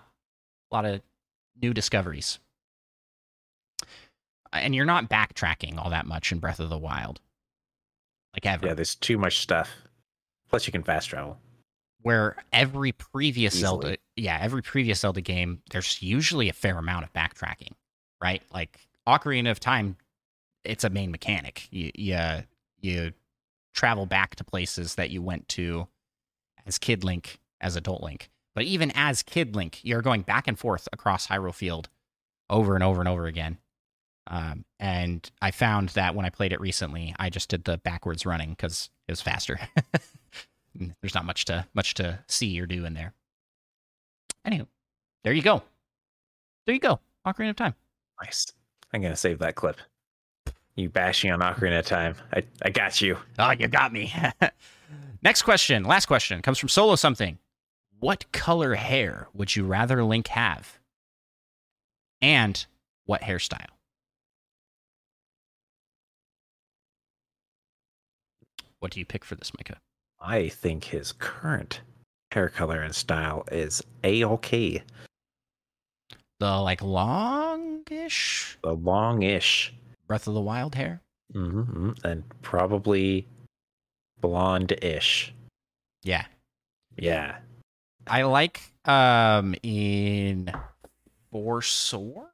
a 0.70 0.74
lot 0.74 0.84
of 0.84 1.00
new 1.60 1.72
discoveries. 1.74 2.38
And 4.52 4.74
you're 4.74 4.84
not 4.84 5.08
backtracking 5.08 5.78
all 5.78 5.90
that 5.90 6.06
much 6.06 6.32
in 6.32 6.38
Breath 6.40 6.58
of 6.58 6.70
the 6.70 6.78
Wild, 6.78 7.20
like 8.34 8.44
ever. 8.46 8.66
Yeah, 8.66 8.74
there's 8.74 8.96
too 8.96 9.16
much 9.16 9.38
stuff. 9.38 9.70
Plus, 10.48 10.66
you 10.66 10.72
can 10.72 10.82
fast 10.82 11.08
travel. 11.08 11.38
where 12.02 12.36
every 12.52 12.92
previous 12.92 13.54
Easily. 13.54 13.82
Zelda, 13.82 13.96
yeah, 14.16 14.38
every 14.40 14.62
previous 14.62 15.00
Zelda 15.00 15.20
game, 15.20 15.62
there's 15.70 16.02
usually 16.02 16.48
a 16.48 16.52
fair 16.52 16.78
amount 16.78 17.04
of 17.04 17.12
backtracking, 17.12 17.72
right? 18.22 18.42
Like 18.52 18.80
Ocarina 19.06 19.50
of 19.50 19.60
Time, 19.60 19.96
it's 20.64 20.84
a 20.84 20.90
main 20.90 21.10
mechanic. 21.10 21.68
You 21.70 21.90
you, 21.94 22.18
you 22.80 23.12
travel 23.74 24.06
back 24.06 24.36
to 24.36 24.44
places 24.44 24.94
that 24.96 25.10
you 25.10 25.22
went 25.22 25.48
to 25.48 25.88
as 26.66 26.78
Kid 26.78 27.04
Link, 27.04 27.38
as 27.60 27.76
Adult 27.76 28.02
Link. 28.02 28.30
But 28.54 28.64
even 28.64 28.90
as 28.94 29.22
Kid 29.22 29.54
Link, 29.54 29.80
you're 29.82 30.02
going 30.02 30.22
back 30.22 30.48
and 30.48 30.58
forth 30.58 30.88
across 30.92 31.28
Hyrule 31.28 31.54
Field 31.54 31.88
over 32.48 32.74
and 32.74 32.82
over 32.84 33.00
and 33.00 33.08
over 33.08 33.26
again. 33.26 33.58
Um, 34.26 34.64
and 34.78 35.28
I 35.40 35.50
found 35.50 35.90
that 35.90 36.14
when 36.14 36.26
I 36.26 36.30
played 36.30 36.52
it 36.52 36.60
recently, 36.60 37.14
I 37.18 37.30
just 37.30 37.48
did 37.48 37.64
the 37.64 37.78
backwards 37.78 38.26
running 38.26 38.50
because 38.50 38.90
it 39.08 39.12
was 39.12 39.20
faster. 39.20 39.58
There's 40.74 41.14
not 41.14 41.24
much 41.24 41.46
to 41.46 41.66
much 41.74 41.94
to 41.94 42.20
see 42.28 42.60
or 42.60 42.66
do 42.66 42.84
in 42.84 42.94
there. 42.94 43.12
Anywho, 44.46 44.66
there 45.24 45.32
you 45.32 45.42
go. 45.42 45.62
There 46.66 46.74
you 46.74 46.80
go. 46.80 47.00
Ocarina 47.26 47.50
of 47.50 47.56
Time. 47.56 47.74
Nice. 48.22 48.46
I'm 48.92 49.02
gonna 49.02 49.16
save 49.16 49.40
that 49.40 49.56
clip. 49.56 49.78
You 50.80 50.88
bashing 50.88 51.30
on 51.30 51.40
Ocarina 51.40 51.80
of 51.80 51.84
Time. 51.84 52.14
I, 52.32 52.42
I 52.62 52.70
got 52.70 53.02
you. 53.02 53.18
Oh, 53.38 53.50
you 53.50 53.68
got 53.68 53.92
me. 53.92 54.14
Next 55.22 55.42
question, 55.42 55.84
last 55.84 56.06
question, 56.06 56.40
comes 56.40 56.58
from 56.58 56.70
Solo 56.70 56.96
Something. 56.96 57.38
What 57.98 58.32
color 58.32 58.76
hair 58.76 59.28
would 59.34 59.54
you 59.54 59.66
rather 59.66 60.02
Link 60.02 60.28
have? 60.28 60.78
And 62.22 62.64
what 63.04 63.20
hairstyle? 63.20 63.66
What 68.78 68.92
do 68.92 69.00
you 69.00 69.04
pick 69.04 69.26
for 69.26 69.34
this, 69.34 69.52
Micah? 69.58 69.80
I 70.18 70.48
think 70.48 70.84
his 70.84 71.12
current 71.12 71.82
hair 72.32 72.48
color 72.48 72.80
and 72.80 72.94
style 72.94 73.44
is 73.52 73.82
a 74.02 74.24
okay. 74.24 74.82
The 76.38 76.58
like 76.58 76.80
longish 76.80 78.56
The 78.62 78.74
longish, 78.74 79.74
Breath 80.10 80.26
of 80.26 80.34
the 80.34 80.40
Wild 80.40 80.74
hair? 80.74 81.02
mm-hmm. 81.32 81.92
and 82.02 82.24
probably 82.42 83.28
blonde-ish. 84.20 85.32
Yeah. 86.02 86.24
Yeah, 86.98 87.36
I 88.08 88.22
like 88.22 88.60
um 88.84 89.54
in 89.62 90.50
Four 91.30 91.62
Swords. 91.62 92.26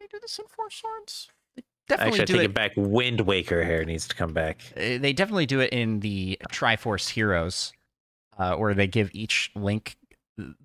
They 0.00 0.08
do 0.10 0.18
this 0.20 0.36
in 0.40 0.46
Four 0.48 0.68
Swords. 0.70 1.28
They 1.54 1.62
definitely 1.88 2.20
actually, 2.20 2.22
I 2.22 2.24
do 2.24 2.32
take 2.32 2.42
it. 2.42 2.50
it 2.50 2.54
back. 2.54 2.72
Wind 2.76 3.20
Waker 3.20 3.62
hair 3.62 3.84
needs 3.84 4.08
to 4.08 4.16
come 4.16 4.32
back. 4.32 4.60
uh, 4.76 4.98
They 4.98 5.12
definitely 5.12 5.46
do 5.46 5.60
it 5.60 5.72
in 5.72 6.00
the 6.00 6.38
Triforce 6.50 7.10
Heroes, 7.10 7.72
uh, 8.36 8.56
where 8.56 8.74
they 8.74 8.88
give 8.88 9.10
each 9.12 9.52
Link 9.54 9.96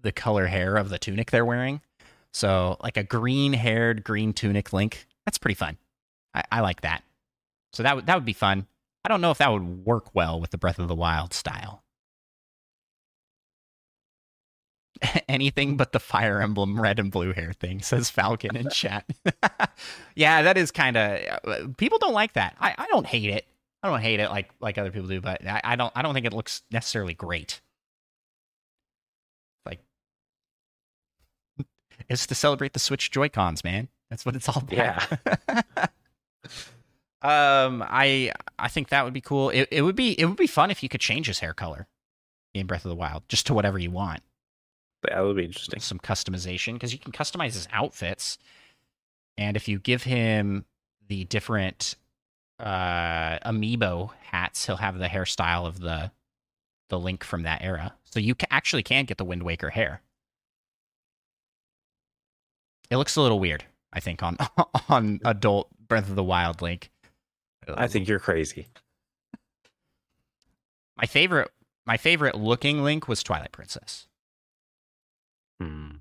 the 0.01 0.11
color 0.11 0.47
hair 0.47 0.75
of 0.75 0.89
the 0.89 0.97
tunic 0.97 1.29
they're 1.29 1.45
wearing. 1.45 1.81
So, 2.33 2.77
like 2.81 2.97
a 2.97 3.03
green-haired, 3.03 4.03
green 4.03 4.33
tunic 4.33 4.73
Link. 4.73 5.05
That's 5.25 5.37
pretty 5.37 5.55
fun. 5.55 5.77
I, 6.33 6.43
I 6.51 6.59
like 6.61 6.81
that. 6.81 7.03
So 7.73 7.83
that 7.83 7.95
would 7.95 8.05
that 8.05 8.15
would 8.15 8.25
be 8.25 8.33
fun. 8.33 8.67
I 9.05 9.09
don't 9.09 9.21
know 9.21 9.31
if 9.31 9.39
that 9.39 9.51
would 9.51 9.85
work 9.85 10.13
well 10.13 10.39
with 10.39 10.51
the 10.51 10.57
Breath 10.57 10.79
of 10.79 10.87
the 10.87 10.95
Wild 10.95 11.33
style. 11.33 11.83
Anything 15.27 15.75
but 15.75 15.91
the 15.91 15.99
Fire 15.99 16.39
Emblem 16.41 16.79
red 16.79 16.99
and 16.99 17.11
blue 17.11 17.33
hair 17.33 17.51
thing, 17.53 17.81
says 17.81 18.09
Falcon 18.09 18.55
in 18.55 18.69
chat. 18.69 19.05
yeah, 20.15 20.43
that 20.43 20.57
is 20.57 20.71
kind 20.71 20.95
of 20.95 21.19
uh, 21.45 21.67
people 21.77 21.97
don't 21.97 22.13
like 22.13 22.33
that. 22.33 22.55
I, 22.59 22.75
I 22.77 22.87
don't 22.87 23.05
hate 23.07 23.29
it. 23.29 23.45
I 23.81 23.89
don't 23.89 24.01
hate 24.01 24.19
it 24.21 24.29
like 24.29 24.49
like 24.61 24.77
other 24.77 24.91
people 24.91 25.09
do, 25.09 25.19
but 25.19 25.45
I, 25.45 25.61
I 25.63 25.75
don't 25.75 25.91
I 25.95 26.01
don't 26.01 26.13
think 26.13 26.25
it 26.25 26.33
looks 26.33 26.61
necessarily 26.71 27.13
great. 27.13 27.59
Like 29.65 29.79
it's 32.07 32.25
to 32.27 32.35
celebrate 32.35 32.73
the 32.73 32.79
Switch 32.79 33.11
Joy 33.11 33.27
Cons, 33.27 33.63
man. 33.63 33.89
That's 34.09 34.25
what 34.25 34.35
it's 34.35 34.47
all 34.47 34.59
about. 34.59 34.71
Yeah. 34.71 35.87
Um, 37.21 37.83
I 37.87 38.31
I 38.59 38.67
think 38.67 38.89
that 38.89 39.05
would 39.05 39.13
be 39.13 39.21
cool. 39.21 39.49
It 39.49 39.67
it 39.71 39.81
would 39.81 39.95
be 39.95 40.19
it 40.19 40.25
would 40.25 40.37
be 40.37 40.47
fun 40.47 40.71
if 40.71 40.83
you 40.83 40.89
could 40.89 41.01
change 41.01 41.27
his 41.27 41.39
hair 41.39 41.53
color 41.53 41.87
in 42.53 42.67
Breath 42.67 42.85
of 42.85 42.89
the 42.89 42.95
Wild, 42.95 43.23
just 43.29 43.47
to 43.47 43.53
whatever 43.53 43.79
you 43.79 43.91
want. 43.91 44.21
That 45.03 45.21
would 45.21 45.35
be 45.35 45.45
interesting. 45.45 45.79
Some 45.79 45.99
customization 45.99 46.73
because 46.73 46.93
you 46.93 46.99
can 46.99 47.11
customize 47.11 47.53
his 47.53 47.67
outfits, 47.71 48.37
and 49.37 49.55
if 49.57 49.67
you 49.67 49.79
give 49.79 50.03
him 50.03 50.65
the 51.07 51.25
different 51.25 51.95
uh 52.59 53.39
amiibo 53.39 54.11
hats, 54.31 54.65
he'll 54.65 54.77
have 54.77 54.97
the 54.97 55.07
hairstyle 55.07 55.65
of 55.65 55.79
the 55.79 56.11
the 56.89 56.99
Link 56.99 57.23
from 57.23 57.43
that 57.43 57.61
era. 57.61 57.93
So 58.05 58.19
you 58.19 58.35
ca- 58.35 58.47
actually 58.51 58.83
can 58.83 59.05
get 59.05 59.17
the 59.17 59.25
Wind 59.25 59.43
Waker 59.43 59.71
hair. 59.71 60.01
It 62.89 62.97
looks 62.97 63.15
a 63.15 63.21
little 63.21 63.39
weird, 63.39 63.65
I 63.91 63.99
think, 63.99 64.21
on 64.21 64.37
on 64.89 65.19
adult 65.25 65.69
Breath 65.93 66.09
of 66.09 66.15
the 66.15 66.23
Wild 66.23 66.63
Link. 66.63 66.89
I 67.67 67.85
think 67.85 68.07
you're 68.07 68.17
crazy. 68.17 68.65
my 70.97 71.05
favorite 71.05 71.51
my 71.85 71.97
favorite 71.97 72.33
looking 72.33 72.81
Link 72.81 73.07
was 73.07 73.21
Twilight 73.21 73.51
Princess. 73.51 74.07
Hmm. 75.61 75.97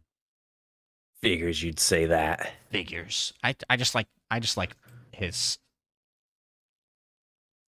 Figures 1.20 1.62
you'd 1.62 1.78
say 1.78 2.06
that. 2.06 2.54
Figures. 2.70 3.34
I 3.44 3.54
I 3.68 3.76
just 3.76 3.94
like 3.94 4.06
I 4.30 4.40
just 4.40 4.56
like 4.56 4.70
his 5.12 5.58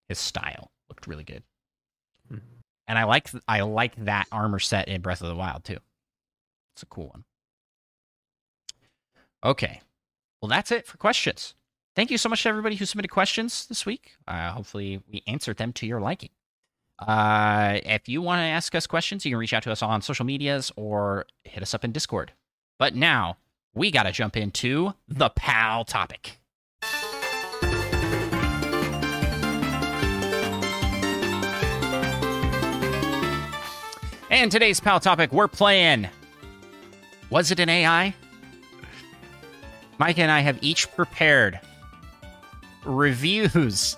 his 0.09 0.19
style 0.19 0.71
looked 0.89 1.07
really 1.07 1.25
good. 1.25 1.43
Hmm. 2.31 2.39
And 2.89 2.99
I 2.99 3.05
like 3.05 3.29
I 3.47 3.61
like 3.61 4.03
that 4.07 4.29
armor 4.33 4.61
set 4.61 4.89
in 4.89 5.03
Breath 5.03 5.21
of 5.21 5.29
the 5.29 5.37
Wild 5.37 5.63
too. 5.63 5.79
It's 6.75 6.83
a 6.83 6.87
cool 6.87 7.09
one. 7.09 7.25
Okay. 9.45 9.83
Well, 10.41 10.49
that's 10.49 10.73
it 10.73 10.87
for 10.87 10.97
questions. 10.97 11.55
Thank 11.97 12.11
you 12.11 12.19
so 12.19 12.29
much 12.29 12.43
to 12.43 12.49
everybody 12.49 12.75
who 12.75 12.87
submitted 12.87 13.11
questions 13.11 13.67
this 13.67 13.87
week. 13.87 14.15
Uh, 14.27 14.51
hopefully, 14.51 15.01
we 15.11 15.23
answered 15.29 15.59
them 15.59 15.73
to 15.75 15.87
your 15.87 16.01
liking. 16.01 16.31
Uh, 16.99 17.79
if 17.85 18.09
you 18.09 18.21
want 18.21 18.41
to 18.41 18.45
ask 18.45 18.75
us 18.75 18.87
questions, 18.87 19.25
you 19.25 19.31
can 19.31 19.39
reach 19.39 19.53
out 19.53 19.63
to 19.63 19.71
us 19.73 19.81
on 19.81 20.03
social 20.03 20.25
medias 20.25 20.73
or 20.75 21.27
hit 21.45 21.63
us 21.63 21.73
up 21.73 21.85
in 21.85 21.93
Discord. 21.93 22.33
But 22.81 22.97
now 22.97 23.37
we 23.75 23.93
got 23.93 24.05
to 24.05 24.13
jump 24.13 24.37
into 24.37 24.95
the 25.07 25.31
PAL 25.31 25.85
topic. 25.85 26.39
And 34.31 34.51
today's 34.51 34.81
pal 34.81 34.99
topic 34.99 35.33
we're 35.33 35.47
playing. 35.47 36.09
Was 37.31 37.53
it 37.53 37.61
an 37.61 37.69
AI? 37.69 38.15
Mike 39.99 40.19
and 40.19 40.31
I 40.31 40.41
have 40.41 40.59
each 40.61 40.91
prepared 40.97 41.61
reviews. 42.85 43.97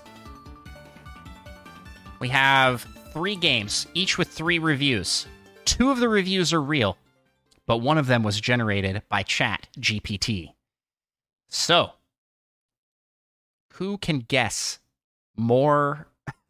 We 2.19 2.29
have 2.29 2.85
three 3.13 3.35
games, 3.35 3.87
each 3.93 4.17
with 4.17 4.27
three 4.27 4.59
reviews. 4.59 5.27
Two 5.65 5.91
of 5.91 5.99
the 5.99 6.09
reviews 6.09 6.53
are 6.53 6.61
real, 6.61 6.97
but 7.65 7.77
one 7.77 7.97
of 7.97 8.07
them 8.07 8.23
was 8.23 8.39
generated 8.39 9.01
by 9.09 9.23
Chat 9.23 9.67
GPT. 9.79 10.53
So, 11.49 11.91
who 13.73 13.97
can 13.97 14.19
guess 14.19 14.79
more? 15.35 16.07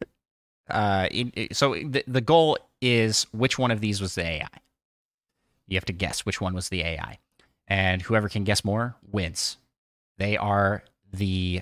Uh, 0.70 1.08
so 1.54 1.76
the 1.76 2.04
the 2.08 2.20
goal 2.20 2.58
is 2.82 3.26
which 3.32 3.58
one 3.58 3.72
of 3.72 3.80
these 3.80 4.02
was 4.02 4.16
the 4.16 4.22
AI. 4.22 4.50
You 5.66 5.78
have 5.78 5.86
to 5.86 5.94
guess 5.94 6.26
which 6.26 6.42
one 6.42 6.54
was 6.54 6.68
the 6.68 6.82
AI, 6.82 7.20
and 7.70 8.02
whoever 8.02 8.28
can 8.28 8.44
guess 8.44 8.66
more 8.66 8.98
wins. 9.10 9.56
They 10.18 10.36
are 10.36 10.84
the 11.14 11.62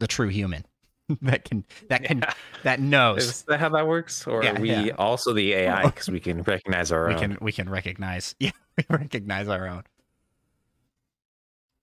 the 0.00 0.06
true 0.08 0.28
human 0.28 0.64
that 1.22 1.44
can 1.44 1.64
that 1.88 2.02
can 2.04 2.18
Yeah. 2.18 2.34
that 2.64 2.80
knows. 2.80 3.24
Is 3.24 3.42
that 3.42 3.60
how 3.60 3.68
that 3.70 3.86
works? 3.86 4.26
Or 4.26 4.42
Yeah, 4.42 4.56
are 4.56 4.60
we 4.60 4.70
yeah. 4.70 4.94
also 4.98 5.32
the 5.32 5.52
AI 5.54 5.84
because 5.86 6.08
we 6.10 6.18
can 6.20 6.42
recognize 6.42 6.90
our 6.90 7.06
we 7.08 7.14
own? 7.14 7.20
can 7.20 7.38
we 7.40 7.52
can 7.52 7.68
recognize 7.70 8.34
yeah 8.40 8.50
we 8.76 8.84
recognize 8.90 9.46
our 9.48 9.68
own. 9.68 9.84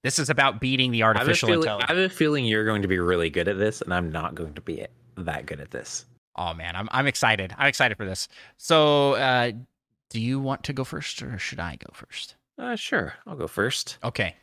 This 0.04 0.20
is 0.20 0.30
about 0.30 0.62
beating 0.62 0.92
the 0.92 1.04
I 1.04 1.08
artificial 1.08 1.50
feeling, 1.50 1.70
I 1.70 1.86
have 1.88 1.98
a 1.98 2.10
feeling 2.10 2.46
you're 2.46 2.66
going 2.66 2.82
to 2.84 2.88
be 2.88 3.00
really 3.00 3.30
good 3.30 3.48
at 3.48 3.58
this, 3.58 3.82
and 3.82 3.94
I'm 3.94 4.12
not 4.12 4.36
going 4.36 4.54
to 4.54 4.62
be 4.62 4.86
that 5.16 5.46
good 5.46 5.60
at 5.60 5.72
this. 5.72 6.06
Oh 6.36 6.54
man, 6.54 6.76
I'm 6.76 6.88
I'm 6.92 7.08
excited. 7.08 7.54
I'm 7.58 7.68
excited 7.68 7.98
for 7.98 8.06
this. 8.06 8.28
So, 8.58 9.14
uh, 9.16 9.52
do 10.10 10.22
you 10.22 10.40
want 10.40 10.64
to 10.66 10.74
go 10.74 10.84
first, 10.84 11.22
or 11.24 11.38
should 11.40 11.60
I 11.60 11.76
go 11.78 11.90
first? 11.94 12.36
Uh, 12.60 12.76
sure, 12.76 13.16
I'll 13.26 13.36
go 13.36 13.48
first. 13.48 13.98
Okay. 14.04 14.36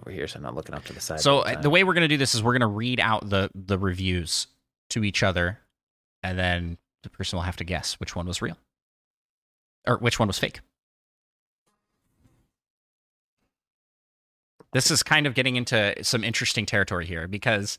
Over 0.00 0.10
here, 0.10 0.26
so 0.26 0.38
I'm 0.38 0.42
not 0.42 0.54
looking 0.54 0.74
up 0.74 0.84
to 0.86 0.92
the 0.92 1.00
side. 1.00 1.20
So 1.20 1.38
all 1.38 1.48
uh, 1.48 1.60
the 1.60 1.68
way 1.68 1.84
we're 1.84 1.92
gonna 1.92 2.08
do 2.08 2.16
this 2.16 2.34
is 2.34 2.42
we're 2.42 2.54
gonna 2.54 2.66
read 2.66 2.98
out 2.98 3.28
the 3.28 3.50
the 3.54 3.78
reviews 3.78 4.46
to 4.90 5.04
each 5.04 5.22
other, 5.22 5.58
and 6.22 6.38
then 6.38 6.78
the 7.02 7.10
person 7.10 7.36
will 7.36 7.42
have 7.42 7.56
to 7.56 7.64
guess 7.64 7.94
which 7.94 8.16
one 8.16 8.26
was 8.26 8.40
real, 8.40 8.56
or 9.86 9.98
which 9.98 10.18
one 10.18 10.28
was 10.28 10.38
fake. 10.38 10.60
This 14.72 14.90
is 14.90 15.02
kind 15.02 15.26
of 15.26 15.34
getting 15.34 15.56
into 15.56 15.94
some 16.02 16.24
interesting 16.24 16.64
territory 16.64 17.04
here 17.04 17.28
because, 17.28 17.78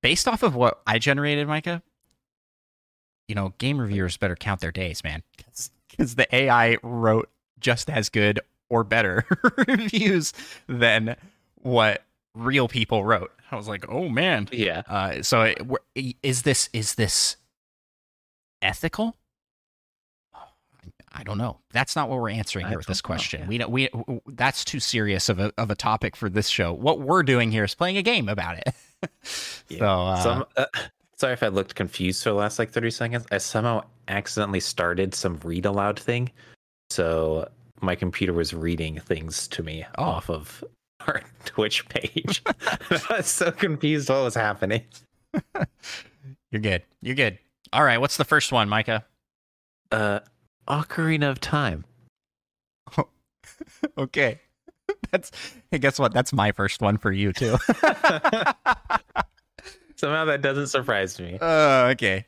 based 0.00 0.28
off 0.28 0.44
of 0.44 0.54
what 0.54 0.80
I 0.86 1.00
generated, 1.00 1.48
Micah, 1.48 1.82
you 3.26 3.34
know, 3.34 3.54
game 3.58 3.80
reviewers 3.80 4.16
better 4.16 4.36
count 4.36 4.60
their 4.60 4.70
days, 4.70 5.02
man, 5.02 5.24
because 5.90 6.14
the 6.14 6.32
AI 6.34 6.78
wrote 6.84 7.28
just 7.58 7.90
as 7.90 8.08
good 8.08 8.38
or 8.72 8.82
better 8.84 9.24
reviews 9.68 10.32
than 10.66 11.14
what 11.56 12.02
real 12.34 12.66
people 12.68 13.04
wrote. 13.04 13.30
I 13.50 13.56
was 13.56 13.68
like, 13.68 13.84
oh 13.88 14.08
man. 14.08 14.48
yeah, 14.50 14.82
Uh, 14.88 15.20
so 15.22 15.42
it, 15.42 16.16
is 16.22 16.42
this 16.42 16.70
is 16.72 16.94
this 16.94 17.36
ethical? 18.62 19.14
I 21.14 21.24
don't 21.24 21.36
know. 21.36 21.58
That's 21.74 21.94
not 21.94 22.08
what 22.08 22.18
we're 22.20 22.30
answering 22.30 22.66
here 22.66 22.78
with 22.78 22.86
this 22.86 23.02
don't 23.02 23.10
know, 23.10 23.14
question. 23.16 23.40
yeah. 23.42 23.46
We 23.48 23.58
don't. 23.58 23.70
We 23.70 23.90
that's 24.28 24.64
too 24.64 24.80
serious 24.80 25.28
of 25.28 25.38
a 25.38 25.52
of 25.58 25.70
a 25.70 25.74
topic 25.74 26.16
for 26.16 26.30
this 26.30 26.48
show. 26.48 26.72
What 26.72 27.00
we're 27.00 27.22
doing 27.22 27.52
here 27.52 27.64
is 27.64 27.74
playing 27.74 27.98
a 27.98 28.02
game 28.02 28.28
about 28.28 28.56
it. 28.58 28.68
Yeah. 29.68 29.78
So 29.78 29.86
uh, 29.88 30.22
Some, 30.22 30.44
uh, 30.56 30.66
sorry 31.16 31.32
if 31.32 31.42
I 31.42 31.48
looked 31.48 31.74
confused 31.74 32.22
for 32.22 32.28
the 32.30 32.36
last 32.36 32.60
like 32.60 32.70
30 32.70 32.90
seconds. 32.92 33.26
I 33.32 33.38
somehow 33.38 33.82
accidentally 34.06 34.60
started 34.60 35.12
some 35.12 35.40
read 35.42 35.66
aloud 35.66 35.98
thing. 35.98 36.30
So 36.90 37.48
my 37.82 37.94
computer 37.94 38.32
was 38.32 38.54
reading 38.54 39.00
things 39.00 39.48
to 39.48 39.62
me 39.62 39.84
Oh. 39.98 40.04
off 40.04 40.30
of 40.30 40.62
our 41.06 41.22
Twitch 41.44 41.88
page. 41.88 42.42
I 42.46 43.16
was 43.16 43.26
so 43.26 43.50
confused 43.50 44.08
what 44.08 44.22
was 44.24 44.34
happening. 44.34 44.82
you're 46.50 46.60
good. 46.60 46.82
You're 47.00 47.14
good. 47.16 47.38
All 47.72 47.82
right. 47.84 47.98
What's 47.98 48.16
the 48.16 48.24
first 48.24 48.52
one, 48.52 48.68
Micah? 48.68 49.04
Uh, 49.90 50.20
Ocarina 50.68 51.30
of 51.30 51.40
Time. 51.40 51.84
Okay. 53.98 54.40
That's. 55.10 55.30
Hey, 55.70 55.78
guess 55.78 55.98
what? 55.98 56.12
That's 56.14 56.32
my 56.32 56.52
first 56.52 56.80
one 56.80 56.96
for 56.98 57.10
you 57.10 57.32
too. 57.32 57.56
Somehow 59.96 60.24
that 60.26 60.40
doesn't 60.42 60.68
surprise 60.68 61.18
me. 61.20 61.38
uh, 61.40 61.88
okay. 61.92 62.26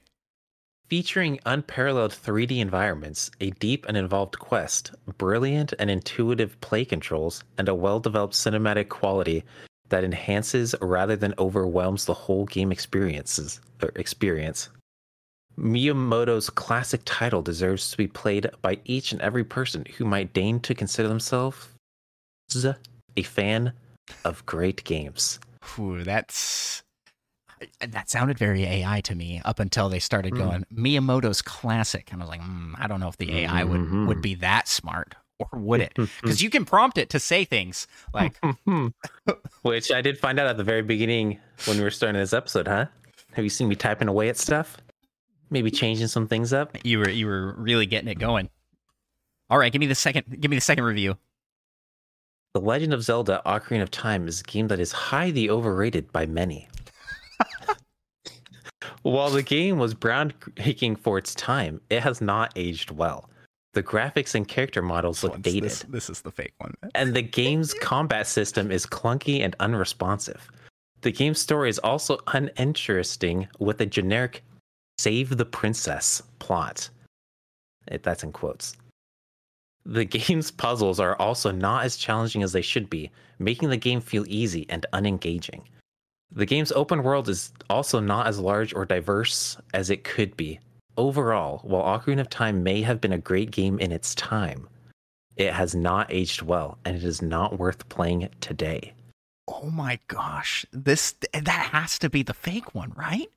Featuring 0.94 1.40
unparalleled 1.44 2.12
3D 2.12 2.60
environments, 2.60 3.28
a 3.40 3.50
deep 3.50 3.84
and 3.88 3.96
involved 3.96 4.38
quest, 4.38 4.92
brilliant 5.18 5.74
and 5.80 5.90
intuitive 5.90 6.60
play 6.60 6.84
controls, 6.84 7.42
and 7.58 7.68
a 7.68 7.74
well 7.74 7.98
developed 7.98 8.34
cinematic 8.34 8.90
quality 8.90 9.42
that 9.88 10.04
enhances 10.04 10.72
rather 10.80 11.16
than 11.16 11.34
overwhelms 11.36 12.04
the 12.04 12.14
whole 12.14 12.44
game 12.44 12.70
experiences 12.70 13.60
or 13.82 13.90
experience. 13.96 14.68
Miyamoto's 15.58 16.48
classic 16.48 17.00
title 17.04 17.42
deserves 17.42 17.90
to 17.90 17.96
be 17.96 18.06
played 18.06 18.48
by 18.62 18.78
each 18.84 19.10
and 19.10 19.20
every 19.20 19.42
person 19.42 19.84
who 19.96 20.04
might 20.04 20.32
deign 20.32 20.60
to 20.60 20.76
consider 20.76 21.08
themselves 21.08 21.70
a 23.16 23.22
fan 23.24 23.72
of 24.24 24.46
great 24.46 24.84
games. 24.84 25.40
Ooh, 25.76 26.04
that's 26.04 26.83
that 27.80 28.10
sounded 28.10 28.38
very 28.38 28.64
AI 28.64 29.00
to 29.02 29.14
me 29.14 29.40
up 29.44 29.58
until 29.60 29.88
they 29.88 29.98
started 29.98 30.32
Hmm. 30.32 30.38
going 30.38 30.66
Miyamoto's 30.74 31.42
classic, 31.42 32.10
and 32.12 32.22
I 32.22 32.24
was 32.24 32.30
like, 32.30 32.40
mm, 32.42 32.74
I 32.78 32.86
don't 32.86 33.00
know 33.00 33.08
if 33.08 33.16
the 33.16 33.34
AI 33.38 33.64
would 33.64 33.80
Mhm. 33.80 34.06
would 34.06 34.20
be 34.22 34.34
that 34.36 34.68
smart, 34.68 35.14
or 35.38 35.48
would 35.58 35.80
it? 35.80 35.94
Because 36.22 36.42
you 36.42 36.50
can 36.50 36.64
prompt 36.64 36.98
it 36.98 37.10
to 37.10 37.18
say 37.20 37.44
things 37.44 37.86
like, 38.12 38.34
Which 39.62 39.90
I 39.92 40.00
did 40.02 40.18
find 40.18 40.38
out 40.38 40.46
at 40.46 40.56
the 40.56 40.64
very 40.64 40.82
beginning 40.82 41.38
when 41.66 41.76
we 41.78 41.82
were 41.84 41.90
starting 41.90 42.20
this 42.20 42.32
episode, 42.32 42.68
huh? 42.68 42.86
Have 43.32 43.44
you 43.44 43.50
seen 43.50 43.68
me 43.68 43.74
typing 43.76 44.08
away 44.08 44.28
at 44.28 44.36
stuff? 44.36 44.76
Maybe 45.50 45.70
changing 45.70 46.06
some 46.08 46.26
things 46.28 46.52
up? 46.52 46.76
you 46.84 46.98
were 46.98 47.08
you 47.08 47.26
were 47.26 47.54
really 47.58 47.86
getting 47.86 48.08
it 48.08 48.18
going. 48.18 48.50
All 49.50 49.58
right, 49.58 49.70
give 49.72 49.80
me 49.80 49.86
the 49.86 49.94
second. 49.94 50.40
Give 50.40 50.50
me 50.50 50.56
the 50.56 50.60
second 50.62 50.84
review. 50.84 51.16
The 52.54 52.60
Legend 52.60 52.94
of 52.94 53.02
Zelda 53.02 53.42
Ocarina 53.44 53.82
of 53.82 53.90
Time 53.90 54.28
is 54.28 54.40
a 54.40 54.44
game 54.44 54.68
that 54.68 54.78
is 54.80 54.92
highly 54.92 55.50
overrated 55.50 56.12
by 56.12 56.24
many. 56.26 56.68
While 59.04 59.28
the 59.30 59.42
game 59.42 59.78
was 59.78 59.94
groundbreaking 59.94 60.98
for 60.98 61.18
its 61.18 61.34
time, 61.34 61.80
it 61.90 62.00
has 62.02 62.20
not 62.22 62.52
aged 62.56 62.90
well. 62.90 63.28
The 63.74 63.82
graphics 63.82 64.34
and 64.34 64.48
character 64.48 64.80
models 64.80 65.22
look 65.22 65.40
dated. 65.42 65.64
This, 65.64 65.84
this 65.88 66.08
is 66.10 66.22
the 66.22 66.30
fake 66.30 66.54
one. 66.58 66.74
and 66.94 67.14
the 67.14 67.20
game's 67.22 67.74
combat 67.82 68.26
system 68.26 68.70
is 68.70 68.86
clunky 68.86 69.40
and 69.44 69.54
unresponsive. 69.60 70.50
The 71.02 71.12
game's 71.12 71.38
story 71.38 71.68
is 71.68 71.78
also 71.80 72.18
uninteresting 72.28 73.46
with 73.58 73.80
a 73.82 73.86
generic 73.86 74.42
save 74.98 75.36
the 75.36 75.44
princess 75.44 76.22
plot. 76.38 76.88
It- 77.88 78.04
That's 78.04 78.22
in 78.24 78.32
quotes. 78.32 78.74
The 79.84 80.04
game's 80.16 80.50
puzzles 80.50 80.98
are 80.98 81.16
also 81.16 81.50
not 81.50 81.84
as 81.84 81.96
challenging 81.96 82.42
as 82.42 82.52
they 82.52 82.62
should 82.62 82.88
be, 82.88 83.10
making 83.38 83.68
the 83.68 83.76
game 83.76 84.00
feel 84.00 84.24
easy 84.28 84.64
and 84.70 84.86
unengaging. 84.94 85.60
The 86.34 86.46
game's 86.46 86.72
open 86.72 87.04
world 87.04 87.28
is 87.28 87.52
also 87.70 88.00
not 88.00 88.26
as 88.26 88.40
large 88.40 88.74
or 88.74 88.84
diverse 88.84 89.56
as 89.72 89.88
it 89.88 90.02
could 90.02 90.36
be. 90.36 90.58
Overall, 90.96 91.60
while 91.62 91.98
Ocarina 91.98 92.20
of 92.20 92.28
Time 92.28 92.64
may 92.64 92.82
have 92.82 93.00
been 93.00 93.12
a 93.12 93.18
great 93.18 93.52
game 93.52 93.78
in 93.78 93.92
its 93.92 94.16
time, 94.16 94.68
it 95.36 95.52
has 95.52 95.76
not 95.76 96.12
aged 96.12 96.42
well 96.42 96.78
and 96.84 96.96
it 96.96 97.04
is 97.04 97.22
not 97.22 97.58
worth 97.58 97.88
playing 97.88 98.28
today. 98.40 98.92
Oh 99.46 99.70
my 99.70 100.00
gosh, 100.08 100.66
this 100.72 101.14
that 101.32 101.48
has 101.72 101.98
to 102.00 102.10
be 102.10 102.22
the 102.22 102.34
fake 102.34 102.74
one, 102.74 102.92
right? 102.96 103.30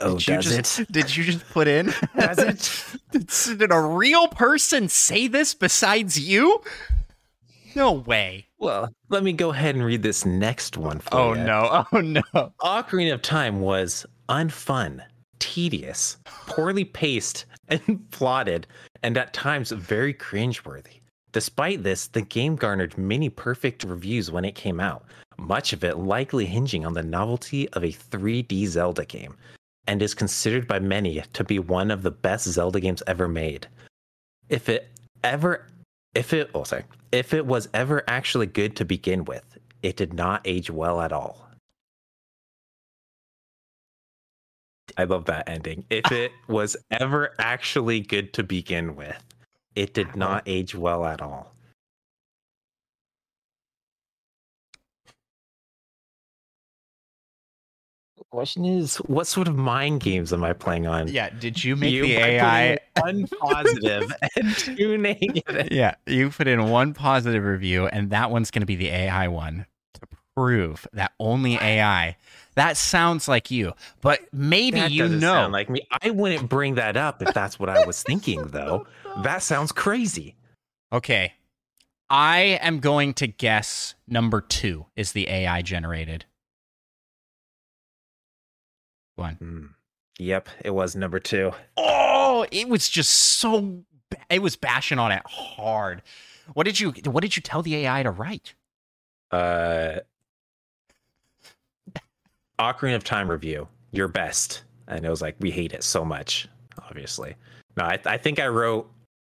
Oh, 0.00 0.18
did 0.18 0.26
you 0.26 0.34
does 0.34 0.56
just, 0.56 0.80
it? 0.80 0.88
Did 0.92 1.16
you 1.16 1.22
just 1.22 1.48
put 1.50 1.68
in? 1.68 1.86
Does 2.18 2.38
it? 2.38 3.00
did, 3.12 3.58
did 3.58 3.70
a 3.70 3.80
real 3.80 4.26
person 4.26 4.88
say 4.88 5.28
this 5.28 5.54
besides 5.54 6.18
you? 6.18 6.62
No 7.76 7.92
way. 7.92 8.48
Well, 8.64 8.88
let 9.10 9.22
me 9.22 9.34
go 9.34 9.50
ahead 9.50 9.74
and 9.74 9.84
read 9.84 10.02
this 10.02 10.24
next 10.24 10.78
one 10.78 10.98
for 10.98 11.14
Oh 11.14 11.34
you. 11.34 11.42
Oh 11.42 11.44
no. 11.44 11.84
Oh 11.92 12.00
no. 12.00 12.22
Ocarina 12.62 13.12
of 13.12 13.20
Time 13.20 13.60
was 13.60 14.06
unfun, 14.30 15.02
tedious, 15.38 16.16
poorly 16.24 16.86
paced, 16.86 17.44
and 17.68 18.10
plotted, 18.10 18.66
and 19.02 19.18
at 19.18 19.34
times 19.34 19.70
very 19.70 20.14
cringeworthy. 20.14 21.00
Despite 21.32 21.82
this, 21.82 22.06
the 22.06 22.22
game 22.22 22.56
garnered 22.56 22.96
many 22.96 23.28
perfect 23.28 23.84
reviews 23.84 24.30
when 24.30 24.46
it 24.46 24.54
came 24.54 24.80
out, 24.80 25.04
much 25.36 25.74
of 25.74 25.84
it 25.84 25.98
likely 25.98 26.46
hinging 26.46 26.86
on 26.86 26.94
the 26.94 27.02
novelty 27.02 27.68
of 27.70 27.84
a 27.84 27.88
3D 27.88 28.66
Zelda 28.66 29.04
game, 29.04 29.36
and 29.86 30.00
is 30.00 30.14
considered 30.14 30.66
by 30.66 30.78
many 30.78 31.22
to 31.34 31.44
be 31.44 31.58
one 31.58 31.90
of 31.90 32.02
the 32.02 32.10
best 32.10 32.48
Zelda 32.48 32.80
games 32.80 33.02
ever 33.06 33.28
made. 33.28 33.66
If 34.48 34.70
it 34.70 34.88
ever 35.22 35.66
if 36.14 36.32
it 36.32 36.50
oh 36.54 36.64
sorry, 36.64 36.84
if 37.12 37.34
it 37.34 37.46
was 37.46 37.68
ever 37.74 38.02
actually 38.08 38.46
good 38.46 38.76
to 38.76 38.84
begin 38.84 39.24
with, 39.24 39.58
it 39.82 39.96
did 39.96 40.12
not 40.12 40.40
age 40.44 40.70
well 40.70 41.00
at 41.00 41.12
all. 41.12 41.48
I 44.96 45.04
love 45.04 45.24
that 45.26 45.48
ending. 45.48 45.84
If 45.90 46.12
it 46.12 46.32
was 46.48 46.76
ever 46.90 47.34
actually 47.38 48.00
good 48.00 48.32
to 48.34 48.42
begin 48.42 48.96
with, 48.96 49.22
it 49.74 49.94
did 49.94 50.14
not 50.14 50.30
uh-huh. 50.30 50.42
age 50.46 50.74
well 50.74 51.04
at 51.04 51.20
all. 51.20 51.53
Question 58.34 58.64
is, 58.64 58.96
what 58.96 59.26
sort 59.28 59.46
of 59.46 59.54
mind 59.56 60.00
games 60.00 60.32
am 60.32 60.42
I 60.42 60.52
playing 60.52 60.88
on? 60.88 61.06
Yeah, 61.06 61.30
did 61.30 61.62
you 61.62 61.76
make 61.76 61.92
You 61.92 62.02
the 62.02 62.16
AI? 62.16 62.78
One 63.00 63.26
positive 63.28 64.12
and 64.36 64.56
two 64.56 64.98
negative. 64.98 65.68
Yeah, 65.70 65.94
you 66.06 66.30
put 66.30 66.48
in 66.48 66.68
one 66.68 66.94
positive 66.94 67.44
review, 67.44 67.86
and 67.86 68.10
that 68.10 68.30
one's 68.32 68.50
going 68.50 68.62
to 68.62 68.66
be 68.66 68.74
the 68.76 68.88
AI 68.88 69.28
one 69.28 69.66
to 69.94 70.00
prove 70.36 70.86
that 70.92 71.12
only 71.20 71.54
AI. 71.54 72.16
That 72.56 72.76
sounds 72.76 73.28
like 73.28 73.50
you, 73.52 73.72
but 74.00 74.20
maybe 74.32 74.80
That 74.80 74.90
you 74.90 75.08
know. 75.08 75.34
sound 75.34 75.52
like 75.52 75.70
me. 75.70 75.86
I 76.02 76.10
wouldn't 76.10 76.48
bring 76.48 76.74
that 76.74 76.96
up 76.96 77.22
if 77.22 77.32
that's 77.34 77.58
what 77.60 77.68
I 77.68 77.84
was 77.86 78.02
thinking, 78.02 78.42
though. 78.48 78.86
That 79.22 79.42
sounds 79.42 79.70
crazy. 79.70 80.34
okay, 80.92 81.34
I 82.10 82.58
am 82.60 82.80
going 82.80 83.14
to 83.14 83.26
guess 83.28 83.94
number 84.08 84.40
two 84.40 84.86
is 84.96 85.12
the 85.12 85.28
AI 85.28 85.62
generated 85.62 86.24
one. 89.16 89.34
Hmm. 89.34 89.66
Yep, 90.18 90.48
it 90.64 90.70
was 90.70 90.94
number 90.94 91.18
two. 91.18 91.52
Oh, 91.76 92.46
it 92.50 92.68
was 92.68 92.88
just 92.88 93.10
so. 93.10 93.82
It 94.30 94.42
was 94.42 94.54
bashing 94.56 94.98
on 94.98 95.10
it 95.10 95.22
hard. 95.26 96.02
What 96.52 96.64
did 96.64 96.78
you 96.78 96.92
What 97.06 97.22
did 97.22 97.36
you 97.36 97.42
tell 97.42 97.62
the 97.62 97.74
AI 97.76 98.02
to 98.04 98.10
write? 98.10 98.54
Uh, 99.30 99.96
Ocarina 102.58 102.94
of 102.94 103.04
Time 103.04 103.28
review, 103.30 103.66
your 103.90 104.08
best. 104.08 104.62
And 104.86 105.04
it 105.04 105.10
was 105.10 105.22
like, 105.22 105.34
we 105.40 105.50
hate 105.50 105.72
it 105.72 105.82
so 105.82 106.04
much, 106.04 106.46
obviously. 106.88 107.34
No, 107.76 107.84
I, 107.84 107.98
I 108.04 108.16
think 108.18 108.38
I 108.38 108.46
wrote 108.48 108.88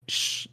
sh- 0.08 0.48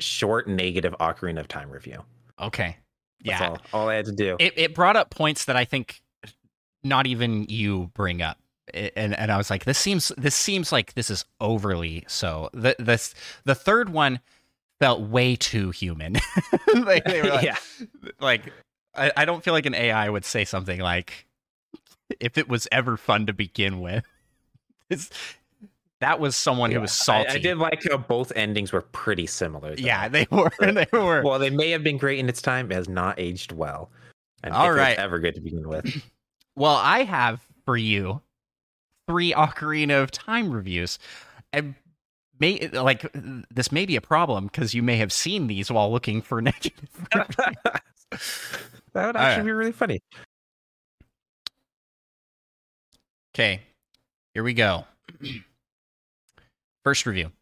short 0.00 0.48
negative 0.48 0.94
Ocarina 1.00 1.40
of 1.40 1.48
Time 1.48 1.70
review. 1.70 2.02
Okay, 2.40 2.76
That's 3.24 3.40
yeah, 3.40 3.48
all, 3.48 3.58
all 3.72 3.88
I 3.88 3.94
had 3.94 4.06
to 4.06 4.12
do. 4.12 4.36
it 4.40 4.52
it 4.56 4.74
brought 4.74 4.96
up 4.96 5.08
points 5.10 5.44
that 5.46 5.56
I 5.56 5.64
think 5.64 6.02
not 6.84 7.06
even 7.06 7.44
you 7.48 7.90
bring 7.94 8.22
up. 8.22 8.38
And 8.72 9.18
and 9.18 9.30
I 9.30 9.36
was 9.36 9.50
like, 9.50 9.64
this 9.64 9.78
seems 9.78 10.10
this 10.16 10.34
seems 10.34 10.72
like 10.72 10.94
this 10.94 11.10
is 11.10 11.24
overly 11.40 12.04
so. 12.06 12.50
The 12.52 12.76
this 12.78 13.14
the 13.44 13.54
third 13.54 13.90
one 13.90 14.20
felt 14.80 15.00
way 15.02 15.36
too 15.36 15.70
human. 15.70 16.14
like, 16.74 17.04
they 17.04 17.22
were 17.22 17.28
like, 17.30 17.44
yeah. 17.44 17.56
like 18.20 18.52
I, 18.94 19.12
I 19.16 19.24
don't 19.24 19.42
feel 19.42 19.54
like 19.54 19.66
an 19.66 19.74
AI 19.74 20.08
would 20.08 20.24
say 20.24 20.44
something 20.44 20.80
like, 20.80 21.26
if 22.20 22.38
it 22.38 22.48
was 22.48 22.68
ever 22.72 22.96
fun 22.96 23.26
to 23.26 23.32
begin 23.32 23.80
with. 23.80 24.04
It's, 24.90 25.08
that 26.00 26.20
was 26.20 26.36
someone 26.36 26.70
who 26.70 26.78
was 26.78 26.92
salty. 26.92 27.30
I, 27.30 27.34
I 27.34 27.38
did 27.38 27.56
like 27.56 27.82
how 27.90 27.96
both 27.96 28.30
endings 28.36 28.70
were 28.70 28.82
pretty 28.82 29.26
similar. 29.26 29.74
though. 29.74 29.82
Yeah, 29.82 30.08
they 30.08 30.26
were. 30.30 30.50
They 30.60 30.86
were. 30.92 31.22
Well, 31.22 31.38
they 31.38 31.48
may 31.48 31.70
have 31.70 31.82
been 31.82 31.96
great 31.96 32.18
in 32.18 32.28
its 32.28 32.42
time, 32.42 32.70
it 32.70 32.74
has 32.74 32.86
not 32.86 33.18
aged 33.18 33.50
well. 33.50 33.90
And 34.44 34.52
All 34.52 34.68
was 34.68 34.78
ever 34.98 35.18
good 35.20 35.34
to 35.36 35.40
begin 35.40 35.66
with. 35.66 35.86
Well, 36.56 36.76
I 36.76 37.04
have 37.04 37.40
for 37.64 37.76
you 37.76 38.20
three 39.08 39.32
Ocarina 39.32 40.02
of 40.02 40.10
Time 40.10 40.50
reviews. 40.50 40.98
And 41.52 41.74
may 42.40 42.68
like 42.68 43.06
this 43.50 43.70
may 43.70 43.86
be 43.86 43.96
a 43.96 44.00
problem 44.00 44.46
because 44.46 44.74
you 44.74 44.82
may 44.82 44.96
have 44.96 45.12
seen 45.12 45.46
these 45.46 45.70
while 45.70 45.90
looking 45.90 46.20
for 46.22 46.42
negative. 46.42 46.88
that 47.12 47.82
would 48.94 49.16
actually 49.16 49.16
Alright. 49.16 49.44
be 49.44 49.52
really 49.52 49.72
funny. 49.72 50.00
Okay, 53.34 53.60
here 54.32 54.44
we 54.44 54.54
go. 54.54 54.84
First 56.84 57.06
review. 57.06 57.32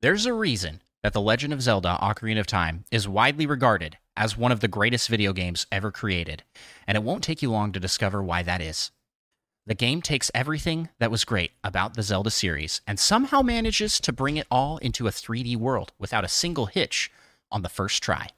There's 0.00 0.26
a 0.26 0.32
reason 0.32 0.80
that 1.02 1.12
The 1.12 1.20
Legend 1.20 1.52
of 1.52 1.62
Zelda 1.62 1.96
Ocarina 2.00 2.40
of 2.40 2.46
Time 2.46 2.84
is 2.90 3.06
widely 3.06 3.46
regarded 3.46 3.96
as 4.18 4.36
one 4.36 4.52
of 4.52 4.60
the 4.60 4.68
greatest 4.68 5.08
video 5.08 5.32
games 5.32 5.66
ever 5.70 5.92
created, 5.92 6.42
and 6.86 6.96
it 6.96 7.04
won't 7.04 7.22
take 7.22 7.40
you 7.40 7.50
long 7.50 7.72
to 7.72 7.80
discover 7.80 8.22
why 8.22 8.42
that 8.42 8.60
is. 8.60 8.90
The 9.64 9.74
game 9.74 10.02
takes 10.02 10.30
everything 10.34 10.88
that 10.98 11.10
was 11.10 11.24
great 11.24 11.52
about 11.62 11.94
the 11.94 12.02
Zelda 12.02 12.30
series 12.30 12.80
and 12.86 12.98
somehow 12.98 13.42
manages 13.42 14.00
to 14.00 14.12
bring 14.12 14.36
it 14.36 14.46
all 14.50 14.78
into 14.78 15.06
a 15.06 15.10
3D 15.12 15.56
world 15.56 15.92
without 15.98 16.24
a 16.24 16.28
single 16.28 16.66
hitch 16.66 17.10
on 17.52 17.62
the 17.62 17.68
first 17.68 18.02
try. 18.02 18.30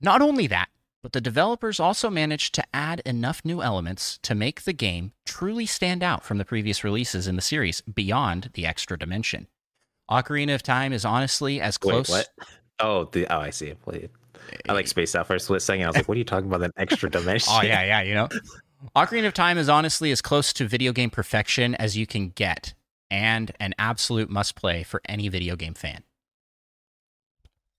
Not 0.00 0.22
only 0.22 0.46
that, 0.46 0.68
but 1.02 1.12
the 1.12 1.20
developers 1.20 1.78
also 1.80 2.08
managed 2.08 2.54
to 2.54 2.64
add 2.72 3.00
enough 3.04 3.42
new 3.44 3.60
elements 3.60 4.18
to 4.22 4.34
make 4.34 4.62
the 4.62 4.72
game 4.72 5.12
truly 5.26 5.66
stand 5.66 6.02
out 6.02 6.24
from 6.24 6.38
the 6.38 6.44
previous 6.44 6.84
releases 6.84 7.26
in 7.26 7.36
the 7.36 7.42
series 7.42 7.80
beyond 7.82 8.50
the 8.54 8.66
extra 8.66 8.98
dimension. 8.98 9.46
Ocarina 10.10 10.54
of 10.54 10.62
Time 10.62 10.92
is 10.92 11.04
honestly 11.04 11.60
as 11.60 11.78
Wait, 11.82 11.90
close. 11.90 12.08
what? 12.08 12.28
Oh, 12.82 13.04
the 13.04 13.26
oh, 13.26 13.40
I 13.40 13.50
see. 13.50 13.66
It. 13.66 13.78
Wait. 13.84 14.10
I 14.68 14.72
like 14.72 14.88
spaced 14.88 15.14
out 15.16 15.26
for 15.26 15.34
a 15.34 15.40
split 15.40 15.62
second. 15.62 15.84
I 15.84 15.88
was 15.88 15.96
like, 15.96 16.08
"What 16.08 16.16
are 16.16 16.18
you 16.18 16.24
talking 16.24 16.46
about? 16.48 16.62
An 16.62 16.72
extra 16.76 17.10
dimension?" 17.18 17.52
Oh 17.54 17.62
yeah, 17.62 17.82
yeah, 17.84 18.02
you 18.02 18.14
know. 18.14 18.28
Ocarina 18.96 19.26
of 19.26 19.34
Time 19.34 19.58
is 19.58 19.68
honestly 19.68 20.10
as 20.10 20.22
close 20.22 20.52
to 20.54 20.66
video 20.66 20.92
game 20.92 21.10
perfection 21.10 21.74
as 21.74 21.96
you 21.96 22.06
can 22.06 22.30
get, 22.30 22.74
and 23.10 23.52
an 23.60 23.74
absolute 23.78 24.30
must 24.30 24.54
play 24.56 24.82
for 24.82 25.00
any 25.06 25.28
video 25.28 25.54
game 25.56 25.74
fan. 25.74 26.02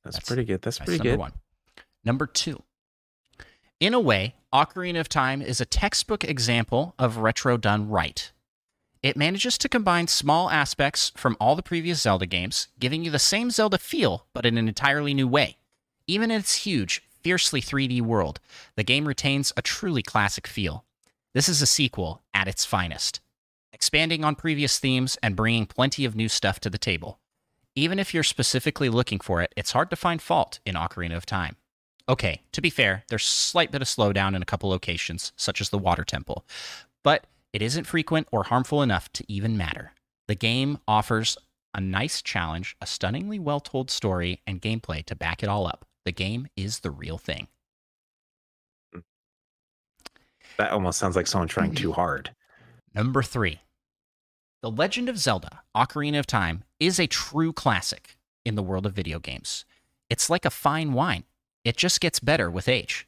that's, 0.03 0.15
That's- 0.17 0.27
pretty 0.27 0.43
good. 0.45 0.61
That's, 0.61 0.77
That's 0.77 0.85
pretty 0.87 0.99
number 0.99 1.11
good. 1.11 1.19
one. 1.19 1.33
Number 2.03 2.25
two. 2.27 2.63
In 3.79 3.93
a 3.95 3.99
way, 3.99 4.35
Ocarina 4.53 4.99
of 4.99 5.09
Time 5.09 5.41
is 5.41 5.59
a 5.59 5.65
textbook 5.65 6.23
example 6.23 6.93
of 6.99 7.17
retro 7.17 7.57
done 7.57 7.89
right. 7.89 8.31
It 9.01 9.17
manages 9.17 9.57
to 9.57 9.69
combine 9.69 10.07
small 10.07 10.51
aspects 10.51 11.11
from 11.17 11.35
all 11.39 11.55
the 11.55 11.63
previous 11.63 12.01
Zelda 12.01 12.27
games, 12.27 12.67
giving 12.79 13.03
you 13.03 13.09
the 13.09 13.17
same 13.17 13.49
Zelda 13.49 13.79
feel, 13.79 14.27
but 14.33 14.45
in 14.45 14.59
an 14.59 14.67
entirely 14.67 15.15
new 15.15 15.27
way. 15.27 15.57
Even 16.07 16.31
in 16.31 16.39
its 16.39 16.55
huge, 16.55 17.03
fiercely 17.21 17.61
3D 17.61 18.01
world, 18.01 18.39
the 18.75 18.83
game 18.83 19.07
retains 19.07 19.53
a 19.55 19.61
truly 19.61 20.01
classic 20.01 20.47
feel. 20.47 20.85
This 21.33 21.47
is 21.47 21.61
a 21.61 21.67
sequel 21.67 22.21
at 22.33 22.47
its 22.47 22.65
finest, 22.65 23.21
expanding 23.71 24.23
on 24.23 24.35
previous 24.35 24.79
themes 24.79 25.17
and 25.23 25.35
bringing 25.35 25.65
plenty 25.65 26.05
of 26.05 26.15
new 26.15 26.27
stuff 26.27 26.59
to 26.61 26.69
the 26.69 26.77
table. 26.77 27.19
Even 27.75 27.99
if 27.99 28.13
you're 28.13 28.23
specifically 28.23 28.89
looking 28.89 29.19
for 29.19 29.41
it, 29.41 29.53
it's 29.55 29.71
hard 29.71 29.89
to 29.89 29.95
find 29.95 30.21
fault 30.21 30.59
in 30.65 30.75
Ocarina 30.75 31.15
of 31.15 31.25
Time. 31.25 31.55
Okay, 32.09 32.41
to 32.51 32.61
be 32.61 32.69
fair, 32.69 33.03
there's 33.07 33.23
a 33.23 33.27
slight 33.27 33.71
bit 33.71 33.81
of 33.81 33.87
slowdown 33.87 34.35
in 34.35 34.41
a 34.41 34.45
couple 34.45 34.69
locations, 34.69 35.31
such 35.37 35.61
as 35.61 35.69
the 35.69 35.77
Water 35.77 36.03
Temple, 36.03 36.45
but 37.03 37.25
it 37.53 37.61
isn't 37.61 37.87
frequent 37.87 38.27
or 38.31 38.43
harmful 38.43 38.81
enough 38.81 39.11
to 39.13 39.23
even 39.31 39.55
matter. 39.55 39.93
The 40.27 40.35
game 40.35 40.79
offers 40.87 41.37
a 41.73 41.79
nice 41.79 42.21
challenge, 42.21 42.75
a 42.81 42.85
stunningly 42.85 43.39
well 43.39 43.61
told 43.61 43.89
story, 43.89 44.41
and 44.45 44.61
gameplay 44.61 45.05
to 45.05 45.15
back 45.15 45.43
it 45.43 45.49
all 45.49 45.67
up. 45.67 45.85
The 46.05 46.11
game 46.11 46.47
is 46.55 46.79
the 46.79 46.91
real 46.91 47.17
thing. 47.17 47.47
Mm. 48.95 49.03
That 50.57 50.71
almost 50.71 50.99
sounds 50.99 51.15
like 51.15 51.27
someone 51.27 51.47
trying 51.47 51.75
too 51.75 51.91
hard. 51.91 52.31
Number 52.93 53.23
three 53.23 53.61
The 54.61 54.71
Legend 54.71 55.09
of 55.09 55.17
Zelda 55.17 55.61
Ocarina 55.75 56.19
of 56.19 56.27
Time 56.27 56.63
is 56.79 56.99
a 56.99 57.07
true 57.07 57.53
classic 57.53 58.17
in 58.43 58.55
the 58.55 58.63
world 58.63 58.85
of 58.85 58.93
video 58.93 59.19
games. 59.19 59.65
It's 60.09 60.29
like 60.29 60.45
a 60.45 60.49
fine 60.49 60.93
wine, 60.93 61.23
it 61.63 61.77
just 61.77 62.01
gets 62.01 62.19
better 62.19 62.49
with 62.49 62.67
age. 62.67 63.07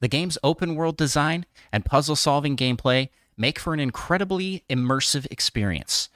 The 0.00 0.08
game's 0.08 0.38
open 0.42 0.74
world 0.74 0.96
design 0.96 1.46
and 1.70 1.84
puzzle 1.84 2.16
solving 2.16 2.56
gameplay 2.56 3.10
make 3.36 3.58
for 3.58 3.72
an 3.72 3.80
incredibly 3.80 4.64
immersive 4.68 5.26
experience. 5.30 6.08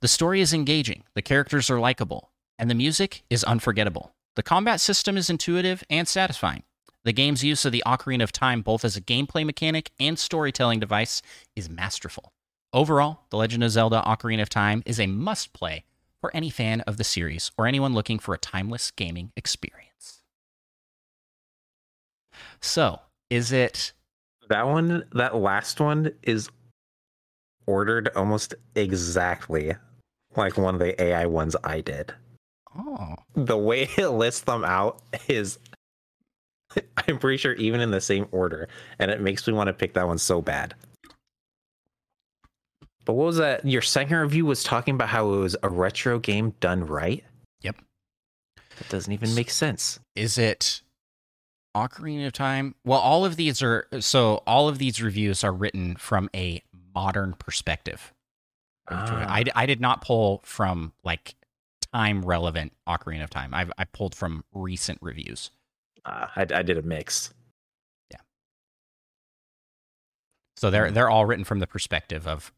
The 0.00 0.08
story 0.08 0.40
is 0.40 0.52
engaging, 0.52 1.04
the 1.14 1.22
characters 1.22 1.68
are 1.70 1.80
likable, 1.80 2.30
and 2.58 2.70
the 2.70 2.74
music 2.74 3.24
is 3.30 3.42
unforgettable. 3.44 4.14
The 4.34 4.42
combat 4.42 4.80
system 4.80 5.18
is 5.18 5.28
intuitive 5.28 5.84
and 5.90 6.08
satisfying. 6.08 6.62
The 7.04 7.12
game's 7.12 7.44
use 7.44 7.64
of 7.64 7.72
the 7.72 7.82
Ocarina 7.84 8.22
of 8.22 8.32
Time, 8.32 8.62
both 8.62 8.84
as 8.84 8.96
a 8.96 9.00
gameplay 9.00 9.44
mechanic 9.44 9.90
and 10.00 10.18
storytelling 10.18 10.80
device, 10.80 11.20
is 11.54 11.68
masterful. 11.68 12.32
Overall, 12.72 13.24
The 13.28 13.36
Legend 13.36 13.64
of 13.64 13.70
Zelda 13.72 14.02
Ocarina 14.06 14.40
of 14.40 14.48
Time 14.48 14.82
is 14.86 14.98
a 14.98 15.06
must 15.06 15.52
play 15.52 15.84
for 16.20 16.34
any 16.34 16.48
fan 16.48 16.80
of 16.82 16.96
the 16.96 17.04
series 17.04 17.50
or 17.58 17.66
anyone 17.66 17.92
looking 17.92 18.18
for 18.18 18.32
a 18.34 18.38
timeless 18.38 18.90
gaming 18.90 19.32
experience. 19.36 20.22
So, 22.60 23.00
is 23.28 23.52
it 23.52 23.92
That 24.48 24.66
one, 24.66 25.04
that 25.12 25.36
last 25.36 25.80
one 25.80 26.12
is 26.22 26.48
ordered 27.66 28.08
almost 28.16 28.54
exactly 28.74 29.74
like 30.36 30.56
one 30.56 30.74
of 30.74 30.80
the 30.80 31.00
AI 31.02 31.26
ones 31.26 31.54
I 31.62 31.82
did. 31.82 32.14
Oh, 32.78 33.14
The 33.34 33.56
way 33.56 33.82
it 33.96 34.08
lists 34.08 34.42
them 34.42 34.64
out 34.64 35.00
is, 35.28 35.58
I'm 37.08 37.18
pretty 37.18 37.36
sure, 37.36 37.52
even 37.54 37.80
in 37.80 37.90
the 37.90 38.00
same 38.00 38.26
order. 38.30 38.68
And 38.98 39.10
it 39.10 39.20
makes 39.20 39.46
me 39.46 39.52
want 39.52 39.68
to 39.68 39.72
pick 39.72 39.94
that 39.94 40.06
one 40.06 40.18
so 40.18 40.40
bad. 40.40 40.74
But 43.04 43.14
what 43.14 43.26
was 43.26 43.36
that? 43.38 43.64
Your 43.64 43.82
second 43.82 44.16
review 44.16 44.46
was 44.46 44.62
talking 44.62 44.94
about 44.94 45.08
how 45.08 45.32
it 45.32 45.36
was 45.38 45.56
a 45.62 45.68
retro 45.68 46.18
game 46.18 46.54
done 46.60 46.86
right? 46.86 47.24
Yep. 47.62 47.76
That 48.78 48.88
doesn't 48.88 49.12
even 49.12 49.34
make 49.34 49.50
sense. 49.50 49.98
is 50.14 50.38
it 50.38 50.82
Ocarina 51.76 52.26
of 52.28 52.32
Time? 52.32 52.74
Well, 52.84 53.00
all 53.00 53.24
of 53.24 53.36
these 53.36 53.60
are 53.62 53.86
so 54.00 54.42
all 54.46 54.68
of 54.68 54.78
these 54.78 55.02
reviews 55.02 55.42
are 55.42 55.52
written 55.52 55.96
from 55.96 56.30
a 56.34 56.62
modern 56.94 57.34
perspective. 57.34 58.12
Ah. 58.88 59.26
I, 59.28 59.44
I 59.54 59.66
did 59.66 59.80
not 59.80 60.00
pull 60.04 60.40
from 60.44 60.92
like 61.02 61.34
time 61.92 62.22
relevant 62.24 62.72
Ocarina 62.88 63.24
of 63.24 63.30
Time. 63.30 63.52
I've 63.54 63.70
I 63.78 63.84
pulled 63.84 64.14
from 64.14 64.44
recent 64.52 64.98
reviews. 65.02 65.50
Uh, 66.04 66.26
I, 66.34 66.42
I 66.54 66.62
did 66.62 66.78
a 66.78 66.82
mix. 66.82 67.32
Yeah. 68.10 68.18
So 70.56 70.70
they're 70.70 70.88
Hmm. 70.88 70.94
they're 70.94 71.10
all 71.10 71.26
written 71.26 71.44
from 71.44 71.58
the 71.60 71.66
perspective 71.66 72.26
of 72.26 72.52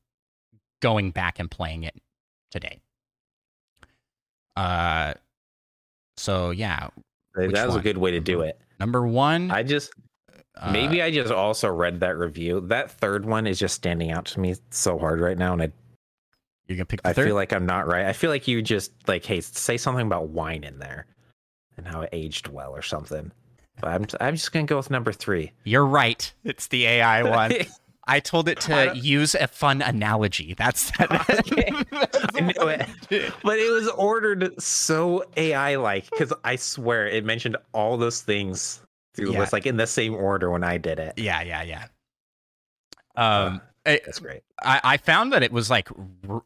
going 0.81 1.11
back 1.11 1.39
and 1.39 1.51
playing 1.51 1.83
it 1.85 1.95
today. 2.51 2.81
Uh 4.57 5.15
so 6.17 6.51
yeah, 6.51 6.89
That 7.35 7.67
was 7.67 7.77
a 7.77 7.81
good 7.81 7.99
way 7.99 8.13
to 8.13 8.21
do 8.21 8.43
it. 8.43 8.61
number 8.79 9.05
1 9.07 9.51
I 9.51 9.63
just 9.65 9.93
uh, 10.57 10.71
maybe 10.71 11.03
I 11.03 11.11
just 11.11 11.33
also 11.33 11.69
read 11.69 11.99
that 12.01 12.17
review. 12.17 12.61
That 12.61 12.89
third 12.93 13.25
one 13.27 13.49
is 13.49 13.59
just 13.59 13.75
standing 13.75 14.13
out 14.13 14.27
to 14.27 14.41
me 14.41 14.55
so 14.71 14.97
hard 14.97 15.21
right 15.21 15.37
now, 15.37 15.53
and 15.53 15.61
I 15.63 15.73
you're 16.67 16.77
going 16.77 16.87
to 16.87 16.91
pick 16.91 17.03
the 17.03 17.09
I 17.11 17.13
third. 17.13 17.27
feel 17.27 17.35
like 17.35 17.53
I'm 17.53 17.67
not 17.67 17.87
right. 17.87 18.07
I 18.07 18.13
feel 18.13 18.31
like 18.31 18.49
you 18.49 18.63
just 18.63 18.93
like, 19.07 19.25
hey, 19.25 19.41
say 19.41 19.77
something 19.77 20.07
about 20.07 20.29
wine 20.29 20.65
in 20.65 20.79
there 20.79 21.07
and 21.77 21.87
how 21.87 22.03
it 22.03 22.11
aged 22.13 22.49
well 22.49 22.71
or 22.73 22.83
something. 22.83 23.31
But 23.81 23.89
I'm 23.91 24.07
I'm 24.21 24.35
just 24.37 24.53
gonna 24.53 24.67
go 24.67 24.77
with 24.77 24.89
number 24.91 25.13
three. 25.13 25.51
You're 25.65 25.85
right. 25.85 26.33
It's 26.45 26.69
the 26.69 26.87
AI 26.87 27.23
one. 27.25 27.53
I 28.07 28.21
told 28.21 28.49
it 28.49 28.61
to 28.61 28.93
use 28.95 29.35
a 29.35 29.49
fun 29.49 29.81
analogy. 29.83 30.55
That's 30.55 30.91
that. 30.99 31.09
I 32.35 32.41
knew 32.41 32.69
it. 32.69 33.33
but 33.43 33.59
it 33.59 33.73
was 33.73 33.89
ordered 33.89 34.61
so 34.63 35.25
AI 35.37 35.75
like 35.77 36.09
because 36.11 36.33
I 36.45 36.57
swear 36.57 37.07
it 37.09 37.25
mentioned 37.25 37.57
all 37.73 37.97
those 37.97 38.21
things. 38.21 38.81
It 39.19 39.29
Yeah. 39.29 39.39
was 39.39 39.53
like 39.53 39.67
in 39.67 39.77
the 39.77 39.87
same 39.87 40.15
order 40.15 40.51
when 40.51 40.63
I 40.65 40.77
did 40.79 40.99
it. 40.99 41.15
Yeah, 41.17 41.43
yeah, 41.43 41.63
yeah. 41.63 41.87
Um, 43.17 43.57
it- 43.57 43.61
That's 43.85 44.19
great. 44.19 44.43
I, 44.63 44.81
I 44.83 44.97
found 44.97 45.33
that 45.33 45.43
it 45.43 45.53
was 45.53 45.69
like, 45.69 45.89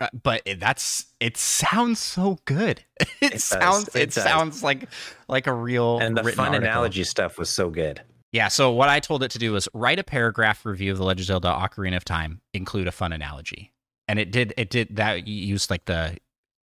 uh, 0.01 0.09
but 0.23 0.43
it, 0.45 0.59
that's 0.61 1.07
it 1.21 1.37
sounds 1.37 1.99
so 2.01 2.39
good. 2.45 2.85
It, 3.21 3.33
does, 3.33 3.45
sounds 3.45 3.89
it, 3.95 4.03
it 4.03 4.13
sounds 4.13 4.63
like 4.63 4.89
like 5.29 5.47
a 5.47 5.53
real 5.53 5.99
And 5.99 6.17
the 6.17 6.23
fun 6.25 6.49
article. 6.49 6.67
analogy 6.69 7.05
stuff 7.05 7.39
was 7.39 7.49
so 7.51 7.71
good. 7.71 8.03
Yeah. 8.33 8.49
So 8.49 8.71
what 8.73 8.89
I 8.89 9.01
told 9.01 9.23
it 9.23 9.31
to 9.33 9.39
do 9.39 9.53
was 9.53 9.69
write 9.73 9.99
a 9.99 10.05
paragraph 10.05 10.65
review 10.67 10.93
of 10.93 10.99
the 10.99 11.05
Legend 11.05 11.23
of 11.23 11.27
Zelda: 11.27 11.49
Ocarina 11.49 11.97
of 11.97 12.05
Time, 12.05 12.41
include 12.55 12.87
a 12.89 12.93
fun 12.93 13.13
analogy, 13.13 13.73
and 14.07 14.19
it 14.19 14.31
did. 14.31 14.53
It 14.57 14.71
did 14.71 14.97
that. 14.97 15.27
You 15.27 15.35
used 15.35 15.71
like 15.71 15.85
the. 15.87 16.17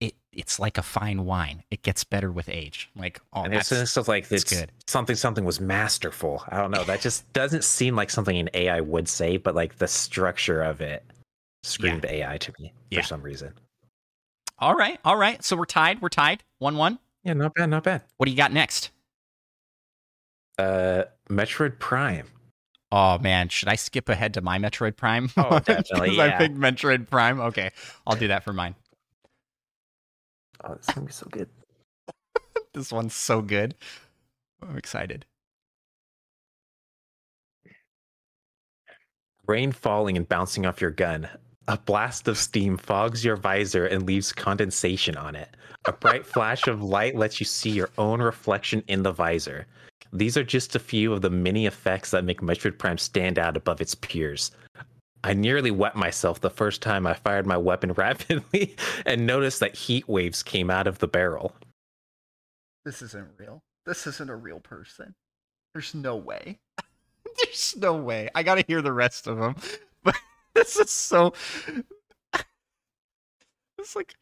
It, 0.01 0.15
it's 0.33 0.59
like 0.61 0.77
a 0.77 0.83
fine 0.83 1.25
wine. 1.25 1.63
It 1.71 1.83
gets 1.83 2.05
better 2.05 2.31
with 2.31 2.49
age. 2.51 2.91
Like, 2.95 3.21
oh, 3.33 3.43
and 3.45 3.55
it's 3.55 3.71
that's, 3.71 3.91
stuff 3.91 4.09
like 4.09 4.31
it's 4.31 4.45
good. 4.45 4.71
something 4.87 5.17
something 5.17 5.45
was 5.45 5.61
masterful. 5.61 6.45
I 6.49 6.59
don't 6.59 6.71
know. 6.71 6.85
That 6.85 7.01
just 7.01 7.33
doesn't 7.33 7.65
seem 7.65 7.97
like 7.97 8.11
something 8.11 8.37
an 8.37 8.51
AI 8.53 8.81
would 8.81 9.09
say, 9.09 9.39
but 9.39 9.55
like 9.55 9.77
the 9.79 9.89
structure 9.89 10.63
of 10.63 10.81
it 10.83 11.03
screamed 11.63 12.05
AI 12.05 12.37
to 12.39 12.53
me 12.61 12.73
Yeah. 12.91 13.01
for 13.01 13.07
some 13.07 13.23
reason. 13.23 13.55
all 14.59 14.75
right, 14.75 15.01
all 15.05 15.17
right. 15.17 15.43
So 15.43 15.57
we're 15.57 15.65
tied. 15.65 16.01
We're 16.03 16.09
tied. 16.11 16.43
One 16.59 16.77
one. 16.77 16.99
Yeah, 17.25 17.33
not 17.33 17.55
bad, 17.55 17.71
not 17.71 17.83
bad. 17.85 18.03
What 18.19 18.27
do 18.27 18.31
you 18.31 18.37
got 18.37 18.53
next? 18.53 18.91
Uh 20.59 21.05
Metroid 21.29 21.79
Prime. 21.79 22.27
Oh 22.93 23.19
man, 23.19 23.49
should 23.49 23.69
I 23.69 23.75
skip 23.75 24.09
ahead 24.09 24.35
to 24.35 24.41
my 24.41 24.59
Metroid 24.59 24.97
Prime? 24.97 25.31
Oh, 25.37 25.59
definitely, 25.65 26.11
'Cause 26.11 26.19
I 26.19 26.27
yeah. 26.27 26.39
picked 26.39 26.55
Metroid 26.57 27.09
Prime. 27.11 27.41
Okay, 27.41 27.71
I'll 28.07 28.17
do 28.17 28.29
that 28.29 28.45
for 28.45 28.53
mine. 28.53 28.75
Oh, 30.67 30.75
this 30.75 30.87
gonna 30.87 31.07
be 31.07 31.13
so 31.13 31.27
good. 31.31 31.49
This 32.75 32.93
one's 32.93 33.15
so 33.15 33.41
good. 33.41 33.75
I'm 34.61 34.77
excited. 34.77 35.25
Rain 39.47 39.73
falling 39.73 40.19
and 40.19 40.29
bouncing 40.29 40.67
off 40.67 40.83
your 40.83 40.91
gun. 40.91 41.27
A 41.69 41.79
blast 41.79 42.29
of 42.29 42.37
steam 42.37 42.77
fogs 42.77 43.25
your 43.25 43.37
visor 43.37 43.87
and 43.87 44.05
leaves 44.05 44.31
condensation 44.31 45.17
on 45.17 45.35
it. 45.37 45.57
A 45.87 45.93
bright 45.93 46.27
flash 46.27 46.67
of 46.67 46.83
light 46.83 47.17
lets 47.17 47.41
you 47.41 47.47
see 47.47 47.71
your 47.71 47.89
own 47.97 48.21
reflection 48.21 48.83
in 48.89 49.03
the 49.03 49.13
visor. 49.13 49.67
These 50.13 50.37
are 50.37 50.45
just 50.45 50.77
a 50.77 50.81
few 50.81 51.15
of 51.15 51.23
the 51.23 51.31
many 51.31 51.65
effects 51.65 52.11
that 52.11 52.25
make 52.25 52.43
Metroid 52.43 52.79
Prime 52.79 52.99
stand 52.99 53.39
out 53.39 53.57
above 53.57 53.81
its 53.81 53.95
peers. 53.95 54.51
I 55.27 55.33
nearly 55.33 55.73
wet 55.73 55.97
myself 55.97 56.41
the 56.41 56.51
first 56.51 56.83
time 56.83 57.05
I 57.05 57.15
fired 57.15 57.47
my 57.47 57.57
weapon 57.57 57.93
rapidly 57.97 58.77
and 59.05 59.27
noticed 59.27 59.59
that 59.59 59.75
heat 59.75 60.09
waves 60.09 60.45
came 60.45 60.71
out 60.71 60.87
of 60.87 61.01
the 61.01 61.09
barrel. 61.09 61.53
This 62.85 63.03
isn't 63.03 63.31
real. 63.37 63.65
This 63.87 64.07
isn't 64.07 64.31
a 64.31 64.37
real 64.37 64.61
person. 64.61 65.17
There's 65.75 65.97
no 65.97 66.15
way. 66.15 66.61
There's 67.43 67.75
no 67.77 67.97
way. 67.97 68.29
I 68.37 68.45
gotta 68.45 68.65
hear 68.69 68.81
the 68.81 68.93
rest 68.93 69.27
of 69.27 69.39
them. 69.39 69.57
But 70.05 70.15
this 70.55 70.77
is 70.77 70.91
so. 70.91 71.33
It's 73.79 73.97
like. 73.97 74.15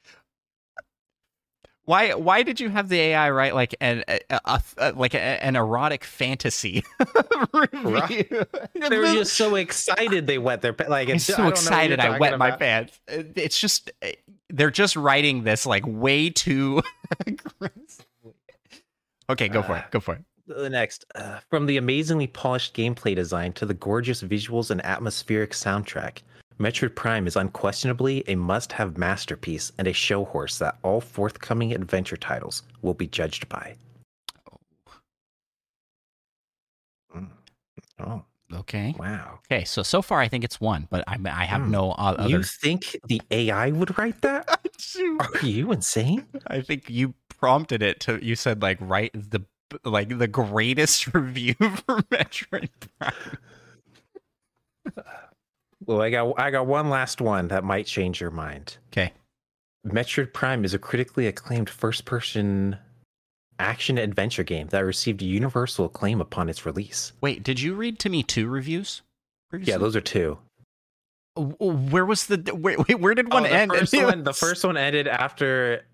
Why? 1.87 2.15
Why 2.15 2.43
did 2.43 2.61
you 2.61 2.71
have 2.71 2.89
the 2.89 2.99
AI 2.99 3.31
write 3.31 3.55
like 3.55 3.75
an 3.81 4.05
a, 4.09 4.21
a, 4.31 4.63
a- 4.79 4.93
like 4.93 5.15
a, 5.15 5.21
an 5.21 5.55
erotic 5.57 6.03
fantasy 6.05 6.83
review? 7.53 8.47
They 8.75 8.99
were 8.99 9.13
just 9.13 9.35
so 9.35 9.55
excited 9.57 10.27
they 10.27 10.39
wet 10.39 10.63
their 10.63 10.73
pa- 10.73 10.87
like. 10.89 11.09
I'm 11.09 11.17
it's- 11.17 11.27
so 11.27 11.35
I 11.35 11.37
don't 11.37 11.45
know 11.45 11.49
what 11.49 11.59
excited. 11.59 12.01
I 12.01 12.19
wet 12.19 12.21
talking 12.31 12.39
my 12.39 12.51
pants. 12.53 13.01
It's 13.09 13.59
just 13.61 13.91
they're 14.51 14.71
just 14.71 14.97
writing 14.97 15.45
this 15.45 15.67
like 15.67 15.85
way 15.87 16.31
too. 16.31 16.83
okay, 19.31 19.49
go 19.49 19.63
for 19.63 19.77
it. 19.77 19.83
Ah. 19.85 19.89
Go 19.91 20.01
for 20.01 20.15
it. 20.15 20.23
The 20.47 20.69
next, 20.69 21.07
uh, 21.15 21.39
from 21.49 21.65
the 21.67 21.79
amazingly 21.79 22.27
polished 22.27 22.75
gameplay 22.77 23.15
design 23.15 23.55
to 23.55 23.65
the 23.65 23.73
gorgeous 23.73 24.23
visuals 24.23 24.71
and 24.71 24.85
atmospheric 24.85 25.53
soundtrack, 25.53 26.19
Metroid 26.59 26.95
Prime 26.95 27.27
is 27.27 27.37
unquestionably 27.37 28.23
a 28.29 28.35
must 28.37 28.73
have 28.73 28.97
masterpiece 28.97 29.73
and 29.79 29.89
a 29.89 29.93
show 29.93 30.25
horse 30.25 30.59
that 30.59 30.77
all 30.83 31.01
forthcoming 31.01 31.73
adventure 31.73 32.17
titles 32.17 32.63
will 32.83 32.95
be 32.95 33.07
judged 33.09 33.49
by. 33.49 33.75
Mm. 37.15 37.29
Oh, 38.01 38.25
Okay. 38.53 38.95
wow. 38.99 39.41
Okay. 39.51 39.65
So 39.65 39.83
so 39.83 40.01
far, 40.01 40.21
I 40.21 40.29
think 40.29 40.45
it's 40.45 40.61
one, 40.61 40.87
but 40.91 41.03
I 41.09 41.17
I 41.25 41.45
have 41.45 41.63
Hmm. 41.63 41.71
no 41.73 41.93
other. 41.93 42.29
You 42.29 42.43
think 42.43 42.97
the 43.09 43.21
AI 43.31 43.71
would 43.71 43.97
write 43.99 44.21
that? 44.23 44.49
Are 45.21 45.47
you 45.47 45.73
insane? 45.73 46.27
I 46.47 46.61
think 46.61 46.89
you 46.89 47.15
prompted 47.29 47.83
it 47.83 47.99
to. 48.01 48.25
You 48.25 48.37
said 48.37 48.63
like 48.63 48.79
write 48.81 49.13
the 49.15 49.45
like 49.85 50.19
the 50.19 50.29
greatest 50.29 51.13
review 51.15 51.55
for 51.55 52.03
Metroid 52.13 52.69
Prime. 52.99 53.39
Well, 55.87 56.01
I 56.03 56.11
got 56.11 56.35
I 56.39 56.51
got 56.51 56.67
one 56.67 56.91
last 56.91 57.21
one 57.21 57.49
that 57.49 57.65
might 57.65 57.87
change 57.87 58.21
your 58.21 58.31
mind. 58.31 58.79
Okay. 58.93 59.13
Metroid 59.87 60.33
Prime 60.33 60.65
is 60.65 60.73
a 60.73 60.79
critically 60.79 61.27
acclaimed 61.27 61.69
first 61.69 62.05
person 62.05 62.79
action 63.59 63.99
adventure 63.99 64.43
game 64.43 64.67
that 64.69 64.81
received 64.81 65.23
universal 65.23 65.85
acclaim 65.87 66.21
upon 66.21 66.49
its 66.49 66.65
release. 66.67 67.13
Wait, 67.21 67.43
did 67.43 67.61
you 67.61 67.75
read 67.75 67.99
to 68.01 68.09
me 68.09 68.23
two 68.23 68.49
reviews? 68.49 69.03
Previously? 69.51 69.73
Yeah, 69.73 69.79
those 69.79 69.95
are 69.95 70.01
two. 70.01 70.39
Where 71.37 72.07
was 72.07 72.27
the 72.27 72.53
wait? 72.55 72.79
wait 72.89 73.01
where 73.01 73.15
did 73.15 73.33
one 73.33 73.45
Oh, 73.45 73.49
end? 73.51 73.73
First 73.73 73.95
one, 74.03 74.25
the 74.25 74.33
first 74.33 74.65
one 74.65 74.77
ended 74.77 75.07
after 75.07 75.85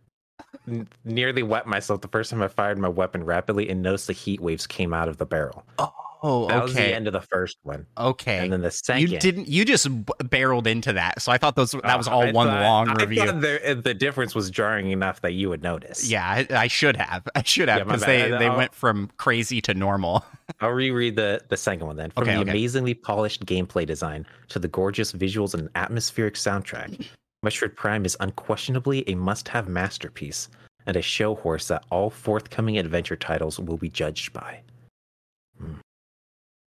nearly 1.04 1.42
wet 1.42 1.66
myself 1.66 2.00
the 2.00 2.08
first 2.08 2.30
time 2.30 2.42
I 2.42 2.48
fired 2.48 2.78
my 2.78 2.88
weapon 2.88 3.24
rapidly 3.24 3.68
and 3.68 3.82
noticed 3.82 4.06
the 4.06 4.12
heat 4.12 4.40
waves 4.40 4.66
came 4.66 4.92
out 4.94 5.08
of 5.08 5.16
the 5.18 5.26
barrel. 5.26 5.64
Oh, 5.78 5.92
Oh, 6.22 6.46
that 6.48 6.62
was 6.62 6.74
the 6.74 6.80
okay. 6.80 6.92
end 6.94 7.06
of 7.06 7.12
the 7.12 7.20
first 7.20 7.58
one. 7.62 7.86
Okay. 7.96 8.38
And 8.38 8.52
then 8.52 8.60
the 8.60 8.70
second. 8.70 9.10
You 9.10 9.18
didn't. 9.18 9.48
You 9.48 9.64
just 9.64 9.88
barreled 10.30 10.66
into 10.66 10.92
that, 10.92 11.22
so 11.22 11.32
I 11.32 11.38
thought 11.38 11.56
those 11.56 11.70
that 11.72 11.96
was 11.96 12.08
Oh, 12.08 12.12
all 12.12 12.22
I 12.22 12.32
one 12.32 12.46
thought- 12.48 12.62
long 12.62 12.88
I 12.88 12.94
review. 13.04 13.32
the, 13.32 13.60
eh, 13.68 13.74
the 13.74 13.94
difference 13.94 14.34
was 14.34 14.50
jarring 14.50 14.90
enough 14.90 15.20
that 15.22 15.32
you 15.32 15.48
would 15.48 15.62
notice. 15.62 16.08
Yeah, 16.10 16.26
I, 16.28 16.46
I 16.50 16.66
should 16.66 16.96
have. 16.96 17.26
I 17.34 17.42
should 17.42 17.68
have 17.68 17.78
Yeah, 17.78 17.84
because 17.84 18.02
they 18.04 18.28
they 18.30 18.46
I'll- 18.46 18.56
went 18.56 18.74
from 18.74 19.10
crazy 19.16 19.60
to 19.62 19.74
normal. 19.74 20.24
I'll 20.60 20.70
reread 20.70 21.16
the, 21.16 21.40
the 21.48 21.56
second 21.56 21.86
one 21.86 21.96
then. 21.96 22.10
From 22.10 22.24
Okay, 22.24 22.34
the 22.34 22.40
okay. 22.40 22.50
amazingly 22.50 22.92
polished 22.94 23.46
gameplay 23.46 23.86
design 23.86 24.26
to 24.48 24.58
the 24.58 24.68
gorgeous 24.68 25.12
visuals 25.12 25.54
and 25.54 25.68
atmospheric 25.76 26.34
soundtrack, 26.34 27.06
Metroid 27.44 27.76
Prime 27.76 28.04
is 28.04 28.16
unquestionably 28.20 29.04
a 29.08 29.14
must 29.14 29.48
have 29.48 29.68
masterpiece 29.68 30.48
and 30.86 30.96
a 30.96 31.02
show 31.02 31.34
horse 31.36 31.68
that 31.68 31.84
all 31.90 32.10
forthcoming 32.10 32.78
adventure 32.78 33.14
titles 33.16 33.60
will 33.60 33.76
be 33.76 33.88
judged 33.88 34.32
by. 34.32 34.60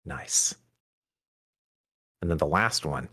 Nice. 0.06 0.56
And 2.22 2.30
then 2.30 2.38
the 2.38 2.46
last 2.46 2.86
one. 2.86 3.10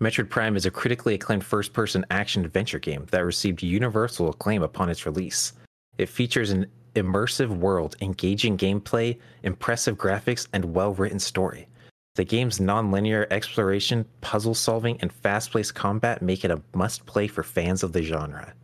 Metroid 0.00 0.30
Prime 0.30 0.56
is 0.56 0.64
a 0.64 0.70
critically 0.70 1.14
acclaimed 1.14 1.44
first 1.44 1.72
person 1.72 2.06
action 2.10 2.44
adventure 2.44 2.78
game 2.78 3.06
that 3.10 3.24
received 3.24 3.62
universal 3.62 4.30
acclaim 4.30 4.62
upon 4.62 4.88
its 4.88 5.04
release. 5.04 5.52
It 5.98 6.08
features 6.08 6.50
an 6.50 6.66
immersive 6.94 7.48
world, 7.48 7.96
engaging 8.00 8.56
gameplay, 8.56 9.18
impressive 9.42 9.98
graphics, 9.98 10.48
and 10.52 10.74
well 10.74 10.94
written 10.94 11.18
story. 11.18 11.68
The 12.14 12.24
game's 12.24 12.60
non-linear 12.60 13.26
exploration, 13.30 14.06
puzzle 14.20 14.54
solving, 14.54 14.98
and 15.00 15.12
fast-paced 15.12 15.74
combat 15.74 16.22
make 16.22 16.44
it 16.44 16.50
a 16.50 16.62
must-play 16.74 17.28
for 17.28 17.42
fans 17.42 17.82
of 17.82 17.92
the 17.92 18.02
genre. 18.02 18.54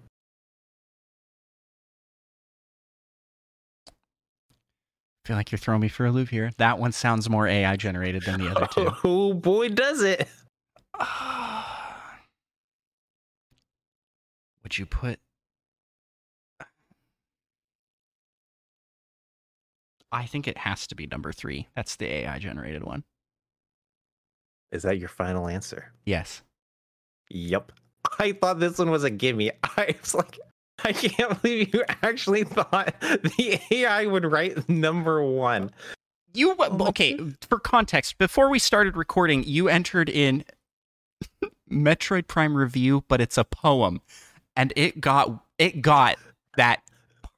I 5.26 5.28
feel 5.28 5.36
like 5.36 5.50
you're 5.50 5.58
throwing 5.58 5.80
me 5.80 5.88
for 5.88 6.06
a 6.06 6.12
loop 6.12 6.28
here. 6.28 6.52
That 6.58 6.78
one 6.78 6.92
sounds 6.92 7.28
more 7.28 7.48
AI 7.48 7.74
generated 7.74 8.22
than 8.22 8.38
the 8.38 8.48
other 8.48 8.68
two. 8.72 8.92
Oh 9.04 9.34
boy, 9.34 9.70
does 9.70 10.00
it! 10.00 10.28
would 14.62 14.78
you 14.78 14.86
put? 14.86 15.18
I 20.12 20.26
think 20.26 20.46
it 20.46 20.58
has 20.58 20.86
to 20.86 20.94
be 20.94 21.08
number 21.08 21.32
three. 21.32 21.66
That's 21.74 21.96
the 21.96 22.06
AI 22.06 22.38
generated 22.38 22.84
one. 22.84 23.02
Is 24.70 24.84
that 24.84 24.98
your 24.98 25.08
final 25.08 25.48
answer? 25.48 25.92
Yes. 26.04 26.42
Yep. 27.30 27.72
I 28.20 28.30
thought 28.30 28.60
this 28.60 28.78
one 28.78 28.92
was 28.92 29.02
a 29.02 29.10
gimme. 29.10 29.50
I 29.64 29.96
was 30.00 30.14
like, 30.14 30.38
I 30.84 30.92
can't 30.92 31.40
believe 31.42 31.74
you 31.74 31.84
actually 32.02 32.44
thought 32.44 32.94
the 33.00 33.60
AI 33.70 34.06
would 34.06 34.24
write 34.24 34.68
number 34.68 35.22
one. 35.22 35.70
You 36.34 36.54
Oh, 36.58 36.88
okay? 36.88 37.18
For 37.48 37.58
context, 37.58 38.18
before 38.18 38.50
we 38.50 38.58
started 38.58 38.96
recording, 38.96 39.42
you 39.44 39.68
entered 39.68 40.10
in 40.10 40.44
Metroid 41.70 42.26
Prime 42.26 42.54
review, 42.54 43.04
but 43.08 43.20
it's 43.22 43.38
a 43.38 43.44
poem, 43.44 44.02
and 44.54 44.72
it 44.76 45.00
got 45.00 45.42
it 45.58 45.80
got 45.80 46.18
that 46.56 46.82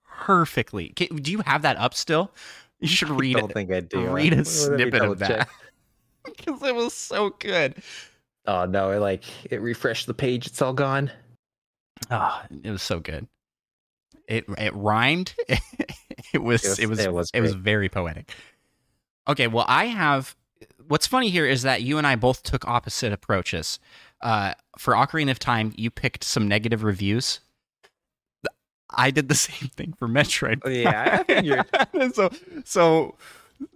perfectly. 0.04 0.88
Do 0.96 1.30
you 1.30 1.42
have 1.46 1.62
that 1.62 1.76
up 1.76 1.94
still? 1.94 2.32
You 2.80 2.88
should 2.88 3.10
read 3.10 3.36
I 3.36 3.40
don't 3.40 3.50
it. 3.50 3.54
think 3.54 3.72
I 3.72 3.80
do. 3.80 4.08
Read 4.08 4.32
a 4.32 4.44
snippet 4.44 5.02
of 5.02 5.18
that 5.20 5.48
because 6.24 6.62
it 6.64 6.74
was 6.74 6.92
so 6.92 7.30
good. 7.38 7.76
Oh 8.46 8.64
no! 8.66 8.90
It 8.90 8.98
like 8.98 9.24
it 9.50 9.60
refreshed 9.60 10.06
the 10.08 10.14
page. 10.14 10.46
It's 10.46 10.60
all 10.60 10.72
gone. 10.72 11.10
Ah, 12.10 12.46
it 12.64 12.70
was 12.70 12.82
so 12.82 13.00
good. 13.00 13.26
It 14.26 14.44
it 14.58 14.74
rhymed. 14.74 15.34
it 15.48 16.42
was 16.42 16.64
It 16.64 16.68
was- 16.68 16.78
it 16.78 16.88
was 16.88 16.98
it 17.00 17.12
was 17.12 17.30
it 17.34 17.40
was 17.40 17.54
very 17.54 17.88
poetic. 17.88 18.30
Okay, 19.26 19.46
well 19.46 19.64
I 19.68 19.86
have 19.86 20.34
what's 20.86 21.06
funny 21.06 21.28
here 21.30 21.46
is 21.46 21.62
that 21.62 21.82
you 21.82 21.98
and 21.98 22.06
I 22.06 22.16
both 22.16 22.42
took 22.42 22.66
opposite 22.66 23.12
approaches. 23.12 23.78
Uh, 24.20 24.54
for 24.78 24.94
Ocarina 24.94 25.30
of 25.30 25.38
Time, 25.38 25.72
you 25.76 25.90
picked 25.90 26.24
some 26.24 26.48
negative 26.48 26.82
reviews. 26.82 27.40
I 28.90 29.10
did 29.10 29.28
the 29.28 29.34
same 29.46 29.68
thing 29.68 29.92
for 29.98 30.08
Metroid. 30.08 30.60
Yeah, 30.66 31.18
I 31.20 31.24
figured. 31.24 32.14
so 32.14 32.30
so 32.64 33.16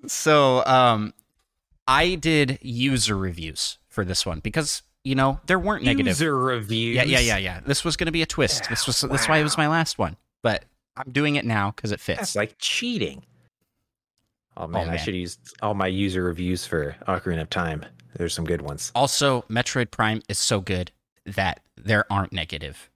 so 0.06 0.64
um 0.64 1.12
I 1.86 2.14
did 2.14 2.58
user 2.62 3.16
reviews 3.16 3.78
for 3.88 4.04
this 4.04 4.24
one 4.24 4.40
because 4.40 4.82
you 5.04 5.14
know 5.14 5.40
there 5.46 5.58
weren't 5.58 5.84
negative 5.84 6.06
User 6.08 6.36
reviews. 6.36 6.96
yeah, 6.96 7.04
yeah, 7.04 7.18
yeah, 7.20 7.36
yeah. 7.38 7.60
This 7.66 7.84
was 7.84 7.96
going 7.96 8.06
to 8.06 8.12
be 8.12 8.22
a 8.22 8.26
twist. 8.26 8.68
This 8.68 8.86
was 8.86 9.00
that's 9.00 9.28
why 9.28 9.38
it 9.38 9.42
was 9.42 9.56
my 9.58 9.68
last 9.68 9.98
one. 9.98 10.16
But 10.42 10.64
I'm 10.96 11.10
doing 11.12 11.36
it 11.36 11.44
now 11.44 11.70
because 11.70 11.92
it 11.92 12.00
fits. 12.00 12.18
That's 12.20 12.36
like 12.36 12.56
cheating. 12.58 13.24
Oh 14.56 14.66
man, 14.66 14.82
I 14.82 14.84
oh, 14.84 14.88
man. 14.90 14.98
should 14.98 15.14
use 15.14 15.38
all 15.62 15.74
my 15.74 15.86
user 15.86 16.22
reviews 16.22 16.66
for 16.66 16.94
Ocarina 17.08 17.42
of 17.42 17.50
Time. 17.50 17.84
There's 18.16 18.34
some 18.34 18.44
good 18.44 18.60
ones. 18.62 18.92
Also, 18.94 19.42
Metroid 19.48 19.90
Prime 19.90 20.20
is 20.28 20.38
so 20.38 20.60
good 20.60 20.90
that 21.24 21.60
there 21.76 22.04
aren't 22.12 22.32
negative 22.32 22.90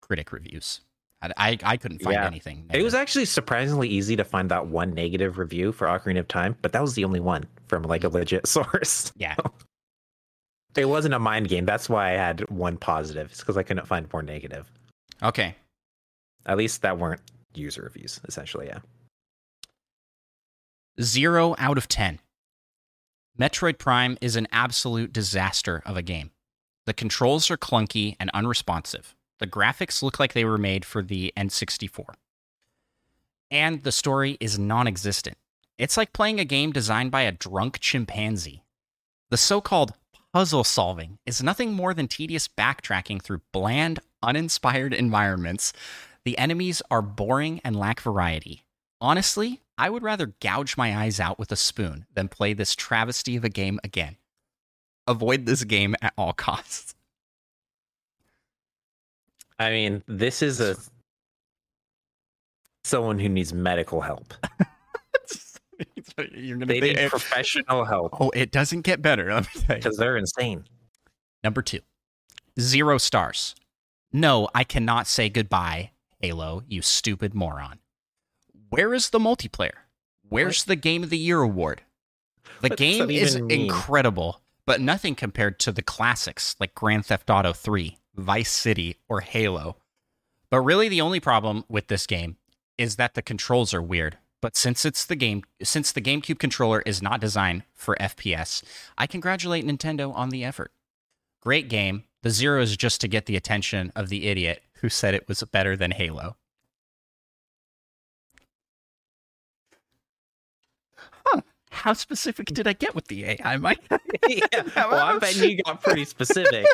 critic 0.00 0.32
reviews. 0.32 0.80
I 1.20 1.32
I, 1.36 1.58
I 1.62 1.76
couldn't 1.76 2.00
find 2.00 2.14
Yeah. 2.14 2.26
anything. 2.26 2.64
It 2.72 2.82
was 2.82 2.94
actually 2.94 3.26
surprisingly 3.26 3.88
easy 3.88 4.16
to 4.16 4.24
find 4.24 4.50
that 4.50 4.68
one 4.68 4.94
negative 4.94 5.36
review 5.36 5.72
for 5.72 5.86
Ocarina 5.86 6.20
of 6.20 6.28
Time, 6.28 6.56
but 6.62 6.72
that 6.72 6.80
was 6.80 6.94
the 6.94 7.04
only 7.04 7.20
one 7.20 7.44
from 7.66 7.82
like 7.82 8.04
a 8.04 8.08
legit 8.08 8.46
source. 8.48 9.12
yeah. 9.16 9.36
It 10.76 10.84
wasn't 10.84 11.14
a 11.14 11.18
mind 11.18 11.48
game. 11.48 11.64
That's 11.64 11.88
why 11.88 12.10
I 12.10 12.16
had 12.16 12.48
one 12.50 12.76
positive. 12.76 13.30
It's 13.30 13.40
because 13.40 13.56
I 13.56 13.62
couldn't 13.62 13.86
find 13.86 14.10
more 14.12 14.22
negative. 14.22 14.70
Okay. 15.22 15.56
At 16.46 16.56
least 16.56 16.82
that 16.82 16.98
weren't 16.98 17.20
user 17.54 17.82
reviews, 17.82 18.20
essentially. 18.26 18.66
Yeah. 18.66 18.78
Zero 21.00 21.54
out 21.58 21.78
of 21.78 21.88
ten. 21.88 22.20
Metroid 23.38 23.78
Prime 23.78 24.18
is 24.20 24.36
an 24.36 24.48
absolute 24.50 25.12
disaster 25.12 25.82
of 25.86 25.96
a 25.96 26.02
game. 26.02 26.30
The 26.86 26.94
controls 26.94 27.50
are 27.50 27.56
clunky 27.56 28.16
and 28.18 28.30
unresponsive. 28.34 29.14
The 29.38 29.46
graphics 29.46 30.02
look 30.02 30.18
like 30.18 30.32
they 30.32 30.44
were 30.44 30.58
made 30.58 30.84
for 30.84 31.02
the 31.02 31.32
N64. 31.36 32.14
And 33.50 33.82
the 33.84 33.92
story 33.92 34.36
is 34.40 34.58
non 34.58 34.88
existent. 34.88 35.36
It's 35.78 35.96
like 35.96 36.12
playing 36.12 36.40
a 36.40 36.44
game 36.44 36.72
designed 36.72 37.12
by 37.12 37.22
a 37.22 37.32
drunk 37.32 37.78
chimpanzee. 37.78 38.64
The 39.30 39.36
so 39.36 39.60
called 39.60 39.94
puzzle 40.32 40.64
solving 40.64 41.18
is 41.26 41.42
nothing 41.42 41.72
more 41.72 41.94
than 41.94 42.08
tedious 42.08 42.48
backtracking 42.48 43.22
through 43.22 43.40
bland, 43.52 44.00
uninspired 44.22 44.92
environments. 44.92 45.72
The 46.24 46.38
enemies 46.38 46.82
are 46.90 47.02
boring 47.02 47.60
and 47.64 47.76
lack 47.76 48.00
variety. 48.00 48.64
Honestly, 49.00 49.62
I 49.76 49.90
would 49.90 50.02
rather 50.02 50.34
gouge 50.40 50.76
my 50.76 50.96
eyes 50.96 51.20
out 51.20 51.38
with 51.38 51.52
a 51.52 51.56
spoon 51.56 52.06
than 52.14 52.28
play 52.28 52.52
this 52.52 52.74
travesty 52.74 53.36
of 53.36 53.44
a 53.44 53.48
game 53.48 53.78
again. 53.84 54.16
Avoid 55.06 55.46
this 55.46 55.64
game 55.64 55.94
at 56.02 56.12
all 56.18 56.32
costs. 56.32 56.94
I 59.58 59.70
mean, 59.70 60.02
this 60.06 60.42
is 60.42 60.60
a 60.60 60.76
someone 62.84 63.18
who 63.18 63.28
needs 63.28 63.52
medical 63.52 64.00
help. 64.00 64.34
You're 66.34 66.56
gonna 66.56 66.66
They 66.66 66.80
think- 66.80 66.98
need 66.98 67.10
professional 67.10 67.84
help 67.84 68.20
oh, 68.20 68.30
it 68.34 68.50
doesn't 68.50 68.82
get 68.82 69.00
better. 69.02 69.26
Let 69.34 69.44
me 69.54 69.60
tell 69.62 69.76
you. 69.76 69.82
because 69.82 69.96
they're 69.96 70.16
insane. 70.16 70.64
Number 71.44 71.62
two, 71.62 71.80
zero 72.58 72.98
stars. 72.98 73.54
No, 74.12 74.48
I 74.54 74.64
cannot 74.64 75.06
say 75.06 75.28
goodbye, 75.28 75.90
Halo, 76.20 76.62
you 76.66 76.82
stupid 76.82 77.34
moron. 77.34 77.78
Where 78.70 78.92
is 78.94 79.10
the 79.10 79.18
multiplayer? 79.18 79.72
Where's 80.28 80.64
the 80.64 80.76
Game 80.76 81.02
of 81.02 81.10
the 81.10 81.18
Year 81.18 81.40
award? 81.40 81.82
The 82.60 82.68
What 82.68 82.78
game 82.78 83.10
is 83.10 83.34
incredible, 83.34 84.40
but 84.66 84.80
nothing 84.80 85.14
compared 85.14 85.58
to 85.60 85.72
the 85.72 85.82
classics 85.82 86.56
like 86.58 86.74
Grand 86.74 87.06
Theft 87.06 87.30
Auto 87.30 87.52
3, 87.52 87.96
Vice 88.16 88.50
City, 88.50 88.96
or 89.08 89.20
Halo. 89.20 89.76
But 90.50 90.60
really, 90.62 90.88
the 90.88 91.00
only 91.02 91.20
problem 91.20 91.64
with 91.68 91.86
this 91.88 92.06
game 92.06 92.36
is 92.78 92.96
that 92.96 93.14
the 93.14 93.22
controls 93.22 93.72
are 93.74 93.82
weird. 93.82 94.18
But 94.40 94.56
since 94.56 94.84
it's 94.84 95.04
the 95.04 95.16
game, 95.16 95.42
since 95.62 95.90
the 95.90 96.00
GameCube 96.00 96.38
controller 96.38 96.82
is 96.86 97.02
not 97.02 97.20
designed 97.20 97.64
for 97.74 97.96
FPS, 98.00 98.62
I 98.96 99.06
congratulate 99.06 99.66
Nintendo 99.66 100.14
on 100.14 100.30
the 100.30 100.44
effort. 100.44 100.72
Great 101.40 101.68
game. 101.68 102.04
The 102.22 102.30
zero 102.30 102.62
is 102.62 102.76
just 102.76 103.00
to 103.00 103.08
get 103.08 103.26
the 103.26 103.36
attention 103.36 103.92
of 103.96 104.08
the 104.08 104.28
idiot 104.28 104.62
who 104.74 104.88
said 104.88 105.14
it 105.14 105.28
was 105.28 105.42
better 105.42 105.76
than 105.76 105.90
Halo. 105.90 106.36
Huh. 111.26 111.40
How 111.70 111.92
specific 111.92 112.46
did 112.46 112.66
I 112.66 112.72
get 112.72 112.94
with 112.94 113.08
the 113.08 113.24
AI, 113.24 113.56
Mike? 113.56 113.80
yeah. 114.28 114.42
Well, 114.76 114.94
I 114.94 115.18
bet 115.18 115.36
you 115.36 115.62
got 115.62 115.82
pretty 115.82 116.04
specific. 116.04 116.66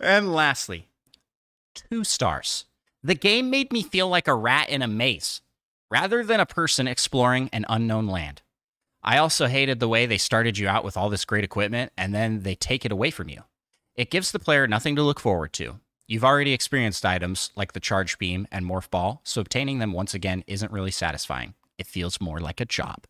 And 0.00 0.32
lastly, 0.32 0.88
two 1.74 2.04
stars. 2.04 2.66
The 3.02 3.14
game 3.14 3.50
made 3.50 3.72
me 3.72 3.82
feel 3.82 4.08
like 4.08 4.28
a 4.28 4.34
rat 4.34 4.68
in 4.68 4.80
a 4.80 4.88
maze 4.88 5.40
rather 5.92 6.24
than 6.24 6.40
a 6.40 6.46
person 6.46 6.88
exploring 6.88 7.50
an 7.52 7.66
unknown 7.68 8.06
land. 8.06 8.40
I 9.02 9.18
also 9.18 9.46
hated 9.46 9.78
the 9.78 9.88
way 9.88 10.06
they 10.06 10.16
started 10.16 10.56
you 10.56 10.66
out 10.66 10.84
with 10.84 10.96
all 10.96 11.10
this 11.10 11.26
great 11.26 11.44
equipment 11.44 11.92
and 11.98 12.14
then 12.14 12.44
they 12.44 12.54
take 12.54 12.86
it 12.86 12.92
away 12.92 13.10
from 13.10 13.28
you. 13.28 13.42
It 13.94 14.10
gives 14.10 14.32
the 14.32 14.38
player 14.38 14.66
nothing 14.66 14.96
to 14.96 15.02
look 15.02 15.20
forward 15.20 15.52
to. 15.54 15.80
You've 16.08 16.24
already 16.24 16.54
experienced 16.54 17.04
items 17.04 17.50
like 17.56 17.74
the 17.74 17.80
charge 17.80 18.18
beam 18.18 18.48
and 18.50 18.64
morph 18.64 18.88
ball, 18.88 19.20
so 19.22 19.42
obtaining 19.42 19.80
them 19.80 19.92
once 19.92 20.14
again 20.14 20.44
isn't 20.46 20.72
really 20.72 20.90
satisfying. 20.90 21.52
It 21.76 21.86
feels 21.86 22.22
more 22.22 22.40
like 22.40 22.60
a 22.62 22.64
job. 22.64 23.04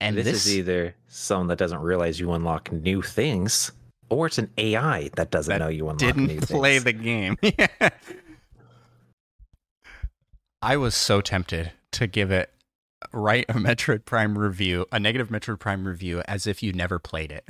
And 0.00 0.16
this, 0.16 0.24
this, 0.24 0.46
is 0.46 0.56
either 0.56 0.94
someone 1.08 1.48
that 1.48 1.58
doesn't 1.58 1.80
realize 1.80 2.18
you 2.18 2.32
unlock 2.32 2.72
new 2.72 3.02
things, 3.02 3.72
or 4.08 4.26
it's 4.26 4.38
an 4.38 4.50
AI 4.56 5.10
that 5.16 5.30
doesn't 5.30 5.52
That 5.52 5.58
know 5.58 5.68
you 5.68 5.88
unlock 5.88 6.16
new 6.16 6.26
didn't 6.28 6.48
play 6.48 6.78
things. 6.78 6.84
the 6.84 6.92
game. 6.92 7.36
I 10.66 10.76
was 10.78 10.96
so 10.96 11.20
tempted 11.20 11.70
to 11.92 12.08
give 12.08 12.32
it 12.32 12.50
write 13.12 13.44
a 13.48 13.52
Metroid 13.54 14.04
Prime 14.04 14.36
review, 14.36 14.84
a 14.90 14.98
negative 14.98 15.28
Metroid 15.28 15.60
Prime 15.60 15.86
review, 15.86 16.22
as 16.26 16.48
if 16.48 16.60
you 16.60 16.72
never 16.72 16.98
played 16.98 17.30
it. 17.30 17.44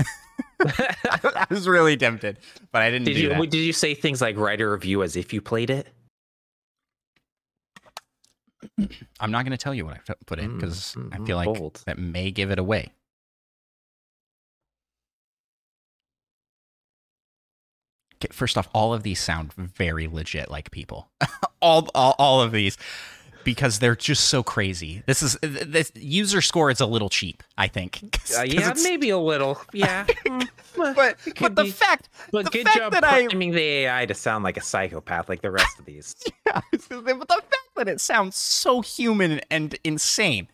I 0.60 1.46
was 1.48 1.66
really 1.66 1.96
tempted, 1.96 2.38
but 2.72 2.82
I 2.82 2.90
didn't 2.90 3.06
did 3.06 3.14
do 3.14 3.20
you 3.22 3.28
that. 3.30 3.50
did 3.50 3.58
you 3.58 3.72
say 3.72 3.94
things 3.94 4.20
like 4.20 4.36
write 4.36 4.60
a 4.60 4.68
review 4.68 5.02
as 5.02 5.16
if 5.16 5.32
you 5.32 5.40
played 5.40 5.70
it? 5.70 5.88
I'm 9.18 9.30
not 9.30 9.46
going 9.46 9.52
to 9.52 9.56
tell 9.56 9.74
you 9.74 9.86
what 9.86 9.94
I 9.94 10.14
put- 10.26 10.38
in 10.38 10.50
Mm, 10.50 10.60
because 10.60 10.94
I 11.12 11.16
mm, 11.16 11.26
feel 11.26 11.36
like 11.38 11.46
bold. 11.46 11.82
that 11.86 11.98
may 11.98 12.30
give 12.30 12.50
it 12.50 12.58
away. 12.58 12.92
First 18.32 18.56
off, 18.58 18.68
all 18.74 18.92
of 18.94 19.02
these 19.02 19.20
sound 19.20 19.52
very 19.54 20.06
legit 20.08 20.50
like 20.50 20.70
people. 20.70 21.08
all, 21.60 21.88
all 21.94 22.14
all 22.18 22.40
of 22.42 22.52
these 22.52 22.76
because 23.44 23.78
they're 23.78 23.94
just 23.94 24.24
so 24.28 24.42
crazy. 24.42 25.02
This 25.06 25.22
is 25.22 25.38
this 25.42 25.92
user 25.94 26.40
score 26.40 26.70
is 26.70 26.80
a 26.80 26.86
little 26.86 27.08
cheap, 27.08 27.42
I 27.56 27.68
think. 27.68 28.00
'Cause- 28.12 28.34
Uh, 28.34 28.42
'cause 28.42 28.52
yeah, 28.54 28.60
it's- 28.70 28.82
maybe 28.82 29.10
a 29.10 29.18
little. 29.18 29.60
Yeah, 29.72 30.04
Mm, 30.26 30.48
But 30.76 31.16
but 31.40 31.54
the 31.56 31.64
be. 31.64 31.70
fact 31.70 32.08
But 32.32 32.44
the 32.46 32.50
good 32.50 32.66
fact 32.66 32.76
job 32.78 32.92
that 32.92 33.04
I 33.04 33.26
priming 33.28 33.52
the 33.52 33.60
AI 33.62 34.04
to 34.06 34.14
sound 34.14 34.44
like 34.44 34.56
a 34.56 34.60
psychopath, 34.60 35.28
like 35.28 35.40
the 35.42 35.50
rest 35.50 35.78
of 35.78 35.84
these. 35.86 36.14
Yeah, 36.46 36.56
I 36.56 36.62
was 36.72 36.86
gonna 36.86 37.06
say, 37.06 37.12
but 37.14 37.28
the 37.28 37.34
fact 37.34 37.74
that 37.76 37.88
it 37.88 38.00
sounds 38.00 38.36
so 38.36 38.80
human 38.82 39.40
and 39.50 39.74
insane 39.84 40.48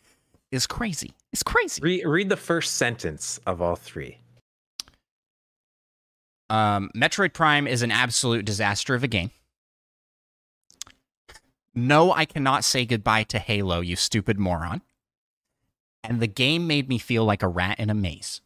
is 0.50 0.66
crazy. 0.66 1.12
It's 1.32 1.42
crazy. 1.42 1.80
Read, 1.82 2.04
read 2.04 2.28
the 2.28 2.36
first 2.36 2.74
sentence 2.74 3.40
of 3.46 3.62
all 3.62 3.74
three. 3.76 4.18
Um, 6.52 6.90
Metroid 6.94 7.32
Prime 7.32 7.66
is 7.66 7.80
an 7.80 7.90
absolute 7.90 8.44
disaster 8.44 8.94
of 8.94 9.02
a 9.02 9.08
game. 9.08 9.30
No, 11.74 12.12
I 12.12 12.26
cannot 12.26 12.62
say 12.62 12.84
goodbye 12.84 13.22
to 13.24 13.38
Halo, 13.38 13.80
you 13.80 13.96
stupid 13.96 14.38
moron. 14.38 14.82
And 16.04 16.20
the 16.20 16.26
game 16.26 16.66
made 16.66 16.90
me 16.90 16.98
feel 16.98 17.24
like 17.24 17.42
a 17.42 17.48
rat 17.48 17.80
in 17.80 17.88
a 17.88 17.94
maze. 17.94 18.42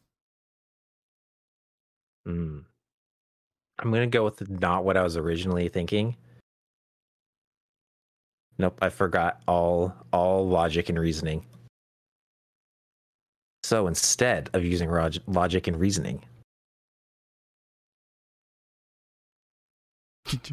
Mm. 2.29 2.65
I'm 3.81 3.91
gonna 3.91 4.07
go 4.07 4.23
with 4.23 4.49
not 4.49 4.85
what 4.85 4.97
I 4.97 5.03
was 5.03 5.17
originally 5.17 5.69
thinking. 5.69 6.17
Nope, 8.57 8.79
I 8.81 8.89
forgot 8.89 9.43
all 9.49 9.93
all 10.13 10.47
logic 10.47 10.89
and 10.89 10.99
reasoning. 11.01 11.45
So 13.65 13.89
instead 13.89 14.49
of 14.53 14.65
using 14.65 14.93
log- 14.93 15.17
logic 15.27 15.67
and 15.67 15.77
reasoning, 15.81 16.23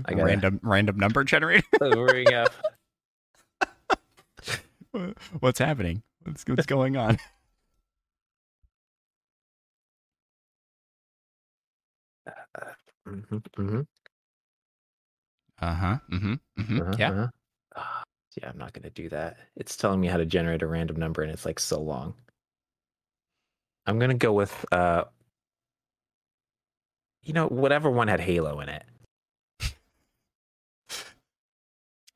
gotta- 0.04 0.24
random 0.24 0.60
random 0.64 0.98
number 0.98 1.24
generator. 1.24 1.66
bring 1.80 2.34
up 2.34 2.52
What's 5.40 5.60
happening? 5.60 6.04
What's 6.24 6.44
what's 6.48 6.66
going 6.66 6.98
on? 6.98 7.18
Mhm, 13.08 13.44
mhm, 13.58 13.88
Uh 15.60 15.74
huh. 15.74 15.98
Mm-hmm. 16.12 16.34
hmm 16.62 16.80
uh-huh, 16.82 16.96
Yeah. 16.98 17.10
uh-huh. 17.12 17.28
Ah, 17.76 18.04
yeah, 18.38 18.50
I'm 18.50 18.58
not 18.58 18.74
gonna 18.74 18.90
do 18.90 19.10
that. 19.10 19.38
It's 19.56 19.76
telling 19.76 20.00
me 20.00 20.08
how 20.08 20.18
to 20.18 20.26
generate 20.26 20.62
a 20.62 20.68
random 20.68 20.98
number, 20.98 21.22
and 21.22 21.32
it's 21.32 21.46
like 21.46 21.60
so 21.60 21.82
long. 21.82 22.14
I'm 23.86 24.00
gonna 24.00 24.14
go 24.14 24.32
with 24.32 24.54
uh, 24.72 25.06
you 27.24 27.34
know, 27.34 27.48
whatever 27.48 27.90
one 27.90 28.08
had 28.08 28.20
Halo 28.20 28.60
in 28.60 28.70
it. 28.70 28.84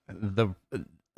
The 0.08 0.50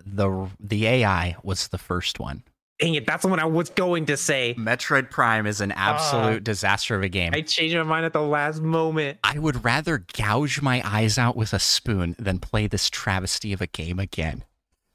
the 0.06 0.50
the 0.60 0.88
AI 0.88 1.36
was 1.44 1.68
the 1.70 1.78
first 1.78 2.20
one. 2.20 2.44
Dang 2.80 2.96
it, 2.96 3.06
that's 3.06 3.26
what 3.26 3.40
I 3.40 3.46
was 3.46 3.70
going 3.72 4.06
to 4.06 4.16
say. 4.16 4.56
Metroid 4.58 5.10
Prime 5.10 5.46
is 5.46 5.60
an 5.60 5.74
absolute 5.74 6.46
disaster 6.46 6.96
of 6.96 7.04
a 7.04 7.10
game. 7.10 7.34
I 7.34 7.42
changed 7.42 7.76
my 7.76 7.84
mind 7.84 8.06
at 8.06 8.14
the 8.14 8.22
last 8.22 8.62
moment. 8.62 9.20
I 9.22 9.38
would 9.38 9.66
rather 9.66 10.06
gouge 10.14 10.62
my 10.62 10.82
eyes 10.86 11.18
out 11.18 11.36
with 11.36 11.52
a 11.52 11.60
spoon 11.60 12.16
than 12.18 12.40
play 12.40 12.68
this 12.68 12.90
travesty 12.90 13.52
of 13.52 13.60
a 13.60 13.68
game 13.68 14.00
again. 14.00 14.46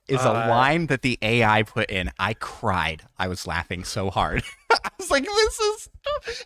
Is 0.09 0.22
a 0.24 0.30
Uh, 0.30 0.49
line 0.49 0.86
that 0.86 1.03
the 1.03 1.18
AI 1.20 1.62
put 1.62 1.90
in. 1.90 2.11
I 2.18 2.32
cried. 2.34 3.03
I 3.18 3.28
was 3.28 3.47
laughing 3.47 3.84
so 3.84 4.11
hard. 4.11 4.42
I 4.70 4.90
was 4.99 5.11
like, 5.11 5.24
this 5.24 5.61
is 5.61 5.88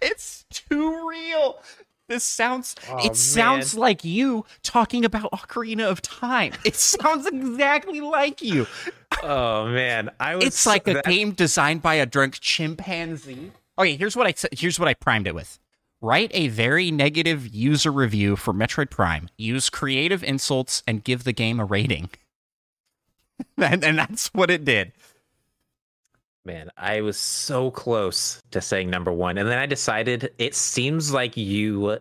it's 0.03 0.45
too 0.51 1.09
real. 1.09 1.61
This 2.09 2.25
sounds 2.25 2.75
Oh, 2.89 3.05
it 3.05 3.17
sounds 3.17 3.75
like 3.75 4.03
you 4.03 4.45
talking 4.63 5.05
about 5.05 5.31
Ocarina 5.31 5.85
of 5.91 6.01
Time. 6.03 6.53
It 6.65 6.75
sounds 6.77 7.27
exactly 7.27 8.01
like 8.01 8.41
you. 8.43 8.67
Oh 9.23 9.67
man, 9.69 10.11
I 10.19 10.37
was. 10.37 10.45
It's 10.47 10.67
like 10.67 10.89
a 10.89 10.95
that- 10.95 11.05
game 11.05 11.33
designed 11.33 11.83
by 11.83 11.95
a 11.95 12.07
drunk 12.07 12.39
chimpanzee. 12.41 13.53
Okay, 13.79 13.97
here's 13.97 14.17
what 14.17 14.27
I 14.27 14.35
here's 14.53 14.79
what 14.81 14.89
I 14.89 14.95
primed 14.95 15.27
it 15.27 15.35
with. 15.35 15.59
Write 16.01 16.31
a 16.33 16.49
very 16.49 16.91
negative 16.91 17.47
user 17.55 17.91
review 17.91 18.37
for 18.37 18.55
Metroid 18.55 18.89
Prime. 18.89 19.29
Use 19.37 19.69
creative 19.69 20.23
insults 20.25 20.83
and 20.87 21.03
give 21.05 21.25
the 21.25 21.33
game 21.33 21.59
a 21.61 21.65
rating. 21.65 22.09
and, 23.57 23.85
and 23.85 23.99
that's 23.99 24.29
what 24.29 24.51
it 24.51 24.65
did. 24.65 24.93
Man, 26.49 26.71
I 26.79 27.03
was 27.03 27.19
so 27.19 27.71
close 27.71 28.41
to 28.53 28.63
saying 28.63 28.89
number 28.89 29.13
one, 29.13 29.37
and 29.37 29.47
then 29.47 29.59
I 29.59 29.67
decided 29.67 30.33
it 30.39 30.55
seems 30.55 31.13
like 31.13 31.37
you 31.37 31.99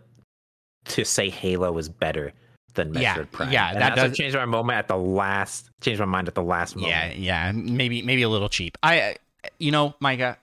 to 0.86 1.04
say 1.04 1.30
Halo 1.30 1.78
is 1.78 1.90
better 1.90 2.32
than 2.74 2.94
Metroid 2.94 3.02
Yeah, 3.02 3.24
Prime. 3.34 3.52
yeah, 3.52 3.72
and 3.72 3.82
that 3.82 3.96
does- 3.96 4.16
changed 4.18 4.38
my 4.38 4.46
moment 4.46 4.78
at 4.80 4.88
the 4.88 4.96
last. 4.96 5.70
Changed 5.82 6.00
my 6.00 6.06
mind 6.06 6.30
at 6.30 6.36
the 6.36 6.42
last 6.44 6.78
moment. 6.78 6.92
Yeah, 6.94 7.12
yeah, 7.12 7.52
maybe 7.52 8.02
maybe 8.02 8.22
a 8.22 8.30
little 8.30 8.48
cheap. 8.48 8.78
I, 8.82 9.18
you 9.60 9.72
know, 9.72 9.96
Micah, 10.00 10.38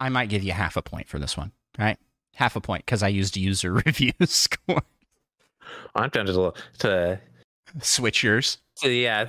I 0.00 0.08
might 0.08 0.30
give 0.30 0.42
you 0.42 0.52
half 0.52 0.78
a 0.78 0.82
point 0.82 1.06
for 1.06 1.18
this 1.18 1.36
one. 1.36 1.52
Right, 1.78 1.98
half 2.34 2.56
a 2.56 2.62
point 2.62 2.86
because 2.86 3.02
I 3.02 3.08
used 3.08 3.36
user 3.36 3.72
review 3.86 4.12
score. 4.24 4.82
I'm 5.94 6.08
trying 6.10 6.26
to 6.26 6.54
to, 6.78 7.20
Switch 7.82 8.22
yours. 8.22 8.56
to 8.78 8.88
yeah 8.90 9.26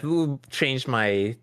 change 0.51 0.87
my. 0.87 1.35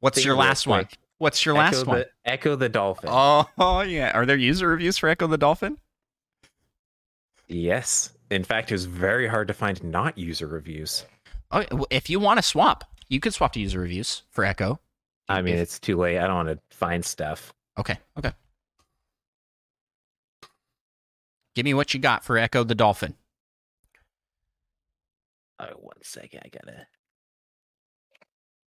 What's 0.00 0.22
your 0.22 0.36
last 0.36 0.66
one? 0.66 0.84
quick. 0.84 0.98
What's 1.20 1.44
your 1.44 1.54
Ecco 1.54 1.58
last 1.58 1.86
one? 1.86 1.98
the, 1.98 2.08
Ecco 2.30 2.56
the 2.56 2.70
Dolphin. 2.70 3.10
Oh, 3.12 3.82
yeah. 3.86 4.10
Are 4.14 4.24
there 4.24 4.36
user 4.38 4.66
reviews 4.68 4.96
for 4.96 5.08
Ecco 5.14 5.26
the 5.28 5.36
Dolphin? 5.36 5.76
Yes, 7.46 8.12
in 8.30 8.42
fact, 8.42 8.70
it 8.70 8.74
was 8.74 8.86
very 8.86 9.26
hard 9.28 9.46
to 9.48 9.54
find 9.54 9.82
not 9.84 10.16
user 10.16 10.46
reviews. 10.46 11.04
Oh, 11.50 11.64
if 11.90 12.08
you 12.08 12.20
want 12.20 12.38
to 12.38 12.42
swap, 12.42 12.84
you 13.08 13.20
could 13.20 13.34
swap 13.34 13.52
to 13.52 13.60
user 13.60 13.80
reviews 13.80 14.22
for 14.30 14.44
Ecco. 14.44 14.78
I 15.28 15.42
mean, 15.42 15.56
If- 15.56 15.60
it's 15.60 15.78
too 15.78 15.98
late. 15.98 16.16
I 16.18 16.26
don't 16.26 16.36
want 16.36 16.48
to 16.48 16.58
find 16.76 17.04
stuff. 17.04 17.52
Okay, 17.78 17.98
okay. 18.18 18.32
Give 21.54 21.64
me 21.64 21.74
what 21.74 21.92
you 21.92 22.00
got 22.00 22.24
for 22.24 22.36
Ecco 22.38 22.66
the 22.66 22.74
Dolphin. 22.74 23.14
Oh, 25.58 25.66
one 25.80 25.98
second, 26.02 26.40
I 26.44 26.48
gotta. 26.48 26.86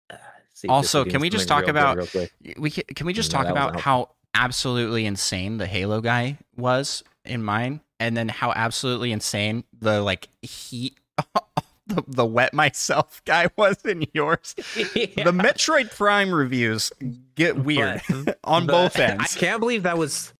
uh, 0.09 0.15
see 0.15 0.15
if 0.15 0.17
this 0.17 0.40
Also, 0.69 1.05
can 1.05 1.21
we 1.21 1.29
just 1.29 1.47
talk 1.47 1.61
real 1.61 1.69
about- 1.71 2.13
real. 2.13 2.27
We 2.57 2.69
can, 2.71 2.83
can 2.95 3.05
we 3.07 3.13
just 3.13 3.31
No, 3.31 3.37
talk 3.39 3.47
about 3.47 3.79
how 3.79 4.09
absolutely 4.33 5.05
insane 5.05 5.57
the 5.57 5.65
Halo 5.67 6.01
guy 6.01 6.37
was 6.55 7.03
in 7.25 7.43
mine, 7.43 7.81
and 7.99 8.15
then 8.17 8.29
how 8.29 8.51
absolutely 8.55 9.11
insane 9.11 9.63
the 9.79 10.01
like 10.01 10.27
heat, 10.41 10.97
the, 11.87 12.03
the 12.07 12.25
wet 12.25 12.53
myself 12.53 13.21
guy 13.25 13.49
was 13.57 13.83
in 13.85 14.05
yours. 14.13 14.55
The 14.75 15.31
Metroid 15.33 15.95
Prime 15.95 16.33
reviews 16.33 16.91
get 17.35 17.57
weird 17.57 18.01
But- 18.09 18.39
on 18.43 18.65
but 18.67 18.71
both 18.73 18.99
ends. 18.99 19.35
I 19.35 19.39
can't 19.39 19.59
believe 19.59 19.83
that 19.83 19.97
was 19.97 20.33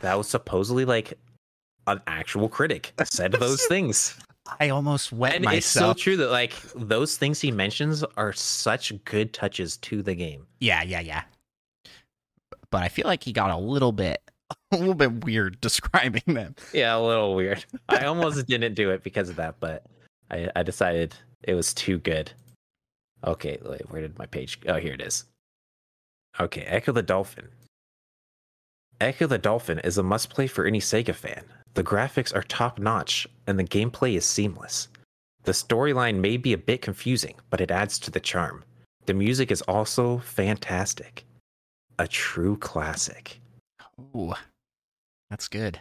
that 0.00 0.18
was 0.18 0.28
supposedly 0.28 0.84
like 0.84 1.16
an 1.86 2.00
actual 2.06 2.48
critic 2.48 2.92
said 3.04 3.32
those 3.32 3.64
things. 3.66 4.16
I 4.58 4.70
almost 4.70 5.12
wet 5.12 5.36
And 5.36 5.46
it's 5.46 5.66
so 5.66 5.94
true 5.94 6.16
that 6.16 6.30
like 6.30 6.54
those 6.74 7.16
things 7.16 7.40
he 7.40 7.50
mentions 7.50 8.02
are 8.16 8.32
such 8.32 8.92
good 9.04 9.32
touches 9.32 9.76
to 9.78 10.02
the 10.02 10.14
game. 10.14 10.46
Yeah, 10.60 10.82
yeah, 10.82 11.00
yeah. 11.00 11.22
But 12.70 12.82
I 12.82 12.88
feel 12.88 13.06
like 13.06 13.22
he 13.22 13.32
got 13.32 13.50
a 13.50 13.56
little 13.56 13.92
bit, 13.92 14.20
a 14.72 14.76
little 14.76 14.94
bit 14.94 15.24
weird 15.24 15.60
describing 15.60 16.22
them. 16.26 16.54
Yeah, 16.72 16.96
a 16.96 17.00
little 17.00 17.34
weird. 17.34 17.64
I 17.88 18.04
almost 18.04 18.46
didn't 18.48 18.74
do 18.74 18.90
it 18.90 19.02
because 19.02 19.28
of 19.28 19.36
that, 19.36 19.56
but 19.60 19.84
I, 20.30 20.48
I 20.56 20.62
decided 20.62 21.14
it 21.42 21.54
was 21.54 21.72
too 21.72 21.98
good. 21.98 22.32
Okay, 23.24 23.58
wait, 23.64 23.88
where 23.90 24.00
did 24.00 24.18
my 24.18 24.26
page? 24.26 24.58
Oh, 24.66 24.76
here 24.76 24.94
it 24.94 25.00
is. 25.00 25.24
Okay, 26.40 26.62
Ecco 26.62 26.92
the 26.92 27.02
Dolphin. 27.02 27.48
Ecco 29.02 29.28
the 29.28 29.36
Dolphin 29.36 29.80
is 29.80 29.98
a 29.98 30.02
must 30.04 30.30
play 30.30 30.46
for 30.46 30.64
any 30.64 30.78
Sega 30.78 31.12
fan. 31.12 31.42
The 31.74 31.82
graphics 31.82 32.32
are 32.32 32.44
top 32.44 32.78
notch 32.78 33.26
and 33.48 33.58
the 33.58 33.64
gameplay 33.64 34.16
is 34.16 34.24
seamless. 34.24 34.86
The 35.42 35.50
storyline 35.50 36.20
may 36.20 36.36
be 36.36 36.52
a 36.52 36.58
bit 36.58 36.82
confusing, 36.82 37.34
but 37.50 37.60
it 37.60 37.72
adds 37.72 37.98
to 37.98 38.12
the 38.12 38.20
charm. 38.20 38.62
The 39.06 39.14
music 39.14 39.50
is 39.50 39.60
also 39.62 40.18
fantastic. 40.18 41.24
A 41.98 42.06
true 42.06 42.56
classic. 42.58 43.40
Ooh, 44.14 44.34
that's 45.30 45.48
good. 45.48 45.80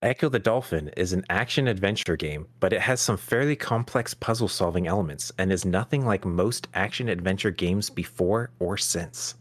Ecco 0.00 0.30
the 0.30 0.38
Dolphin 0.38 0.92
is 0.96 1.12
an 1.12 1.24
action 1.28 1.66
adventure 1.66 2.16
game, 2.16 2.46
but 2.60 2.72
it 2.72 2.82
has 2.82 3.00
some 3.00 3.16
fairly 3.16 3.56
complex 3.56 4.14
puzzle 4.14 4.46
solving 4.46 4.86
elements 4.86 5.32
and 5.38 5.50
is 5.50 5.64
nothing 5.64 6.06
like 6.06 6.24
most 6.24 6.68
action 6.72 7.08
adventure 7.08 7.50
games 7.50 7.90
before 7.90 8.50
or 8.60 8.76
since. 8.76 9.34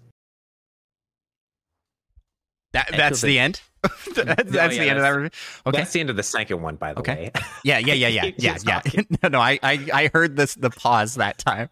That 2.78 2.98
that's 2.98 3.22
the- 3.22 3.40
end. 3.40 3.62
that's 3.84 4.18
No, 4.18 4.24
that's 4.24 4.76
yeah, 4.76 4.84
the 4.84 4.90
end 4.90 4.98
of 4.98 5.04
that 5.04 5.10
review. 5.10 5.30
Okay. 5.68 5.78
That's 5.78 5.94
the 5.94 6.00
end 6.00 6.10
of 6.10 6.16
the 6.16 6.24
second 6.24 6.62
one, 6.62 6.76
by 6.76 6.94
the 6.94 7.00
Okay. 7.00 7.32
way. 7.36 7.42
Yeah, 7.64 7.78
yeah, 7.78 7.94
yeah, 7.94 8.08
yeah, 8.08 8.32
yeah, 8.38 8.82
yeah. 8.94 9.02
no, 9.24 9.30
no, 9.30 9.40
I, 9.40 9.60
I, 9.64 9.88
I 9.94 10.10
heard 10.14 10.36
this 10.36 10.56
the 10.56 10.70
pause 10.72 11.16
that 11.16 11.38
time. 11.38 11.70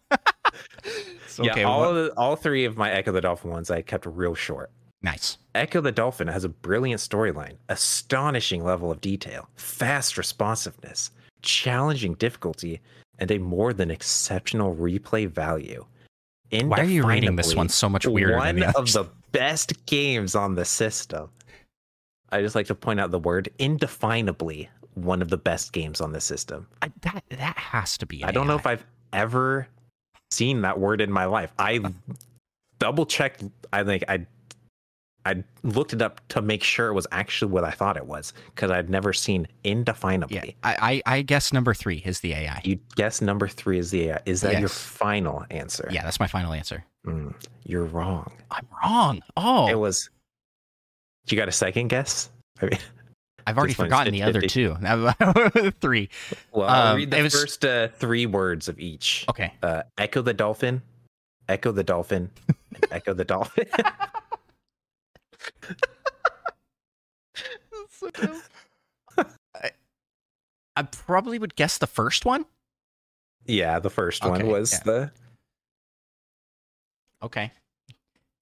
So, 1.27 1.43
yeah, 1.43 1.51
okay, 1.51 1.63
all, 1.63 1.83
of 1.83 1.95
the, 1.95 2.13
all 2.17 2.35
three 2.35 2.63
of 2.65 2.77
my 2.77 2.89
Ecco 2.89 3.11
the 3.11 3.21
Dolphin 3.21 3.51
ones 3.51 3.69
I 3.69 3.81
kept 3.81 4.05
real 4.05 4.35
short. 4.35 4.71
nice. 5.01 5.37
Ecco 5.55 5.81
the 5.81 5.91
Dolphin 5.91 6.27
has 6.27 6.43
a 6.43 6.49
brilliant 6.49 7.01
storyline, 7.01 7.57
astonishing 7.69 8.63
level 8.63 8.91
of 8.91 9.01
detail, 9.01 9.49
fast 9.55 10.17
responsiveness, 10.17 11.11
challenging 11.41 12.13
difficulty, 12.15 12.81
and 13.19 13.31
a 13.31 13.37
more 13.39 13.73
than 13.73 13.89
exceptional 13.91 14.75
replay 14.75 15.27
value. 15.27 15.85
Why 16.51 16.79
are 16.79 16.83
you 16.83 17.05
reading 17.05 17.35
this 17.35 17.55
one 17.55 17.67
so 17.69 17.89
much 17.89 18.05
weirder 18.05 18.37
one 18.37 18.47
than 18.47 18.59
the 18.59 18.67
of 18.69 18.75
others? 18.75 18.93
the 18.93 19.05
best 19.35 19.85
games 19.85 20.35
on 20.35 20.55
the 20.55 20.65
system. 20.65 21.29
I 22.31 22.41
just 22.41 22.55
like 22.55 22.67
to 22.67 22.75
point 22.75 22.99
out 22.99 23.11
the 23.11 23.19
word 23.19 23.49
indefinably 23.59 24.69
one 24.95 25.21
of 25.21 25.29
the 25.29 25.37
best 25.37 25.73
games 25.73 26.01
on 26.01 26.11
the 26.11 26.21
system. 26.21 26.67
I, 26.81 26.91
that 27.01 27.23
that 27.29 27.57
has 27.57 27.97
to 27.99 28.05
be. 28.05 28.23
I 28.23 28.31
don't 28.31 28.47
know 28.47 28.55
if 28.55 28.65
I've 28.65 28.85
ever 29.13 29.67
seen 30.31 30.61
that 30.61 30.79
word 30.79 31.01
in 31.01 31.11
my 31.11 31.25
life. 31.25 31.53
I 31.59 31.81
double 32.79 33.05
checked. 33.05 33.43
I 33.71 33.83
think 33.83 34.03
I 34.07 34.25
I 35.25 35.43
looked 35.63 35.91
it 35.93 36.01
up 36.01 36.21
to 36.29 36.41
make 36.41 36.63
sure 36.63 36.87
it 36.89 36.93
was 36.93 37.07
actually 37.11 37.51
what 37.51 37.63
I 37.63 37.71
thought 37.71 37.97
it 37.97 38.05
was 38.05 38.31
because 38.53 38.69
I'd 38.69 38.89
never 38.89 39.11
seen 39.11 39.47
indefinably. 39.63 40.35
Yeah, 40.35 40.51
I, 40.63 41.01
I 41.05 41.17
I 41.17 41.21
guess 41.23 41.51
number 41.51 41.73
three 41.73 42.03
is 42.05 42.19
the 42.19 42.33
AI. 42.33 42.61
You 42.63 42.77
guess 42.95 43.21
number 43.21 43.47
three 43.47 43.79
is 43.79 43.89
the 43.91 44.09
AI. 44.09 44.19
Is 44.25 44.41
that 44.41 44.59
your 44.59 44.69
final 44.69 45.43
answer? 45.49 45.87
Yeah, 45.91 46.03
that's 46.03 46.19
my 46.19 46.27
final 46.27 46.53
answer. 46.53 46.85
Mm, 47.07 47.33
you're 47.65 47.85
wrong. 47.85 48.31
I'm 48.51 48.67
wrong. 48.83 49.21
Oh, 49.35 49.67
It 49.67 49.75
was. 49.79 50.09
You 51.27 51.37
got 51.37 51.47
a 51.47 51.51
second 51.51 51.87
guess? 51.87 52.29
I 52.61 52.65
mean, 52.67 52.77
I've 53.47 53.57
already 53.57 53.73
forgotten 53.73 54.13
the 54.13 54.21
other 54.23 54.41
50-50. 54.41 54.49
two. 55.59 55.71
Three. 55.81 56.09
well, 56.51 56.69
I'll 56.69 56.91
Um, 56.93 56.97
read 56.97 57.09
the 57.11 57.21
was- 57.23 57.33
first 57.33 57.65
uh, 57.65 57.87
three 57.87 58.25
words 58.27 58.67
of 58.69 58.79
each. 58.79 59.25
Okay. 59.29 59.53
Uh, 59.63 59.81
Ecco 59.97 60.21
the 60.23 60.33
dolphin, 60.35 60.81
Ecco 61.49 61.71
the 61.71 61.83
dolphin, 61.83 62.29
Ecco 62.91 63.15
the 63.15 63.25
dolphin. 63.25 63.65
I, 69.55 69.71
I 70.75 70.83
probably 70.83 71.39
would 71.39 71.55
guess 71.55 71.77
the 71.77 71.87
first 71.87 72.25
one. 72.25 72.45
yeah, 73.45 73.79
the 73.79 73.89
first 73.89 74.23
one 74.25 74.45
was 74.47 74.73
yeah. 74.73 74.79
the. 74.83 75.11
Okay. 77.23 77.51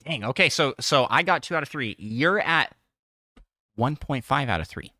Dang. 0.03 0.25
Okay. 0.25 0.49
So 0.49 0.75
so 0.79 1.07
I 1.09 1.23
got 1.23 1.43
two 1.43 1.55
out 1.55 1.63
of 1.63 1.69
three. 1.69 1.95
You're 1.97 2.39
at 2.39 2.73
one 3.75 3.95
point 3.95 4.25
five 4.25 4.49
out 4.49 4.61
of 4.61 4.67
three. 4.67 4.91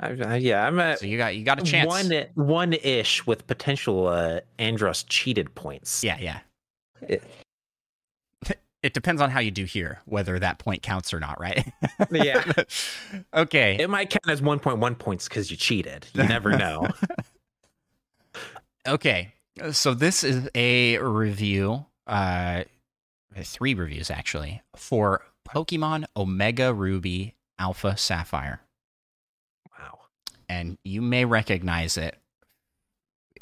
I, 0.00 0.16
I, 0.24 0.36
yeah, 0.36 0.64
I'm 0.64 0.78
at 0.78 1.00
So 1.00 1.06
you 1.06 1.18
got 1.18 1.36
you 1.36 1.44
got 1.44 1.60
a 1.60 1.64
chance. 1.64 1.88
one 1.88 2.12
one 2.34 2.72
ish 2.72 3.26
with 3.26 3.46
potential 3.46 4.06
uh, 4.06 4.40
Andros 4.58 5.02
cheated 5.02 5.54
points. 5.54 6.04
Yeah, 6.04 6.18
yeah. 6.20 6.38
It- 7.02 7.22
It 8.82 8.94
depends 8.94 9.20
on 9.20 9.30
how 9.30 9.40
you 9.40 9.50
do 9.50 9.64
here, 9.64 10.00
whether 10.04 10.38
that 10.38 10.58
point 10.60 10.82
counts 10.82 11.12
or 11.12 11.18
not, 11.18 11.40
right? 11.40 11.66
Yeah. 12.12 12.44
okay. 13.34 13.76
It 13.80 13.90
might 13.90 14.10
count 14.10 14.28
as 14.28 14.40
1.1 14.40 14.98
points 14.98 15.28
because 15.28 15.50
you 15.50 15.56
cheated. 15.56 16.06
You 16.14 16.22
never 16.24 16.50
know. 16.56 16.86
Okay. 18.86 19.34
So 19.72 19.94
this 19.94 20.22
is 20.22 20.48
a 20.54 20.98
review, 20.98 21.86
uh 22.06 22.64
three 23.42 23.74
reviews 23.74 24.10
actually, 24.10 24.62
for 24.76 25.22
Pokemon 25.48 26.04
Omega 26.16 26.72
Ruby 26.72 27.34
Alpha 27.58 27.96
Sapphire. 27.96 28.60
wow. 29.78 29.98
And 30.48 30.78
you 30.84 31.02
may 31.02 31.24
recognize 31.24 31.96
it. 31.96 32.16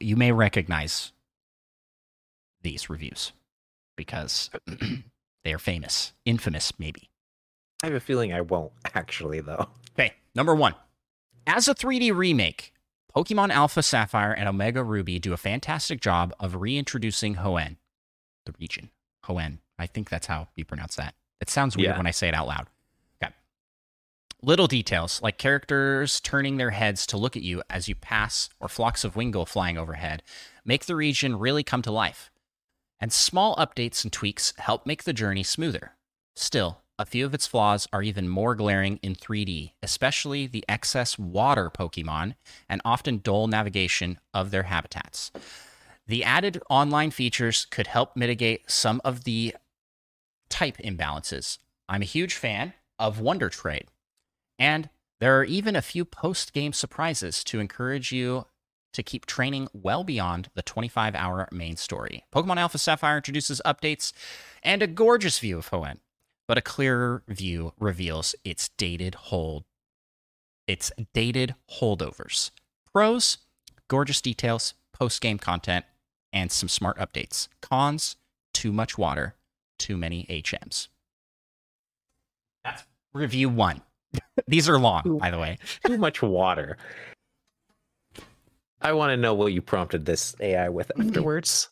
You 0.01 0.17
may 0.17 0.33
recognize 0.33 1.13
these 2.63 2.89
reviews 2.91 3.33
because 3.97 4.51
they 5.47 5.53
are 5.55 5.59
famous, 5.61 6.13
infamous 6.25 6.73
maybe. 6.77 7.09
I 7.83 7.87
have 7.87 7.95
a 7.95 8.01
feeling 8.01 8.33
I 8.33 8.41
won't 8.41 8.73
actually, 8.95 9.41
though. 9.41 9.69
Okay, 9.97 10.13
number 10.35 10.57
one. 10.57 10.75
As 11.47 11.69
a 11.69 11.75
3D 11.75 12.13
remake, 12.17 12.73
Pokemon 13.15 13.51
Alpha 13.51 13.81
Sapphire 13.81 14.33
and 14.33 14.49
Omega 14.49 14.83
Ruby 14.83 15.21
do 15.21 15.33
a 15.33 15.37
fantastic 15.37 16.01
job 16.01 16.35
of 16.41 16.57
reintroducing 16.57 17.37
Hoenn, 17.37 17.77
the 18.45 18.55
region. 18.59 18.91
Hoenn. 19.27 19.59
I 19.79 19.87
think 19.87 20.11
that's 20.11 20.27
how 20.27 20.49
you 20.57 20.65
pronounce 20.65 20.97
that. 20.97 21.15
It 21.41 21.49
sounds 21.49 21.77
weird 21.77 21.91
Yeah. 21.91 21.97
when 21.97 22.07
I 22.09 22.11
say 22.11 22.27
it 22.27 22.35
out 22.35 22.49
loud. 22.49 22.67
Okay. 23.23 23.33
Little 24.43 24.67
details, 24.67 25.23
like 25.23 25.39
characters 25.39 26.21
turning 26.21 26.57
their 26.57 26.71
heads 26.71 27.07
to 27.07 27.17
look 27.17 27.37
at 27.37 27.43
you 27.45 27.63
as 27.71 27.87
you 27.89 27.95
pass 27.95 28.49
or 28.59 28.69
flocks 28.69 29.05
of 29.05 29.15
Wingull 29.15 29.47
flying 29.47 29.79
overhead, 29.79 30.25
make 30.65 30.87
the 30.87 30.97
region 30.97 31.39
really 31.39 31.63
come 31.63 31.83
to 31.83 31.93
life. 31.93 32.31
And 33.01 33.13
small 33.13 33.57
updates 33.57 34.05
and 34.05 34.13
tweaks 34.13 34.53
help 34.59 34.87
make 34.87 35.05
the 35.05 35.13
journey 35.13 35.43
smoother. 35.43 35.93
Still, 36.35 36.83
a 36.99 37.05
few 37.05 37.27
of 37.27 37.35
its 37.35 37.47
flaws 37.47 37.87
are 37.93 38.03
even 38.03 38.29
more 38.29 38.55
glaring 38.55 38.99
in 39.03 39.15
3D, 39.15 39.73
especially 39.83 40.47
the 40.47 40.65
excess 40.69 41.19
water 41.19 41.71
Pokemon 41.71 42.37
and 42.69 42.81
often 42.85 43.19
dull 43.19 43.49
navigation 43.49 44.19
of 44.33 44.51
their 44.51 44.65
habitats. 44.65 45.31
The 46.07 46.25
added 46.25 46.63
online 46.71 47.11
features 47.11 47.67
could 47.67 47.89
help 47.89 48.17
mitigate 48.17 48.71
some 48.71 49.03
of 49.05 49.25
the 49.25 49.55
type 50.49 50.79
imbalances. 50.79 51.59
I'm 51.89 52.03
a 52.03 52.07
huge 52.07 52.35
fan 52.35 52.73
of 52.99 53.21
Wonder 53.21 53.51
Trade, 53.51 53.89
and 54.59 54.89
there 55.21 55.39
are 55.39 55.45
even 55.45 55.77
a 55.77 55.83
few 55.83 56.05
post 56.05 56.53
game 56.53 56.73
surprises 56.73 57.45
to 57.45 57.61
encourage 57.61 58.13
you 58.13 58.47
to 58.93 59.03
keep 59.03 59.27
training 59.27 59.69
well 59.73 60.05
beyond 60.05 60.49
the 60.55 60.63
25 60.63 61.15
hour 61.15 61.49
main 61.53 61.77
story. 61.77 62.25
Pokemon 62.35 62.57
Alpha 62.57 62.79
Sapphire 62.79 63.17
introduces 63.17 63.61
updates 63.65 64.13
and 64.63 64.83
a 64.83 64.87
gorgeous 64.87 65.39
view 65.39 65.59
of 65.59 65.71
Hoenn 65.71 65.99
but 66.49 66.59
a 66.59 66.63
clearer 66.63 67.23
view 67.29 67.73
reveals 67.79 68.35
its 68.45 68.69
dated 68.79 69.15
hold 69.17 69.65
its 70.67 70.91
dated 71.15 71.55
holdovers. 71.81 72.51
Pros, 72.93 73.39
gorgeous 73.87 74.21
details, 74.21 74.75
post-game 74.93 75.39
content, 75.39 75.85
and 76.33 76.51
some 76.51 76.69
smart 76.69 76.99
updates. 76.99 77.47
Cons, 77.63 78.17
too 78.53 78.73
much 78.73 78.99
water, 78.99 79.37
too 79.79 79.97
many 79.97 80.27
HMs. 80.29 80.89
That's 82.65 82.83
review 83.15 83.49
1. 83.49 83.81
These 84.49 84.69
are 84.69 84.79
long, 84.79 85.19
by 85.21 85.31
the 85.31 85.39
way. 85.39 85.59
Too 85.87 85.99
much 85.99 86.21
water. 86.21 86.79
I 88.81 88.93
want 88.93 89.11
to 89.11 89.17
know 89.17 89.35
what 89.35 89.53
you 89.53 89.63
prompted 89.63 90.05
this 90.05 90.37
AI 90.41 90.69
with 90.69 90.89
mm-hmm. 90.89 91.09
afterwards. 91.09 91.69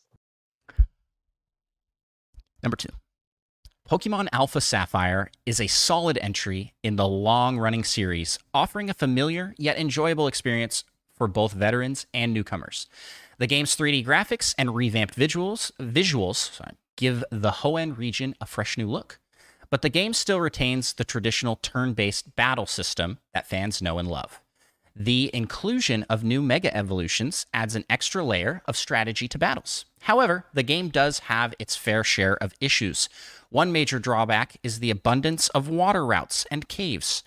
Number 2.63 2.77
2. 2.77 2.89
Pokemon 3.87 4.27
Alpha 4.31 4.59
Sapphire 4.59 5.29
is 5.45 5.61
a 5.61 5.67
solid 5.67 6.17
entry 6.19 6.73
in 6.81 6.95
the 6.95 7.07
long 7.07 7.59
running 7.59 7.83
series, 7.83 8.39
offering 8.51 8.89
a 8.89 8.95
familiar 8.95 9.53
yet 9.59 9.77
enjoyable 9.77 10.25
experience 10.25 10.83
for 11.15 11.27
both 11.27 11.53
veterans 11.53 12.07
and 12.11 12.33
newcomers. 12.33 12.87
The 13.37 13.45
game's 13.45 13.75
3D 13.75 14.03
graphics 14.03 14.55
and 14.57 14.73
revamped 14.73 15.15
visuals, 15.15 15.71
visuals 15.79 16.51
sorry, 16.53 16.71
give 16.95 17.23
the 17.29 17.51
Hoenn 17.51 17.95
region 17.95 18.33
a 18.41 18.47
fresh 18.47 18.77
new 18.77 18.87
look. 18.87 19.19
But 19.69 19.81
the 19.81 19.89
game 19.89 20.13
still 20.13 20.39
retains 20.39 20.93
the 20.93 21.03
traditional 21.03 21.57
turn 21.57 21.93
based 21.93 22.35
battle 22.35 22.65
system 22.65 23.19
that 23.33 23.47
fans 23.47 23.81
know 23.81 23.99
and 23.99 24.07
love. 24.07 24.41
The 24.97 25.29
inclusion 25.33 26.03
of 26.03 26.23
new 26.23 26.41
Mega 26.41 26.75
Evolutions 26.75 27.45
adds 27.53 27.75
an 27.75 27.83
extra 27.89 28.23
layer 28.23 28.61
of 28.65 28.77
strategy 28.77 29.27
to 29.27 29.37
battles. 29.37 29.83
However, 30.01 30.45
the 30.53 30.63
game 30.63 30.87
does 30.87 31.19
have 31.19 31.53
its 31.59 31.75
fair 31.75 32.01
share 32.03 32.41
of 32.41 32.53
issues. 32.61 33.09
One 33.49 33.73
major 33.73 33.99
drawback 33.99 34.55
is 34.63 34.79
the 34.79 34.91
abundance 34.91 35.49
of 35.49 35.67
water 35.67 36.05
routes 36.05 36.45
and 36.49 36.69
caves, 36.69 37.23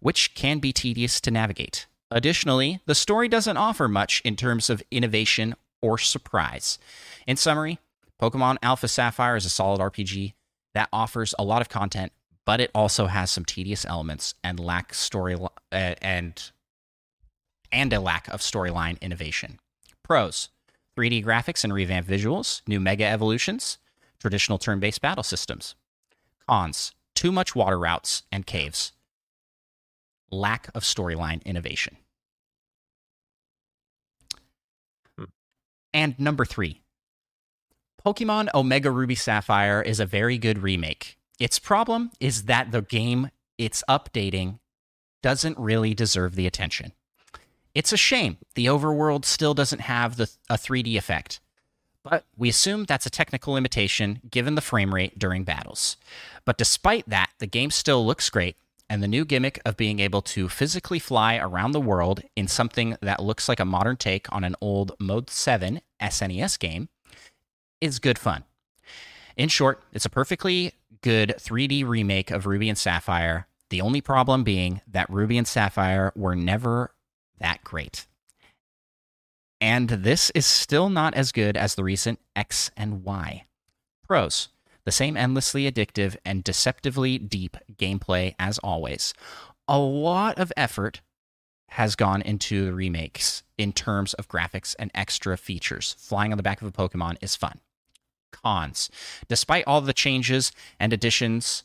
which 0.00 0.34
can 0.34 0.58
be 0.58 0.72
tedious 0.72 1.20
to 1.20 1.30
navigate. 1.30 1.86
Additionally, 2.10 2.80
the 2.84 2.96
story 2.96 3.28
doesn't 3.28 3.56
offer 3.56 3.86
much 3.86 4.20
in 4.24 4.34
terms 4.34 4.68
of 4.68 4.82
innovation 4.90 5.54
or 5.80 5.98
surprise. 5.98 6.80
In 7.28 7.36
summary, 7.36 7.78
Pokemon 8.20 8.56
Alpha 8.60 8.88
Sapphire 8.88 9.36
is 9.36 9.44
a 9.44 9.50
solid 9.50 9.80
RPG 9.80 10.32
that 10.74 10.88
offers 10.92 11.32
a 11.38 11.44
lot 11.44 11.60
of 11.60 11.68
content, 11.68 12.12
but 12.44 12.60
it 12.60 12.72
also 12.74 13.06
has 13.06 13.30
some 13.30 13.44
tedious 13.44 13.84
elements 13.84 14.34
and 14.42 14.58
lack 14.58 14.94
story 14.94 15.34
uh, 15.34 15.48
and 15.70 16.50
and 17.74 17.92
a 17.92 18.00
lack 18.00 18.28
of 18.28 18.40
storyline 18.40 18.98
innovation. 19.02 19.58
Pros: 20.02 20.48
3D 20.96 21.24
graphics 21.24 21.64
and 21.64 21.74
revamped 21.74 22.08
visuals, 22.08 22.62
new 22.66 22.80
Mega 22.80 23.04
Evolutions, 23.04 23.78
traditional 24.18 24.58
turn-based 24.58 25.00
battle 25.02 25.24
systems. 25.24 25.74
Cons: 26.48 26.92
too 27.14 27.32
much 27.32 27.54
water 27.54 27.78
routes 27.78 28.22
and 28.30 28.46
caves. 28.46 28.92
Lack 30.30 30.68
of 30.74 30.82
storyline 30.82 31.44
innovation. 31.44 31.96
Hmm. 35.18 35.24
And 35.92 36.18
number 36.18 36.44
three, 36.44 36.80
Pokemon 38.04 38.48
Omega 38.54 38.90
Ruby 38.90 39.14
Sapphire 39.14 39.80
is 39.80 39.98
a 39.98 40.06
very 40.06 40.38
good 40.38 40.58
remake. 40.58 41.16
Its 41.40 41.58
problem 41.58 42.10
is 42.20 42.44
that 42.44 42.70
the 42.70 42.82
game 42.82 43.30
it's 43.58 43.82
updating 43.88 44.58
doesn't 45.22 45.58
really 45.58 45.94
deserve 45.94 46.34
the 46.34 46.46
attention. 46.46 46.92
It's 47.74 47.92
a 47.92 47.96
shame 47.96 48.38
the 48.54 48.66
overworld 48.66 49.24
still 49.24 49.52
doesn't 49.52 49.80
have 49.80 50.16
the, 50.16 50.30
a 50.48 50.54
3D 50.54 50.96
effect, 50.96 51.40
but 52.04 52.24
we 52.36 52.48
assume 52.48 52.84
that's 52.84 53.06
a 53.06 53.10
technical 53.10 53.54
limitation 53.54 54.20
given 54.30 54.54
the 54.54 54.60
frame 54.60 54.94
rate 54.94 55.18
during 55.18 55.42
battles. 55.42 55.96
But 56.44 56.58
despite 56.58 57.08
that, 57.08 57.30
the 57.38 57.46
game 57.46 57.70
still 57.70 58.06
looks 58.06 58.30
great, 58.30 58.56
and 58.88 59.02
the 59.02 59.08
new 59.08 59.24
gimmick 59.24 59.60
of 59.64 59.76
being 59.76 59.98
able 59.98 60.22
to 60.22 60.48
physically 60.48 61.00
fly 61.00 61.36
around 61.36 61.72
the 61.72 61.80
world 61.80 62.22
in 62.36 62.46
something 62.46 62.96
that 63.00 63.22
looks 63.22 63.48
like 63.48 63.58
a 63.58 63.64
modern 63.64 63.96
take 63.96 64.32
on 64.32 64.44
an 64.44 64.54
old 64.60 64.92
Mode 65.00 65.28
7 65.28 65.80
SNES 66.00 66.58
game 66.58 66.88
is 67.80 67.98
good 67.98 68.18
fun. 68.18 68.44
In 69.36 69.48
short, 69.48 69.82
it's 69.92 70.04
a 70.04 70.10
perfectly 70.10 70.74
good 71.00 71.34
3D 71.38 71.86
remake 71.86 72.30
of 72.30 72.46
Ruby 72.46 72.68
and 72.68 72.78
Sapphire. 72.78 73.48
The 73.70 73.80
only 73.80 74.00
problem 74.00 74.44
being 74.44 74.80
that 74.86 75.10
Ruby 75.10 75.36
and 75.36 75.48
Sapphire 75.48 76.12
were 76.14 76.36
never 76.36 76.92
that 77.38 77.62
great. 77.64 78.06
And 79.60 79.88
this 79.88 80.30
is 80.30 80.46
still 80.46 80.90
not 80.90 81.14
as 81.14 81.32
good 81.32 81.56
as 81.56 81.74
the 81.74 81.84
recent 81.84 82.20
X 82.36 82.70
and 82.76 83.04
Y. 83.04 83.44
Pros 84.06 84.48
The 84.84 84.92
same 84.92 85.16
endlessly 85.16 85.70
addictive 85.70 86.16
and 86.24 86.44
deceptively 86.44 87.18
deep 87.18 87.56
gameplay 87.76 88.34
as 88.38 88.58
always. 88.58 89.14
A 89.66 89.78
lot 89.78 90.38
of 90.38 90.52
effort 90.56 91.00
has 91.70 91.96
gone 91.96 92.22
into 92.22 92.66
the 92.66 92.74
remakes 92.74 93.42
in 93.56 93.72
terms 93.72 94.14
of 94.14 94.28
graphics 94.28 94.76
and 94.78 94.90
extra 94.94 95.36
features. 95.36 95.96
Flying 95.98 96.32
on 96.32 96.36
the 96.36 96.42
back 96.42 96.60
of 96.60 96.68
a 96.68 96.72
Pokemon 96.72 97.16
is 97.20 97.34
fun. 97.34 97.60
Cons. 98.32 98.90
Despite 99.28 99.64
all 99.66 99.80
the 99.80 99.92
changes 99.92 100.52
and 100.78 100.92
additions, 100.92 101.64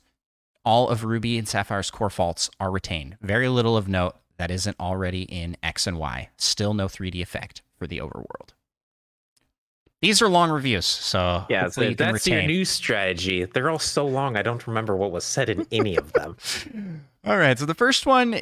all 0.64 0.90
of 0.90 1.04
Ruby 1.04 1.38
and 1.38 1.48
Sapphire's 1.48 1.92
core 1.92 2.10
faults 2.10 2.50
are 2.60 2.72
retained. 2.72 3.18
Very 3.22 3.50
little 3.50 3.76
of 3.76 3.88
note 3.88 4.16
that 4.40 4.50
isn't 4.50 4.80
already 4.80 5.24
in 5.24 5.58
X 5.62 5.86
and 5.86 6.00
Y. 6.00 6.30
Still 6.38 6.74
no 6.74 6.88
3D 6.88 7.22
effect 7.22 7.62
for 7.78 7.86
the 7.86 8.00
overworld. 8.00 8.54
These 10.02 10.22
are 10.22 10.30
long 10.30 10.50
reviews, 10.50 10.86
so 10.86 11.46
Yeah, 11.50 11.68
so 11.68 11.82
you 11.82 11.94
can 11.94 12.14
that's 12.14 12.26
your 12.26 12.44
new 12.44 12.64
strategy. 12.64 13.44
They're 13.44 13.70
all 13.70 13.80
so 13.80 14.08
long, 14.08 14.38
I 14.38 14.42
don't 14.42 14.66
remember 14.66 14.96
what 14.96 15.12
was 15.12 15.26
said 15.26 15.50
in 15.50 15.68
any 15.74 15.98
of 15.98 16.14
them. 16.14 16.38
All 17.26 17.38
right, 17.38 17.60
so 17.60 17.66
the 17.66 17.74
first 17.74 18.06
one, 18.06 18.40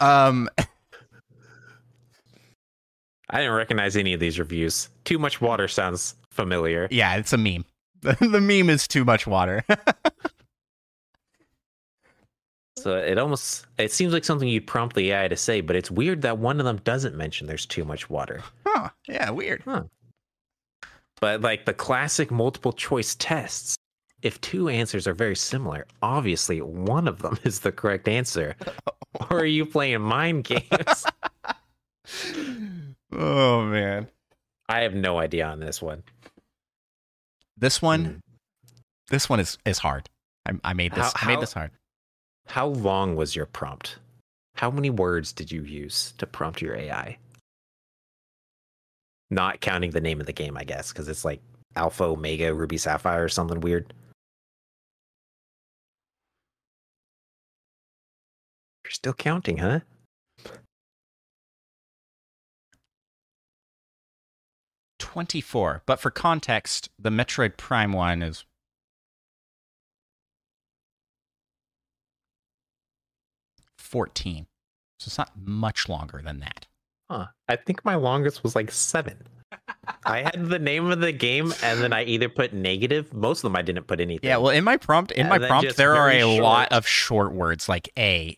um, 0.00 0.48
I 3.28 3.40
didn't 3.40 3.52
recognize 3.52 3.94
any 3.94 4.14
of 4.14 4.20
these 4.20 4.38
reviews. 4.38 4.88
Too 5.04 5.18
much 5.18 5.38
water 5.38 5.68
sounds 5.68 6.14
familiar. 6.30 6.88
yeah, 6.90 7.16
it's 7.16 7.34
a 7.34 7.38
meme. 7.38 7.66
the 8.00 8.40
meme 8.40 8.70
is 8.70 8.88
too 8.88 9.04
much 9.04 9.26
water. 9.26 9.64
So 12.86 12.96
it 12.98 13.18
almost 13.18 13.66
it 13.78 13.90
seems 13.90 14.12
like 14.12 14.24
something 14.24 14.46
you'd 14.48 14.68
prompt 14.68 14.94
the 14.94 15.10
AI 15.10 15.26
to 15.26 15.36
say, 15.36 15.60
but 15.60 15.74
it's 15.74 15.90
weird 15.90 16.22
that 16.22 16.38
one 16.38 16.60
of 16.60 16.66
them 16.66 16.76
doesn't 16.84 17.16
mention 17.16 17.48
there's 17.48 17.66
too 17.66 17.84
much 17.84 18.08
water. 18.08 18.44
huh, 18.64 18.90
yeah, 19.08 19.28
weird. 19.30 19.62
Huh. 19.64 19.82
But 21.20 21.40
like 21.40 21.64
the 21.64 21.74
classic 21.74 22.30
multiple 22.30 22.72
choice 22.72 23.16
tests, 23.16 23.74
if 24.22 24.40
two 24.40 24.68
answers 24.68 25.08
are 25.08 25.14
very 25.14 25.34
similar, 25.34 25.84
obviously 26.00 26.60
one 26.62 27.08
of 27.08 27.22
them 27.22 27.36
is 27.44 27.58
the 27.58 27.72
correct 27.72 28.06
answer. 28.06 28.54
or 29.30 29.38
are 29.40 29.44
you 29.44 29.66
playing 29.66 30.02
mind 30.02 30.44
games? 30.44 31.04
Oh 33.12 33.64
man. 33.64 34.08
I 34.68 34.80
have 34.82 34.94
no 34.94 35.18
idea 35.18 35.46
on 35.46 35.58
this 35.58 35.80
one. 35.82 36.02
This 37.56 37.80
one, 37.82 38.04
Hmm. 38.04 38.16
this 39.08 39.28
one 39.28 39.40
is 39.40 39.58
is 39.64 39.78
hard. 39.78 40.08
I, 40.44 40.52
I 40.62 40.72
made 40.74 40.92
this. 40.94 41.12
How- 41.14 41.26
I 41.28 41.32
made 41.34 41.40
this 41.42 41.52
hard. 41.52 41.70
How 42.46 42.66
long 42.68 43.16
was 43.16 43.36
your 43.36 43.46
prompt? 43.46 43.98
How 44.54 44.70
many 44.70 44.88
words 44.88 45.32
did 45.32 45.52
you 45.52 45.62
use 45.62 46.14
to 46.18 46.26
prompt 46.26 46.62
your 46.62 46.74
AI? 46.74 47.18
Not 49.30 49.60
counting 49.60 49.90
the 49.90 50.00
name 50.00 50.20
of 50.20 50.26
the 50.26 50.32
game, 50.32 50.56
I 50.56 50.64
guess, 50.64 50.92
because 50.92 51.08
it's 51.08 51.24
like 51.24 51.42
Alpha, 51.74 52.04
Omega, 52.04 52.54
Ruby, 52.54 52.78
Sapphire, 52.78 53.24
or 53.24 53.28
something 53.28 53.60
weird. 53.60 53.92
You're 58.84 58.90
still 58.92 59.14
counting, 59.14 59.58
huh? 59.58 59.80
Twenty 64.98 65.40
four. 65.40 65.82
But 65.86 65.98
for 65.98 66.10
context, 66.10 66.88
the 66.98 67.10
Metroid 67.10 67.56
Prime 67.56 67.92
one 67.92 68.22
is 68.22 68.44
fourteen. 73.96 74.46
So 75.00 75.08
it's 75.08 75.18
not 75.18 75.30
much 75.42 75.88
longer 75.88 76.20
than 76.22 76.40
that. 76.40 76.66
Huh. 77.10 77.26
I 77.48 77.56
think 77.56 77.84
my 77.84 77.94
longest 77.94 78.42
was 78.42 78.54
like 78.54 78.70
seven. 78.70 79.16
I 80.04 80.22
had 80.22 80.48
the 80.48 80.58
name 80.58 80.90
of 80.90 81.00
the 81.00 81.12
game, 81.12 81.54
and 81.62 81.80
then 81.80 81.92
I 81.92 82.04
either 82.04 82.28
put 82.28 82.52
negative. 82.52 83.12
Most 83.14 83.38
of 83.38 83.42
them 83.44 83.56
I 83.56 83.62
didn't 83.62 83.86
put 83.86 84.00
anything. 84.00 84.28
Yeah, 84.28 84.36
well, 84.36 84.50
in 84.50 84.64
my 84.64 84.76
prompt, 84.76 85.12
in 85.12 85.28
my 85.28 85.38
prompt, 85.38 85.76
there 85.76 85.94
are 85.94 86.10
a 86.10 86.20
very 86.20 86.40
lot 86.40 86.72
of 86.72 86.86
short 86.86 87.32
words 87.32 87.68
like 87.68 87.90
a, 87.98 88.36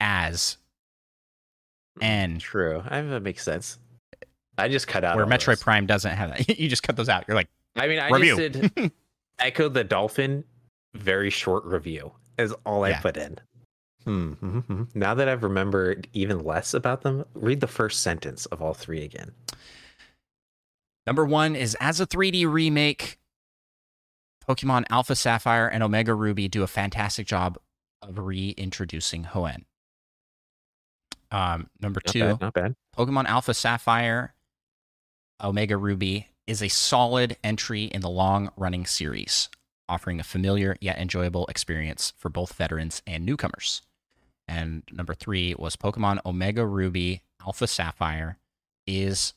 as, 0.00 0.56
hmm, 1.96 2.04
and 2.04 2.40
true. 2.40 2.82
I 2.88 3.00
that 3.00 3.22
makes 3.22 3.44
sense. 3.44 3.78
I 4.58 4.68
just 4.68 4.88
cut 4.88 5.04
out 5.04 5.16
where 5.16 5.26
Metroid 5.26 5.46
those. 5.46 5.62
Prime 5.62 5.86
doesn't 5.86 6.12
have 6.12 6.30
that. 6.30 6.48
you 6.58 6.68
just 6.68 6.82
cut 6.82 6.96
those 6.96 7.08
out. 7.08 7.24
You're 7.28 7.36
like, 7.36 7.48
I 7.76 7.86
mean, 7.86 7.98
I 7.98 8.08
Review. 8.08 8.48
just 8.48 8.74
did 8.74 8.92
Ecco 9.38 9.68
the 9.68 9.84
Dolphin, 9.84 10.44
very 10.94 11.30
short 11.30 11.64
review 11.64 12.12
is 12.38 12.54
all 12.64 12.84
I 12.84 12.94
put 12.94 13.16
in. 13.16 13.38
Hmm. 14.06 14.34
mhm, 14.34 14.66
mhm. 14.66 14.94
Now 14.94 15.14
that 15.14 15.28
I've 15.28 15.42
remembered 15.42 16.06
even 16.12 16.44
less 16.44 16.72
about 16.74 17.02
them, 17.02 17.24
read 17.34 17.60
the 17.60 17.66
first 17.66 18.02
sentence 18.02 18.46
of 18.46 18.62
all 18.62 18.72
three 18.72 19.02
again. 19.02 19.32
Number 21.06 21.24
one 21.24 21.56
is 21.56 21.76
as 21.80 22.00
a 22.00 22.06
3D 22.06 22.46
remake, 22.46 23.18
Pokemon 24.48 24.84
Alpha 24.90 25.16
Sapphire 25.16 25.66
and 25.66 25.82
Omega 25.82 26.14
Ruby 26.14 26.46
do 26.46 26.62
a 26.62 26.68
fantastic 26.68 27.26
job 27.26 27.58
of 28.00 28.18
reintroducing 28.18 29.24
Hoenn. 29.24 29.64
Um, 31.32 31.68
number 31.80 32.00
Not 32.06 32.12
two, 32.12 32.20
bad, 32.20 32.40
not 32.40 32.54
bad. 32.54 32.76
Pokemon 32.96 33.26
Alpha 33.26 33.54
Sapphire, 33.54 34.34
Omega 35.42 35.76
Ruby 35.76 36.28
is 36.46 36.62
a 36.62 36.68
solid 36.68 37.36
entry 37.42 37.84
in 37.84 38.00
the 38.00 38.08
long 38.08 38.50
running 38.56 38.86
series, 38.86 39.48
offering 39.88 40.20
a 40.20 40.24
familiar 40.24 40.76
yet 40.80 40.98
enjoyable 40.98 41.46
experience 41.46 42.12
for 42.16 42.28
both 42.28 42.52
veterans 42.52 43.02
and 43.04 43.26
newcomers. 43.26 43.82
And 44.48 44.82
number 44.92 45.14
three 45.14 45.54
was 45.58 45.76
Pokemon 45.76 46.20
Omega 46.24 46.64
Ruby 46.66 47.22
Alpha 47.44 47.66
Sapphire 47.66 48.38
is 48.86 49.34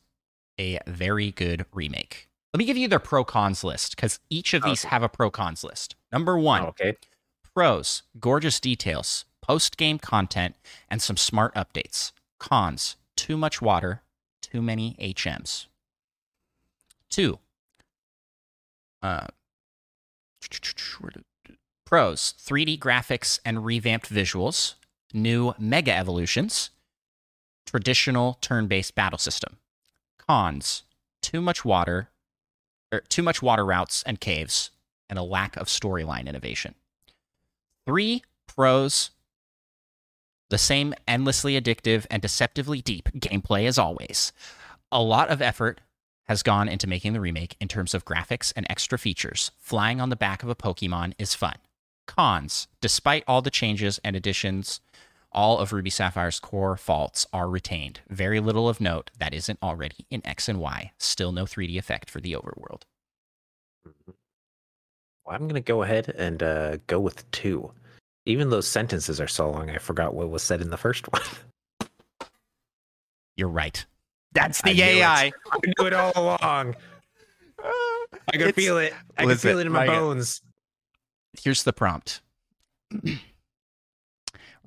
a 0.60 0.80
very 0.88 1.32
good 1.32 1.66
remake. 1.74 2.28
Let 2.54 2.60
me 2.60 2.66
give 2.66 2.78
you 2.78 2.88
their 2.88 3.00
pro 3.00 3.24
cons 3.24 3.64
list 3.64 3.96
because 3.96 4.20
each 4.30 4.54
of 4.54 4.64
these 4.64 4.84
Okay. 4.84 4.90
have 4.90 5.04
a 5.04 5.10
pro 5.10 5.30
cons 5.32 5.64
list. 5.64 5.96
Number 6.12 6.38
one, 6.38 6.64
okay. 6.64 6.98
Pros, 7.54 8.04
gorgeous 8.20 8.60
details, 8.60 9.26
post 9.42 9.78
game 9.78 10.00
content, 10.00 10.56
and 10.90 11.02
some 11.02 11.18
smart 11.18 11.54
updates. 11.56 12.12
Cons, 12.40 12.96
too 13.16 13.38
much 13.38 13.62
water, 13.62 14.02
too 14.42 14.62
many 14.62 14.96
HMs. 15.00 15.68
Two, 17.10 17.40
uh, 19.02 19.28
pros, 21.86 22.34
3D 22.40 22.78
graphics 22.80 23.40
and 23.44 23.66
revamped 23.66 24.10
visuals, 24.14 24.76
new 25.14 25.54
mega 25.58 25.94
evolutions, 25.94 26.70
traditional 27.66 28.38
turn 28.42 28.68
based 28.68 28.96
battle 28.96 29.20
system. 29.20 29.58
Cons, 30.28 30.84
too 31.22 31.42
much 31.42 31.66
water, 31.66 32.10
or 32.92 33.02
too 33.02 33.24
much 33.24 33.42
water 33.42 33.66
routes 33.66 34.04
and 34.06 34.20
caves, 34.20 34.72
and 35.10 35.18
a 35.20 35.24
lack 35.24 35.58
of 35.58 35.68
storyline 35.68 36.28
innovation. 36.28 36.76
Three 37.86 38.24
pros. 38.48 39.12
The 40.50 40.58
same 40.58 40.94
endlessly 41.08 41.60
addictive 41.60 42.06
and 42.10 42.22
deceptively 42.22 42.82
deep 42.82 43.10
gameplay 43.14 43.68
as 43.68 43.78
always. 43.78 44.34
A 44.92 45.02
lot 45.02 45.30
of 45.30 45.42
effort 45.42 45.82
has 46.28 46.44
gone 46.44 46.68
into 46.70 46.88
making 46.88 47.14
the 47.14 47.20
remake 47.20 47.56
in 47.60 47.68
terms 47.68 47.94
of 47.94 48.06
graphics 48.06 48.54
and 48.56 48.66
extra 48.70 48.98
features. 48.98 49.52
Flying 49.58 50.00
on 50.00 50.10
the 50.10 50.16
back 50.16 50.44
of 50.44 50.50
a 50.50 50.56
Pokemon 50.56 51.14
is 51.18 51.34
fun. 51.34 51.56
Cons, 52.08 52.68
despite 52.82 53.24
all 53.28 53.42
the 53.42 53.52
changes 53.52 54.00
and 54.04 54.16
additions, 54.16 54.82
all 55.32 55.60
of 55.60 55.72
Ruby 55.74 55.90
Sapphire's 55.90 56.40
core 56.40 56.76
faults 56.76 57.28
are 57.32 57.50
retained. 57.50 58.02
Very 58.10 58.40
little 58.40 58.68
of 58.68 58.82
note 58.82 59.12
that 59.20 59.34
isn't 59.34 59.60
already 59.62 60.06
in 60.10 60.26
X 60.26 60.50
and 60.50 60.60
Y. 60.60 60.92
Still 60.98 61.32
no 61.32 61.46
3D 61.46 61.78
effect 61.78 62.10
for 62.10 62.20
the 62.20 62.34
overworld. 62.34 62.82
Well, 65.26 65.36
I'm 65.36 65.48
gonna 65.48 65.62
go 65.62 65.84
ahead 65.84 66.10
and 66.10 66.42
uh, 66.42 66.78
go 66.88 67.00
with 67.00 67.30
two. 67.32 67.72
Even 68.26 68.50
those 68.50 68.68
sentences 68.68 69.22
are 69.22 69.28
so 69.28 69.50
long, 69.50 69.70
I 69.70 69.78
forgot 69.78 70.14
what 70.14 70.30
was 70.30 70.44
said 70.44 70.62
in 70.62 70.70
the 70.72 70.78
first 70.78 71.06
one. 71.14 71.22
You're 73.36 73.48
right. 73.50 73.86
That's 74.34 74.62
the 74.62 74.72
I 74.72 74.74
knew 74.74 74.84
it. 74.84 74.86
AI. 74.98 75.32
I 75.52 75.60
knew 75.78 75.88
it 75.88 75.94
all 75.94 76.12
along. 76.16 76.76
I 77.64 78.32
could 78.34 78.42
It's- 78.42 78.54
feel 78.56 78.78
it. 78.78 78.94
I 79.18 79.22
could 79.24 79.30
Listen, 79.30 79.50
feel 79.50 79.60
it 79.60 79.66
in 79.68 79.72
my 79.72 79.86
my- 79.86 79.96
bones. 79.96 80.42
Here's 81.42 81.64
the 81.64 81.74
prompt. 81.74 82.22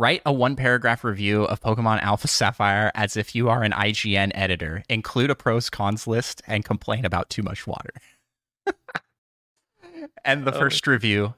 Write 0.02 0.22
a 0.26 0.32
one 0.32 0.56
paragraph 0.56 1.04
review 1.04 1.44
of 1.44 1.60
Pokemon 1.60 2.02
Alpha 2.02 2.26
Sapphire 2.26 2.90
as 2.96 3.16
if 3.16 3.36
you 3.36 3.48
are 3.48 3.62
an 3.62 3.70
IGN 3.70 4.32
editor. 4.34 4.82
Include 4.88 5.30
a 5.30 5.36
pros 5.36 5.70
cons 5.70 6.08
list 6.08 6.42
and 6.48 6.64
complain 6.64 7.04
about 7.04 7.30
too 7.30 7.44
much 7.44 7.68
water. 7.68 7.92
and 10.24 10.44
the 10.44 10.52
Oh. 10.52 10.58
first 10.58 10.88
review 10.88 11.34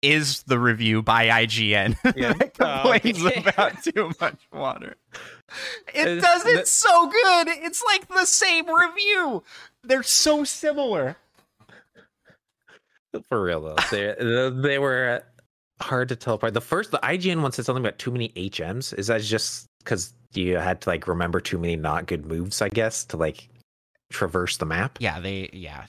is 0.00 0.44
the 0.44 0.58
review 0.58 1.02
by 1.02 1.26
IGN 1.26 1.94
Yeah. 2.16 2.32
that 2.32 2.52
Oh, 2.58 2.90
complains 2.94 3.22
okay. 3.22 3.44
about 3.50 3.82
too 3.84 4.10
much 4.18 4.48
water. 4.50 4.96
It 5.92 6.08
It's- 6.08 6.22
does 6.22 6.46
it 6.46 6.60
the- 6.60 6.66
so 6.66 7.08
good. 7.10 7.48
It's 7.48 7.84
like 7.84 8.08
the 8.08 8.24
same 8.24 8.64
review. 8.74 9.42
They're 9.84 10.02
so 10.02 10.42
similar. 10.44 11.16
For 13.28 13.42
real 13.42 13.60
though, 13.60 13.76
they 13.90 14.14
they 14.62 14.78
were 14.78 15.22
hard 15.80 16.08
to 16.08 16.16
tell 16.16 16.34
apart. 16.34 16.54
The 16.54 16.60
first, 16.60 16.90
the 16.90 16.98
IGN 16.98 17.42
one 17.42 17.52
said 17.52 17.64
something 17.64 17.84
about 17.84 17.98
too 17.98 18.10
many 18.10 18.30
HMs. 18.30 18.96
Is 18.98 19.06
that 19.08 19.22
just 19.22 19.66
because 19.78 20.12
you 20.34 20.56
had 20.56 20.80
to 20.82 20.90
like 20.90 21.06
remember 21.08 21.40
too 21.40 21.58
many 21.58 21.76
not 21.76 22.06
good 22.06 22.26
moves? 22.26 22.62
I 22.62 22.68
guess 22.68 23.04
to 23.06 23.16
like 23.16 23.48
traverse 24.10 24.56
the 24.56 24.66
map. 24.66 24.98
Yeah, 25.00 25.20
they 25.20 25.50
yeah. 25.52 25.86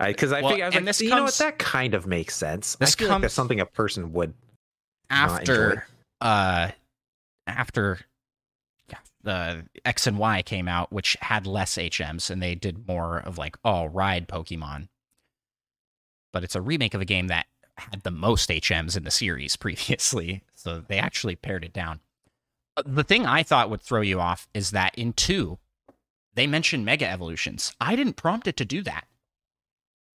Because 0.00 0.32
I, 0.32 0.42
Well, 0.42 0.50
figured 0.50 0.64
I 0.64 0.68
was 0.68 0.74
like, 0.76 0.84
this 0.84 1.00
you 1.00 1.10
know 1.10 1.24
what? 1.24 1.34
That 1.34 1.58
kind 1.58 1.94
of 1.94 2.06
makes 2.06 2.36
sense. 2.36 2.76
This 2.76 2.94
I 2.94 2.98
feel 2.98 3.08
like 3.08 3.14
comes- 3.14 3.22
that's 3.22 3.34
something 3.34 3.60
a 3.60 3.66
person 3.66 4.12
would. 4.12 4.34
After 5.10 5.86
uh 6.20 6.70
after 7.46 7.98
yeah, 8.88 8.98
the 9.22 9.66
X 9.84 10.06
and 10.06 10.18
Y 10.18 10.42
came 10.42 10.68
out, 10.68 10.92
which 10.92 11.16
had 11.20 11.46
less 11.46 11.76
HMs, 11.76 12.30
and 12.30 12.42
they 12.42 12.54
did 12.54 12.86
more 12.86 13.18
of 13.18 13.38
like 13.38 13.56
oh 13.64 13.86
ride 13.86 14.28
Pokemon. 14.28 14.88
But 16.32 16.44
it's 16.44 16.54
a 16.54 16.60
remake 16.60 16.94
of 16.94 17.00
a 17.00 17.06
game 17.06 17.28
that 17.28 17.46
had 17.78 18.02
the 18.02 18.10
most 18.10 18.50
HMs 18.50 18.96
in 18.96 19.04
the 19.04 19.10
series 19.10 19.56
previously, 19.64 20.42
so 20.54 20.80
they 20.86 20.98
actually 20.98 21.36
pared 21.36 21.64
it 21.64 21.72
down. 21.72 22.00
Uh, 22.76 22.82
The 22.86 23.04
thing 23.04 23.26
I 23.26 23.42
thought 23.42 23.70
would 23.70 23.82
throw 23.82 24.00
you 24.00 24.20
off 24.20 24.48
is 24.54 24.70
that 24.72 24.94
in 24.96 25.12
two, 25.12 25.58
they 26.34 26.46
mentioned 26.46 26.84
Mega 26.84 27.06
Evolutions. 27.08 27.74
I 27.80 27.96
didn't 27.96 28.14
prompt 28.16 28.46
it 28.46 28.56
to 28.58 28.64
do 28.64 28.82
that. 28.82 29.06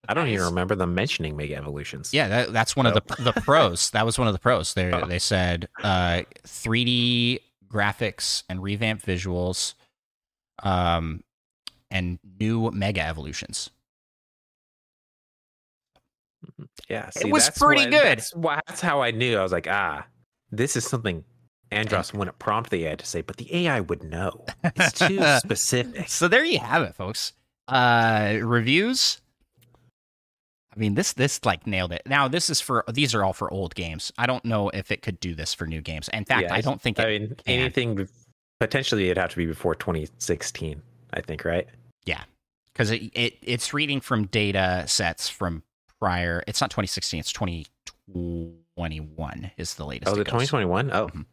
I 0.08 0.14
don't 0.14 0.28
even 0.28 0.46
remember 0.46 0.74
them 0.74 0.94
mentioning 0.94 1.36
Mega 1.36 1.56
Evolutions. 1.56 2.12
Yeah, 2.12 2.26
that, 2.28 2.52
that's 2.52 2.74
one 2.74 2.86
of 2.86 2.94
the 2.94 3.02
the 3.22 3.32
pros. 3.42 3.90
That 3.90 4.06
was 4.06 4.18
one 4.18 4.28
of 4.28 4.32
the 4.32 4.38
pros. 4.40 4.72
They 4.74 4.90
Oh. 4.92 5.06
they 5.06 5.18
said 5.18 5.68
uh, 5.82 6.22
3D 6.46 7.40
graphics 7.68 8.42
and 8.48 8.62
revamped 8.62 9.04
visuals, 9.06 9.74
um, 10.62 11.22
and 11.90 12.18
new 12.40 12.70
Mega 12.70 13.02
Evolutions. 13.02 13.70
Yeah. 16.88 17.10
It 17.20 17.30
was 17.30 17.50
pretty 17.50 17.82
what- 17.82 17.90
good. 17.90 18.18
That's, 18.18 18.34
why- 18.34 18.60
that's 18.66 18.80
how 18.80 19.02
I 19.02 19.10
knew. 19.10 19.38
I 19.38 19.42
was 19.42 19.52
like, 19.52 19.66
ah, 19.70 20.06
this 20.50 20.76
is 20.76 20.84
something 20.84 21.24
Andros 21.70 22.12
wouldn't 22.12 22.38
prompt 22.38 22.70
the 22.70 22.86
AI 22.86 22.96
to 22.96 23.06
say, 23.06 23.20
but 23.20 23.36
the 23.36 23.66
AI 23.66 23.80
would 23.80 24.02
know. 24.02 24.44
It's 24.64 24.98
too 24.98 25.20
specific. 25.38 26.08
So 26.08 26.26
there 26.28 26.44
you 26.44 26.58
have 26.58 26.82
it, 26.82 26.94
folks. 26.94 27.32
Uh, 27.68 28.38
reviews. 28.42 29.20
I 30.74 30.78
mean, 30.78 30.94
this 30.94 31.12
this 31.12 31.44
like 31.44 31.66
nailed 31.66 31.92
it. 31.92 32.02
Now 32.06 32.28
this 32.28 32.48
is 32.48 32.60
for 32.60 32.84
these 32.92 33.14
are 33.14 33.24
all 33.24 33.32
for 33.32 33.52
old 33.52 33.74
games. 33.74 34.12
I 34.18 34.26
don't 34.26 34.44
know 34.44 34.68
if 34.70 34.90
it 34.90 35.02
could 35.02 35.18
do 35.20 35.34
this 35.34 35.52
for 35.52 35.66
new 35.66 35.80
games. 35.80 36.08
In 36.12 36.24
fact, 36.24 36.42
Yeah, 36.42 36.54
I 36.54 36.60
don't 36.60 36.80
think 36.80 36.98
it 36.98 37.02
I 37.02 37.06
mean, 37.18 37.28
can. 37.28 37.36
anything 37.46 38.08
potentially 38.60 39.06
it'd 39.06 39.18
have 39.18 39.30
to 39.30 39.36
be 39.36 39.46
before 39.46 39.74
2016. 39.74 40.80
I 41.12 41.20
think, 41.20 41.44
right? 41.44 41.66
Yeah, 42.04 42.22
because 42.72 42.90
it, 42.92 43.02
it 43.14 43.36
it's 43.42 43.74
reading 43.74 44.00
from 44.00 44.26
data 44.26 44.84
sets 44.86 45.28
from 45.28 45.64
prior. 46.01 46.43
It's 46.47 46.60
not 46.60 46.70
2016. 46.70 47.20
It's 47.20 47.32
2021 47.32 49.51
is 49.56 49.74
the 49.74 49.86
latest. 49.86 50.10
Oh, 50.10 50.14
the 50.16 50.24
2021. 50.24 50.90
Oh, 50.93 51.06
Mhm. 51.09 51.27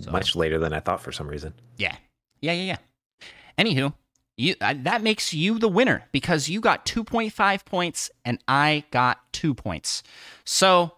So- 0.00 0.10
much 0.10 0.34
later 0.36 0.58
than 0.58 0.72
I 0.72 0.80
thought 0.80 1.00
for 1.00 1.12
some 1.12 1.28
reason. 1.28 1.54
Yeah, 1.76 1.96
yeah, 2.40 2.52
yeah, 2.52 2.62
yeah. 2.62 2.76
Anywho, 3.58 3.94
you 4.36 4.54
uh, 4.60 4.74
that 4.82 5.02
makes 5.02 5.32
you 5.32 5.58
the 5.58 5.68
winner 5.68 6.04
because 6.12 6.48
you 6.50 6.60
got 6.60 6.84
2.5 6.84 7.64
points 7.64 8.10
and 8.24 8.38
I 8.46 8.84
got 8.90 9.20
two 9.32 9.54
points. 9.54 10.02
So 10.44 10.92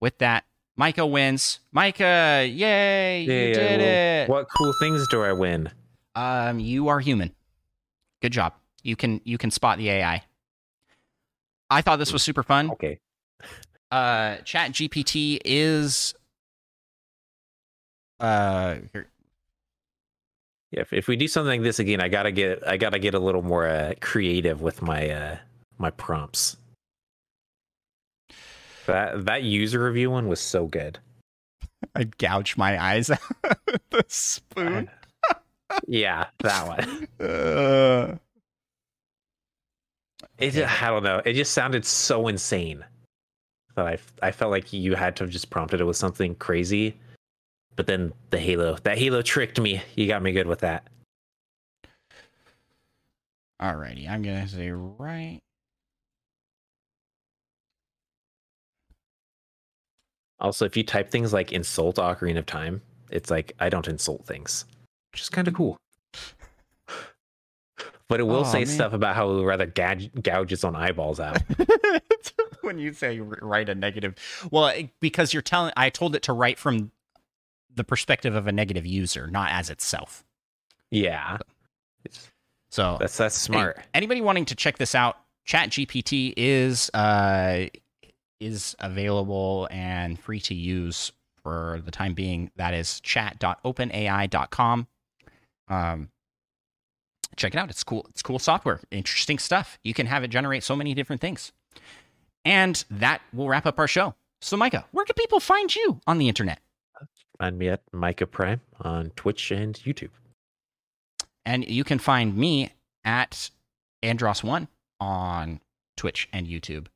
with 0.00 0.18
that, 0.18 0.44
Micah 0.76 1.04
wins. 1.06 1.58
Micah, 1.72 2.46
yay! 2.48 3.22
you 3.24 3.32
Yeah, 3.32 3.52
did 3.52 3.80
well, 3.80 3.88
it. 3.88 4.28
What 4.28 4.46
cool 4.56 4.72
things 4.80 5.08
do 5.08 5.22
I 5.22 5.32
win? 5.32 5.70
Um, 6.14 6.60
you 6.60 6.86
are 6.88 7.00
human. 7.00 7.34
Good 8.20 8.32
job. 8.32 8.54
You 8.84 8.94
can 8.94 9.20
you 9.24 9.38
can 9.38 9.50
spot 9.50 9.78
the 9.78 9.90
AI. 9.90 10.22
I 11.72 11.82
thought 11.82 11.98
this 11.98 12.12
was 12.12 12.22
super 12.22 12.42
fun. 12.42 12.70
Okay. 12.72 12.98
Uh, 13.90 14.36
Chat 14.44 14.72
GPT 14.72 15.38
is 15.44 16.14
uh 18.20 18.76
here- 18.92 19.08
Yeah, 20.70 20.80
if, 20.82 20.92
if 20.92 21.08
we 21.08 21.16
do 21.16 21.28
something 21.28 21.50
like 21.60 21.62
this 21.62 21.78
again, 21.78 22.00
I 22.00 22.08
gotta 22.08 22.30
get 22.32 22.66
I 22.66 22.76
gotta 22.76 22.98
get 22.98 23.14
a 23.14 23.18
little 23.18 23.42
more 23.42 23.66
uh, 23.66 23.94
creative 24.00 24.62
with 24.62 24.80
my 24.82 25.10
uh, 25.10 25.36
my 25.78 25.90
prompts. 25.90 26.56
That 28.86 29.26
that 29.26 29.42
user 29.42 29.84
review 29.84 30.10
one 30.10 30.28
was 30.28 30.40
so 30.40 30.66
good. 30.66 30.98
I 31.94 32.04
gouged 32.04 32.56
my 32.56 32.82
eyes 32.82 33.10
out 33.10 33.20
with 33.66 33.90
the 33.90 34.04
spoon. 34.08 34.90
yeah, 35.86 36.26
that 36.40 36.66
one. 36.66 37.08
Uh, 37.28 38.16
It 40.42 40.54
just, 40.54 40.82
I 40.82 40.88
don't 40.88 41.04
know. 41.04 41.22
It 41.24 41.34
just 41.34 41.52
sounded 41.52 41.84
so 41.84 42.26
insane 42.26 42.84
that 43.76 43.86
I 43.86 43.98
I 44.22 44.32
felt 44.32 44.50
like 44.50 44.72
you 44.72 44.96
had 44.96 45.14
to 45.16 45.24
have 45.24 45.30
just 45.30 45.50
prompted 45.50 45.80
it 45.80 45.84
with 45.84 45.96
something 45.96 46.34
crazy. 46.34 46.98
But 47.76 47.86
then 47.86 48.12
the 48.30 48.40
Halo 48.40 48.76
that 48.82 48.98
Halo 48.98 49.22
tricked 49.22 49.60
me. 49.60 49.82
You 49.94 50.08
got 50.08 50.20
me 50.20 50.32
good 50.32 50.48
with 50.48 50.58
that. 50.60 50.88
alrighty, 53.60 54.10
I'm 54.10 54.22
gonna 54.22 54.48
say 54.48 54.70
right. 54.70 55.38
Also, 60.40 60.64
if 60.64 60.76
you 60.76 60.82
type 60.82 61.08
things 61.08 61.32
like 61.32 61.52
insult 61.52 61.96
Ocarina 61.96 62.38
of 62.38 62.46
Time, 62.46 62.82
it's 63.12 63.30
like 63.30 63.52
I 63.60 63.68
don't 63.68 63.86
insult 63.86 64.26
things, 64.26 64.64
which 65.12 65.22
is 65.22 65.28
kind 65.28 65.46
of 65.46 65.54
cool. 65.54 65.76
But 68.12 68.20
it 68.20 68.24
will 68.24 68.40
Aw, 68.44 68.52
say 68.52 68.58
man. 68.58 68.66
stuff 68.66 68.92
about 68.92 69.16
how 69.16 69.30
it 69.30 69.34
would 69.36 69.46
rather 69.46 69.66
gouge, 69.66 70.10
gouge 70.22 70.52
its 70.52 70.64
own 70.64 70.76
eyeballs 70.76 71.18
out. 71.18 71.40
when 72.60 72.78
you 72.78 72.92
say 72.92 73.18
write 73.20 73.68
a 73.68 73.74
negative, 73.74 74.14
well, 74.50 74.66
it- 74.68 74.90
because 75.00 75.32
you're 75.32 75.40
telling, 75.42 75.72
I 75.76 75.88
told 75.90 76.14
it 76.14 76.22
to 76.24 76.32
write 76.32 76.58
from 76.58 76.92
the 77.74 77.84
perspective 77.84 78.34
of 78.34 78.46
a 78.46 78.52
negative 78.52 78.84
user, 78.86 79.26
not 79.28 79.50
as 79.50 79.70
itself. 79.70 80.24
yeah, 80.90 81.38
So 82.70 82.98
that's 83.00 83.16
that's 83.16 83.34
smart. 83.34 83.76
Any- 83.78 83.86
anybody 83.94 84.20
wanting 84.20 84.44
to 84.46 84.54
check 84.54 84.76
this 84.78 84.94
out, 84.94 85.16
ChatGPT 85.48 86.34
is 86.36 86.90
uh, 86.94 87.66
is 88.40 88.76
available 88.78 89.68
and 89.70 90.18
free 90.20 90.40
to 90.40 90.54
use 90.54 91.12
for 91.42 91.80
the 91.84 91.90
time 91.90 92.12
being. 92.14 92.50
That 92.56 92.74
is 92.74 93.00
chat.openai.com. 93.00 94.86
Um, 95.68 96.08
check 97.36 97.54
it 97.54 97.58
out. 97.58 97.70
It's 97.70 97.84
cool. 97.84 98.06
It's 98.10 98.22
cool 98.22 98.38
software. 98.38 98.80
Interesting 98.90 99.38
stuff. 99.38 99.78
You 99.82 99.94
can 99.94 100.06
have 100.06 100.24
it 100.24 100.28
generate 100.28 100.62
so 100.62 100.76
many 100.76 100.94
different 100.94 101.20
things. 101.20 101.52
And 102.44 102.84
that 102.90 103.22
will 103.32 103.48
wrap 103.48 103.66
up 103.66 103.78
our 103.78 103.88
show. 103.88 104.14
So, 104.40 104.56
Micah, 104.56 104.84
where 104.90 105.04
can 105.04 105.14
people 105.14 105.40
find 105.40 105.74
you 105.74 106.00
on 106.06 106.18
the 106.18 106.28
internet? 106.28 106.60
Find 107.38 107.58
me 107.58 107.68
at 107.68 107.82
Micah 107.92 108.26
Prime 108.26 108.60
on 108.80 109.10
Twitch 109.16 109.50
and 109.52 109.74
YouTube. 109.74 110.10
And 111.44 111.68
you 111.68 111.84
can 111.84 111.98
find 111.98 112.36
me 112.36 112.70
at 113.04 113.50
Andros1 114.02 114.68
on 115.00 115.60
Twitch 115.96 116.28
and 116.32 116.46
YouTube. 116.46 116.86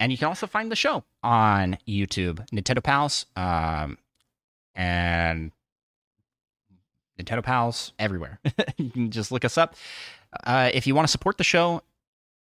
And 0.00 0.12
you 0.12 0.18
can 0.18 0.28
also 0.28 0.46
find 0.46 0.70
the 0.70 0.76
show 0.76 1.04
on 1.22 1.78
YouTube, 1.86 2.46
Nintendo 2.50 2.82
Pals, 2.82 3.26
um, 3.36 3.98
and 4.74 5.50
Nintendo 7.18 7.42
Pals 7.42 7.92
everywhere. 7.98 8.40
you 8.76 8.90
can 8.90 9.10
just 9.10 9.32
look 9.32 9.44
us 9.44 9.58
up. 9.58 9.74
Uh, 10.44 10.70
if 10.72 10.86
you 10.86 10.94
want 10.94 11.06
to 11.06 11.12
support 11.12 11.38
the 11.38 11.44
show, 11.44 11.82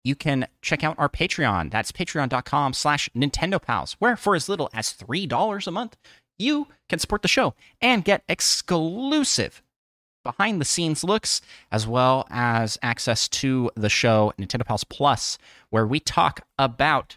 you 0.05 0.15
can 0.15 0.47
check 0.63 0.85
out 0.85 0.97
our 0.99 1.09
Patreon. 1.09 1.71
That's 1.71 1.93
patreon.com 1.93 2.73
slash 2.73 3.09
Nintendo 3.17 3.61
Pals, 3.61 3.97
where 3.99 4.17
for 4.17 4.35
as 4.35 4.49
little 4.49 4.71
as 4.73 4.93
$3 4.93 5.67
a 5.67 5.71
month, 5.71 5.97
you 6.39 6.69
can 6.89 6.99
support 6.99 7.23
the 7.23 7.29
show 7.29 7.55
and 7.81 8.05
get 8.05 8.23
exclusive 8.29 9.63
behind 10.23 10.61
the 10.61 10.65
scenes 10.65 11.05
looks, 11.05 11.41
as 11.71 11.87
well 11.87 12.27
as 12.31 12.79
access 12.83 13.29
to 13.29 13.71
the 13.77 13.89
show 13.89 14.33
Nintendo 14.39 14.65
Pals 14.65 14.85
Plus, 14.85 15.39
where 15.71 15.87
we 15.87 16.01
talk 16.01 16.41
about 16.59 17.17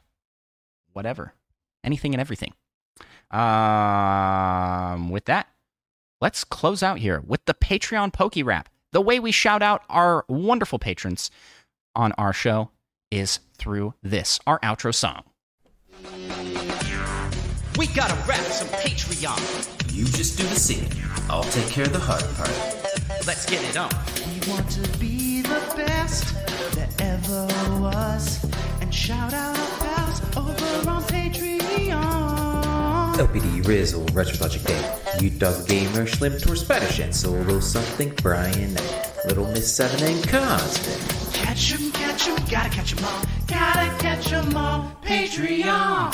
whatever, 0.94 1.34
anything 1.84 2.14
and 2.14 2.22
everything. 2.22 2.54
Um, 3.32 5.10
with 5.10 5.26
that, 5.26 5.48
let's 6.22 6.44
close 6.44 6.84
out 6.84 7.00
here 7.00 7.22
with 7.26 7.46
the 7.46 7.54
Patreon 7.54 8.14
Poke 8.14 8.36
Rap. 8.44 8.70
The 8.92 9.02
way 9.02 9.20
we 9.20 9.32
shout 9.32 9.62
out 9.62 9.84
our 9.90 10.26
wonderful 10.28 10.80
patrons 10.80 11.30
on 11.96 12.12
our 12.14 12.34
show 12.34 12.72
is 13.12 13.40
through 13.58 13.94
this, 14.02 14.40
our 14.48 14.60
outro 14.60 14.94
song. 14.94 15.24
We 17.78 17.88
gotta 17.88 18.16
rap 18.28 18.44
some 18.46 18.68
Patreon. 18.70 19.96
You 19.96 20.06
just 20.06 20.38
do 20.38 20.44
the 20.44 20.56
singing. 20.56 20.92
I'll 21.30 21.44
take 21.44 21.68
care 21.68 21.86
of 21.86 21.94
the 21.94 22.00
hard 22.00 22.24
part. 22.36 23.26
Let's 23.26 23.46
get 23.46 23.64
it 23.64 23.78
on. 23.78 23.90
We 24.28 24.52
want 24.52 24.70
to 24.72 25.00
be 25.00 25.42
the 25.42 25.62
best 25.76 26.34
that 26.76 27.02
ever 27.02 27.46
was. 27.80 28.44
And 28.82 28.94
shout 28.94 29.34
out 29.34 29.58
our 29.58 29.80
pals 29.80 30.22
over 30.38 30.90
on 30.90 31.04
Patreon. 31.04 31.19
LPD, 33.20 33.68
Rizzle, 33.68 34.06
Retrologic 34.16 34.64
Day, 34.66 34.82
You 35.22 35.30
Dog 35.30 35.68
Gamer, 35.68 36.06
Schlim, 36.08 36.40
Tor, 36.40 36.56
Spanish, 36.56 37.00
and 37.00 37.14
Solo 37.14 37.60
Something, 37.60 38.14
Brian, 38.24 38.74
Little 39.26 39.46
Miss 39.52 39.76
Seven, 39.76 40.02
and 40.08 40.26
Cosmic. 40.30 41.34
Catch 41.34 41.74
'em, 41.74 41.92
catch 41.92 42.28
'em, 42.30 42.36
gotta 42.50 42.70
catch 42.70 42.94
'em 42.98 43.04
all. 43.04 43.22
Gotta 43.46 43.92
catch 44.00 44.32
'em 44.32 44.56
all. 44.56 44.90
Patreon. 45.06 46.14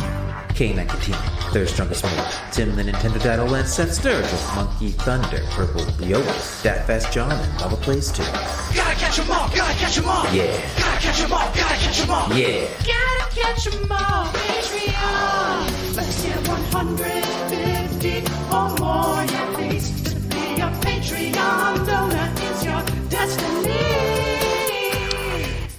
K-Man 0.56 0.88
Katina, 0.88 1.18
Third 1.53 1.69
Strongest 1.69 2.03
One, 2.06 2.14
Tim 2.52 2.76
the 2.76 2.82
Nintendo 2.84 3.22
Title 3.22 3.53
and 3.53 3.68
Seth 3.68 3.91
Sturgill, 4.02 4.56
Monkey 4.56 4.91
Thunder, 4.91 5.44
Purple 5.52 5.86
Yoda, 5.99 6.34
Dat 6.64 6.88
Fast 6.88 7.11
John, 7.11 7.32
and 7.32 7.61
Lava 7.61 7.76
Plays 7.76 8.10
2. 8.11 8.23
Gotta 8.73 8.95
catch 8.95 9.19
'em 9.19 9.30
all, 9.32 9.48
gotta 9.49 9.76
catch 9.76 9.98
'em 9.99 10.10
all. 10.10 10.26
Yeah, 10.34 10.45
Gotta 10.80 10.99
catch 11.02 11.19
'em 11.22 11.32
all, 11.34 11.52
gotta 11.53 11.76
catch 11.76 11.99
'em 12.02 12.10
all. 12.10 12.34
yeah. 12.34 12.65
Gotta 12.84 13.27
catch 13.36 13.68
'em 13.68 13.91
all, 13.91 14.26
Patreon. 14.34 15.85
Let's 15.96 16.24
get 16.24 16.48
150 16.48 18.18
or 18.52 18.70
more. 18.80 19.26
To 19.26 20.16
be 20.30 20.62
a 20.62 20.70
Patreon 20.84 21.86
donor 21.86 22.34
is 22.44 22.66
your 22.66 22.84
destiny. 23.10 23.80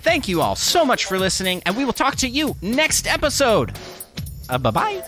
Thank 0.02 0.28
you 0.28 0.40
all 0.40 0.56
so 0.56 0.86
much 0.86 1.04
for 1.04 1.18
listening, 1.18 1.62
and 1.66 1.76
we 1.76 1.84
will 1.84 1.92
talk 1.92 2.16
to 2.16 2.28
you 2.28 2.56
next 2.62 3.06
episode. 3.06 3.76
Uh, 4.48 4.56
bye 4.56 4.70
bye. 4.70 5.02